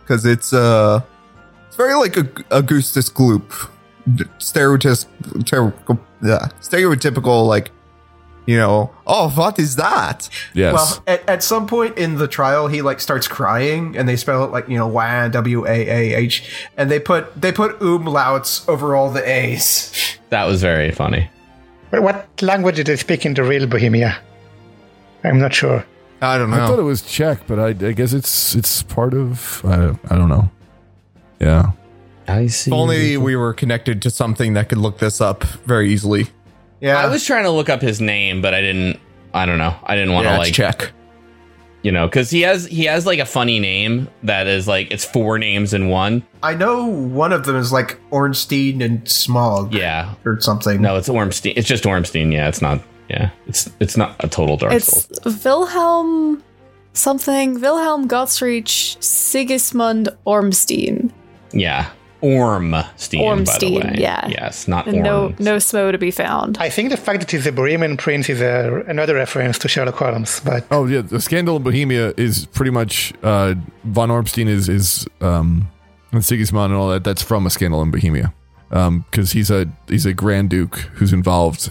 Because 0.01 0.25
it's 0.25 0.53
uh, 0.53 1.01
it's 1.67 1.75
very 1.75 1.95
like 1.95 2.15
a 2.17 2.27
Augustus 2.51 3.09
Gloop, 3.09 3.69
stereotypical, 4.39 5.99
yeah, 6.23 6.47
stereotypical 6.61 7.45
like, 7.45 7.71
you 8.47 8.57
know, 8.57 8.89
oh, 9.05 9.29
what 9.29 9.59
is 9.59 9.75
that? 9.75 10.29
Yes. 10.53 10.73
Well, 10.73 11.03
at, 11.05 11.29
at 11.29 11.43
some 11.43 11.67
point 11.67 11.97
in 11.97 12.15
the 12.15 12.27
trial, 12.27 12.67
he 12.67 12.81
like 12.81 12.99
starts 12.99 13.27
crying, 13.27 13.95
and 13.95 14.07
they 14.09 14.15
spell 14.15 14.43
it 14.45 14.51
like 14.51 14.67
you 14.67 14.77
know 14.77 14.87
Y 14.87 15.27
W 15.27 15.67
A 15.67 15.69
A 15.69 16.15
H, 16.15 16.67
and 16.77 16.89
they 16.89 16.99
put 16.99 17.39
they 17.39 17.51
put 17.51 17.77
umlauts 17.79 18.67
over 18.67 18.95
all 18.95 19.11
the 19.11 19.27
A's. 19.29 20.17
That 20.29 20.45
was 20.45 20.61
very 20.61 20.91
funny. 20.91 21.29
But 21.91 22.01
what 22.01 22.41
language 22.41 22.77
do 22.77 22.83
they 22.83 22.95
speak 22.95 23.25
in 23.25 23.33
the 23.33 23.43
real 23.43 23.67
Bohemia? 23.67 24.17
I'm 25.23 25.39
not 25.39 25.53
sure. 25.53 25.85
I 26.21 26.37
don't 26.37 26.49
know. 26.49 26.63
I 26.63 26.67
thought 26.67 26.79
it 26.79 26.83
was 26.83 27.01
Czech, 27.01 27.45
but 27.47 27.59
I, 27.59 27.67
I 27.67 27.91
guess 27.91 28.13
it's 28.13 28.55
it's 28.55 28.81
part 28.83 29.13
of. 29.13 29.61
I, 29.65 29.95
I 30.09 30.17
don't 30.17 30.29
know. 30.29 30.49
Yeah. 31.39 31.71
I 32.27 32.47
see. 32.47 32.71
If 32.71 32.75
only 32.75 33.17
we 33.17 33.35
were 33.35 33.53
connected 33.53 34.01
to 34.01 34.09
something 34.09 34.53
that 34.53 34.69
could 34.69 34.79
look 34.79 34.99
this 34.99 35.21
up 35.21 35.43
very 35.43 35.91
easily. 35.91 36.27
Yeah, 36.79 36.97
I 36.97 37.07
was 37.07 37.25
trying 37.25 37.43
to 37.43 37.49
look 37.51 37.69
up 37.69 37.81
his 37.81 37.99
name, 38.01 38.41
but 38.41 38.53
I 38.53 38.61
didn't. 38.61 38.99
I 39.33 39.45
don't 39.45 39.57
know. 39.57 39.75
I 39.83 39.95
didn't 39.95 40.13
want 40.13 40.25
to 40.25 40.31
Yeah, 40.31 40.37
like 40.37 40.53
check. 40.53 40.91
you 41.83 41.91
know 41.91 42.07
because 42.07 42.29
he 42.29 42.41
has 42.41 42.65
he 42.65 42.85
has 42.85 43.05
like 43.05 43.19
a 43.19 43.25
funny 43.25 43.59
name 43.59 44.07
that 44.23 44.47
is 44.47 44.67
like 44.67 44.91
it's 44.91 45.05
four 45.05 45.37
names 45.39 45.73
in 45.73 45.89
one. 45.89 46.23
I 46.43 46.53
know 46.55 46.85
one 46.85 47.33
of 47.33 47.45
them 47.45 47.55
is 47.55 47.71
like 47.71 47.99
Ornstein 48.11 48.81
and 48.81 49.03
Smough 49.05 49.71
Yeah. 49.73 50.13
or 50.25 50.39
something. 50.39 50.81
No, 50.81 50.95
it's 50.97 51.09
Ormstein. 51.09 51.53
It's 51.55 51.67
just 51.67 51.85
Ormstein. 51.85 52.31
Yeah, 52.31 52.47
it's 52.47 52.61
not. 52.61 52.81
Yeah, 53.09 53.29
it's 53.47 53.69
it's 53.79 53.95
not 53.95 54.15
a 54.23 54.27
total 54.27 54.57
Dark 54.57 54.73
Souls. 54.81 55.07
it's 55.25 55.43
wilhelm 55.45 56.43
something 56.93 57.61
wilhelm 57.61 58.07
gottsreich 58.07 59.01
sigismund 59.03 60.09
ormstein 60.25 61.13
Yeah, 61.53 61.89
Ormstein. 62.21 63.21
Ormstein, 63.21 63.81
by 63.81 63.87
the 63.87 63.93
way. 63.93 64.01
yeah. 64.01 64.27
Yes, 64.27 64.67
not 64.67 64.87
and 64.87 65.03
no 65.03 65.33
no 65.39 65.57
smo 65.57 65.91
to 65.91 65.97
be 65.97 66.11
found 66.11 66.57
I 66.59 66.69
think 66.69 66.89
the 66.89 66.97
fact 66.97 67.19
that 67.19 67.31
he's 67.31 67.45
a 67.45 67.51
Bohemian 67.51 67.97
prince 67.97 68.29
is 68.29 68.41
a, 68.41 68.83
another 68.87 69.15
reference 69.15 69.59
to 69.59 69.67
Sherlock 69.67 69.95
Holmes, 69.95 70.41
but 70.43 70.65
Oh 70.71 70.85
yeah, 70.85 71.01
the 71.01 71.21
scandal 71.21 71.57
in 71.57 71.63
Bohemia 71.63 72.13
is 72.17 72.45
pretty 72.47 72.71
much 72.71 73.13
uh, 73.23 73.55
von 73.83 74.09
Ormstein 74.11 74.47
is 74.47 74.67
is 74.69 75.07
um, 75.21 75.69
and 76.11 76.23
Sigismund 76.23 76.71
and 76.71 76.81
all 76.81 76.89
that. 76.89 77.03
That's 77.03 77.21
from 77.21 77.45
a 77.45 77.49
scandal 77.49 77.81
in 77.81 77.91
Bohemia 77.91 78.33
because 78.69 79.31
he's 79.31 79.49
a 79.51 79.67
he's 79.87 80.05
a 80.05 80.13
grand 80.13 80.49
duke 80.49 80.75
who's 80.95 81.13
involved 81.13 81.69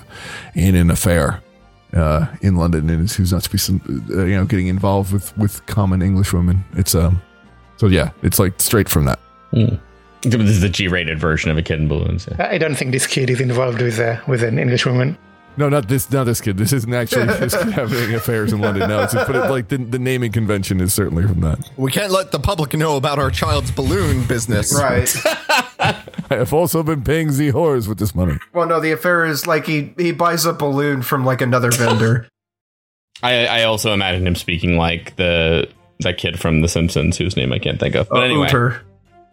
in 0.54 0.74
an 0.74 0.90
affair 0.90 1.42
uh, 1.92 2.26
in 2.42 2.56
London 2.56 2.88
and 2.90 3.04
is, 3.04 3.16
who's 3.16 3.32
not 3.32 3.42
to 3.42 3.50
be 3.50 3.58
some, 3.58 3.80
uh, 4.10 4.24
you 4.24 4.34
know 4.36 4.44
getting 4.44 4.68
involved 4.68 5.12
with 5.12 5.36
with 5.36 5.64
common 5.66 6.02
English 6.02 6.32
women. 6.32 6.64
It's 6.74 6.94
um 6.94 7.20
so 7.76 7.86
yeah, 7.88 8.10
it's 8.22 8.38
like 8.38 8.60
straight 8.60 8.88
from 8.88 9.04
that. 9.06 9.18
This 10.30 10.50
is 10.50 10.60
the 10.60 10.68
G-rated 10.68 11.18
version 11.18 11.50
of 11.50 11.58
a 11.58 11.62
kid 11.62 11.80
in 11.80 11.88
balloons. 11.88 12.28
Yeah. 12.30 12.48
I 12.50 12.58
don't 12.58 12.74
think 12.74 12.92
this 12.92 13.06
kid 13.06 13.30
is 13.30 13.40
involved 13.40 13.80
with 13.80 13.98
uh, 13.98 14.20
with 14.26 14.42
an 14.42 14.58
English 14.58 14.86
woman. 14.86 15.16
No, 15.58 15.68
not 15.70 15.88
this. 15.88 16.10
Not 16.10 16.24
this 16.24 16.40
kid. 16.40 16.58
This 16.58 16.72
isn't 16.72 16.92
actually 16.92 17.26
this 17.26 17.56
kid 17.62 17.72
having 17.72 18.14
affairs 18.14 18.52
in 18.52 18.60
London. 18.60 18.88
No, 18.88 19.02
it's 19.02 19.14
just, 19.14 19.26
but 19.26 19.36
it, 19.36 19.50
like 19.50 19.68
the, 19.68 19.78
the 19.78 19.98
naming 19.98 20.32
convention 20.32 20.80
is 20.80 20.92
certainly 20.92 21.26
from 21.26 21.40
that. 21.40 21.70
We 21.76 21.90
can't 21.90 22.12
let 22.12 22.30
the 22.30 22.38
public 22.38 22.74
know 22.74 22.96
about 22.96 23.18
our 23.18 23.30
child's 23.30 23.70
balloon 23.70 24.26
business. 24.26 24.74
Right. 24.74 25.10
I 25.78 26.04
have 26.30 26.52
also 26.52 26.82
been 26.82 27.02
paying 27.02 27.28
the 27.28 27.52
whores 27.52 27.88
with 27.88 27.98
this 27.98 28.14
money. 28.14 28.38
well, 28.52 28.66
no, 28.66 28.80
the 28.80 28.92
affair 28.92 29.24
is 29.24 29.46
like 29.46 29.66
he 29.66 29.94
he 29.96 30.12
buys 30.12 30.44
a 30.44 30.52
balloon 30.52 31.02
from 31.02 31.24
like 31.24 31.40
another 31.40 31.70
vendor. 31.70 32.28
I, 33.22 33.46
I 33.46 33.62
also 33.62 33.94
imagine 33.94 34.26
him 34.26 34.34
speaking 34.34 34.76
like 34.76 35.16
the 35.16 35.68
that 36.00 36.18
kid 36.18 36.38
from 36.38 36.60
The 36.60 36.68
Simpsons, 36.68 37.16
whose 37.16 37.34
name 37.34 37.52
I 37.52 37.58
can't 37.58 37.80
think 37.80 37.94
of. 37.94 38.10
But 38.10 38.24
anyway, 38.24 38.48
Uter. 38.48 38.80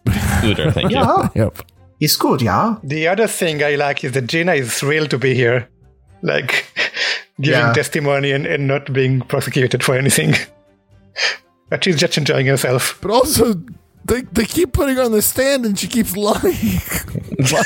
Uter, 0.06 0.72
thank 0.74 0.92
you. 0.92 0.98
Yeah, 0.98 1.30
Yep. 1.36 1.58
he's 2.00 2.16
good. 2.18 2.42
Yeah. 2.42 2.76
The 2.84 3.08
other 3.08 3.28
thing 3.28 3.64
I 3.64 3.76
like 3.76 4.04
is 4.04 4.12
that 4.14 4.28
Gina 4.28 4.54
is 4.54 4.74
thrilled 4.74 5.10
to 5.12 5.18
be 5.18 5.34
here, 5.34 5.68
like 6.22 6.66
giving 7.42 7.60
Yeah. 7.60 7.74
testimony 7.74 8.32
and, 8.32 8.46
and 8.46 8.68
not 8.68 8.92
being 8.94 9.22
prosecuted 9.22 9.84
for 9.84 9.96
anything. 9.96 10.36
but 11.70 11.84
she's 11.84 11.96
just 11.98 12.18
enjoying 12.18 12.46
herself. 12.48 12.98
But 13.02 13.12
also, 13.12 13.54
they, 14.06 14.22
they 14.34 14.46
keep 14.46 14.74
putting 14.74 14.96
her 14.98 15.04
on 15.04 15.12
the 15.14 15.22
stand 15.22 15.66
and 15.66 15.80
she 15.80 15.88
keeps 15.88 16.16
lying. 16.18 16.80
why, 17.50 17.64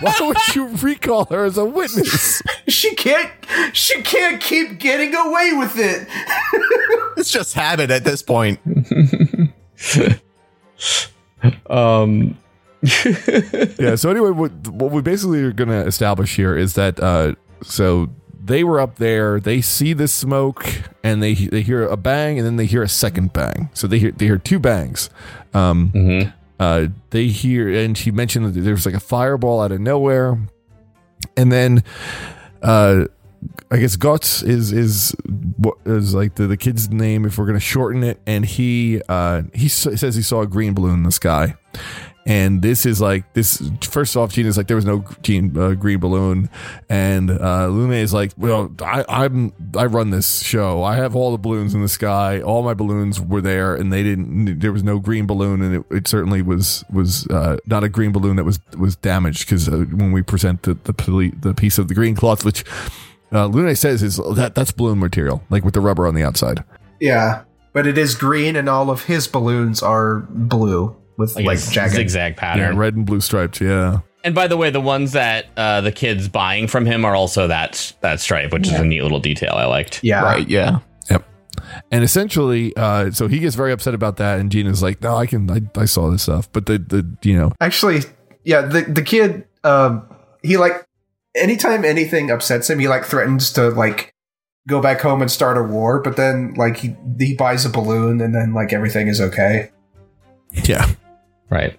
why 0.00 0.14
would 0.20 0.38
you 0.54 0.68
recall 0.78 1.26
her 1.26 1.44
as 1.44 1.58
a 1.58 1.64
witness? 1.64 2.40
She 2.68 2.94
can't. 2.94 3.30
She 3.74 4.00
can't 4.02 4.40
keep 4.40 4.78
getting 4.78 5.14
away 5.14 5.52
with 5.54 5.74
it. 5.78 6.08
It's 7.18 7.30
just 7.30 7.54
habit 7.54 7.90
at 7.90 8.04
this 8.04 8.22
point. 8.22 8.58
Um, 11.68 12.36
yeah, 12.82 13.96
so 13.96 14.10
anyway, 14.10 14.30
what, 14.30 14.52
what 14.68 14.92
we 14.92 15.02
basically 15.02 15.42
are 15.42 15.52
going 15.52 15.68
to 15.68 15.86
establish 15.86 16.36
here 16.36 16.56
is 16.56 16.74
that, 16.74 17.00
uh, 17.00 17.34
so 17.62 18.08
they 18.42 18.64
were 18.64 18.80
up 18.80 18.96
there, 18.96 19.40
they 19.40 19.60
see 19.60 19.92
the 19.92 20.08
smoke, 20.08 20.64
and 21.02 21.22
they 21.22 21.34
they 21.34 21.62
hear 21.62 21.86
a 21.86 21.96
bang, 21.96 22.38
and 22.38 22.46
then 22.46 22.56
they 22.56 22.66
hear 22.66 22.82
a 22.82 22.88
second 22.88 23.32
bang. 23.32 23.68
So 23.74 23.86
they 23.86 23.98
hear, 23.98 24.12
they 24.12 24.26
hear 24.26 24.38
two 24.38 24.58
bangs. 24.58 25.10
Um, 25.54 25.90
mhm. 25.94 26.32
uh, 26.58 26.86
they 27.10 27.26
hear, 27.26 27.68
and 27.68 27.96
she 27.96 28.10
mentioned 28.10 28.46
that 28.46 28.60
there 28.60 28.74
was 28.74 28.86
like 28.86 28.94
a 28.94 29.00
fireball 29.00 29.60
out 29.60 29.72
of 29.72 29.80
nowhere, 29.80 30.38
and 31.36 31.52
then, 31.52 31.82
uh, 32.62 33.04
I 33.70 33.76
guess 33.78 33.96
Guts 33.96 34.42
is 34.42 34.72
is 34.72 35.14
what 35.56 35.76
is 35.84 36.14
like 36.14 36.34
the, 36.36 36.46
the 36.46 36.56
kid's 36.56 36.90
name 36.90 37.24
if 37.24 37.36
we're 37.38 37.46
gonna 37.46 37.60
shorten 37.60 38.02
it, 38.02 38.20
and 38.26 38.44
he 38.44 39.00
uh 39.08 39.42
he 39.54 39.66
s- 39.66 40.00
says 40.00 40.14
he 40.14 40.22
saw 40.22 40.40
a 40.42 40.46
green 40.46 40.74
balloon 40.74 40.94
in 40.94 41.02
the 41.02 41.12
sky, 41.12 41.54
and 42.26 42.62
this 42.62 42.86
is 42.86 43.00
like 43.00 43.30
this. 43.34 43.62
First 43.82 44.16
off, 44.16 44.32
Gene 44.32 44.46
is 44.46 44.56
like 44.56 44.68
there 44.68 44.76
was 44.76 44.86
no 44.86 45.04
gene, 45.22 45.56
uh, 45.56 45.74
green 45.74 45.98
balloon, 46.00 46.48
and 46.88 47.30
uh, 47.30 47.68
Lune 47.68 47.92
is 47.92 48.14
like, 48.14 48.32
well, 48.38 48.72
I, 48.80 49.04
I'm 49.06 49.52
I 49.76 49.84
run 49.84 50.10
this 50.10 50.40
show. 50.42 50.82
I 50.82 50.96
have 50.96 51.14
all 51.14 51.30
the 51.32 51.38
balloons 51.38 51.74
in 51.74 51.82
the 51.82 51.88
sky. 51.88 52.40
All 52.40 52.62
my 52.62 52.74
balloons 52.74 53.20
were 53.20 53.42
there, 53.42 53.74
and 53.74 53.92
they 53.92 54.02
didn't. 54.02 54.60
There 54.60 54.72
was 54.72 54.82
no 54.82 54.98
green 54.98 55.26
balloon, 55.26 55.60
and 55.60 55.76
it, 55.76 55.84
it 55.90 56.08
certainly 56.08 56.40
was 56.40 56.84
was 56.90 57.26
uh, 57.28 57.58
not 57.66 57.84
a 57.84 57.88
green 57.90 58.12
balloon 58.12 58.36
that 58.36 58.44
was 58.44 58.60
was 58.78 58.96
damaged 58.96 59.46
because 59.46 59.68
uh, 59.68 59.84
when 59.92 60.10
we 60.10 60.22
present 60.22 60.62
the 60.62 60.72
the, 60.74 60.94
poli- 60.94 61.34
the 61.38 61.52
piece 61.54 61.76
of 61.78 61.88
the 61.88 61.94
green 61.94 62.14
cloth, 62.14 62.44
which 62.46 62.64
uh, 63.32 63.46
Lune 63.46 63.74
says 63.76 64.02
is 64.02 64.16
that 64.36 64.54
that's 64.54 64.72
balloon 64.72 64.98
material, 64.98 65.42
like 65.50 65.64
with 65.64 65.74
the 65.74 65.80
rubber 65.80 66.06
on 66.06 66.14
the 66.14 66.22
outside. 66.22 66.64
Yeah, 67.00 67.44
but 67.72 67.86
it 67.86 67.98
is 67.98 68.14
green, 68.14 68.56
and 68.56 68.68
all 68.68 68.90
of 68.90 69.04
his 69.04 69.26
balloons 69.28 69.82
are 69.82 70.20
blue 70.30 70.96
with 71.16 71.34
like, 71.36 71.44
like 71.44 71.58
a 71.58 71.70
jagged. 71.70 71.94
zigzag 71.94 72.34
Yeah, 72.34 72.40
pattern. 72.40 72.76
red 72.76 72.94
and 72.94 73.04
blue 73.06 73.20
stripes. 73.20 73.60
Yeah. 73.60 74.00
And 74.24 74.34
by 74.34 74.48
the 74.48 74.56
way, 74.56 74.70
the 74.70 74.80
ones 74.80 75.12
that 75.12 75.46
uh, 75.56 75.80
the 75.80 75.92
kids 75.92 76.28
buying 76.28 76.66
from 76.66 76.84
him 76.86 77.04
are 77.04 77.14
also 77.14 77.46
that 77.48 77.92
that 78.00 78.20
stripe, 78.20 78.52
which 78.52 78.66
is 78.66 78.74
a 78.74 78.84
neat 78.84 79.02
little 79.02 79.20
detail 79.20 79.52
I 79.54 79.64
liked. 79.66 80.02
Yeah, 80.02 80.22
Right, 80.22 80.48
yeah. 80.48 80.80
Yep. 81.08 81.24
And 81.92 82.02
essentially, 82.02 82.76
uh, 82.76 83.12
so 83.12 83.28
he 83.28 83.38
gets 83.38 83.54
very 83.54 83.72
upset 83.72 83.94
about 83.94 84.16
that, 84.16 84.40
and 84.40 84.50
Gina's 84.50 84.82
like, 84.82 85.00
"No, 85.02 85.16
I 85.16 85.26
can, 85.26 85.48
I, 85.50 85.60
I 85.80 85.84
saw 85.84 86.10
this 86.10 86.22
stuff." 86.24 86.50
But 86.52 86.66
the, 86.66 86.78
the, 86.78 87.06
you 87.22 87.38
know, 87.38 87.52
Actually, 87.60 88.00
yeah, 88.44 88.62
the 88.62 88.82
the 88.82 89.02
kid, 89.02 89.46
um, 89.62 90.02
he 90.42 90.56
like 90.56 90.84
anytime 91.34 91.84
anything 91.84 92.30
upsets 92.30 92.68
him, 92.70 92.78
he 92.78 92.88
like 92.88 93.04
threatens 93.04 93.52
to 93.52 93.70
like 93.70 94.14
go 94.68 94.80
back 94.80 95.00
home 95.00 95.22
and 95.22 95.30
start 95.30 95.56
a 95.56 95.62
war. 95.62 96.00
But 96.00 96.16
then 96.16 96.54
like 96.54 96.76
he 96.78 96.96
he 97.18 97.34
buys 97.34 97.64
a 97.64 97.70
balloon, 97.70 98.20
and 98.20 98.34
then 98.34 98.52
like 98.54 98.72
everything 98.72 99.08
is 99.08 99.20
okay. 99.20 99.70
yeah. 100.64 100.86
Right. 101.50 101.78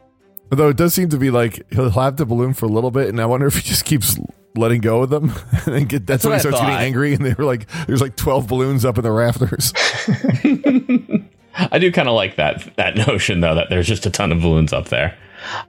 Although 0.52 0.70
it 0.70 0.78
does 0.78 0.94
seem 0.94 1.10
to 1.10 1.18
be 1.18 1.30
like 1.30 1.72
he'll 1.72 1.92
have 1.92 2.18
the 2.18 2.26
balloon 2.26 2.54
for 2.54 2.66
a 2.66 2.70
little 2.70 2.92
bit, 2.92 3.10
and 3.10 3.22
I 3.22 3.26
wonder 3.26 3.48
if 3.48 3.56
he 3.56 3.62
just 3.62 3.86
keeps 3.86 4.18
letting 4.56 4.82
go 4.82 5.04
of 5.04 5.10
them, 5.10 5.32
and 5.66 5.76
then 5.76 5.86
get 5.86 6.08
that's, 6.08 6.24
when 6.24 6.34
he 6.34 6.36
I 6.36 6.40
starts 6.40 6.60
getting 6.60 6.76
angry, 6.76 7.14
and 7.14 7.26
they 7.26 7.34
were 7.34 7.46
like, 7.46 7.68
"There's 7.88 8.02
like 8.02 8.16
twelve 8.16 8.48
balloons 8.48 8.86
up 8.86 8.98
in 8.98 9.04
the 9.04 9.12
rafters." 9.12 9.74
I 11.72 11.78
do 11.78 11.92
kind 11.92 12.08
of 12.08 12.16
like 12.16 12.38
that 12.38 12.76
that 12.78 12.96
notion 12.96 13.42
though 13.42 13.56
that 13.56 13.70
there's 13.70 13.88
just 13.88 14.06
a 14.06 14.10
ton 14.10 14.32
of 14.32 14.42
balloons 14.42 14.74
up 14.74 14.90
there. 14.90 15.18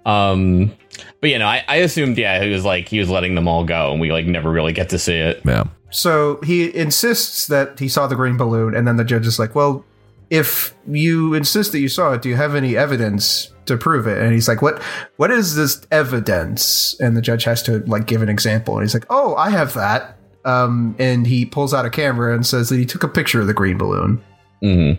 Um, 0.05 0.73
but 1.21 1.31
you 1.31 1.39
know, 1.39 1.47
I, 1.47 1.65
I 1.69 1.77
assumed 1.77 2.19
yeah 2.19 2.43
he 2.43 2.51
was 2.51 2.65
like 2.65 2.89
he 2.89 2.99
was 2.99 3.09
letting 3.09 3.35
them 3.35 3.49
all 3.49 3.65
go, 3.65 3.93
and 3.93 4.01
we 4.01 4.13
like 4.13 4.27
never 4.27 4.51
really 4.51 4.73
get 4.73 4.89
to 4.91 4.99
see 4.99 5.17
it. 5.17 5.41
Yeah. 5.45 5.65
So 5.91 6.41
he 6.43 6.75
insists 6.75 7.49
that 7.49 7.79
he 7.79 7.89
saw 7.89 8.07
the 8.07 8.17
green 8.17 8.37
balloon, 8.37 8.75
and 8.75 8.87
then 8.87 8.97
the 8.97 9.05
judge 9.05 9.27
is 9.27 9.39
like, 9.39 9.55
"Well, 9.55 9.85
if 10.31 10.75
you 10.87 11.35
insist 11.35 11.73
that 11.73 11.81
you 11.81 11.89
saw 11.89 12.13
it, 12.13 12.23
do 12.23 12.29
you 12.29 12.37
have 12.37 12.55
any 12.55 12.77
evidence 12.77 13.53
to 13.67 13.77
prove 13.77 14.07
it?" 14.07 14.19
And 14.19 14.33
he's 14.33 14.49
like, 14.49 14.63
"What? 14.63 14.83
What 15.17 15.31
is 15.31 15.57
this 15.57 15.81
evidence?" 15.91 16.97
And 17.01 17.17
the 17.17 17.23
judge 17.23 17.45
has 17.45 17.63
to 17.65 17.81
like 17.87 18.07
give 18.07 18.23
an 18.23 18.29
example, 18.29 18.75
and 18.75 18.85
he's 18.85 18.95
like, 18.95 19.07
"Oh, 19.11 19.35
I 19.37 19.51
have 19.51 19.75
that." 19.75 20.17
Um, 20.45 20.97
and 20.99 21.27
he 21.27 21.45
pulls 21.45 21.75
out 21.75 21.85
a 21.85 21.91
camera 21.91 22.35
and 22.35 22.47
says 22.47 22.71
that 22.71 22.77
he 22.77 22.87
took 22.87 23.03
a 23.03 23.09
picture 23.09 23.41
of 23.41 23.47
the 23.47 23.55
green 23.55 23.77
balloon. 23.77 24.23
hmm 24.63 24.93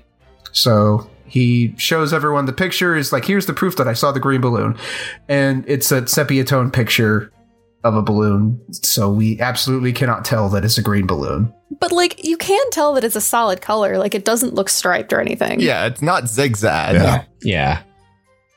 So 0.52 1.10
he 1.32 1.74
shows 1.78 2.12
everyone 2.12 2.46
the 2.46 2.52
picture. 2.52 2.94
Is 2.94 3.14
like, 3.14 3.24
here's 3.24 3.46
the 3.46 3.54
proof 3.54 3.78
that 3.78 3.88
I 3.88 3.94
saw 3.94 4.12
the 4.12 4.20
green 4.20 4.42
balloon, 4.42 4.78
and 5.30 5.64
it's 5.66 5.90
a 5.90 6.06
sepia 6.06 6.44
tone 6.44 6.70
picture 6.70 7.32
of 7.86 7.96
a 7.96 8.02
balloon. 8.02 8.60
So 8.72 9.10
we 9.10 9.40
absolutely 9.40 9.94
cannot 9.94 10.26
tell 10.26 10.50
that 10.50 10.66
it's 10.66 10.78
a 10.78 10.82
green 10.82 11.08
balloon. 11.08 11.54
But 11.80 11.94
like 11.94 12.26
you 12.26 12.36
can 12.36 12.70
tell 12.72 12.94
that 12.96 13.06
it's 13.06 13.16
a 13.16 13.22
solid 13.22 13.62
color. 13.62 13.98
Like 13.98 14.14
it 14.14 14.26
doesn't 14.26 14.56
look 14.56 14.68
striped 14.68 15.14
or 15.14 15.22
anything. 15.22 15.62
Yeah, 15.62 15.86
it's 15.86 16.02
not 16.02 16.28
zigzag. 16.28 16.96
Yeah. 16.96 17.24
Yeah, 17.42 17.84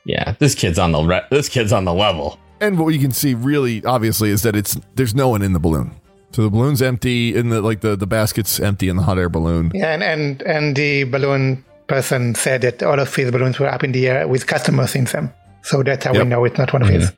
yeah. 0.03 0.35
This 0.39 0.53
kid's 0.53 0.77
on 0.77 0.91
the 0.91 1.01
re- 1.01 1.25
this 1.31 1.47
kid's 1.47 1.71
on 1.71 1.85
the 1.85 1.93
level. 1.93 2.37
And 2.59 2.77
what 2.77 2.93
you 2.93 2.99
can 2.99 3.11
see 3.11 3.35
really 3.35 3.83
obviously 3.85 4.31
is 4.31 4.41
that 4.41 4.55
it's 4.55 4.77
there's 4.95 5.15
no 5.15 5.29
one 5.29 5.41
in 5.41 5.53
the 5.53 5.59
balloon. 5.59 5.91
So 6.31 6.41
the 6.41 6.49
balloon's 6.49 6.81
empty 6.81 7.37
and 7.37 7.53
the 7.53 7.61
like 7.61 7.79
the, 7.79 7.95
the 7.95 8.05
basket's 8.05 8.59
empty 8.59 8.89
in 8.89 8.97
the 8.97 9.03
hot 9.03 9.17
air 9.17 9.29
balloon. 9.29 9.71
Yeah, 9.73 9.93
and, 9.93 10.03
and 10.03 10.41
and 10.41 10.75
the 10.75 11.05
balloon 11.05 11.63
person 11.87 12.35
said 12.35 12.61
that 12.61 12.81
all 12.83 12.99
of 12.99 13.13
his 13.15 13.31
balloons 13.31 13.59
were 13.59 13.67
up 13.67 13.83
in 13.83 13.91
the 13.91 14.07
air 14.07 14.27
with 14.27 14.47
customers 14.47 14.95
in 14.95 15.05
them. 15.05 15.31
So 15.61 15.83
that's 15.83 16.05
how 16.05 16.13
Yep. 16.13 16.23
we 16.23 16.29
know 16.29 16.45
it's 16.45 16.57
not 16.57 16.71
one 16.73 16.81
of 16.81 16.89
his. 16.89 17.11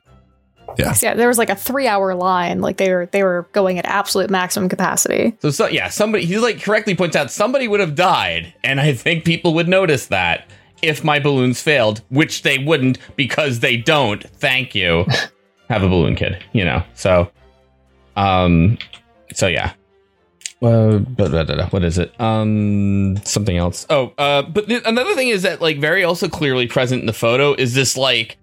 Yeah. 0.78 0.94
Yeah, 1.02 1.14
there 1.14 1.26
was 1.28 1.38
like 1.38 1.50
a 1.50 1.56
three 1.56 1.88
hour 1.88 2.14
line. 2.14 2.60
Like 2.60 2.76
they 2.76 2.92
were 2.92 3.06
they 3.10 3.22
were 3.24 3.48
going 3.52 3.78
at 3.78 3.86
absolute 3.86 4.30
maximum 4.30 4.68
capacity. 4.68 5.34
So, 5.40 5.50
so 5.50 5.66
yeah, 5.66 5.88
somebody 5.88 6.24
he 6.24 6.38
like 6.38 6.62
correctly 6.62 6.94
points 6.94 7.16
out 7.16 7.30
somebody 7.32 7.66
would 7.66 7.80
have 7.80 7.94
died, 7.96 8.54
and 8.62 8.80
I 8.80 8.92
think 8.92 9.24
people 9.24 9.54
would 9.54 9.66
notice 9.68 10.06
that 10.06 10.46
if 10.82 11.02
my 11.02 11.18
balloons 11.18 11.60
failed, 11.60 12.02
which 12.10 12.42
they 12.42 12.58
wouldn't 12.58 12.98
because 13.16 13.58
they 13.60 13.76
don't. 13.76 14.22
Thank 14.22 14.74
you. 14.74 15.04
Have 15.68 15.82
a 15.82 15.88
balloon 15.88 16.14
kid, 16.14 16.42
you 16.52 16.64
know. 16.64 16.82
So, 16.94 17.30
um, 18.16 18.78
so 19.34 19.46
yeah. 19.48 19.72
Uh, 20.60 20.98
what 21.70 21.84
is 21.84 21.98
it? 21.98 22.20
Um, 22.20 23.16
something 23.24 23.56
else. 23.56 23.86
Oh, 23.90 24.12
uh, 24.18 24.42
but 24.42 24.66
th- 24.68 24.82
another 24.84 25.14
thing 25.14 25.28
is 25.28 25.42
that 25.42 25.60
like 25.60 25.78
very 25.78 26.02
also 26.02 26.28
clearly 26.28 26.66
present 26.66 27.00
in 27.00 27.06
the 27.06 27.12
photo 27.12 27.54
is 27.54 27.74
this 27.74 27.96
like 27.96 28.38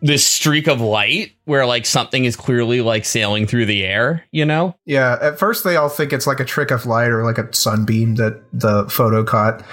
this 0.00 0.24
streak 0.24 0.68
of 0.68 0.80
light 0.80 1.32
where 1.44 1.66
like 1.66 1.86
something 1.86 2.24
is 2.24 2.36
clearly 2.36 2.80
like 2.80 3.04
sailing 3.04 3.46
through 3.46 3.66
the 3.66 3.84
air. 3.84 4.24
You 4.30 4.44
know? 4.44 4.76
Yeah, 4.84 5.16
at 5.22 5.38
first 5.38 5.64
they 5.64 5.76
all 5.76 5.88
think 5.88 6.12
it's 6.12 6.26
like 6.26 6.40
a 6.40 6.44
trick 6.44 6.70
of 6.70 6.84
light 6.84 7.08
or 7.08 7.24
like 7.24 7.38
a 7.38 7.52
sunbeam 7.54 8.16
that 8.16 8.42
the 8.52 8.86
photo 8.88 9.24
caught. 9.24 9.64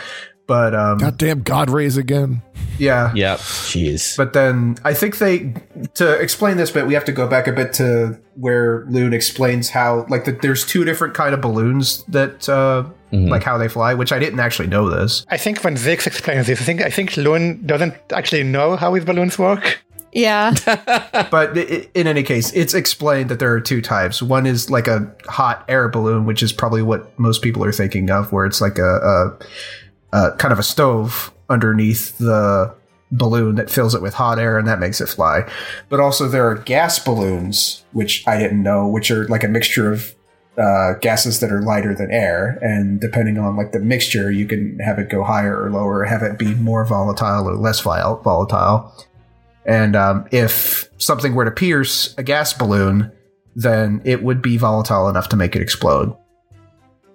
But 0.48 0.76
um 0.76 0.98
Goddamn 1.00 1.42
God 1.42 1.70
rays 1.70 1.98
again. 1.98 2.42
yeah. 2.78 3.12
Yeah. 3.16 3.36
Jeez. 3.38 4.16
But 4.18 4.34
then 4.34 4.78
I 4.84 4.94
think 4.94 5.18
they 5.18 5.54
to 5.96 6.14
explain 6.14 6.58
this 6.58 6.72
bit 6.72 6.86
we 6.86 6.94
have 6.94 7.06
to 7.06 7.12
go 7.12 7.28
back 7.28 7.48
a 7.48 7.52
bit 7.52 7.74
to 7.74 8.20
where 8.36 8.86
Lune 8.90 9.14
explains 9.14 9.70
how 9.70 10.06
like 10.10 10.26
that 10.26 10.42
there's 10.42 10.66
two 10.66 10.84
different 10.86 11.14
kind 11.14 11.34
of 11.34 11.42
balloons 11.42 12.04
that 12.10 12.48
uh 12.50 12.84
Mhm. 13.14 13.30
like 13.30 13.44
how 13.44 13.58
they 13.58 13.68
fly, 13.70 13.94
which 13.94 14.12
I 14.12 14.20
didn't 14.20 14.40
actually 14.42 14.68
know 14.68 14.90
this. 14.90 15.26
I 15.30 15.38
think 15.38 15.64
when 15.64 15.76
Zieks 15.78 16.06
explains 16.06 16.48
this, 16.48 16.60
I 16.60 16.64
think 16.66 16.82
I 16.82 16.90
think 16.90 17.16
Lune 17.16 17.66
doesn't 17.66 17.94
actually 18.12 18.44
know 18.44 18.76
how 18.76 18.94
his 18.94 19.06
balloons 19.06 19.40
work. 19.40 19.80
Yeah. 20.12 20.54
But 21.32 21.58
i- 21.58 21.88
in 21.94 22.08
any 22.08 22.24
case, 22.24 22.52
it's 22.54 22.74
explained 22.74 23.30
that 23.30 23.40
there 23.40 23.52
are 23.54 23.62
two 23.62 23.82
types. 23.82 24.22
One 24.22 24.46
is 24.46 24.70
like 24.70 24.88
a 24.88 25.12
hot 25.28 25.64
air 25.70 25.88
balloon, 25.90 26.26
which 26.26 26.42
is 26.44 26.52
probably 26.54 26.82
what 26.82 27.18
most 27.20 27.42
people 27.42 27.64
are 27.64 27.72
thinking 27.72 28.10
of, 28.10 28.32
where 28.32 28.46
it's 28.46 28.60
like 28.62 28.78
a, 28.80 28.84
a, 28.84 29.38
a 30.16 30.32
kind 30.38 30.52
of 30.52 30.60
a 30.60 30.64
stove 30.64 31.34
underneath 31.50 32.18
the 32.18 32.74
balloon 33.12 33.56
that 33.56 33.70
fills 33.70 33.94
it 33.94 34.02
with 34.02 34.14
hot 34.14 34.40
air 34.40 34.58
and 34.58 34.68
that 34.68 34.80
makes 34.80 35.02
it 35.02 35.08
fly. 35.08 35.48
But 35.90 36.00
also 36.00 36.28
there 36.28 36.48
are 36.50 36.56
gas 36.56 37.00
balloons, 37.00 37.84
which 37.92 38.24
I 38.28 38.38
didn't 38.38 38.64
know, 38.64 38.88
which 38.88 39.12
are 39.12 39.28
like 39.28 39.44
a 39.44 39.48
mixture 39.48 39.92
of 39.92 40.16
uh, 40.58 40.94
gases 41.02 41.42
that 41.42 41.52
are 41.52 41.62
lighter 41.62 41.94
than 41.94 42.12
air, 42.12 42.58
and 42.62 43.02
depending 43.02 43.38
on 43.38 43.58
like 43.58 43.74
the 43.74 43.80
mixture, 43.80 44.32
you 44.32 44.48
can 44.48 44.80
have 44.80 45.00
it 45.00 45.10
go 45.10 45.22
higher 45.22 45.62
or 45.62 45.70
lower, 45.70 46.06
have 46.06 46.24
it 46.24 46.40
be 46.40 46.56
more 46.56 46.86
volatile 46.86 47.50
or 47.50 47.56
less 47.56 47.82
vol- 47.82 48.22
volatile. 48.24 48.94
And 49.66 49.98
um, 49.98 50.28
if 50.32 50.90
something 50.98 51.36
were 51.36 51.44
to 51.44 51.52
pierce 51.52 52.16
a 52.18 52.24
gas 52.24 52.54
balloon, 52.54 53.12
then 53.56 54.02
it 54.06 54.24
would 54.24 54.42
be 54.42 54.56
volatile 54.56 55.10
enough 55.10 55.28
to 55.30 55.36
make 55.36 55.56
it 55.58 55.62
explode. 55.62 56.16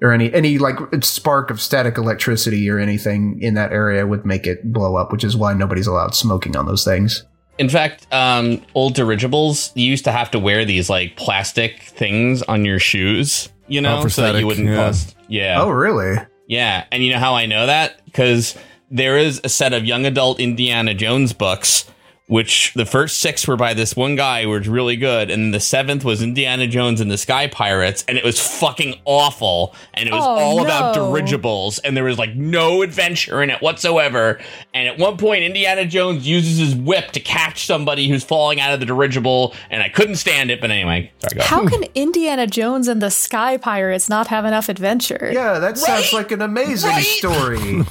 Or 0.02 0.12
any 0.12 0.32
any 0.32 0.56
like 0.58 0.78
spark 1.04 1.50
of 1.50 1.60
static 1.60 1.98
electricity 1.98 2.70
or 2.70 2.78
anything 2.78 3.38
in 3.42 3.52
that 3.54 3.70
area 3.72 4.06
would 4.06 4.24
make 4.24 4.46
it 4.46 4.72
blow 4.72 4.96
up, 4.96 5.12
which 5.12 5.24
is 5.24 5.36
why 5.36 5.52
nobody's 5.52 5.86
allowed 5.86 6.14
smoking 6.14 6.56
on 6.56 6.64
those 6.66 6.84
things. 6.84 7.24
In 7.58 7.68
fact, 7.68 8.06
um, 8.10 8.62
old 8.74 8.94
dirigibles, 8.94 9.70
you 9.74 9.84
used 9.90 10.04
to 10.04 10.12
have 10.12 10.30
to 10.30 10.38
wear 10.38 10.64
these 10.64 10.88
like 10.88 11.16
plastic 11.16 11.82
things 11.82 12.40
on 12.44 12.64
your 12.64 12.78
shoes, 12.78 13.50
you 13.68 13.82
know, 13.82 13.98
Oh, 13.98 14.02
for 14.02 14.08
so 14.08 14.22
that 14.32 14.38
you 14.40 14.46
wouldn't 14.46 14.68
yeah. 14.68 14.76
cause. 14.76 15.14
Yeah. 15.28 15.60
Oh, 15.60 15.68
really? 15.68 16.16
Yeah. 16.48 16.86
And 16.90 17.04
you 17.04 17.12
know 17.12 17.18
how 17.18 17.34
I 17.34 17.44
know 17.44 17.66
that? 17.66 18.02
Because 18.06 18.56
there 18.90 19.18
is 19.18 19.42
a 19.44 19.50
set 19.50 19.74
of 19.74 19.84
young 19.84 20.06
adult 20.06 20.40
Indiana 20.40 20.94
Jones 20.94 21.34
books, 21.34 21.84
which 22.30 22.72
the 22.74 22.86
first 22.86 23.18
six 23.18 23.48
were 23.48 23.56
by 23.56 23.74
this 23.74 23.96
one 23.96 24.14
guy 24.14 24.44
who 24.44 24.50
was 24.50 24.68
really 24.68 24.94
good. 24.94 25.30
And 25.32 25.52
the 25.52 25.58
seventh 25.58 26.04
was 26.04 26.22
Indiana 26.22 26.68
Jones 26.68 27.00
and 27.00 27.10
the 27.10 27.18
Sky 27.18 27.48
Pirates. 27.48 28.04
And 28.06 28.16
it 28.16 28.22
was 28.22 28.38
fucking 28.40 28.94
awful. 29.04 29.74
And 29.94 30.08
it 30.08 30.12
was 30.12 30.22
Oh, 30.24 30.28
all 30.28 30.64
about 30.64 30.94
dirigibles. 30.94 31.80
And 31.80 31.96
there 31.96 32.04
was 32.04 32.18
like 32.18 32.36
no 32.36 32.82
adventure 32.82 33.42
in 33.42 33.50
it 33.50 33.60
whatsoever. 33.60 34.38
And 34.72 34.86
at 34.86 34.96
one 34.96 35.16
point, 35.16 35.42
Indiana 35.42 35.84
Jones 35.84 36.24
uses 36.24 36.58
his 36.58 36.74
whip 36.76 37.10
to 37.12 37.20
catch 37.20 37.66
somebody 37.66 38.08
who's 38.08 38.22
falling 38.22 38.60
out 38.60 38.72
of 38.72 38.78
the 38.78 38.86
dirigible. 38.86 39.52
And 39.68 39.82
I 39.82 39.88
couldn't 39.88 40.16
stand 40.16 40.52
it. 40.52 40.60
But 40.60 40.70
anyway, 40.70 41.10
sorry, 41.18 41.34
go. 41.36 41.42
How 41.42 41.66
can 41.66 41.82
Indiana 41.96 42.46
Jones 42.46 42.86
and 42.86 43.02
the 43.02 43.10
Sky 43.10 43.56
Pirates 43.56 44.08
not 44.08 44.28
have 44.28 44.44
enough 44.44 44.68
adventure? 44.68 45.30
Yeah, 45.32 45.58
that 45.58 45.78
sounds 45.78 46.12
like 46.12 46.30
an 46.30 46.42
amazing 46.42 46.90
Right? 46.90 47.02
story. 47.04 47.84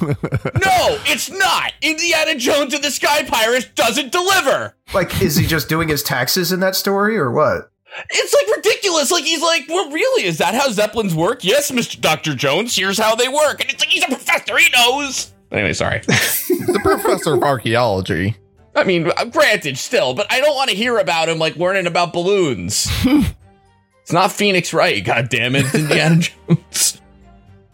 No, 0.60 0.98
it's 1.06 1.30
not. 1.30 1.72
Indiana 1.82 2.34
Jones 2.34 2.72
and 2.74 2.82
the 2.82 2.90
Sky 2.90 3.22
Pirates 3.24 3.66
doesn't 3.74 4.10
deliver. 4.12 4.29
Like, 4.94 5.22
is 5.22 5.36
he 5.36 5.46
just 5.46 5.68
doing 5.68 5.88
his 5.88 6.02
taxes 6.02 6.52
in 6.52 6.60
that 6.60 6.76
story 6.76 7.16
or 7.18 7.30
what? 7.30 7.70
It's 8.10 8.34
like 8.34 8.56
ridiculous. 8.56 9.10
Like 9.10 9.24
he's 9.24 9.42
like, 9.42 9.64
well, 9.68 9.90
really? 9.90 10.24
Is 10.24 10.38
that 10.38 10.54
how 10.54 10.70
zeppelins 10.70 11.14
work? 11.14 11.42
Yes, 11.44 11.72
Mister 11.72 12.00
Doctor 12.00 12.34
Jones. 12.34 12.74
Here's 12.76 12.98
how 12.98 13.14
they 13.16 13.28
work. 13.28 13.60
And 13.60 13.70
it's 13.70 13.80
like 13.82 13.88
he's 13.90 14.04
a 14.04 14.08
professor. 14.08 14.56
He 14.56 14.68
knows. 14.76 15.32
Anyway, 15.50 15.72
sorry. 15.72 16.00
The 16.60 16.78
professor 16.82 17.34
of 17.34 17.42
archaeology. 17.42 18.36
I 18.76 18.84
mean, 18.84 19.10
uh, 19.16 19.24
granted, 19.24 19.76
still, 19.78 20.14
but 20.14 20.30
I 20.30 20.40
don't 20.40 20.54
want 20.54 20.70
to 20.70 20.76
hear 20.76 20.98
about 20.98 21.28
him 21.28 21.38
like 21.38 21.56
learning 21.56 21.86
about 21.86 22.12
balloons. 22.12 22.86
it's 23.04 24.12
not 24.12 24.30
Phoenix 24.30 24.72
Wright. 24.72 25.04
God 25.04 25.28
damn 25.30 25.56
it, 25.56 25.64
it's 25.64 25.74
Indiana 25.74 26.22
Jones. 26.48 27.00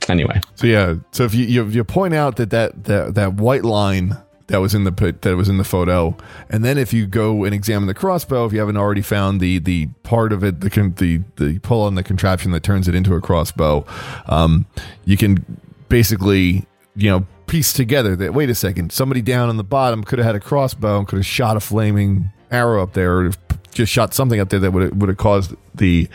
Anyway, 0.09 0.41
So 0.55 0.67
yeah, 0.67 0.95
so 1.11 1.25
if 1.25 1.35
you, 1.35 1.45
you 1.47 1.67
you 1.67 1.85
point 1.85 2.15
out 2.15 2.37
that 2.37 2.51
that 2.51 2.85
that, 2.85 3.15
that 3.17 3.35
white 3.35 3.65
line 3.65 4.17
that 4.49 4.59
was 4.59 4.75
in 4.75 4.85
the 4.85 5.17
that 5.21 5.37
was 5.37 5.49
in 5.49 5.59
the 5.59 5.65
photo, 5.65 6.17
and 6.49 6.65
then 6.65 6.79
if 6.79 6.93
you 6.93 7.07
go 7.07 7.45
and 7.45 7.55
examine 7.55 7.87
the 7.87 7.95
crossbow, 7.95 8.47
if 8.47 8.53
you 8.53 8.61
haven't 8.61 8.77
already 8.77 9.03
found 9.03 9.41
the 9.41 9.59
the 9.59 9.87
part 10.03 10.33
of 10.33 10.45
it, 10.45 10.61
the 10.61 10.69
the 10.97 11.23
the 11.37 11.59
pull 11.61 11.83
on 11.83 11.95
the 11.95 12.03
contraption 12.03 12.53
that 12.53 12.63
turns 12.63 12.89
it 12.89 12.95
into 12.95 13.15
a 13.15 13.21
crossbow, 13.21 13.85
um, 14.27 14.67
you 15.05 15.17
can 15.17 15.45
basically 15.89 16.65
you 16.95 17.11
know 17.11 17.27
piece 17.47 17.73
together 17.73 18.15
that 18.17 18.35
wait 18.35 18.51
a 18.51 18.55
second, 18.55 18.93
somebody 18.93 19.23
down 19.23 19.49
on 19.49 19.57
the 19.57 19.65
bottom 19.65 20.05
could 20.05 20.19
have 20.19 20.27
had 20.27 20.37
a 20.37 20.41
crossbow 20.41 20.99
and 20.99 21.09
could 21.09 21.17
have 21.17 21.27
shot 21.27 21.57
a 21.57 21.61
flaming 21.61 22.31
arrow 22.51 22.83
up 22.83 22.93
there, 22.93 23.19
or 23.19 23.33
just 23.73 23.93
shot 23.93 24.15
something 24.15 24.41
up 24.41 24.49
there 24.51 24.61
that 24.61 24.71
would 24.71 25.01
would 25.01 25.09
have 25.09 25.19
caused 25.19 25.55
the 25.75 26.09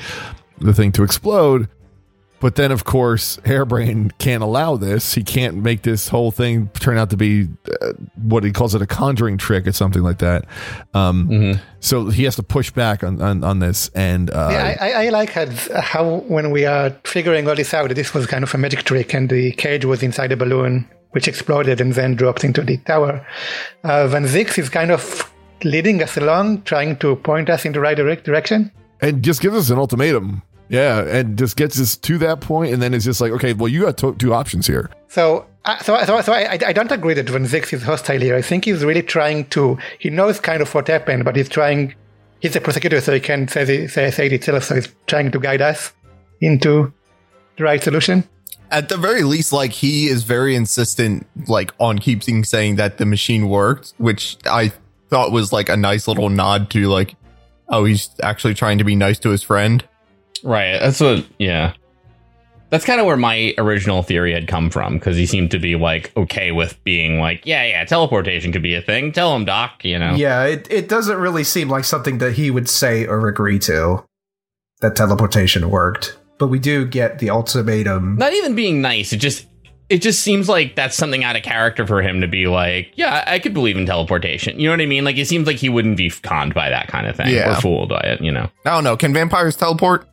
the 0.60 0.74
thing 0.74 0.92
to 0.94 1.04
explode. 1.04 1.68
But 2.42 2.56
then, 2.56 2.72
of 2.72 2.84
course, 2.84 3.38
Harebrayne 3.46 4.12
can't 4.18 4.42
allow 4.44 4.76
this. 4.76 5.14
He 5.14 5.24
can't 5.24 5.58
make 5.58 5.84
this 5.84 6.08
whole 6.10 6.32
thing 6.32 6.70
turn 6.80 6.98
out 6.98 7.10
to 7.12 7.18
be 7.18 7.48
uh, 7.82 7.94
what 8.16 8.44
he 8.44 8.52
calls 8.52 8.74
it 8.76 8.82
a 8.82 8.88
conjuring 8.88 9.38
trick 9.38 9.68
or 9.68 9.72
something 9.72 10.02
like 10.02 10.18
that. 10.20 10.46
Um, 10.94 11.60
So 11.80 12.10
he 12.10 12.24
has 12.26 12.36
to 12.36 12.44
push 12.44 12.72
back 12.72 13.04
on, 13.04 13.22
on, 13.22 13.44
on 13.44 13.60
this. 13.60 13.90
And 13.96 14.30
uh, 14.32 14.50
Yeah, 14.52 14.76
I, 14.82 14.90
I, 14.90 15.06
I 15.06 15.10
like 15.10 15.30
how, 15.32 15.46
how 15.82 16.16
when 16.28 16.52
we 16.52 16.66
are 16.66 16.90
figuring 17.06 17.48
all 17.48 17.56
this 17.56 17.74
out, 17.74 17.90
this 17.96 18.14
was 18.14 18.26
kind 18.28 18.44
of 18.44 18.54
a 18.54 18.58
magic 18.58 18.84
trick, 18.84 19.14
and 19.14 19.30
the 19.30 19.52
cage 19.54 19.86
was 19.86 20.02
inside 20.04 20.32
a 20.32 20.38
balloon, 20.38 20.88
which 21.12 21.28
exploded 21.28 21.80
and 21.80 21.94
then 21.94 22.16
dropped 22.16 22.44
into 22.44 22.62
the 22.64 22.78
tower. 22.78 23.26
Uh, 23.84 24.08
Van 24.08 24.26
Zieks 24.26 24.58
is 24.58 24.70
kind 24.70 24.92
of 24.92 25.32
leading 25.64 26.02
us 26.02 26.18
along, 26.18 26.64
trying 26.64 26.98
to 26.98 27.16
point 27.18 27.50
us 27.50 27.66
in 27.66 27.72
the 27.74 27.80
right 27.80 27.96
direct 27.98 28.24
direction. 28.24 28.72
and 29.02 29.24
just 29.24 29.42
gives 29.42 29.56
us 29.56 29.70
an 29.70 29.78
ultimatum. 29.78 30.42
Yeah, 30.72 31.02
and 31.02 31.38
just 31.38 31.58
gets 31.58 31.78
us 31.82 31.98
to 31.98 32.18
that 32.20 32.40
point, 32.40 32.74
and 32.74 32.82
then 32.82 32.94
it's 32.94 33.04
just 33.04 33.20
like, 33.20 33.34
okay, 33.34 33.52
well, 33.52 33.68
you 33.68 33.82
got 33.82 33.98
to- 33.98 34.16
two 34.16 34.34
options 34.34 34.66
here. 34.66 34.90
So, 35.10 35.46
uh, 35.66 35.78
so, 35.80 36.02
so, 36.06 36.22
so 36.22 36.32
I, 36.32 36.58
I 36.66 36.72
don't 36.72 36.92
agree 36.94 37.14
that 37.14 37.30
Van 37.30 37.44
Zieks 37.44 37.74
is 37.74 37.84
hostile 37.84 38.22
here. 38.22 38.38
I 38.38 38.42
think 38.42 38.64
he's 38.64 38.82
really 38.86 39.04
trying 39.04 39.50
to. 39.50 39.78
He 40.00 40.10
knows 40.10 40.40
kind 40.40 40.62
of 40.62 40.74
what 40.74 40.88
happened, 40.88 41.26
but 41.26 41.36
he's 41.36 41.50
trying. 41.50 41.94
He's 42.40 42.56
a 42.56 42.62
prosecutor, 42.62 43.02
so 43.02 43.14
he 43.14 43.20
can't 43.20 43.50
say, 43.50 43.86
say, 43.88 44.10
say 44.12 44.28
it 44.28 44.34
itself. 44.34 44.64
So 44.64 44.76
he's 44.76 44.88
trying 45.08 45.30
to 45.32 45.40
guide 45.40 45.62
us 45.62 45.92
into 46.40 46.94
the 47.58 47.66
right 47.66 47.84
solution. 47.84 48.24
At 48.72 48.88
the 48.88 48.96
very 48.96 49.24
least, 49.24 49.52
like 49.52 49.74
he 49.74 50.08
is 50.08 50.24
very 50.24 50.56
insistent, 50.56 51.28
like 51.50 51.74
on 51.82 52.00
keeping 52.00 52.46
saying 52.46 52.78
that 52.78 52.98
the 52.98 53.06
machine 53.06 53.50
worked, 53.50 53.94
which 53.98 54.38
I 54.46 54.72
thought 55.10 55.34
was 55.34 55.52
like 55.52 55.68
a 55.68 55.76
nice 55.76 56.08
little 56.08 56.30
nod 56.30 56.70
to 56.72 56.88
like, 56.88 57.16
oh, 57.68 57.84
he's 57.84 58.10
actually 58.24 58.54
trying 58.54 58.78
to 58.78 58.86
be 58.86 58.96
nice 58.96 59.20
to 59.20 59.30
his 59.30 59.44
friend. 59.44 59.84
Right. 60.44 60.80
That's 60.80 61.00
what. 61.00 61.26
Yeah. 61.38 61.74
That's 62.70 62.86
kind 62.86 63.02
of 63.02 63.06
where 63.06 63.18
my 63.18 63.54
original 63.58 64.02
theory 64.02 64.34
had 64.34 64.48
come 64.48 64.70
from 64.70 64.94
because 64.94 65.18
he 65.18 65.26
seemed 65.26 65.52
to 65.52 65.60
be 65.60 65.76
like 65.76 66.16
okay 66.16 66.52
with 66.54 66.82
being 66.86 67.20
like, 67.20 67.46
yeah, 67.46 67.66
yeah, 67.66 67.84
teleportation 67.84 68.54
could 68.54 68.62
be 68.64 68.76
a 68.76 68.82
thing. 68.82 69.12
Tell 69.12 69.36
him, 69.36 69.44
Doc. 69.44 69.84
You 69.84 70.00
know. 70.00 70.14
Yeah, 70.16 70.46
it, 70.46 70.68
it 70.72 70.88
doesn't 70.88 71.18
really 71.18 71.44
seem 71.44 71.68
like 71.68 71.84
something 71.84 72.20
that 72.20 72.34
he 72.34 72.50
would 72.50 72.70
say 72.70 73.06
or 73.06 73.28
agree 73.28 73.60
to 73.60 74.06
that 74.80 74.96
teleportation 74.96 75.70
worked. 75.70 76.18
But 76.38 76.48
we 76.48 76.60
do 76.60 76.86
get 76.86 77.20
the 77.20 77.30
ultimatum. 77.30 78.16
Not 78.16 78.34
even 78.34 78.56
being 78.56 78.82
nice. 78.82 79.12
It 79.14 79.18
just. 79.18 79.48
It 79.90 80.02
just 80.02 80.22
seems 80.22 80.48
like 80.48 80.78
that's 80.78 80.96
something 80.96 81.26
out 81.26 81.36
of 81.36 81.44
character 81.44 81.86
for 81.86 82.02
him 82.02 82.22
to 82.22 82.28
be 82.30 82.48
like, 82.48 82.94
yeah, 82.96 83.26
I 83.28 83.40
could 83.40 83.54
believe 83.54 83.76
in 83.76 83.86
teleportation. 83.86 84.58
You 84.58 84.68
know 84.70 84.72
what 84.72 84.80
I 84.80 84.86
mean? 84.86 85.04
Like, 85.04 85.18
it 85.18 85.28
seems 85.28 85.46
like 85.46 85.58
he 85.58 85.68
wouldn't 85.68 85.98
be 85.98 86.10
conned 86.10 86.54
by 86.54 86.70
that 86.70 86.88
kind 86.88 87.08
of 87.08 87.18
thing 87.18 87.28
Yeah. 87.28 87.58
or 87.58 87.60
fooled 87.60 87.90
by 87.90 88.00
it, 88.00 88.22
you 88.22 88.32
know? 88.32 88.50
I 88.64 88.70
don't 88.70 88.86
know. 88.86 88.96
Can 88.96 89.14
vampires 89.14 89.58
teleport? 89.58 90.08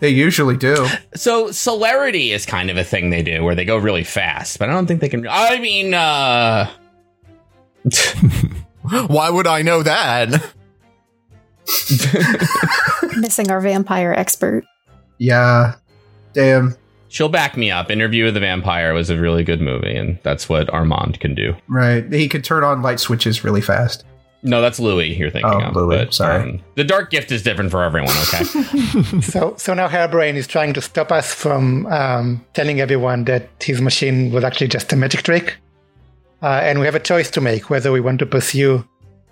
They 0.00 0.10
usually 0.10 0.56
do. 0.56 0.86
So 1.14 1.50
celerity 1.50 2.32
is 2.32 2.46
kind 2.46 2.70
of 2.70 2.76
a 2.76 2.84
thing 2.84 3.10
they 3.10 3.22
do 3.22 3.42
where 3.42 3.54
they 3.54 3.64
go 3.64 3.76
really 3.76 4.04
fast, 4.04 4.58
but 4.58 4.70
I 4.70 4.72
don't 4.72 4.86
think 4.86 5.00
they 5.00 5.08
can. 5.08 5.26
I 5.28 5.58
mean, 5.58 5.94
uh, 5.94 6.70
Why 9.08 9.30
would 9.30 9.46
I 9.46 9.62
know 9.62 9.82
that? 9.82 10.30
Missing 13.18 13.50
our 13.50 13.60
vampire 13.60 14.12
expert. 14.12 14.64
Yeah. 15.18 15.74
Damn. 16.32 16.76
she'll 17.08 17.28
back 17.28 17.56
me 17.56 17.70
up. 17.70 17.90
Interview 17.90 18.24
with 18.26 18.34
the 18.34 18.40
Vampire 18.40 18.94
was 18.94 19.10
a 19.10 19.18
really 19.18 19.44
good 19.44 19.60
movie, 19.60 19.96
and 19.96 20.18
that's 20.22 20.48
what 20.48 20.72
Armand 20.72 21.20
can 21.20 21.34
do. 21.34 21.54
Right. 21.68 22.10
He 22.12 22.28
could 22.28 22.44
turn 22.44 22.64
on 22.64 22.82
light 22.82 23.00
switches 23.00 23.44
really 23.44 23.60
fast. 23.60 24.04
No, 24.42 24.60
that's 24.60 24.78
Louis 24.78 25.16
you're 25.16 25.30
thinking 25.30 25.50
Oh, 25.52 25.60
of. 25.60 25.74
Louis, 25.76 26.14
sorry. 26.14 26.42
um, 26.42 26.60
the 26.76 26.84
Dark 26.84 27.10
Gift 27.10 27.32
is 27.32 27.42
different 27.42 27.70
for 27.72 27.82
everyone. 27.82 28.14
Okay. 28.28 28.44
So, 29.22 29.54
so 29.56 29.74
now 29.74 29.88
Harebrayne 29.88 30.34
is 30.36 30.46
trying 30.46 30.72
to 30.74 30.80
stop 30.80 31.10
us 31.10 31.34
from 31.34 31.86
um, 31.86 32.44
telling 32.54 32.80
everyone 32.80 33.24
that 33.24 33.48
his 33.60 33.80
machine 33.80 34.30
was 34.30 34.44
actually 34.44 34.68
just 34.68 34.92
a 34.92 34.96
magic 34.96 35.22
trick. 35.24 35.56
Uh, 36.40 36.60
and 36.62 36.78
we 36.78 36.84
have 36.86 36.94
a 36.94 37.00
choice 37.00 37.30
to 37.32 37.40
make 37.40 37.68
whether 37.68 37.90
we 37.90 38.00
want 38.00 38.20
to 38.20 38.26
pursue. 38.26 38.86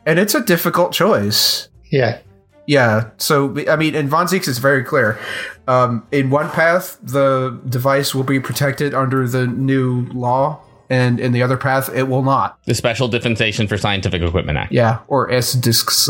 And 0.06 0.18
it's 0.18 0.34
a 0.34 0.40
difficult 0.40 0.92
choice. 0.92 1.68
Yeah, 1.92 2.18
Yeah. 2.66 3.10
So, 3.18 3.54
I 3.68 3.76
mean, 3.76 3.94
in 3.94 4.08
Von 4.08 4.26
Zieks 4.26 4.48
is 4.48 4.58
very 4.58 4.82
clear. 4.82 5.18
Um, 5.68 6.04
in 6.10 6.30
one 6.30 6.50
path, 6.50 6.98
the 7.00 7.60
device 7.68 8.12
will 8.12 8.24
be 8.24 8.40
protected 8.40 8.92
under 8.92 9.28
the 9.28 9.46
new 9.46 10.06
law, 10.12 10.60
and 10.90 11.18
in 11.20 11.32
the 11.32 11.42
other 11.42 11.56
path, 11.56 11.90
it 11.94 12.04
will 12.04 12.22
not. 12.22 12.58
the 12.64 12.74
Special 12.74 13.08
Dispensation 13.08 13.66
for 13.66 13.76
Scientific 13.76 14.22
Equipment 14.22 14.58
Act. 14.58 14.72
Yeah, 14.72 15.00
or 15.08 15.30
S 15.30 15.52
discs. 15.54 16.08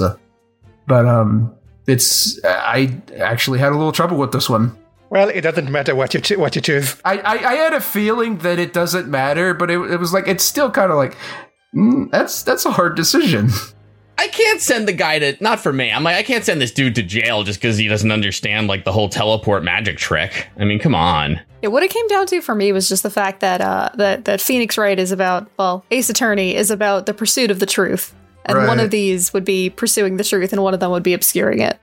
But 0.86 1.06
um, 1.06 1.54
it's 1.86 2.38
I 2.44 3.00
actually 3.18 3.58
had 3.58 3.72
a 3.72 3.76
little 3.76 3.92
trouble 3.92 4.16
with 4.18 4.32
this 4.32 4.48
one. 4.50 4.76
well, 5.10 5.28
it 5.28 5.40
doesn't 5.42 5.70
matter 5.70 5.94
what 5.94 6.14
you 6.14 6.20
cho- 6.20 6.38
what 6.38 6.54
you 6.56 6.62
choose. 6.62 6.96
I, 7.04 7.18
I, 7.18 7.32
I 7.32 7.54
had 7.54 7.72
a 7.74 7.80
feeling 7.80 8.38
that 8.38 8.58
it 8.58 8.72
doesn't 8.72 9.08
matter, 9.08 9.54
but 9.54 9.70
it, 9.70 9.78
it 9.90 9.98
was 9.98 10.12
like 10.12 10.28
it's 10.28 10.44
still 10.44 10.70
kind 10.70 10.90
of 10.90 10.96
like 10.96 11.16
mm, 11.74 12.10
that's 12.10 12.42
that's 12.42 12.66
a 12.66 12.72
hard 12.72 12.96
decision. 12.96 13.50
I 14.18 14.28
can't 14.28 14.60
send 14.60 14.88
the 14.88 14.92
guy 14.92 15.18
to 15.18 15.36
not 15.40 15.60
for 15.60 15.72
me. 15.72 15.92
I'm 15.92 16.02
like 16.02 16.16
I 16.16 16.22
can't 16.22 16.44
send 16.44 16.60
this 16.60 16.72
dude 16.72 16.94
to 16.94 17.02
jail 17.02 17.42
just 17.42 17.60
because 17.60 17.76
he 17.76 17.88
doesn't 17.88 18.10
understand 18.10 18.66
like 18.66 18.84
the 18.84 18.92
whole 18.92 19.08
teleport 19.08 19.62
magic 19.62 19.98
trick. 19.98 20.48
I 20.58 20.64
mean, 20.64 20.78
come 20.78 20.94
on. 20.94 21.40
Yeah, 21.62 21.68
what 21.68 21.82
it 21.82 21.90
came 21.90 22.06
down 22.08 22.26
to 22.26 22.40
for 22.40 22.54
me 22.54 22.72
was 22.72 22.88
just 22.88 23.02
the 23.02 23.10
fact 23.10 23.40
that 23.40 23.60
uh, 23.60 23.90
that 23.94 24.24
that 24.24 24.40
Phoenix 24.40 24.78
Wright 24.78 24.98
is 24.98 25.12
about 25.12 25.50
well, 25.58 25.84
Ace 25.90 26.08
Attorney 26.08 26.54
is 26.54 26.70
about 26.70 27.06
the 27.06 27.14
pursuit 27.14 27.50
of 27.50 27.60
the 27.60 27.66
truth, 27.66 28.14
and 28.44 28.66
one 28.66 28.80
of 28.80 28.90
these 28.90 29.32
would 29.32 29.44
be 29.44 29.70
pursuing 29.70 30.16
the 30.16 30.24
truth, 30.24 30.52
and 30.52 30.62
one 30.62 30.74
of 30.74 30.80
them 30.80 30.90
would 30.90 31.02
be 31.02 31.14
obscuring 31.14 31.60
it. 31.60 31.78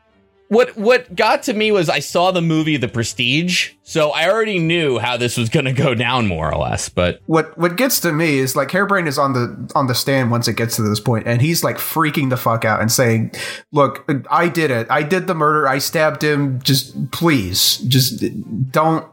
What 0.53 0.77
what 0.77 1.15
got 1.15 1.41
to 1.43 1.53
me 1.53 1.71
was 1.71 1.89
I 1.89 1.97
saw 1.97 2.29
the 2.29 2.41
movie 2.41 2.77
The 2.77 2.87
Prestige, 2.87 3.71
so 3.81 4.11
I 4.11 4.29
already 4.29 4.59
knew 4.59 4.99
how 4.99 5.17
this 5.17 5.35
was 5.35 5.49
going 5.49 5.65
to 5.65 5.73
go 5.73 5.95
down 5.95 6.27
more 6.27 6.53
or 6.53 6.61
less. 6.61 6.89
But 6.89 7.21
what 7.25 7.57
what 7.57 7.75
gets 7.75 7.99
to 8.01 8.11
me 8.11 8.37
is 8.37 8.55
like 8.55 8.69
Harebrayne 8.69 9.07
is 9.07 9.17
on 9.17 9.33
the 9.33 9.71
on 9.73 9.87
the 9.87 9.95
stand 9.95 10.29
once 10.29 10.47
it 10.47 10.55
gets 10.55 10.75
to 10.75 10.83
this 10.83 10.99
point, 10.99 11.27
and 11.27 11.41
he's 11.41 11.63
like 11.63 11.77
freaking 11.77 12.29
the 12.29 12.37
fuck 12.37 12.65
out 12.65 12.81
and 12.81 12.91
saying, 12.91 13.31
"Look, 13.71 14.07
I 14.29 14.47
did 14.47 14.69
it. 14.69 14.85
I 14.91 15.01
did 15.01 15.25
the 15.25 15.33
murder. 15.33 15.67
I 15.67 15.79
stabbed 15.79 16.23
him. 16.23 16.61
Just 16.61 17.11
please, 17.11 17.77
just 17.79 18.23
don't. 18.71 19.07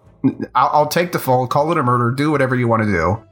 I'll, 0.54 0.70
I'll 0.72 0.88
take 0.88 1.12
the 1.12 1.18
fall. 1.18 1.46
Call 1.46 1.72
it 1.72 1.78
a 1.78 1.82
murder. 1.82 2.10
Do 2.10 2.30
whatever 2.30 2.54
you 2.54 2.68
want 2.68 2.82
to 2.82 2.86
do." 2.86 3.22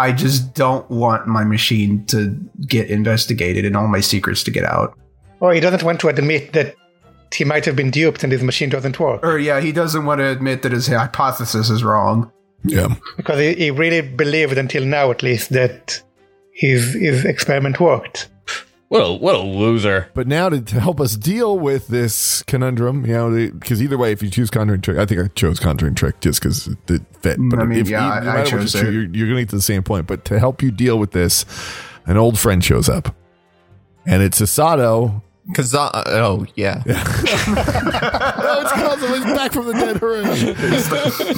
I 0.00 0.12
just 0.12 0.54
don't 0.54 0.88
want 0.88 1.26
my 1.26 1.42
machine 1.42 2.06
to 2.06 2.38
get 2.68 2.88
investigated 2.88 3.64
and 3.64 3.76
all 3.76 3.88
my 3.88 3.98
secrets 3.98 4.44
to 4.44 4.52
get 4.52 4.62
out. 4.62 4.96
Or 5.40 5.52
he 5.52 5.58
doesn't 5.58 5.82
want 5.82 6.00
to 6.00 6.08
admit 6.08 6.52
that 6.52 6.76
he 7.34 7.44
might 7.44 7.64
have 7.64 7.76
been 7.76 7.90
duped 7.90 8.22
and 8.24 8.32
his 8.32 8.42
machine 8.42 8.68
doesn't 8.70 8.98
work 8.98 9.24
Or 9.24 9.38
yeah, 9.38 9.60
he 9.60 9.72
doesn't 9.72 10.04
want 10.04 10.20
to 10.20 10.26
admit 10.28 10.62
that 10.62 10.72
his 10.72 10.86
hypothesis 10.88 11.70
is 11.70 11.82
wrong. 11.84 12.30
Yeah. 12.64 12.94
because 13.16 13.38
he, 13.38 13.54
he 13.54 13.70
really 13.70 14.00
believed 14.00 14.58
until 14.58 14.84
now, 14.84 15.10
at 15.10 15.22
least, 15.22 15.50
that 15.50 16.02
his 16.52 16.94
his 16.94 17.24
experiment 17.24 17.78
worked. 17.78 18.28
what 18.88 18.98
a 19.00 19.12
what 19.12 19.34
a 19.36 19.38
loser. 19.38 20.08
But 20.14 20.26
now 20.26 20.48
to, 20.48 20.60
to 20.60 20.80
help 20.80 21.00
us 21.00 21.16
deal 21.16 21.56
with 21.58 21.86
this 21.86 22.42
conundrum, 22.48 23.06
you 23.06 23.12
know, 23.12 23.30
because 23.52 23.80
either 23.80 23.96
way, 23.96 24.10
if 24.10 24.22
you 24.24 24.28
choose 24.30 24.50
Conjuring 24.50 24.80
Trick, 24.80 24.98
I 24.98 25.06
think 25.06 25.20
I 25.20 25.28
chose 25.28 25.60
Conjuring 25.60 25.94
Trick 25.94 26.18
just 26.20 26.42
because 26.42 26.66
it 26.66 27.02
fit. 27.20 27.36
But 27.38 27.60
I 27.60 27.64
mean, 27.64 27.78
if 27.78 27.88
yeah, 27.88 28.22
you- 28.24 28.28
I- 28.30 28.40
I 28.40 28.44
chose 28.44 28.74
you 28.74 28.80
it. 28.80 28.82
choose, 28.82 28.94
You're, 28.94 29.04
you're 29.14 29.26
going 29.28 29.36
to 29.36 29.42
get 29.42 29.50
to 29.50 29.56
the 29.56 29.62
same 29.62 29.84
point. 29.84 30.06
But 30.08 30.24
to 30.24 30.38
help 30.40 30.60
you 30.62 30.72
deal 30.72 30.98
with 30.98 31.12
this, 31.12 31.44
an 32.06 32.16
old 32.16 32.38
friend 32.40 32.64
shows 32.64 32.88
up, 32.88 33.14
and 34.04 34.20
it's 34.22 34.40
Susato. 35.52 35.92
Because 35.92 36.08
oh 36.14 36.46
yeah, 36.54 36.82
oh, 36.86 38.60
it's 38.62 38.72
Kazuma. 38.72 39.16
He's 39.16 39.24
back 39.36 39.52
from 39.52 39.66
the 39.66 39.72
dead. 39.72 39.96
Hooray. 39.96 40.22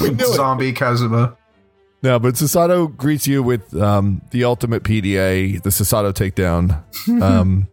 we 0.01 0.09
knew 0.15 0.25
it. 0.25 0.35
Zombie 0.35 0.73
Kazuma. 0.73 1.37
No, 2.03 2.17
but 2.19 2.33
Susato 2.33 2.95
greets 2.95 3.27
you 3.27 3.43
with 3.43 3.75
um, 3.75 4.21
the 4.31 4.43
ultimate 4.43 4.83
PDA, 4.83 5.61
the 5.61 5.69
Susato 5.69 6.11
takedown, 6.11 6.81
um, 7.21 7.67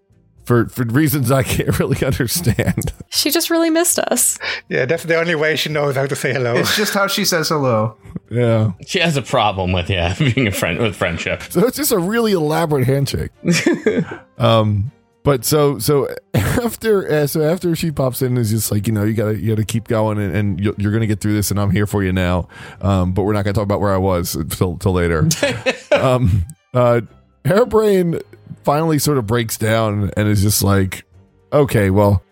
for 0.45 0.69
for 0.69 0.85
reasons 0.85 1.31
I 1.31 1.43
can't 1.43 1.79
really 1.79 2.03
understand. 2.07 2.93
She 3.09 3.31
just 3.31 3.49
really 3.51 3.71
missed 3.71 3.99
us. 3.99 4.39
Yeah, 4.69 4.85
that's 4.85 5.05
the 5.05 5.19
only 5.19 5.35
way 5.35 5.57
she 5.57 5.71
knows 5.71 5.97
how 5.97 6.07
to 6.07 6.15
say 6.15 6.35
hello. 6.35 6.55
It's 6.57 6.77
just 6.77 6.93
how 6.93 7.07
she 7.07 7.25
says 7.25 7.49
hello. 7.49 7.97
Yeah. 8.31 8.73
She 8.87 8.99
has 8.99 9.17
a 9.17 9.23
problem 9.23 9.73
with 9.73 9.89
yeah 9.89 10.15
being 10.19 10.47
a 10.47 10.53
friend 10.53 10.79
with 10.79 10.95
friendship. 10.95 11.43
So 11.45 11.67
it's 11.67 11.77
just 11.79 11.93
a 11.93 11.99
really 11.99 12.33
elaborate 12.33 12.87
handshake. 12.87 13.31
um, 14.39 14.93
but 15.29 15.45
so 15.45 15.79
so 15.79 16.09
after 16.35 17.07
uh, 17.07 17.27
so 17.27 17.43
after 17.43 17.77
she 17.77 17.91
pops 17.91 18.23
in, 18.23 18.39
is 18.39 18.49
just 18.49 18.73
like 18.73 18.87
you 18.87 18.95
know 18.95 19.05
you 19.05 19.13
gotta 19.13 19.39
you 19.39 19.51
gotta 19.51 19.67
keep 19.67 19.87
going 19.87 20.17
and, 20.17 20.35
and 20.35 20.59
you're, 20.59 20.91
gonna 20.91 21.07
get 21.07 21.21
through 21.21 21.35
this, 21.35 21.51
and 21.51 21.61
I'm 21.61 21.71
here 21.71 21.87
for 21.87 22.03
you 22.03 22.15
now. 22.15 22.49
Um, 22.81 23.13
but 23.13 23.25
we're 23.25 23.35
not 23.35 23.45
gonna 23.45 23.53
talk 23.53 23.65
about 23.65 23.79
where 23.79 23.93
I 23.93 23.99
was 23.99 24.39
till 24.49 24.79
till 24.79 24.93
later. 24.93 25.29
um, 25.93 26.47
uh, 26.73 27.03
Harebrayne 27.45 28.23
finally 28.65 28.99
sort 28.99 29.19
of 29.19 29.27
breaks 29.27 29.59
down 29.59 30.11
and 30.17 30.29
is 30.29 30.41
just 30.41 30.63
like, 30.63 31.05
okay, 31.53 31.91
well. 31.91 32.23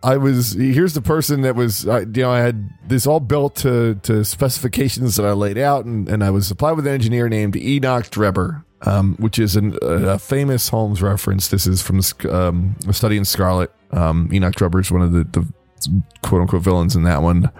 I 0.00 0.16
was 0.16 0.52
here's 0.52 0.94
the 0.94 1.02
person 1.02 1.40
that 1.40 1.56
was 1.56 1.88
I, 1.88 2.02
you 2.02 2.22
know 2.22 2.30
I 2.30 2.38
had 2.38 2.70
this 2.86 3.04
all 3.04 3.18
built 3.18 3.56
to 3.56 3.96
to 4.04 4.24
specifications 4.24 5.16
that 5.16 5.26
I 5.26 5.32
laid 5.32 5.58
out 5.58 5.86
and, 5.86 6.08
and 6.08 6.22
I 6.22 6.30
was 6.30 6.46
supplied 6.46 6.76
with 6.76 6.86
an 6.86 6.94
engineer 6.94 7.28
named 7.28 7.56
Enoch 7.56 8.04
Drebber, 8.04 8.62
um, 8.82 9.16
which 9.18 9.38
is 9.38 9.56
an, 9.56 9.76
a, 9.82 10.18
famous 10.18 10.68
Holmes 10.68 11.02
reference. 11.02 11.48
This 11.48 11.66
is 11.66 11.82
from 11.82 12.00
um, 12.30 12.76
a 12.86 12.92
study 12.92 13.16
in 13.16 13.24
Scarlet. 13.24 13.72
Um, 13.90 14.28
Enoch 14.32 14.54
Drebber 14.54 14.80
is 14.80 14.90
one 14.90 15.02
of 15.02 15.12
the, 15.12 15.24
the 15.24 16.02
quote 16.22 16.42
unquote 16.42 16.62
villains 16.62 16.96
in 16.96 17.04
that 17.04 17.22
one, 17.22 17.50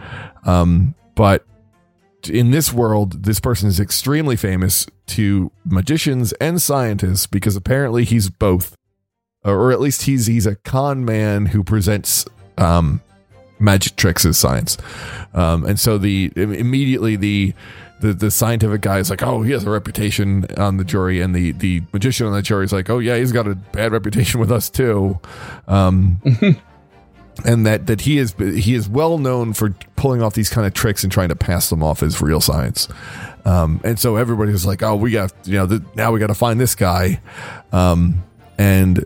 um, 0.45 0.95
but 1.15 1.45
in 2.29 2.51
this 2.51 2.73
world, 2.73 3.25
this 3.25 3.41
person 3.41 3.69
is 3.69 3.79
extremely 3.79 4.37
famous 4.37 4.87
to 5.07 5.51
magicians 5.65 6.33
and 6.35 6.61
scientists 6.61 7.27
because 7.27 7.57
apparently 7.57 8.05
he's 8.05 8.29
both 8.29 8.77
or 9.45 9.73
at 9.73 9.81
least 9.81 10.03
he's 10.03 10.27
he's 10.27 10.47
a 10.47 10.57
con 10.57 11.05
man 11.05 11.47
who 11.47 11.63
presents 11.63 12.27
um, 12.59 13.01
magic 13.59 13.97
tricks 13.97 14.25
as 14.25 14.39
science. 14.39 14.77
Um, 15.35 15.65
and 15.65 15.79
so 15.79 15.99
the 15.99 16.33
immediately 16.37 17.17
the, 17.17 17.55
the 18.01 18.13
the 18.13 18.31
scientific 18.31 18.81
guy 18.81 18.99
is 18.99 19.11
like, 19.11 19.23
oh, 19.23 19.43
he 19.43 19.53
has 19.53 19.65
a 19.65 19.71
reputation 19.71 20.47
on 20.57 20.77
the 20.77 20.85
jury, 20.85 21.21
and 21.21 21.35
the 21.35 21.53
the 21.53 21.83
magician 21.93 22.27
on 22.27 22.33
the 22.33 22.43
jury 22.43 22.65
is 22.65 22.73
like, 22.73 22.89
oh 22.91 22.99
yeah, 22.99 23.17
he's 23.17 23.33
got 23.33 23.47
a 23.47 23.55
bad 23.55 23.93
reputation 23.93 24.41
with 24.41 24.53
us 24.53 24.71
too. 24.71 25.19
Um, 25.67 26.21
and 27.45 27.67
that 27.67 27.87
that 27.87 28.03
he 28.03 28.19
is 28.19 28.35
he 28.39 28.75
is 28.75 28.89
well 28.89 29.19
known 29.19 29.53
for 29.53 29.71
pulling 29.97 30.23
off 30.23 30.35
these 30.35 30.49
kind 30.49 30.67
of 30.67 30.75
tricks 30.75 31.03
and 31.03 31.13
trying 31.13 31.29
to 31.29 31.37
pass 31.37 31.71
them 31.71 31.83
off 31.83 32.03
as 32.03 32.21
real 32.21 32.41
science. 32.41 32.89
Um, 33.45 33.81
and 33.85 33.99
so 33.99 34.17
everybody 34.17 34.53
was 34.53 34.67
like, 34.67 34.83
"Oh, 34.83 34.97
we 34.97 35.11
got 35.11 35.33
you 35.45 35.55
know 35.55 35.67
the, 35.67 35.85
now 35.95 36.13
we 36.13 36.21
got 36.21 36.29
to 36.29 36.35
find 36.35 36.61
this 36.61 36.75
guy." 36.75 37.21
Um, 37.73 38.23
and 38.59 39.05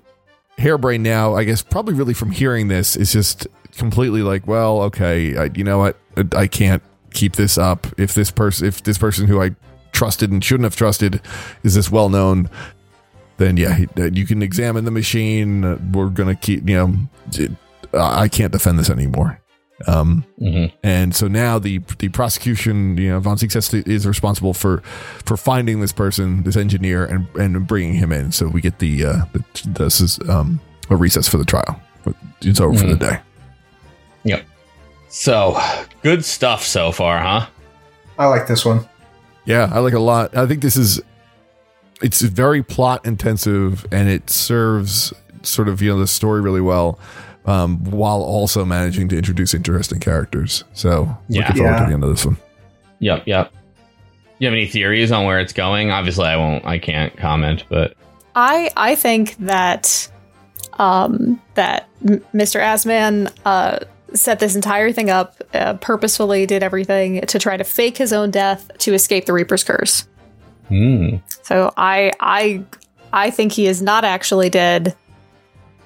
Harebrayne 0.59 1.01
now, 1.01 1.35
I 1.35 1.45
guess, 1.45 1.63
probably 1.63 1.95
really 1.95 2.15
from 2.15 2.31
hearing 2.31 2.69
this 2.69 2.97
is 2.97 3.13
just 3.13 3.47
completely 3.77 4.23
like, 4.23 4.47
"Well, 4.47 4.83
okay, 4.83 5.37
I, 5.37 5.51
you 5.55 5.65
know 5.65 5.79
what? 5.79 5.97
I 6.35 6.47
can't 6.47 6.83
keep 7.13 7.37
this 7.37 7.57
up. 7.59 7.87
If 7.99 8.15
this 8.15 8.31
person, 8.31 8.67
if 8.69 8.83
this 8.83 8.99
person 8.99 9.27
who 9.27 9.43
I 9.43 9.55
trusted 9.93 10.31
and 10.33 10.43
shouldn't 10.43 10.65
have 10.65 10.77
trusted 10.77 11.21
is 11.63 11.75
this 11.75 11.91
well 11.91 12.09
known." 12.09 12.49
Then 13.39 13.57
yeah, 13.57 13.79
you 13.97 14.27
can 14.27 14.43
examine 14.43 14.85
the 14.85 14.91
machine. 14.91 15.65
Uh, 15.65 15.79
We're 15.93 16.09
gonna 16.11 16.35
keep, 16.37 16.69
you 16.69 16.77
know, 16.77 17.49
I 17.99 18.29
can't 18.29 18.53
defend 18.53 18.79
this 18.79 18.91
anymore. 18.91 19.39
Um, 19.89 20.25
Mhm. 20.41 20.71
and 20.85 21.13
so 21.15 21.27
now 21.27 21.59
the 21.59 21.81
the 21.99 22.09
prosecution, 22.11 22.97
you 22.99 23.09
know, 23.09 23.19
von 23.21 23.37
Zieks 23.37 23.89
is 23.89 24.07
responsible 24.07 24.55
for 24.55 24.81
for 25.25 25.37
finding 25.37 25.81
this 25.81 25.91
person, 25.93 26.45
this 26.45 26.57
engineer, 26.57 27.05
and 27.05 27.27
and 27.37 27.67
bringing 27.67 27.95
him 27.95 28.13
in. 28.13 28.31
So 28.31 28.47
we 28.47 28.61
get 28.61 28.79
the 28.79 29.05
uh, 29.05 29.25
the 29.33 29.43
this 29.67 30.01
is 30.01 30.21
um 30.29 30.61
a 30.89 30.95
recess 30.95 31.27
for 31.27 31.39
the 31.39 31.45
trial. 31.45 31.81
It's 32.43 32.61
over 32.61 32.79
for 32.79 32.87
the 32.87 32.97
day. 32.97 33.19
Yep. 34.25 34.45
So 35.15 35.61
good 36.03 36.25
stuff 36.25 36.63
so 36.65 36.91
far, 36.91 37.19
huh? 37.19 37.47
I 38.19 38.27
like 38.29 38.47
this 38.47 38.65
one. 38.65 38.89
Yeah, 39.45 39.69
I 39.71 39.81
like 39.81 39.93
a 39.93 39.99
lot. 39.99 40.35
I 40.35 40.47
think 40.47 40.63
this 40.63 40.75
is 40.75 41.03
it's 42.01 42.23
very 42.23 42.63
plot 42.63 43.05
intensive 43.05 43.87
and 43.93 44.09
it 44.09 44.31
serves 44.31 45.13
sort 45.43 45.69
of 45.69 45.83
you 45.83 45.91
know 45.93 45.99
the 45.99 46.07
story 46.07 46.41
really 46.41 46.63
well. 46.63 46.99
Um, 47.45 47.85
while 47.85 48.23
also 48.23 48.65
managing 48.65 49.09
to 49.09 49.19
introduce 49.19 49.53
interesting 49.53 49.99
characters. 49.99 50.65
So 50.73 51.15
Yeah. 51.29 51.41
looking 51.43 51.57
forward 51.57 51.79
to 51.79 51.85
the 51.87 51.93
end 51.93 52.05
of 52.05 52.11
this 52.11 52.25
one. 52.25 52.37
Yep, 53.01 53.25
yep. 53.27 53.53
You 54.39 54.47
have 54.47 54.55
any 54.55 54.67
theories 54.67 55.13
on 55.13 55.27
where 55.27 55.41
it's 55.41 55.53
going? 55.53 55.91
Obviously, 55.91 56.25
I 56.25 56.37
won't. 56.37 56.65
I 56.65 56.79
can't 56.79 57.15
comment, 57.19 57.65
but 57.69 57.95
I 58.35 58.71
I 58.79 58.95
think 58.95 59.37
that 59.41 60.09
um, 60.79 61.39
that 61.55 61.89
Mr. 62.03 62.61
Asman 62.61 63.31
uh, 63.45 63.81
set 64.15 64.39
this 64.39 64.55
entire 64.55 64.93
thing 64.93 65.11
up 65.11 65.37
uh, 65.55 65.75
purposefully, 65.75 66.47
did 66.47 66.63
everything 66.63 67.21
to 67.23 67.39
try 67.39 67.57
to 67.57 67.65
fake 67.65 67.97
his 67.97 68.13
own 68.13 68.31
death 68.31 68.71
to 68.79 68.95
escape 68.95 69.27
the 69.27 69.33
Reaper's 69.33 69.65
curse. 69.65 70.07
hmm. 70.69 71.17
So 71.43 71.73
I 71.77 72.13
I 72.21 72.65
I 73.13 73.31
think 73.31 73.53
he 73.53 73.67
is 73.67 73.83
not 73.83 74.05
actually 74.05 74.51
dead, 74.51 74.97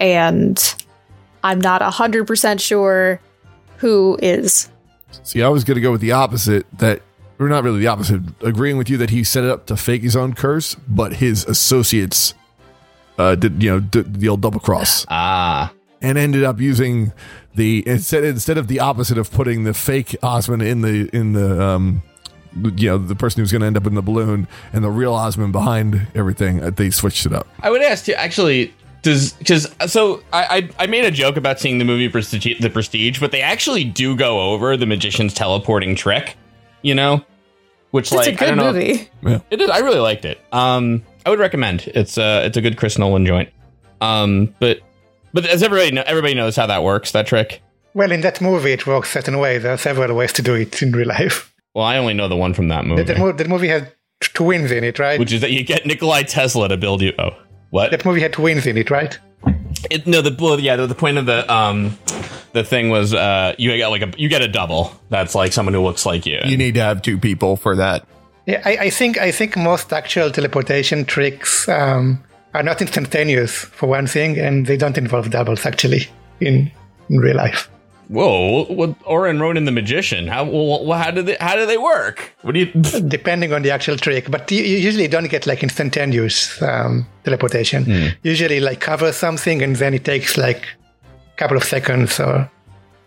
and 0.01 0.75
I'm 1.43 1.61
not 1.61 1.83
hundred 1.83 2.27
percent 2.27 2.61
sure 2.61 3.21
who 3.79 4.19
is. 4.23 4.69
See, 5.23 5.43
I 5.43 5.49
was 5.49 5.65
going 5.65 5.77
to 5.77 5.81
go 5.81 5.93
with 5.93 6.01
the 6.01 6.13
opposite. 6.13 6.67
That 6.79 7.03
we're 7.39 7.49
not 7.49 7.65
really 7.65 7.81
the 7.81 7.89
opposite. 7.89 8.23
Agreeing 8.43 8.77
with 8.77 8.89
you 8.89 8.97
that 8.99 9.11
he 9.11 9.25
set 9.25 9.45
it 9.45 9.51
up 9.51 9.67
to 9.67 9.77
fake 9.77 10.03
his 10.03 10.17
own 10.17 10.35
curse, 10.35 10.75
but 10.89 11.15
his 11.15 11.45
associates 11.45 12.35
uh, 13.19 13.35
did 13.35 13.63
you 13.63 13.71
know 13.71 13.81
did 13.81 14.21
the 14.21 14.29
old 14.29 14.41
double 14.41 14.61
cross 14.61 15.07
ah, 15.09 15.73
and 16.07 16.17
ended 16.17 16.45
up 16.45 16.61
using 16.61 17.13
the 17.57 17.83
instead 17.87 18.23
instead 18.25 18.59
of 18.59 18.69
the 18.69 18.79
opposite 18.81 19.19
of 19.19 19.31
putting 19.33 19.65
the 19.65 19.75
fake 19.75 20.11
Asman 20.23 20.65
in 20.65 20.83
the 20.83 21.11
in 21.17 21.33
the 21.33 21.63
um 21.63 22.03
you 22.79 22.89
know 22.91 22.99
the 22.99 23.17
person 23.17 23.41
who's 23.43 23.51
going 23.53 23.61
to 23.61 23.67
end 23.67 23.77
up 23.77 23.87
in 23.87 23.95
the 23.95 24.03
balloon 24.03 24.47
and 24.73 24.83
the 24.85 24.91
real 24.91 25.15
Asman 25.15 25.53
behind 25.53 26.07
everything. 26.15 26.63
uh, 26.63 26.71
They 26.71 26.91
switched 26.91 27.27
it 27.27 27.33
up. 27.33 27.47
I 27.61 27.71
would 27.71 27.83
ask 27.83 28.07
you 28.09 28.15
actually. 28.15 28.73
Does 29.03 29.35
because 29.35 29.73
so 29.87 30.23
I, 30.33 30.69
I 30.79 30.85
I 30.85 30.87
made 30.89 31.05
a 31.05 31.11
joke 31.13 31.37
about 31.37 31.61
seeing 31.61 31.79
the 31.79 31.85
movie 31.85 32.09
Prestige, 32.09 32.61
The 32.61 32.71
Prestige, 32.71 33.21
but 33.21 33.31
they 33.31 33.41
actually 33.43 33.85
do 33.85 34.17
go 34.17 34.41
over 34.53 34.77
the 34.77 34.87
magician's 34.87 35.33
teleporting 35.33 35.95
trick, 35.95 36.37
you 36.83 36.93
know, 36.95 37.25
which 37.93 38.07
It's 38.11 38.13
like 38.17 38.27
a 38.29 38.31
I 38.33 38.35
good 38.35 38.47
don't 38.47 38.57
know, 38.57 38.73
movie. 38.73 39.43
It 39.51 39.61
is. 39.61 39.71
I 39.71 39.79
really 39.79 40.01
liked 40.01 40.25
it. 40.25 40.41
Um, 40.51 41.05
I 41.25 41.31
would 41.31 41.39
recommend. 41.39 41.87
It's 41.95 42.19
uh 42.19 42.43
it's 42.47 42.57
a 42.57 42.61
good 42.61 42.77
Chris 42.77 42.99
Nolan 42.99 43.25
joint. 43.27 43.51
Um, 44.01 44.53
but 44.59 44.81
but 45.37 45.47
as 45.47 45.63
everybody 45.63 45.91
know, 45.93 46.03
everybody 46.07 46.35
knows 46.35 46.57
how 46.57 46.67
that 46.67 46.83
works. 46.83 47.13
That 47.13 47.27
trick. 47.27 47.63
Well, 47.93 48.11
in 48.11 48.23
that 48.23 48.41
movie, 48.41 48.73
it 48.73 48.87
works 48.87 49.11
certain 49.13 49.39
ways. 49.39 49.63
There 49.63 49.73
are 49.73 49.79
several 49.79 50.17
ways 50.17 50.33
to 50.35 50.43
do 50.43 50.55
it 50.55 50.83
in 50.83 50.93
real 50.93 51.09
life. 51.09 51.53
Well, 51.75 51.85
I 51.85 51.99
only 51.99 52.15
know 52.15 52.27
the 52.27 52.37
one 52.37 52.55
from 52.55 52.69
that 52.69 52.87
movie, 52.87 53.03
That, 53.03 53.19
that, 53.19 53.37
that 53.37 53.49
movie 53.49 53.69
had 53.69 53.93
twins 54.21 54.71
in 54.71 54.83
it, 54.83 54.99
right? 54.99 55.21
which 55.21 55.31
is 55.31 55.43
that 55.43 55.51
you 55.51 55.63
get 55.63 55.85
Nikolai 55.85 56.23
Tesla 56.23 56.71
to 56.71 56.79
build 56.79 57.03
you. 57.03 57.13
Oh, 57.19 57.37
what? 57.69 57.91
that 57.91 58.03
movie 58.07 58.23
had 58.23 58.33
twins 58.33 58.67
in 58.67 58.79
it, 58.79 58.91
right? 58.91 59.19
It, 59.91 60.07
no, 60.07 60.23
the 60.23 60.35
well, 60.43 60.59
yeah, 60.59 60.77
the, 60.77 60.87
the 60.87 60.95
point 60.95 61.19
of 61.19 61.27
the 61.27 61.53
um 61.53 61.99
the 62.53 62.65
thing 62.65 62.89
was 62.89 63.13
uh 63.13 63.55
you 63.59 63.77
get 63.77 63.89
like 63.89 64.03
a 64.03 64.11
you 64.17 64.31
get 64.31 64.41
a 64.41 64.49
double. 64.49 64.91
That's 65.11 65.35
like 65.35 65.53
someone 65.53 65.75
who 65.75 65.83
looks 65.83 66.07
like 66.07 66.25
you. 66.25 66.41
You 66.45 66.57
need 66.57 66.75
to 66.75 66.81
have 66.81 67.03
two 67.03 67.19
people 67.19 67.57
for 67.57 67.77
that. 67.77 68.09
Yeah, 68.47 68.63
I, 68.65 68.77
I 68.79 68.91
think 68.91 69.19
I 69.19 69.31
think 69.33 69.57
most 69.57 69.93
actual 69.93 70.31
teleportation 70.31 71.05
tricks 71.05 71.69
um, 71.69 72.25
are 72.57 72.63
not 72.63 72.81
instantaneous 72.81 73.53
for 73.53 73.87
one 73.87 74.07
thing, 74.07 74.39
and 74.39 74.67
they 74.67 74.77
don't 74.77 74.97
involve 74.99 75.31
doubles 75.31 75.67
actually 75.67 76.09
in 76.41 76.71
in 77.09 77.19
real 77.19 77.37
life. 77.37 77.71
Whoa, 78.09 78.65
what, 78.67 78.95
Oren 79.05 79.41
Ronan 79.41 79.65
the 79.65 79.73
magician? 79.73 80.29
How 80.29 80.45
well, 80.45 80.99
how 80.99 81.11
do 81.11 81.23
they 81.23 81.37
how 81.41 81.57
do 81.57 81.67
they 81.67 81.77
work? 81.77 82.33
What 82.43 82.53
do 82.55 82.61
you? 82.61 82.67
depending 83.09 83.53
on 83.53 83.63
the 83.63 83.71
actual 83.71 83.97
trick. 83.97 84.31
But 84.31 84.51
you, 84.51 84.63
you 84.63 84.79
usually 84.79 85.09
don't 85.09 85.29
get 85.29 85.47
like 85.47 85.63
instantaneous 85.63 86.63
um, 86.63 87.07
teleportation. 87.25 87.85
Usually, 88.23 88.61
like 88.61 88.81
cover 88.81 89.13
something 89.13 89.63
and 89.63 89.77
then 89.77 89.93
it 89.95 90.05
takes 90.05 90.37
like 90.39 90.63
a 91.35 91.37
couple 91.37 91.57
of 91.57 91.65
seconds 91.65 92.21
or 92.21 92.49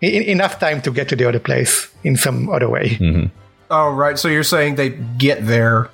e- 0.04 0.28
enough 0.28 0.60
time 0.60 0.82
to 0.82 0.92
get 0.92 1.08
to 1.10 1.16
the 1.16 1.28
other 1.28 1.40
place 1.40 1.88
in 2.04 2.18
some 2.18 2.50
other 2.50 2.70
way. 2.70 2.98
Oh, 3.72 3.92
right. 3.92 4.20
So 4.20 4.28
you're 4.28 4.44
saying 4.44 4.76
they 4.76 4.90
get 5.18 5.46
there. 5.46 5.90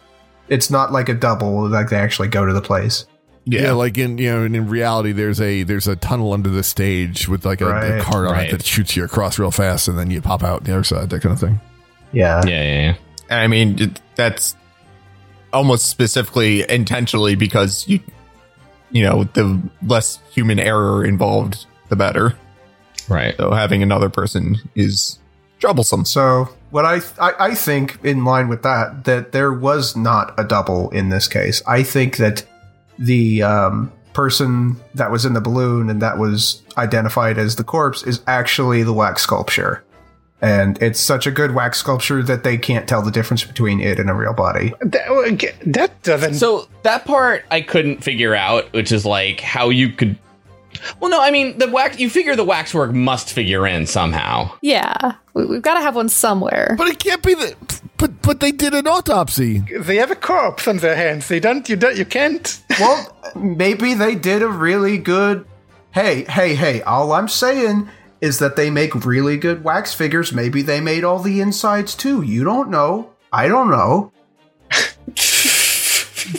It's 0.49 0.69
not 0.69 0.91
like 0.91 1.09
a 1.09 1.13
double, 1.13 1.69
like 1.69 1.89
they 1.89 1.97
actually 1.97 2.29
go 2.29 2.45
to 2.45 2.53
the 2.53 2.61
place. 2.61 3.05
Yeah. 3.45 3.73
like 3.73 3.97
in 3.97 4.17
you 4.17 4.31
know 4.31 4.43
in, 4.43 4.55
in 4.55 4.67
reality, 4.69 5.11
there's 5.11 5.39
a 5.39 5.63
there's 5.63 5.87
a 5.87 5.95
tunnel 5.95 6.33
under 6.33 6.49
the 6.49 6.63
stage 6.63 7.27
with 7.27 7.45
like 7.45 7.61
a, 7.61 7.97
a 7.99 8.01
card 8.01 8.25
on 8.27 8.33
Right. 8.33 8.49
it 8.49 8.51
that 8.57 8.65
shoots 8.65 8.95
you 8.95 9.03
across 9.03 9.37
real 9.37 9.51
fast, 9.51 9.87
and 9.87 9.97
then 9.99 10.09
you 10.11 10.21
pop 10.21 10.43
out 10.43 10.63
the 10.63 10.73
other 10.73 10.83
side. 10.83 11.09
That 11.11 11.21
kind 11.21 11.33
of 11.33 11.39
thing. 11.39 11.59
Yeah. 12.11 12.41
Yeah, 12.45 12.63
yeah, 12.63 12.81
yeah. 12.81 12.95
And 13.29 13.39
I 13.41 13.47
mean, 13.47 13.79
it- 13.81 14.01
that's 14.15 14.55
almost 15.53 15.85
specifically 15.89 16.69
intentionally 16.69 17.35
because 17.35 17.87
you, 17.87 17.99
you 18.91 19.03
know, 19.03 19.25
the 19.33 19.61
less 19.85 20.19
human 20.31 20.57
error 20.59 21.03
involved, 21.05 21.65
the 21.89 21.95
better. 21.95 22.35
Right. 23.09 23.35
So 23.37 23.51
having 23.51 23.83
another 23.83 24.09
person 24.09 24.55
is 24.75 25.19
troublesome. 25.59 26.05
So 26.05 26.49
what 26.71 26.85
I, 26.85 26.99
I 27.19 27.33
I 27.51 27.55
think 27.55 27.99
in 28.03 28.23
line 28.25 28.47
with 28.47 28.63
that 28.63 29.03
that 29.05 29.31
there 29.33 29.53
was 29.53 29.95
not 29.95 30.33
a 30.39 30.43
double 30.43 30.89
in 30.91 31.09
this 31.09 31.27
case. 31.27 31.61
I 31.67 31.83
think 31.83 32.17
that 32.17 32.43
the 32.97 33.43
um, 33.43 33.91
person 34.13 34.77
that 34.95 35.11
was 35.11 35.25
in 35.25 35.33
the 35.33 35.41
balloon 35.41 35.89
and 35.89 36.01
that 36.01 36.17
was 36.17 36.63
identified 36.77 37.37
as 37.37 37.57
the 37.57 37.63
corpse 37.63 38.03
is 38.03 38.21
actually 38.27 38.81
the 38.83 38.93
wax 38.93 39.21
sculpture. 39.21 39.83
And 40.41 40.81
it's 40.81 40.99
such 40.99 41.25
a 41.25 41.31
good 41.31 41.53
wax 41.53 41.79
sculpture 41.79 42.21
that 42.23 42.43
they 42.43 42.57
can't 42.57 42.87
tell 42.87 43.01
the 43.01 43.11
difference 43.11 43.43
between 43.43 43.79
it 43.79 43.99
and 43.99 44.09
a 44.09 44.13
real 44.13 44.33
body. 44.33 44.73
That, 44.81 45.55
that 45.65 46.03
doesn't. 46.03 46.35
So 46.35 46.67
that 46.83 47.05
part 47.05 47.45
I 47.51 47.61
couldn't 47.61 48.03
figure 48.03 48.35
out, 48.35 48.71
which 48.73 48.91
is 48.91 49.05
like 49.05 49.39
how 49.39 49.69
you 49.69 49.89
could. 49.89 50.17
Well, 50.99 51.09
no, 51.09 51.21
I 51.21 51.31
mean 51.31 51.57
the 51.57 51.69
wax. 51.69 51.99
You 51.99 52.09
figure 52.09 52.35
the 52.35 52.43
waxwork 52.43 52.91
must 52.93 53.31
figure 53.31 53.65
in 53.67 53.85
somehow. 53.85 54.51
Yeah, 54.61 55.13
we, 55.33 55.45
we've 55.45 55.61
got 55.61 55.75
to 55.75 55.81
have 55.81 55.95
one 55.95 56.09
somewhere. 56.09 56.75
But 56.77 56.87
it 56.87 56.99
can't 56.99 57.23
be 57.23 57.33
the. 57.33 57.55
But 57.97 58.21
but 58.21 58.39
they 58.39 58.51
did 58.51 58.73
an 58.73 58.87
autopsy. 58.87 59.59
they 59.59 59.95
have 59.97 60.11
a 60.11 60.15
corpse 60.15 60.67
on 60.67 60.77
their 60.77 60.95
hands. 60.95 61.27
They 61.27 61.39
don't. 61.39 61.67
You 61.69 61.75
don't. 61.75 61.97
You 61.97 62.05
can't. 62.05 62.61
Well, 62.77 63.17
maybe 63.35 63.93
they 63.93 64.15
did 64.15 64.41
a 64.41 64.49
really 64.49 64.97
good. 64.97 65.45
Hey, 65.91 66.25
hey, 66.25 66.55
hey! 66.55 66.81
All 66.81 67.13
I'm 67.13 67.29
saying 67.29 67.87
is 68.19 68.39
that 68.39 68.57
they 68.57 68.69
make 68.69 69.05
really 69.05 69.37
good 69.37 69.63
wax 69.63 69.93
figures. 69.93 70.33
Maybe 70.33 70.61
they 70.61 70.81
made 70.81 71.05
all 71.05 71.19
the 71.19 71.39
insides 71.39 71.95
too. 71.95 72.21
You 72.21 72.43
don't 72.43 72.69
know. 72.69 73.11
I 73.31 73.47
don't 73.47 73.71
know. 73.71 74.11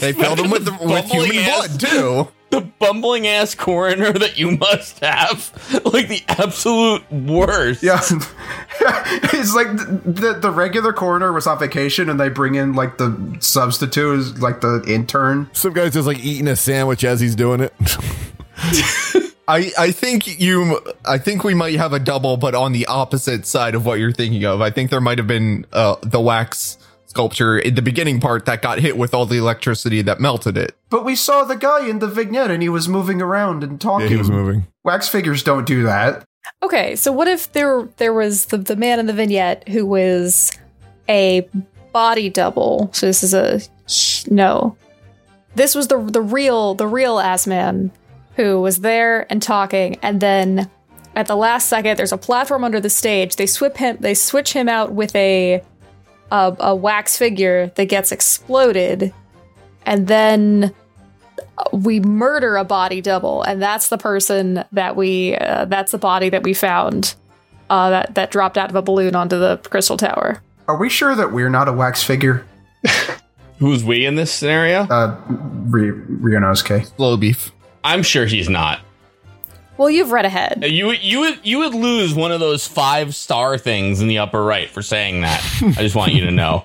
They 0.01 0.13
filled 0.13 0.39
them 0.39 0.51
with, 0.51 0.65
the, 0.65 0.77
with 0.81 1.05
human 1.07 1.37
ass. 1.37 1.69
blood 1.69 1.81
too. 1.81 2.29
The 2.57 2.63
bumbling 2.79 3.27
ass 3.27 3.55
coroner 3.55 4.13
that 4.13 4.39
you 4.39 4.53
must 4.53 5.01
have, 5.01 5.53
like 5.85 6.09
the 6.09 6.23
absolute 6.27 7.11
worst. 7.13 7.83
Yeah, 7.83 8.01
it's 8.01 9.55
like 9.55 9.77
the, 9.77 10.01
the 10.05 10.39
the 10.41 10.51
regular 10.51 10.95
coroner 10.95 11.35
was 11.35 11.47
on 11.47 11.59
vacation, 11.59 12.09
and 12.09 12.19
they 12.19 12.31
bring 12.31 12.55
in 12.55 12.73
like 12.73 12.97
the 12.97 13.37
substitute, 13.41 14.19
as 14.19 14.41
like 14.41 14.63
the 14.63 14.83
intern. 14.89 15.51
Some 15.53 15.75
guy's 15.75 15.93
just 15.93 16.07
like 16.07 16.19
eating 16.25 16.49
a 16.49 16.57
sandwich 16.57 17.05
as 17.05 17.21
he's 17.21 17.35
doing 17.35 17.61
it. 17.61 17.75
I, 19.49 19.71
I 19.79 19.93
think 19.93 20.41
you 20.41 20.81
I 21.05 21.19
think 21.19 21.45
we 21.45 21.53
might 21.53 21.75
have 21.75 21.93
a 21.93 21.99
double, 21.99 22.39
but 22.39 22.55
on 22.55 22.73
the 22.73 22.87
opposite 22.87 23.45
side 23.47 23.75
of 23.75 23.85
what 23.85 23.99
you're 23.99 24.13
thinking 24.13 24.45
of. 24.45 24.63
I 24.63 24.71
think 24.71 24.91
there 24.91 25.01
might 25.03 25.19
have 25.19 25.27
been 25.27 25.67
uh, 25.73 25.97
the 26.03 26.21
wax 26.21 26.79
sculpture 27.17 27.59
in 27.59 27.75
the 27.75 27.83
beginning 27.83 28.21
part 28.21 28.45
that 28.45 28.61
got 28.61 28.79
hit 28.79 28.99
with 28.99 29.15
all 29.15 29.25
the 29.25 29.39
electricity 29.39 30.03
that 30.03 30.21
melted 30.21 30.59
it. 30.59 30.77
But 30.91 31.03
we 31.03 31.17
saw 31.17 31.45
the 31.45 31.57
guy 31.57 31.89
in 31.89 31.99
the 31.99 32.07
vignette, 32.07 32.51
and 32.51 32.63
he 32.63 32.69
was 32.69 32.89
moving 32.89 33.23
around 33.23 33.65
and 33.65 33.81
talking. 33.81 34.07
yeah, 34.07 34.13
he 34.13 34.17
was 34.17 34.31
moving. 34.31 34.67
Wax 34.85 35.09
figures 35.09 35.43
don't 35.43 35.67
do 35.67 35.83
that. 35.85 36.25
Okay, 36.63 36.95
so 36.95 37.11
what 37.11 37.27
if 37.27 37.51
there 37.53 37.89
there 37.97 38.13
was 38.13 38.47
the, 38.47 38.59
the 38.59 38.77
man 38.77 39.01
in 39.01 39.07
the 39.07 39.15
vignette 39.15 39.67
who 39.69 39.87
was 39.87 40.53
a 41.09 41.49
body 41.91 42.29
double? 42.29 42.91
So 42.93 43.07
this 43.07 43.23
is 43.23 43.33
a 43.33 43.61
no. 44.31 44.77
This 45.55 45.75
was 45.75 45.89
the 45.89 45.99
the 45.99 46.21
real 46.21 46.75
the 46.75 46.87
real 46.87 47.19
ass 47.19 47.47
man 47.47 47.91
who 48.37 48.61
was 48.61 48.81
there 48.81 49.27
and 49.33 49.43
talking, 49.43 49.97
and 50.03 50.21
then 50.21 50.71
at 51.15 51.29
the 51.29 51.37
last 51.37 51.71
second, 51.71 51.97
there's 51.97 52.13
a 52.13 52.19
platform 52.19 52.63
under 52.63 52.79
the 52.79 52.91
stage. 52.91 53.37
They 53.37 53.47
swip 53.47 53.79
him. 53.79 53.97
They 54.01 54.13
switch 54.13 54.53
him 54.53 54.69
out 54.69 54.93
with 54.93 55.17
a 55.17 55.63
a, 56.31 56.57
a 56.61 56.75
wax 56.75 57.17
figure 57.17 57.73
that 57.77 57.87
gets 57.87 58.13
exploded, 58.13 59.13
and 59.85 60.07
then 60.07 60.75
we 61.73 62.01
murder 62.01 62.57
a 62.57 62.65
body 62.65 63.01
double, 63.01 63.43
and 63.43 63.61
that's 63.63 63.89
the 63.89 63.99
person 63.99 64.65
that 64.73 64.97
we 64.97 65.37
uh, 65.37 65.65
that's 65.67 65.93
the 65.93 65.99
body 65.99 66.29
that 66.31 66.43
we 66.43 66.55
found 66.55 67.15
uh, 67.71 67.91
that 67.91 68.15
that 68.15 68.31
dropped 68.31 68.59
out 68.59 68.71
of 68.71 68.77
a 68.77 68.83
balloon 68.83 69.15
onto 69.15 69.39
the 69.39 69.59
crystal 69.59 69.97
tower. 69.97 70.43
Are 70.69 70.77
we 70.77 70.89
sure 70.89 71.15
that 71.15 71.33
we're 71.33 71.49
not 71.51 71.69
a 71.69 71.73
wax 71.73 72.03
figure? 72.03 72.45
Who's 73.59 73.85
we 73.85 74.05
in 74.05 74.17
this 74.17 74.33
scenario? 74.33 74.83
Uh, 74.83 75.17
Ry- 75.29 75.93
Ryunosuke. 75.93 76.95
Slow 76.97 77.17
beef. 77.17 77.53
I'm 77.85 78.03
sure 78.03 78.27
he's 78.27 78.49
not. 78.49 78.81
Well, 79.79 79.91
you've 79.91 80.11
read 80.11 80.25
ahead. 80.25 80.65
You 80.67 80.87
would 80.87 81.03
you 81.03 81.21
would 81.21 81.41
you 81.43 81.59
would 81.59 81.75
lose 81.75 82.15
one 82.15 82.33
of 82.33 82.41
those 82.41 82.67
five 82.67 83.15
star 83.15 83.59
things 83.59 84.01
in 84.01 84.09
the 84.09 84.19
upper 84.19 84.43
right 84.43 84.71
for 84.71 84.83
saying 84.83 85.21
that. 85.21 85.45
I 85.63 85.83
just 85.83 85.95
want 85.95 86.15
you 86.15 86.25
to 86.25 86.31
know. 86.31 86.65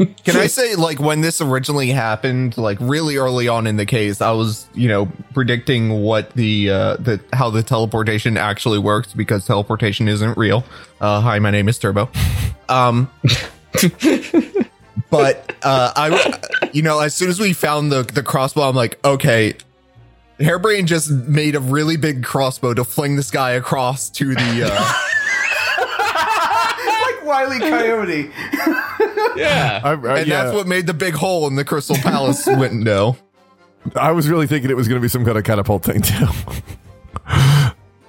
Can 0.24 0.36
I 0.36 0.46
say, 0.46 0.76
like, 0.76 0.98
when 0.98 1.20
this 1.20 1.42
originally 1.42 1.90
happened, 1.90 2.56
like 2.56 2.78
really 2.80 3.16
early 3.16 3.48
on 3.48 3.66
in 3.66 3.76
the 3.76 3.84
case, 3.84 4.22
I 4.22 4.30
was, 4.30 4.66
you 4.72 4.88
know, 4.88 5.12
predicting 5.34 6.02
what 6.02 6.30
the, 6.32 6.70
uh, 6.70 6.96
the, 6.96 7.20
how 7.34 7.50
the 7.50 7.62
teleportation 7.62 8.38
actually 8.38 8.78
works 8.78 9.12
because 9.12 9.44
teleportation 9.44 10.08
isn't 10.08 10.38
real. 10.38 10.64
Uh, 11.02 11.20
hi, 11.20 11.38
my 11.38 11.50
name 11.50 11.68
is 11.68 11.78
Turbo. 11.78 12.08
Um, 12.70 13.10
but, 15.10 15.54
uh, 15.62 15.92
I, 15.94 16.70
you 16.72 16.80
know, 16.80 17.00
as 17.00 17.14
soon 17.14 17.28
as 17.28 17.38
we 17.38 17.52
found 17.52 17.92
the, 17.92 18.02
the 18.02 18.22
crossbow, 18.22 18.62
I'm 18.62 18.76
like, 18.76 19.04
okay, 19.04 19.54
Harebrayne 20.40 20.86
just 20.86 21.10
made 21.10 21.54
a 21.54 21.60
really 21.60 21.96
big 21.96 22.24
crossbow 22.24 22.74
to 22.74 22.84
fling 22.84 23.16
this 23.16 23.30
guy 23.30 23.50
across 23.52 24.08
to 24.10 24.34
the, 24.34 24.62
uh, 24.64 24.92
like 27.06 27.24
Wiley 27.24 27.58
Coyote. 27.58 28.30
Yeah. 29.36 29.80
I, 29.84 29.90
I, 29.90 30.18
and 30.20 30.26
yeah, 30.28 30.44
that's 30.44 30.54
what 30.54 30.66
made 30.66 30.86
the 30.86 30.94
big 30.94 31.14
hole 31.14 31.46
in 31.46 31.56
the 31.56 31.64
Crystal 31.64 31.96
Palace 31.96 32.46
window. 32.46 33.16
I 33.96 34.12
was 34.12 34.28
really 34.28 34.46
thinking 34.46 34.70
it 34.70 34.76
was 34.76 34.88
going 34.88 35.00
to 35.00 35.02
be 35.02 35.08
some 35.08 35.24
kind 35.24 35.38
of 35.38 35.44
catapult 35.44 35.84
thing 35.84 36.02
too. 36.02 36.26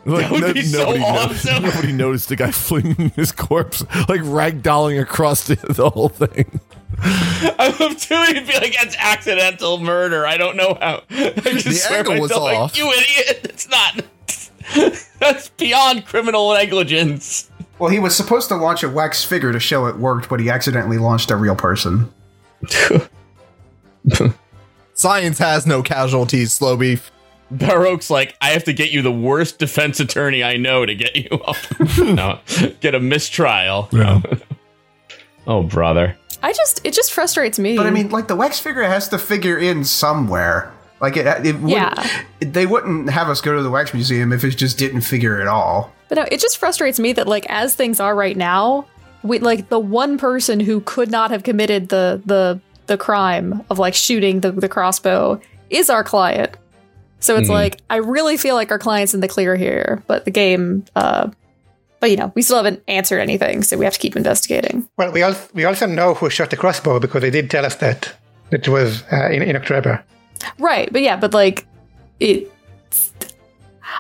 Like, 0.03 0.29
That 0.29 0.31
would 0.31 0.53
be 0.55 0.63
so 0.63 0.79
nobody, 0.79 1.03
awesome. 1.03 1.63
nobody 1.63 1.91
noticed 1.93 2.29
the 2.29 2.35
guy 2.35 2.49
flinging 2.51 3.09
his 3.15 3.31
corpse, 3.31 3.81
like 4.09 4.21
ragdolling 4.21 4.99
across 4.99 5.45
the, 5.47 5.55
the 5.55 5.89
whole 5.89 6.09
thing. 6.09 6.59
I 7.03 7.75
love 7.79 7.97
too. 7.99 8.23
He'd 8.27 8.47
be 8.47 8.53
like, 8.53 8.75
"It's 8.81 8.95
accidental 8.99 9.79
murder." 9.79 10.25
I 10.25 10.37
don't 10.37 10.55
know 10.55 10.77
how. 10.79 11.01
I 11.09 11.31
just 11.33 11.87
The 11.89 11.93
angle 11.95 12.19
was 12.19 12.29
myself, 12.29 12.43
like, 12.43 12.57
off. 12.57 12.77
you 12.77 12.91
idiot! 12.91 13.41
It's 13.45 13.67
not. 13.69 14.03
That's 15.19 15.49
beyond 15.49 16.05
criminal 16.05 16.53
negligence. 16.53 17.49
Well, 17.79 17.89
he 17.89 17.99
was 17.99 18.15
supposed 18.15 18.47
to 18.49 18.55
launch 18.55 18.83
a 18.83 18.89
wax 18.89 19.23
figure 19.23 19.51
to 19.51 19.59
show 19.59 19.87
it 19.87 19.97
worked, 19.97 20.29
but 20.29 20.39
he 20.39 20.49
accidentally 20.49 20.99
launched 20.99 21.31
a 21.31 21.35
real 21.35 21.55
person. 21.55 22.13
Science 24.93 25.39
has 25.39 25.65
no 25.65 25.81
casualties, 25.81 26.53
slow 26.53 26.77
beef. 26.77 27.11
Barok's 27.51 28.09
like, 28.09 28.35
I 28.39 28.49
have 28.51 28.63
to 28.65 28.73
get 28.73 28.91
you 28.91 29.01
the 29.01 29.11
worst 29.11 29.57
defense 29.59 29.99
attorney 29.99 30.43
I 30.43 30.57
know 30.57 30.85
to 30.85 30.95
get 30.95 31.15
you 31.15 31.29
up. 31.39 31.57
no, 31.97 32.39
get 32.79 32.95
a 32.95 32.99
mistrial. 32.99 33.89
Yeah. 33.91 34.21
Oh, 35.47 35.63
brother. 35.63 36.15
I 36.43 36.53
just 36.53 36.81
it 36.85 36.93
just 36.93 37.11
frustrates 37.13 37.59
me. 37.59 37.77
But 37.77 37.88
I 37.88 37.91
mean, 37.91 38.09
like 38.09 38.27
the 38.27 38.35
wax 38.35 38.59
figure 38.59 38.84
has 38.84 39.07
to 39.09 39.18
figure 39.18 39.57
in 39.57 39.84
somewhere. 39.85 40.72
Like 40.99 41.18
it, 41.18 41.26
it 41.45 41.55
wouldn't, 41.55 41.72
Yeah. 41.72 42.07
they 42.39 42.65
wouldn't 42.68 43.09
have 43.09 43.27
us 43.30 43.41
go 43.41 43.55
to 43.55 43.63
the 43.63 43.72
wax 43.72 43.93
museum 43.93 44.31
if 44.31 44.43
it 44.43 44.51
just 44.51 44.77
didn't 44.77 45.01
figure 45.01 45.41
at 45.41 45.47
all. 45.47 45.91
But 46.09 46.18
no, 46.19 46.26
it 46.31 46.39
just 46.39 46.57
frustrates 46.57 46.99
me 46.99 47.13
that 47.13 47.27
like 47.27 47.45
as 47.49 47.73
things 47.73 47.99
are 47.99 48.15
right 48.15 48.38
now, 48.38 48.85
we 49.23 49.39
like 49.39 49.69
the 49.69 49.80
one 49.80 50.18
person 50.18 50.59
who 50.59 50.81
could 50.81 51.09
not 51.09 51.31
have 51.31 51.43
committed 51.43 51.89
the 51.89 52.22
the 52.26 52.59
the 52.88 52.97
crime 52.97 53.63
of 53.69 53.80
like 53.80 53.93
shooting 53.93 54.41
the, 54.41 54.51
the 54.51 54.68
crossbow 54.69 55.39
is 55.69 55.89
our 55.89 56.03
client. 56.03 56.57
So 57.19 57.38
it's 57.38 57.49
like 57.49 57.80
I 57.89 57.97
really 57.97 58.35
feel 58.35 58.55
like 58.55 58.72
our 58.72 58.80
client's 58.80 59.13
in 59.13 59.19
the 59.22 59.27
clear 59.27 59.55
here, 59.55 60.03
but 60.07 60.26
the 60.26 60.31
game 60.31 60.85
uh 60.95 61.30
but 62.01 62.11
you 62.11 62.17
know, 62.17 62.33
we 62.35 62.41
still 62.41 62.57
haven't 62.57 62.83
answered 62.89 63.19
anything, 63.19 63.63
so 63.63 63.77
we 63.77 63.85
have 63.85 63.93
to 63.93 63.99
keep 63.99 64.17
investigating. 64.17 64.89
Well, 64.97 65.13
we 65.13 65.23
also 65.23 65.47
we 65.53 65.63
also 65.63 65.85
know 65.85 66.15
who 66.15 66.29
shot 66.29 66.49
the 66.49 66.57
crossbow 66.57 66.99
because 66.99 67.21
they 67.21 67.31
did 67.31 67.49
tell 67.49 67.65
us 67.65 67.75
that 67.75 68.13
it 68.51 68.67
was 68.67 69.03
uh, 69.13 69.29
in 69.31 69.41
in 69.41 69.55
October. 69.55 70.03
Right, 70.59 70.91
but 70.91 71.01
yeah, 71.01 71.15
but 71.15 71.33
like 71.33 71.65
it 72.19 72.51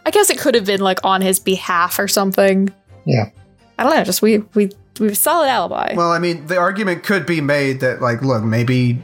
I 0.05 0.11
guess 0.11 0.29
it 0.29 0.37
could 0.37 0.55
have 0.55 0.65
been 0.65 0.81
like 0.81 0.99
on 1.03 1.21
his 1.21 1.39
behalf 1.39 1.99
or 1.99 2.07
something. 2.07 2.73
Yeah. 3.05 3.29
I 3.77 3.83
don't 3.83 3.95
know, 3.95 4.03
just 4.03 4.21
we 4.21 4.39
we 4.55 4.71
we 4.99 5.07
have 5.07 5.13
a 5.13 5.15
solid 5.15 5.47
alibi. 5.47 5.93
Well, 5.95 6.11
I 6.11 6.19
mean, 6.19 6.47
the 6.47 6.57
argument 6.57 7.03
could 7.03 7.25
be 7.25 7.41
made 7.41 7.79
that, 7.79 8.01
like, 8.01 8.21
look, 8.21 8.43
maybe, 8.43 9.01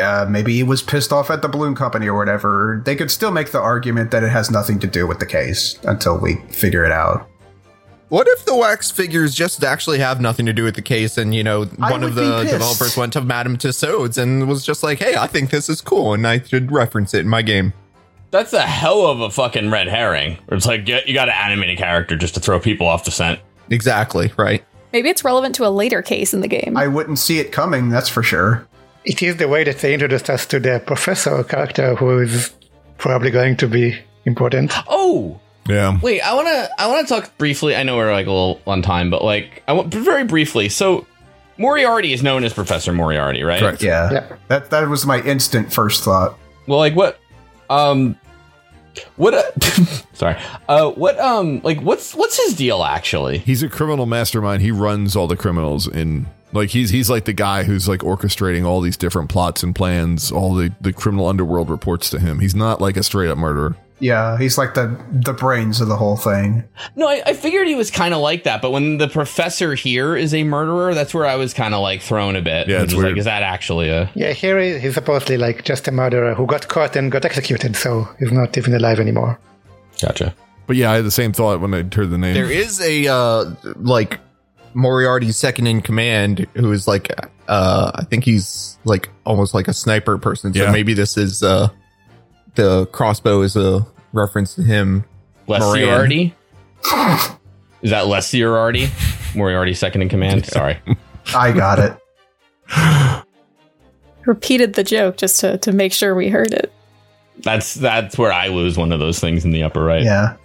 uh, 0.00 0.26
maybe 0.28 0.54
he 0.54 0.62
was 0.62 0.82
pissed 0.82 1.12
off 1.12 1.30
at 1.30 1.42
the 1.42 1.48
balloon 1.48 1.74
company 1.74 2.08
or 2.08 2.16
whatever. 2.16 2.82
They 2.84 2.96
could 2.96 3.10
still 3.10 3.30
make 3.30 3.52
the 3.52 3.60
argument 3.60 4.10
that 4.10 4.24
it 4.24 4.30
has 4.30 4.50
nothing 4.50 4.80
to 4.80 4.86
do 4.86 5.06
with 5.06 5.20
the 5.20 5.26
case 5.26 5.78
until 5.84 6.18
we 6.18 6.36
figure 6.48 6.84
it 6.84 6.90
out. 6.90 7.28
What 8.08 8.28
if 8.28 8.44
the 8.44 8.54
wax 8.54 8.90
figures 8.90 9.34
just 9.34 9.64
actually 9.64 9.98
have 9.98 10.20
nothing 10.20 10.46
to 10.46 10.52
do 10.52 10.62
with 10.62 10.76
the 10.76 10.82
case 10.82 11.18
and, 11.18 11.34
you 11.34 11.42
know, 11.42 11.64
one 11.64 12.04
of 12.04 12.14
the 12.14 12.44
developers 12.44 12.96
went 12.96 13.12
to 13.14 13.20
Madame 13.20 13.58
Tussauds 13.58 14.16
and 14.16 14.48
was 14.48 14.64
just 14.64 14.84
like, 14.84 15.00
hey, 15.00 15.16
I 15.16 15.26
think 15.26 15.50
this 15.50 15.68
is 15.68 15.80
cool 15.80 16.14
and 16.14 16.24
I 16.24 16.40
should 16.40 16.70
reference 16.70 17.14
it 17.14 17.20
in 17.20 17.28
my 17.28 17.42
game. 17.42 17.72
That's 18.30 18.52
a 18.52 18.62
hell 18.62 19.06
of 19.06 19.20
a 19.20 19.30
fucking 19.30 19.70
red 19.70 19.88
herring. 19.88 20.38
It's 20.48 20.66
like, 20.66 20.86
you 20.86 21.14
got 21.14 21.24
to 21.24 21.36
animate 21.36 21.70
a 21.70 21.76
character 21.76 22.16
just 22.16 22.34
to 22.34 22.40
throw 22.40 22.60
people 22.60 22.86
off 22.86 23.04
the 23.04 23.10
scent. 23.10 23.40
Exactly, 23.70 24.32
right? 24.36 24.64
Maybe 24.92 25.08
it's 25.08 25.24
relevant 25.24 25.56
to 25.56 25.66
a 25.66 25.70
later 25.70 26.00
case 26.00 26.32
in 26.32 26.42
the 26.42 26.48
game. 26.48 26.76
I 26.76 26.86
wouldn't 26.86 27.18
see 27.18 27.40
it 27.40 27.50
coming, 27.50 27.88
that's 27.88 28.08
for 28.08 28.22
sure. 28.22 28.68
It 29.04 29.20
is 29.20 29.36
the 29.36 29.48
way 29.48 29.64
that 29.64 29.78
they 29.78 29.94
introduced 29.94 30.30
us 30.30 30.46
to 30.46 30.60
the 30.60 30.80
professor 30.86 31.42
character 31.42 31.96
who 31.96 32.20
is 32.20 32.52
probably 32.98 33.32
going 33.32 33.56
to 33.56 33.66
be 33.66 33.98
important. 34.26 34.72
Oh, 34.86 35.40
Yeah. 35.68 35.98
Wait, 36.00 36.20
I 36.20 36.34
want 36.34 36.48
to 36.48 36.70
I 36.78 36.86
want 36.88 37.06
to 37.06 37.14
talk 37.14 37.36
briefly. 37.38 37.74
I 37.74 37.82
know 37.82 37.96
we're 37.96 38.12
like 38.12 38.26
a 38.26 38.30
little 38.30 38.60
on 38.66 38.82
time, 38.82 39.10
but 39.10 39.22
like 39.22 39.62
I 39.66 39.72
want 39.72 39.92
very 39.92 40.24
briefly. 40.24 40.68
So 40.68 41.06
Moriarty 41.58 42.12
is 42.12 42.22
known 42.22 42.44
as 42.44 42.52
Professor 42.52 42.92
Moriarty, 42.92 43.42
right? 43.42 43.60
Correct. 43.60 43.82
Yeah. 43.82 44.12
Yeah. 44.12 44.36
That, 44.48 44.70
that 44.70 44.88
was 44.88 45.06
my 45.06 45.20
instant 45.22 45.72
first 45.72 46.04
thought. 46.04 46.38
Well, 46.66 46.78
like 46.78 46.94
what 46.94 47.18
um 47.70 48.16
what 49.16 49.34
uh, 49.34 49.42
sorry. 50.12 50.36
Uh 50.68 50.90
what 50.90 51.18
um 51.18 51.60
like 51.62 51.80
what's 51.80 52.14
what's 52.14 52.36
his 52.36 52.54
deal 52.54 52.82
actually? 52.82 53.38
He's 53.38 53.62
a 53.62 53.68
criminal 53.68 54.06
mastermind. 54.06 54.62
He 54.62 54.70
runs 54.70 55.16
all 55.16 55.26
the 55.26 55.36
criminals 55.36 55.86
in 55.88 56.26
like 56.52 56.70
he's 56.70 56.90
he's 56.90 57.10
like 57.10 57.24
the 57.24 57.32
guy 57.32 57.64
who's 57.64 57.88
like 57.88 58.00
orchestrating 58.00 58.64
all 58.64 58.80
these 58.80 58.96
different 58.96 59.28
plots 59.30 59.62
and 59.62 59.74
plans. 59.74 60.30
All 60.30 60.54
the 60.54 60.72
the 60.80 60.92
criminal 60.92 61.26
underworld 61.26 61.70
reports 61.70 62.10
to 62.10 62.18
him. 62.18 62.40
He's 62.40 62.54
not 62.54 62.80
like 62.80 62.96
a 62.96 63.02
straight 63.02 63.30
up 63.30 63.38
murderer. 63.38 63.76
Yeah, 63.98 64.36
he's 64.36 64.58
like 64.58 64.74
the 64.74 64.94
the 65.10 65.32
brains 65.32 65.80
of 65.80 65.88
the 65.88 65.96
whole 65.96 66.16
thing. 66.18 66.64
No, 66.96 67.08
I, 67.08 67.22
I 67.26 67.32
figured 67.32 67.66
he 67.66 67.74
was 67.74 67.90
kind 67.90 68.12
of 68.12 68.20
like 68.20 68.44
that, 68.44 68.60
but 68.60 68.70
when 68.70 68.98
the 68.98 69.08
professor 69.08 69.74
here 69.74 70.14
is 70.14 70.34
a 70.34 70.44
murderer, 70.44 70.92
that's 70.94 71.14
where 71.14 71.24
I 71.24 71.36
was 71.36 71.54
kind 71.54 71.72
of 71.74 71.80
like 71.80 72.02
thrown 72.02 72.36
a 72.36 72.42
bit. 72.42 72.68
Yeah, 72.68 72.82
it's 72.82 72.92
just 72.92 72.96
like, 72.96 73.04
weird. 73.06 73.18
is 73.18 73.24
that 73.24 73.42
actually 73.42 73.88
a 73.88 74.10
Yeah, 74.14 74.32
here 74.32 74.60
he- 74.60 74.78
he's 74.80 74.94
supposedly 74.94 75.38
like 75.38 75.64
just 75.64 75.88
a 75.88 75.92
murderer 75.92 76.34
who 76.34 76.44
got 76.46 76.68
caught 76.68 76.94
and 76.94 77.10
got 77.10 77.24
executed, 77.24 77.74
so 77.74 78.06
he's 78.18 78.32
not 78.32 78.56
even 78.58 78.74
alive 78.74 79.00
anymore. 79.00 79.38
gotcha? 80.02 80.34
But 80.66 80.76
yeah, 80.76 80.90
I 80.90 80.96
had 80.96 81.04
the 81.06 81.10
same 81.10 81.32
thought 81.32 81.60
when 81.60 81.72
I 81.72 81.78
heard 81.78 82.10
the 82.10 82.18
name. 82.18 82.34
There 82.34 82.50
is 82.50 82.80
a, 82.80 83.06
uh, 83.06 83.44
like, 83.76 84.18
Moriarty's 84.74 85.36
second 85.38 85.68
in 85.68 85.80
command 85.80 86.46
who 86.54 86.70
is 86.72 86.86
like, 86.86 87.10
uh, 87.48 87.92
I 87.94 88.04
think 88.04 88.24
he's 88.24 88.76
like 88.84 89.08
almost 89.24 89.54
like 89.54 89.68
a 89.68 89.72
sniper 89.72 90.18
person. 90.18 90.52
So 90.52 90.64
Yeah. 90.64 90.70
maybe 90.72 90.92
this 90.92 91.16
is, 91.16 91.42
uh, 91.42 91.68
the 92.56 92.86
crossbow 92.86 93.42
is 93.42 93.56
a 93.56 93.86
reference 94.12 94.54
to 94.56 94.62
him. 94.62 95.04
Les 95.46 95.60
Moriarty? 95.60 96.34
is 97.82 97.90
that 97.90 98.06
Les 98.06 98.34
Moriarty? 98.34 98.88
Moriarty 99.34 99.74
second 99.74 100.02
in 100.02 100.08
command. 100.08 100.46
Sorry. 100.46 100.78
I 101.34 101.52
got 101.52 101.78
it. 101.78 103.24
Repeated 104.26 104.74
the 104.74 104.82
joke 104.82 105.16
just 105.16 105.40
to, 105.40 105.58
to 105.58 105.72
make 105.72 105.92
sure 105.92 106.14
we 106.14 106.28
heard 106.28 106.52
it. 106.52 106.72
That's 107.38 107.74
that's 107.74 108.16
where 108.16 108.32
I 108.32 108.48
lose 108.48 108.76
one 108.76 108.92
of 108.92 108.98
those 108.98 109.20
things 109.20 109.44
in 109.44 109.50
the 109.50 109.62
upper 109.62 109.84
right. 109.84 110.02
Yeah. 110.02 110.36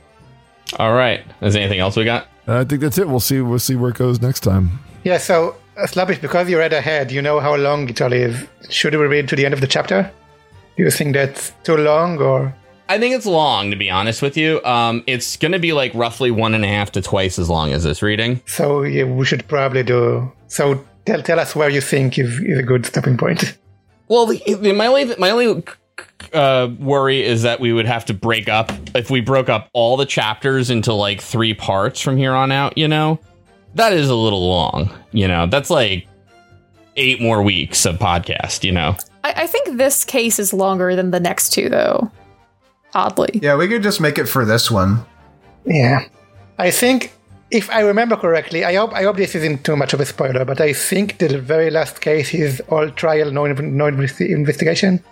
All 0.78 0.94
right. 0.94 1.22
Is 1.42 1.54
there 1.54 1.62
anything 1.62 1.80
else 1.80 1.96
we 1.96 2.04
got? 2.04 2.28
I 2.48 2.64
think 2.64 2.82
that's 2.82 2.98
it. 2.98 3.08
We'll 3.08 3.20
see. 3.20 3.42
We'll 3.42 3.60
see 3.60 3.76
where 3.76 3.92
it 3.92 3.98
goes 3.98 4.22
next 4.22 4.42
time. 4.42 4.80
Yeah, 5.04 5.18
so 5.18 5.56
uh, 5.78 5.88
Slavish, 5.88 6.20
because 6.20 6.50
you 6.50 6.58
read 6.58 6.74
ahead, 6.74 7.12
you 7.12 7.22
know 7.22 7.40
how 7.40 7.56
long 7.56 7.90
it 7.90 8.02
all 8.02 8.14
is. 8.14 8.46
Should 8.70 8.94
we 8.94 9.06
read 9.06 9.28
to 9.30 9.36
the 9.36 9.46
end 9.46 9.54
of 9.54 9.62
the 9.62 9.68
chapter? 9.68 10.12
You 10.82 10.90
think 10.90 11.14
that's 11.14 11.54
too 11.62 11.78
long, 11.78 12.20
or 12.20 12.56
I 12.90 12.98
think 12.98 13.14
it's 13.14 13.28
long, 13.28 13.70
to 13.70 13.78
be 13.78 13.92
honest 13.92 14.24
with 14.24 14.36
you. 14.36 14.60
Um, 14.64 15.04
it's 15.06 15.38
going 15.38 15.52
to 15.52 15.60
be 15.60 15.74
like 15.74 15.94
roughly 15.94 16.32
one 16.32 16.56
and 16.56 16.66
a 16.66 16.68
half 16.68 16.92
to 16.94 17.04
twice 17.04 17.38
as 17.38 17.52
long 17.52 17.72
as 17.72 17.84
this 17.84 18.02
reading. 18.02 18.42
So 18.48 18.82
yeah, 18.82 19.04
we 19.04 19.24
should 19.24 19.48
probably 19.48 19.84
do. 19.84 20.32
So 20.48 20.84
tell 21.06 21.22
tell 21.22 21.40
us 21.40 21.56
where 21.56 21.70
you 21.70 21.82
think 21.82 22.18
is, 22.18 22.40
is 22.40 22.58
a 22.58 22.64
good 22.64 22.86
stopping 22.88 23.18
point. 23.18 23.58
Well, 24.08 24.26
the, 24.26 24.44
the, 24.56 24.74
my 24.74 24.88
only 24.88 25.16
my 25.16 25.30
only 25.30 25.64
uh, 26.34 26.70
worry 26.80 27.24
is 27.24 27.44
that 27.44 27.62
we 27.62 27.72
would 27.72 27.86
have 27.86 28.04
to 28.06 28.14
break 28.14 28.50
up 28.50 28.70
if 28.94 29.10
we 29.10 29.22
broke 29.22 29.48
up 29.48 29.70
all 29.72 29.96
the 29.96 30.06
chapters 30.06 30.70
into 30.70 30.92
like 30.92 31.22
three 31.22 31.54
parts 31.54 32.02
from 32.02 32.18
here 32.18 32.34
on 32.34 32.52
out. 32.52 32.78
You 32.78 32.90
know, 32.90 33.22
that 33.76 33.94
is 33.94 34.10
a 34.10 34.16
little 34.16 34.50
long. 34.50 34.92
You 35.14 35.30
know, 35.30 35.48
that's 35.48 35.70
like 35.70 36.08
eight 36.98 37.22
more 37.22 37.42
weeks 37.42 37.86
of 37.86 38.00
podcast. 38.00 38.66
You 38.66 38.74
know, 38.74 38.98
I, 39.24 39.44
I 39.44 39.48
think 39.48 39.78
this 39.78 40.04
case 40.04 40.40
is 40.40 40.54
longer 40.54 40.96
than 40.96 41.12
the 41.12 41.20
next 41.20 41.52
two, 41.54 41.70
though. 41.70 42.12
Oddly. 42.94 43.40
Yeah, 43.42 43.56
we 43.56 43.68
could 43.68 43.84
just 43.84 44.02
make 44.02 44.18
it 44.18 44.26
for 44.26 44.44
this 44.46 44.70
one. 44.70 45.06
Yeah, 45.66 46.06
I 46.58 46.72
think 46.72 47.14
if 47.52 47.70
I 47.70 47.82
remember 47.82 48.16
correctly, 48.16 48.64
I 48.66 48.76
hope 48.76 48.94
I 48.94 49.04
hope 49.04 49.18
this 49.18 49.36
isn't 49.36 49.64
too 49.64 49.76
much 49.76 49.94
of 49.94 50.00
a 50.00 50.06
spoiler, 50.06 50.46
but 50.46 50.60
I 50.60 50.74
think 50.74 51.20
the 51.20 51.40
very 51.40 51.70
last 51.70 52.02
case 52.02 52.34
is 52.34 52.62
all 52.70 52.90
trial, 52.90 53.32
no, 53.32 53.46
no 53.48 53.88
investigation. 53.88 55.04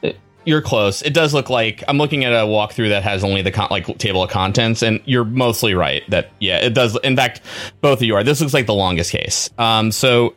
you're 0.45 0.61
close. 0.61 1.01
It 1.01 1.13
does 1.13 1.33
look 1.33 1.49
like 1.49 1.83
I'm 1.87 1.97
looking 1.97 2.25
at 2.25 2.33
a 2.33 2.47
walkthrough 2.47 2.89
that 2.89 3.03
has 3.03 3.23
only 3.23 3.41
the 3.41 3.51
con- 3.51 3.67
like 3.69 3.97
table 3.97 4.23
of 4.23 4.29
contents, 4.29 4.81
and 4.81 5.01
you're 5.05 5.25
mostly 5.25 5.73
right 5.73 6.03
that 6.09 6.31
yeah, 6.39 6.57
it 6.57 6.73
does. 6.73 6.97
In 7.03 7.15
fact, 7.15 7.41
both 7.81 7.99
of 7.99 8.03
you 8.03 8.15
are. 8.15 8.23
This 8.23 8.41
looks 8.41 8.53
like 8.53 8.65
the 8.65 8.73
longest 8.73 9.11
case. 9.11 9.49
Um, 9.57 9.91
so. 9.91 10.35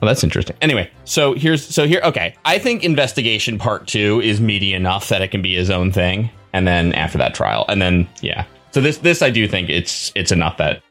Well, 0.00 0.08
that's 0.08 0.24
interesting. 0.24 0.56
Anyway, 0.60 0.90
so 1.04 1.34
here's 1.34 1.64
so 1.64 1.86
here. 1.86 2.00
Okay, 2.04 2.34
I 2.44 2.58
think 2.58 2.84
investigation 2.84 3.58
part 3.58 3.86
two 3.86 4.20
is 4.22 4.40
meaty 4.40 4.74
enough 4.74 5.08
that 5.08 5.22
it 5.22 5.28
can 5.28 5.40
be 5.40 5.54
his 5.54 5.70
own 5.70 5.92
thing, 5.92 6.30
and 6.52 6.66
then 6.66 6.92
after 6.94 7.16
that 7.18 7.34
trial, 7.34 7.64
and 7.68 7.80
then 7.80 8.06
yeah. 8.20 8.44
So 8.72 8.80
this 8.80 8.98
this 8.98 9.22
I 9.22 9.30
do 9.30 9.46
think 9.48 9.70
it's 9.70 10.12
it's 10.14 10.32
enough 10.32 10.56
that 10.58 10.82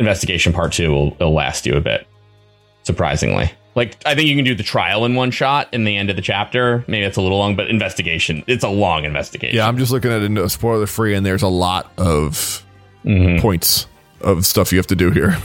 investigation 0.00 0.52
part 0.52 0.72
two 0.72 0.90
will, 0.92 1.10
will 1.20 1.32
last 1.34 1.66
you 1.66 1.74
a 1.76 1.80
bit. 1.80 2.06
Surprisingly, 2.84 3.50
like 3.74 3.96
I 4.06 4.14
think 4.14 4.28
you 4.28 4.34
can 4.34 4.46
do 4.46 4.54
the 4.54 4.62
trial 4.62 5.04
in 5.04 5.14
one 5.14 5.30
shot 5.30 5.68
in 5.72 5.84
the 5.84 5.96
end 5.96 6.08
of 6.08 6.16
the 6.16 6.22
chapter. 6.22 6.82
Maybe 6.88 7.04
it's 7.04 7.18
a 7.18 7.20
little 7.20 7.38
long, 7.38 7.54
but 7.54 7.68
investigation 7.68 8.42
it's 8.46 8.64
a 8.64 8.68
long 8.68 9.04
investigation. 9.04 9.56
Yeah, 9.56 9.68
I'm 9.68 9.76
just 9.76 9.92
looking 9.92 10.10
at 10.10 10.22
it 10.22 10.48
spoiler 10.50 10.86
free, 10.86 11.14
and 11.14 11.24
there's 11.26 11.42
a 11.42 11.48
lot 11.48 11.92
of 11.98 12.64
Mhm. 13.04 13.40
points 13.40 13.86
of 14.22 14.46
stuff 14.46 14.72
you 14.72 14.78
have 14.78 14.86
to 14.88 14.96
do 14.96 15.10
here. 15.10 15.36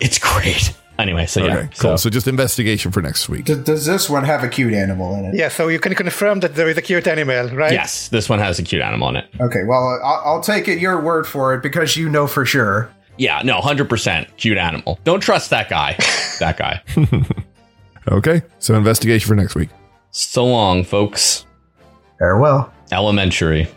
it's 0.00 0.18
great. 0.18 0.72
Anyway, 1.02 1.26
so 1.26 1.44
yeah, 1.44 1.56
Okay, 1.56 1.68
cool. 1.78 1.96
so 1.96 1.96
So 1.96 2.10
just 2.10 2.26
investigation 2.28 2.92
for 2.92 3.02
next 3.02 3.28
week. 3.28 3.44
D- 3.44 3.54
does 3.56 3.84
this 3.86 4.08
one 4.08 4.24
have 4.24 4.42
a 4.44 4.48
cute 4.48 4.72
animal 4.72 5.14
in 5.16 5.24
it? 5.26 5.34
Yeah, 5.34 5.48
so 5.48 5.68
you 5.68 5.78
can 5.80 5.94
confirm 5.94 6.40
that 6.40 6.54
there 6.54 6.68
is 6.68 6.76
a 6.78 6.82
cute 6.82 7.06
animal, 7.06 7.48
right? 7.56 7.72
yes, 7.72 8.08
this 8.08 8.28
one 8.28 8.38
has 8.38 8.58
a 8.58 8.62
cute 8.62 8.82
animal 8.82 9.08
in 9.10 9.16
it. 9.16 9.26
Okay, 9.40 9.64
well, 9.66 10.00
I'll, 10.04 10.22
I'll 10.24 10.40
take 10.42 10.68
it 10.68 10.78
your 10.78 11.00
word 11.00 11.26
for 11.26 11.54
it 11.54 11.62
because 11.62 11.96
you 11.96 12.08
know 12.08 12.26
for 12.26 12.46
sure. 12.46 12.88
Yeah, 13.18 13.42
no, 13.44 13.60
hundred 13.60 13.88
percent 13.90 14.28
cute 14.38 14.56
animal. 14.58 14.98
Don't 15.04 15.20
trust 15.20 15.50
that 15.50 15.68
guy. 15.68 15.96
that 16.40 16.56
guy. 16.56 16.82
Okay, 18.10 18.42
so 18.58 18.74
investigation 18.74 19.28
for 19.28 19.36
next 19.36 19.54
week. 19.54 19.68
So 20.10 20.44
long, 20.44 20.82
folks. 20.82 21.46
Farewell. 22.18 22.72
Elementary. 22.90 23.68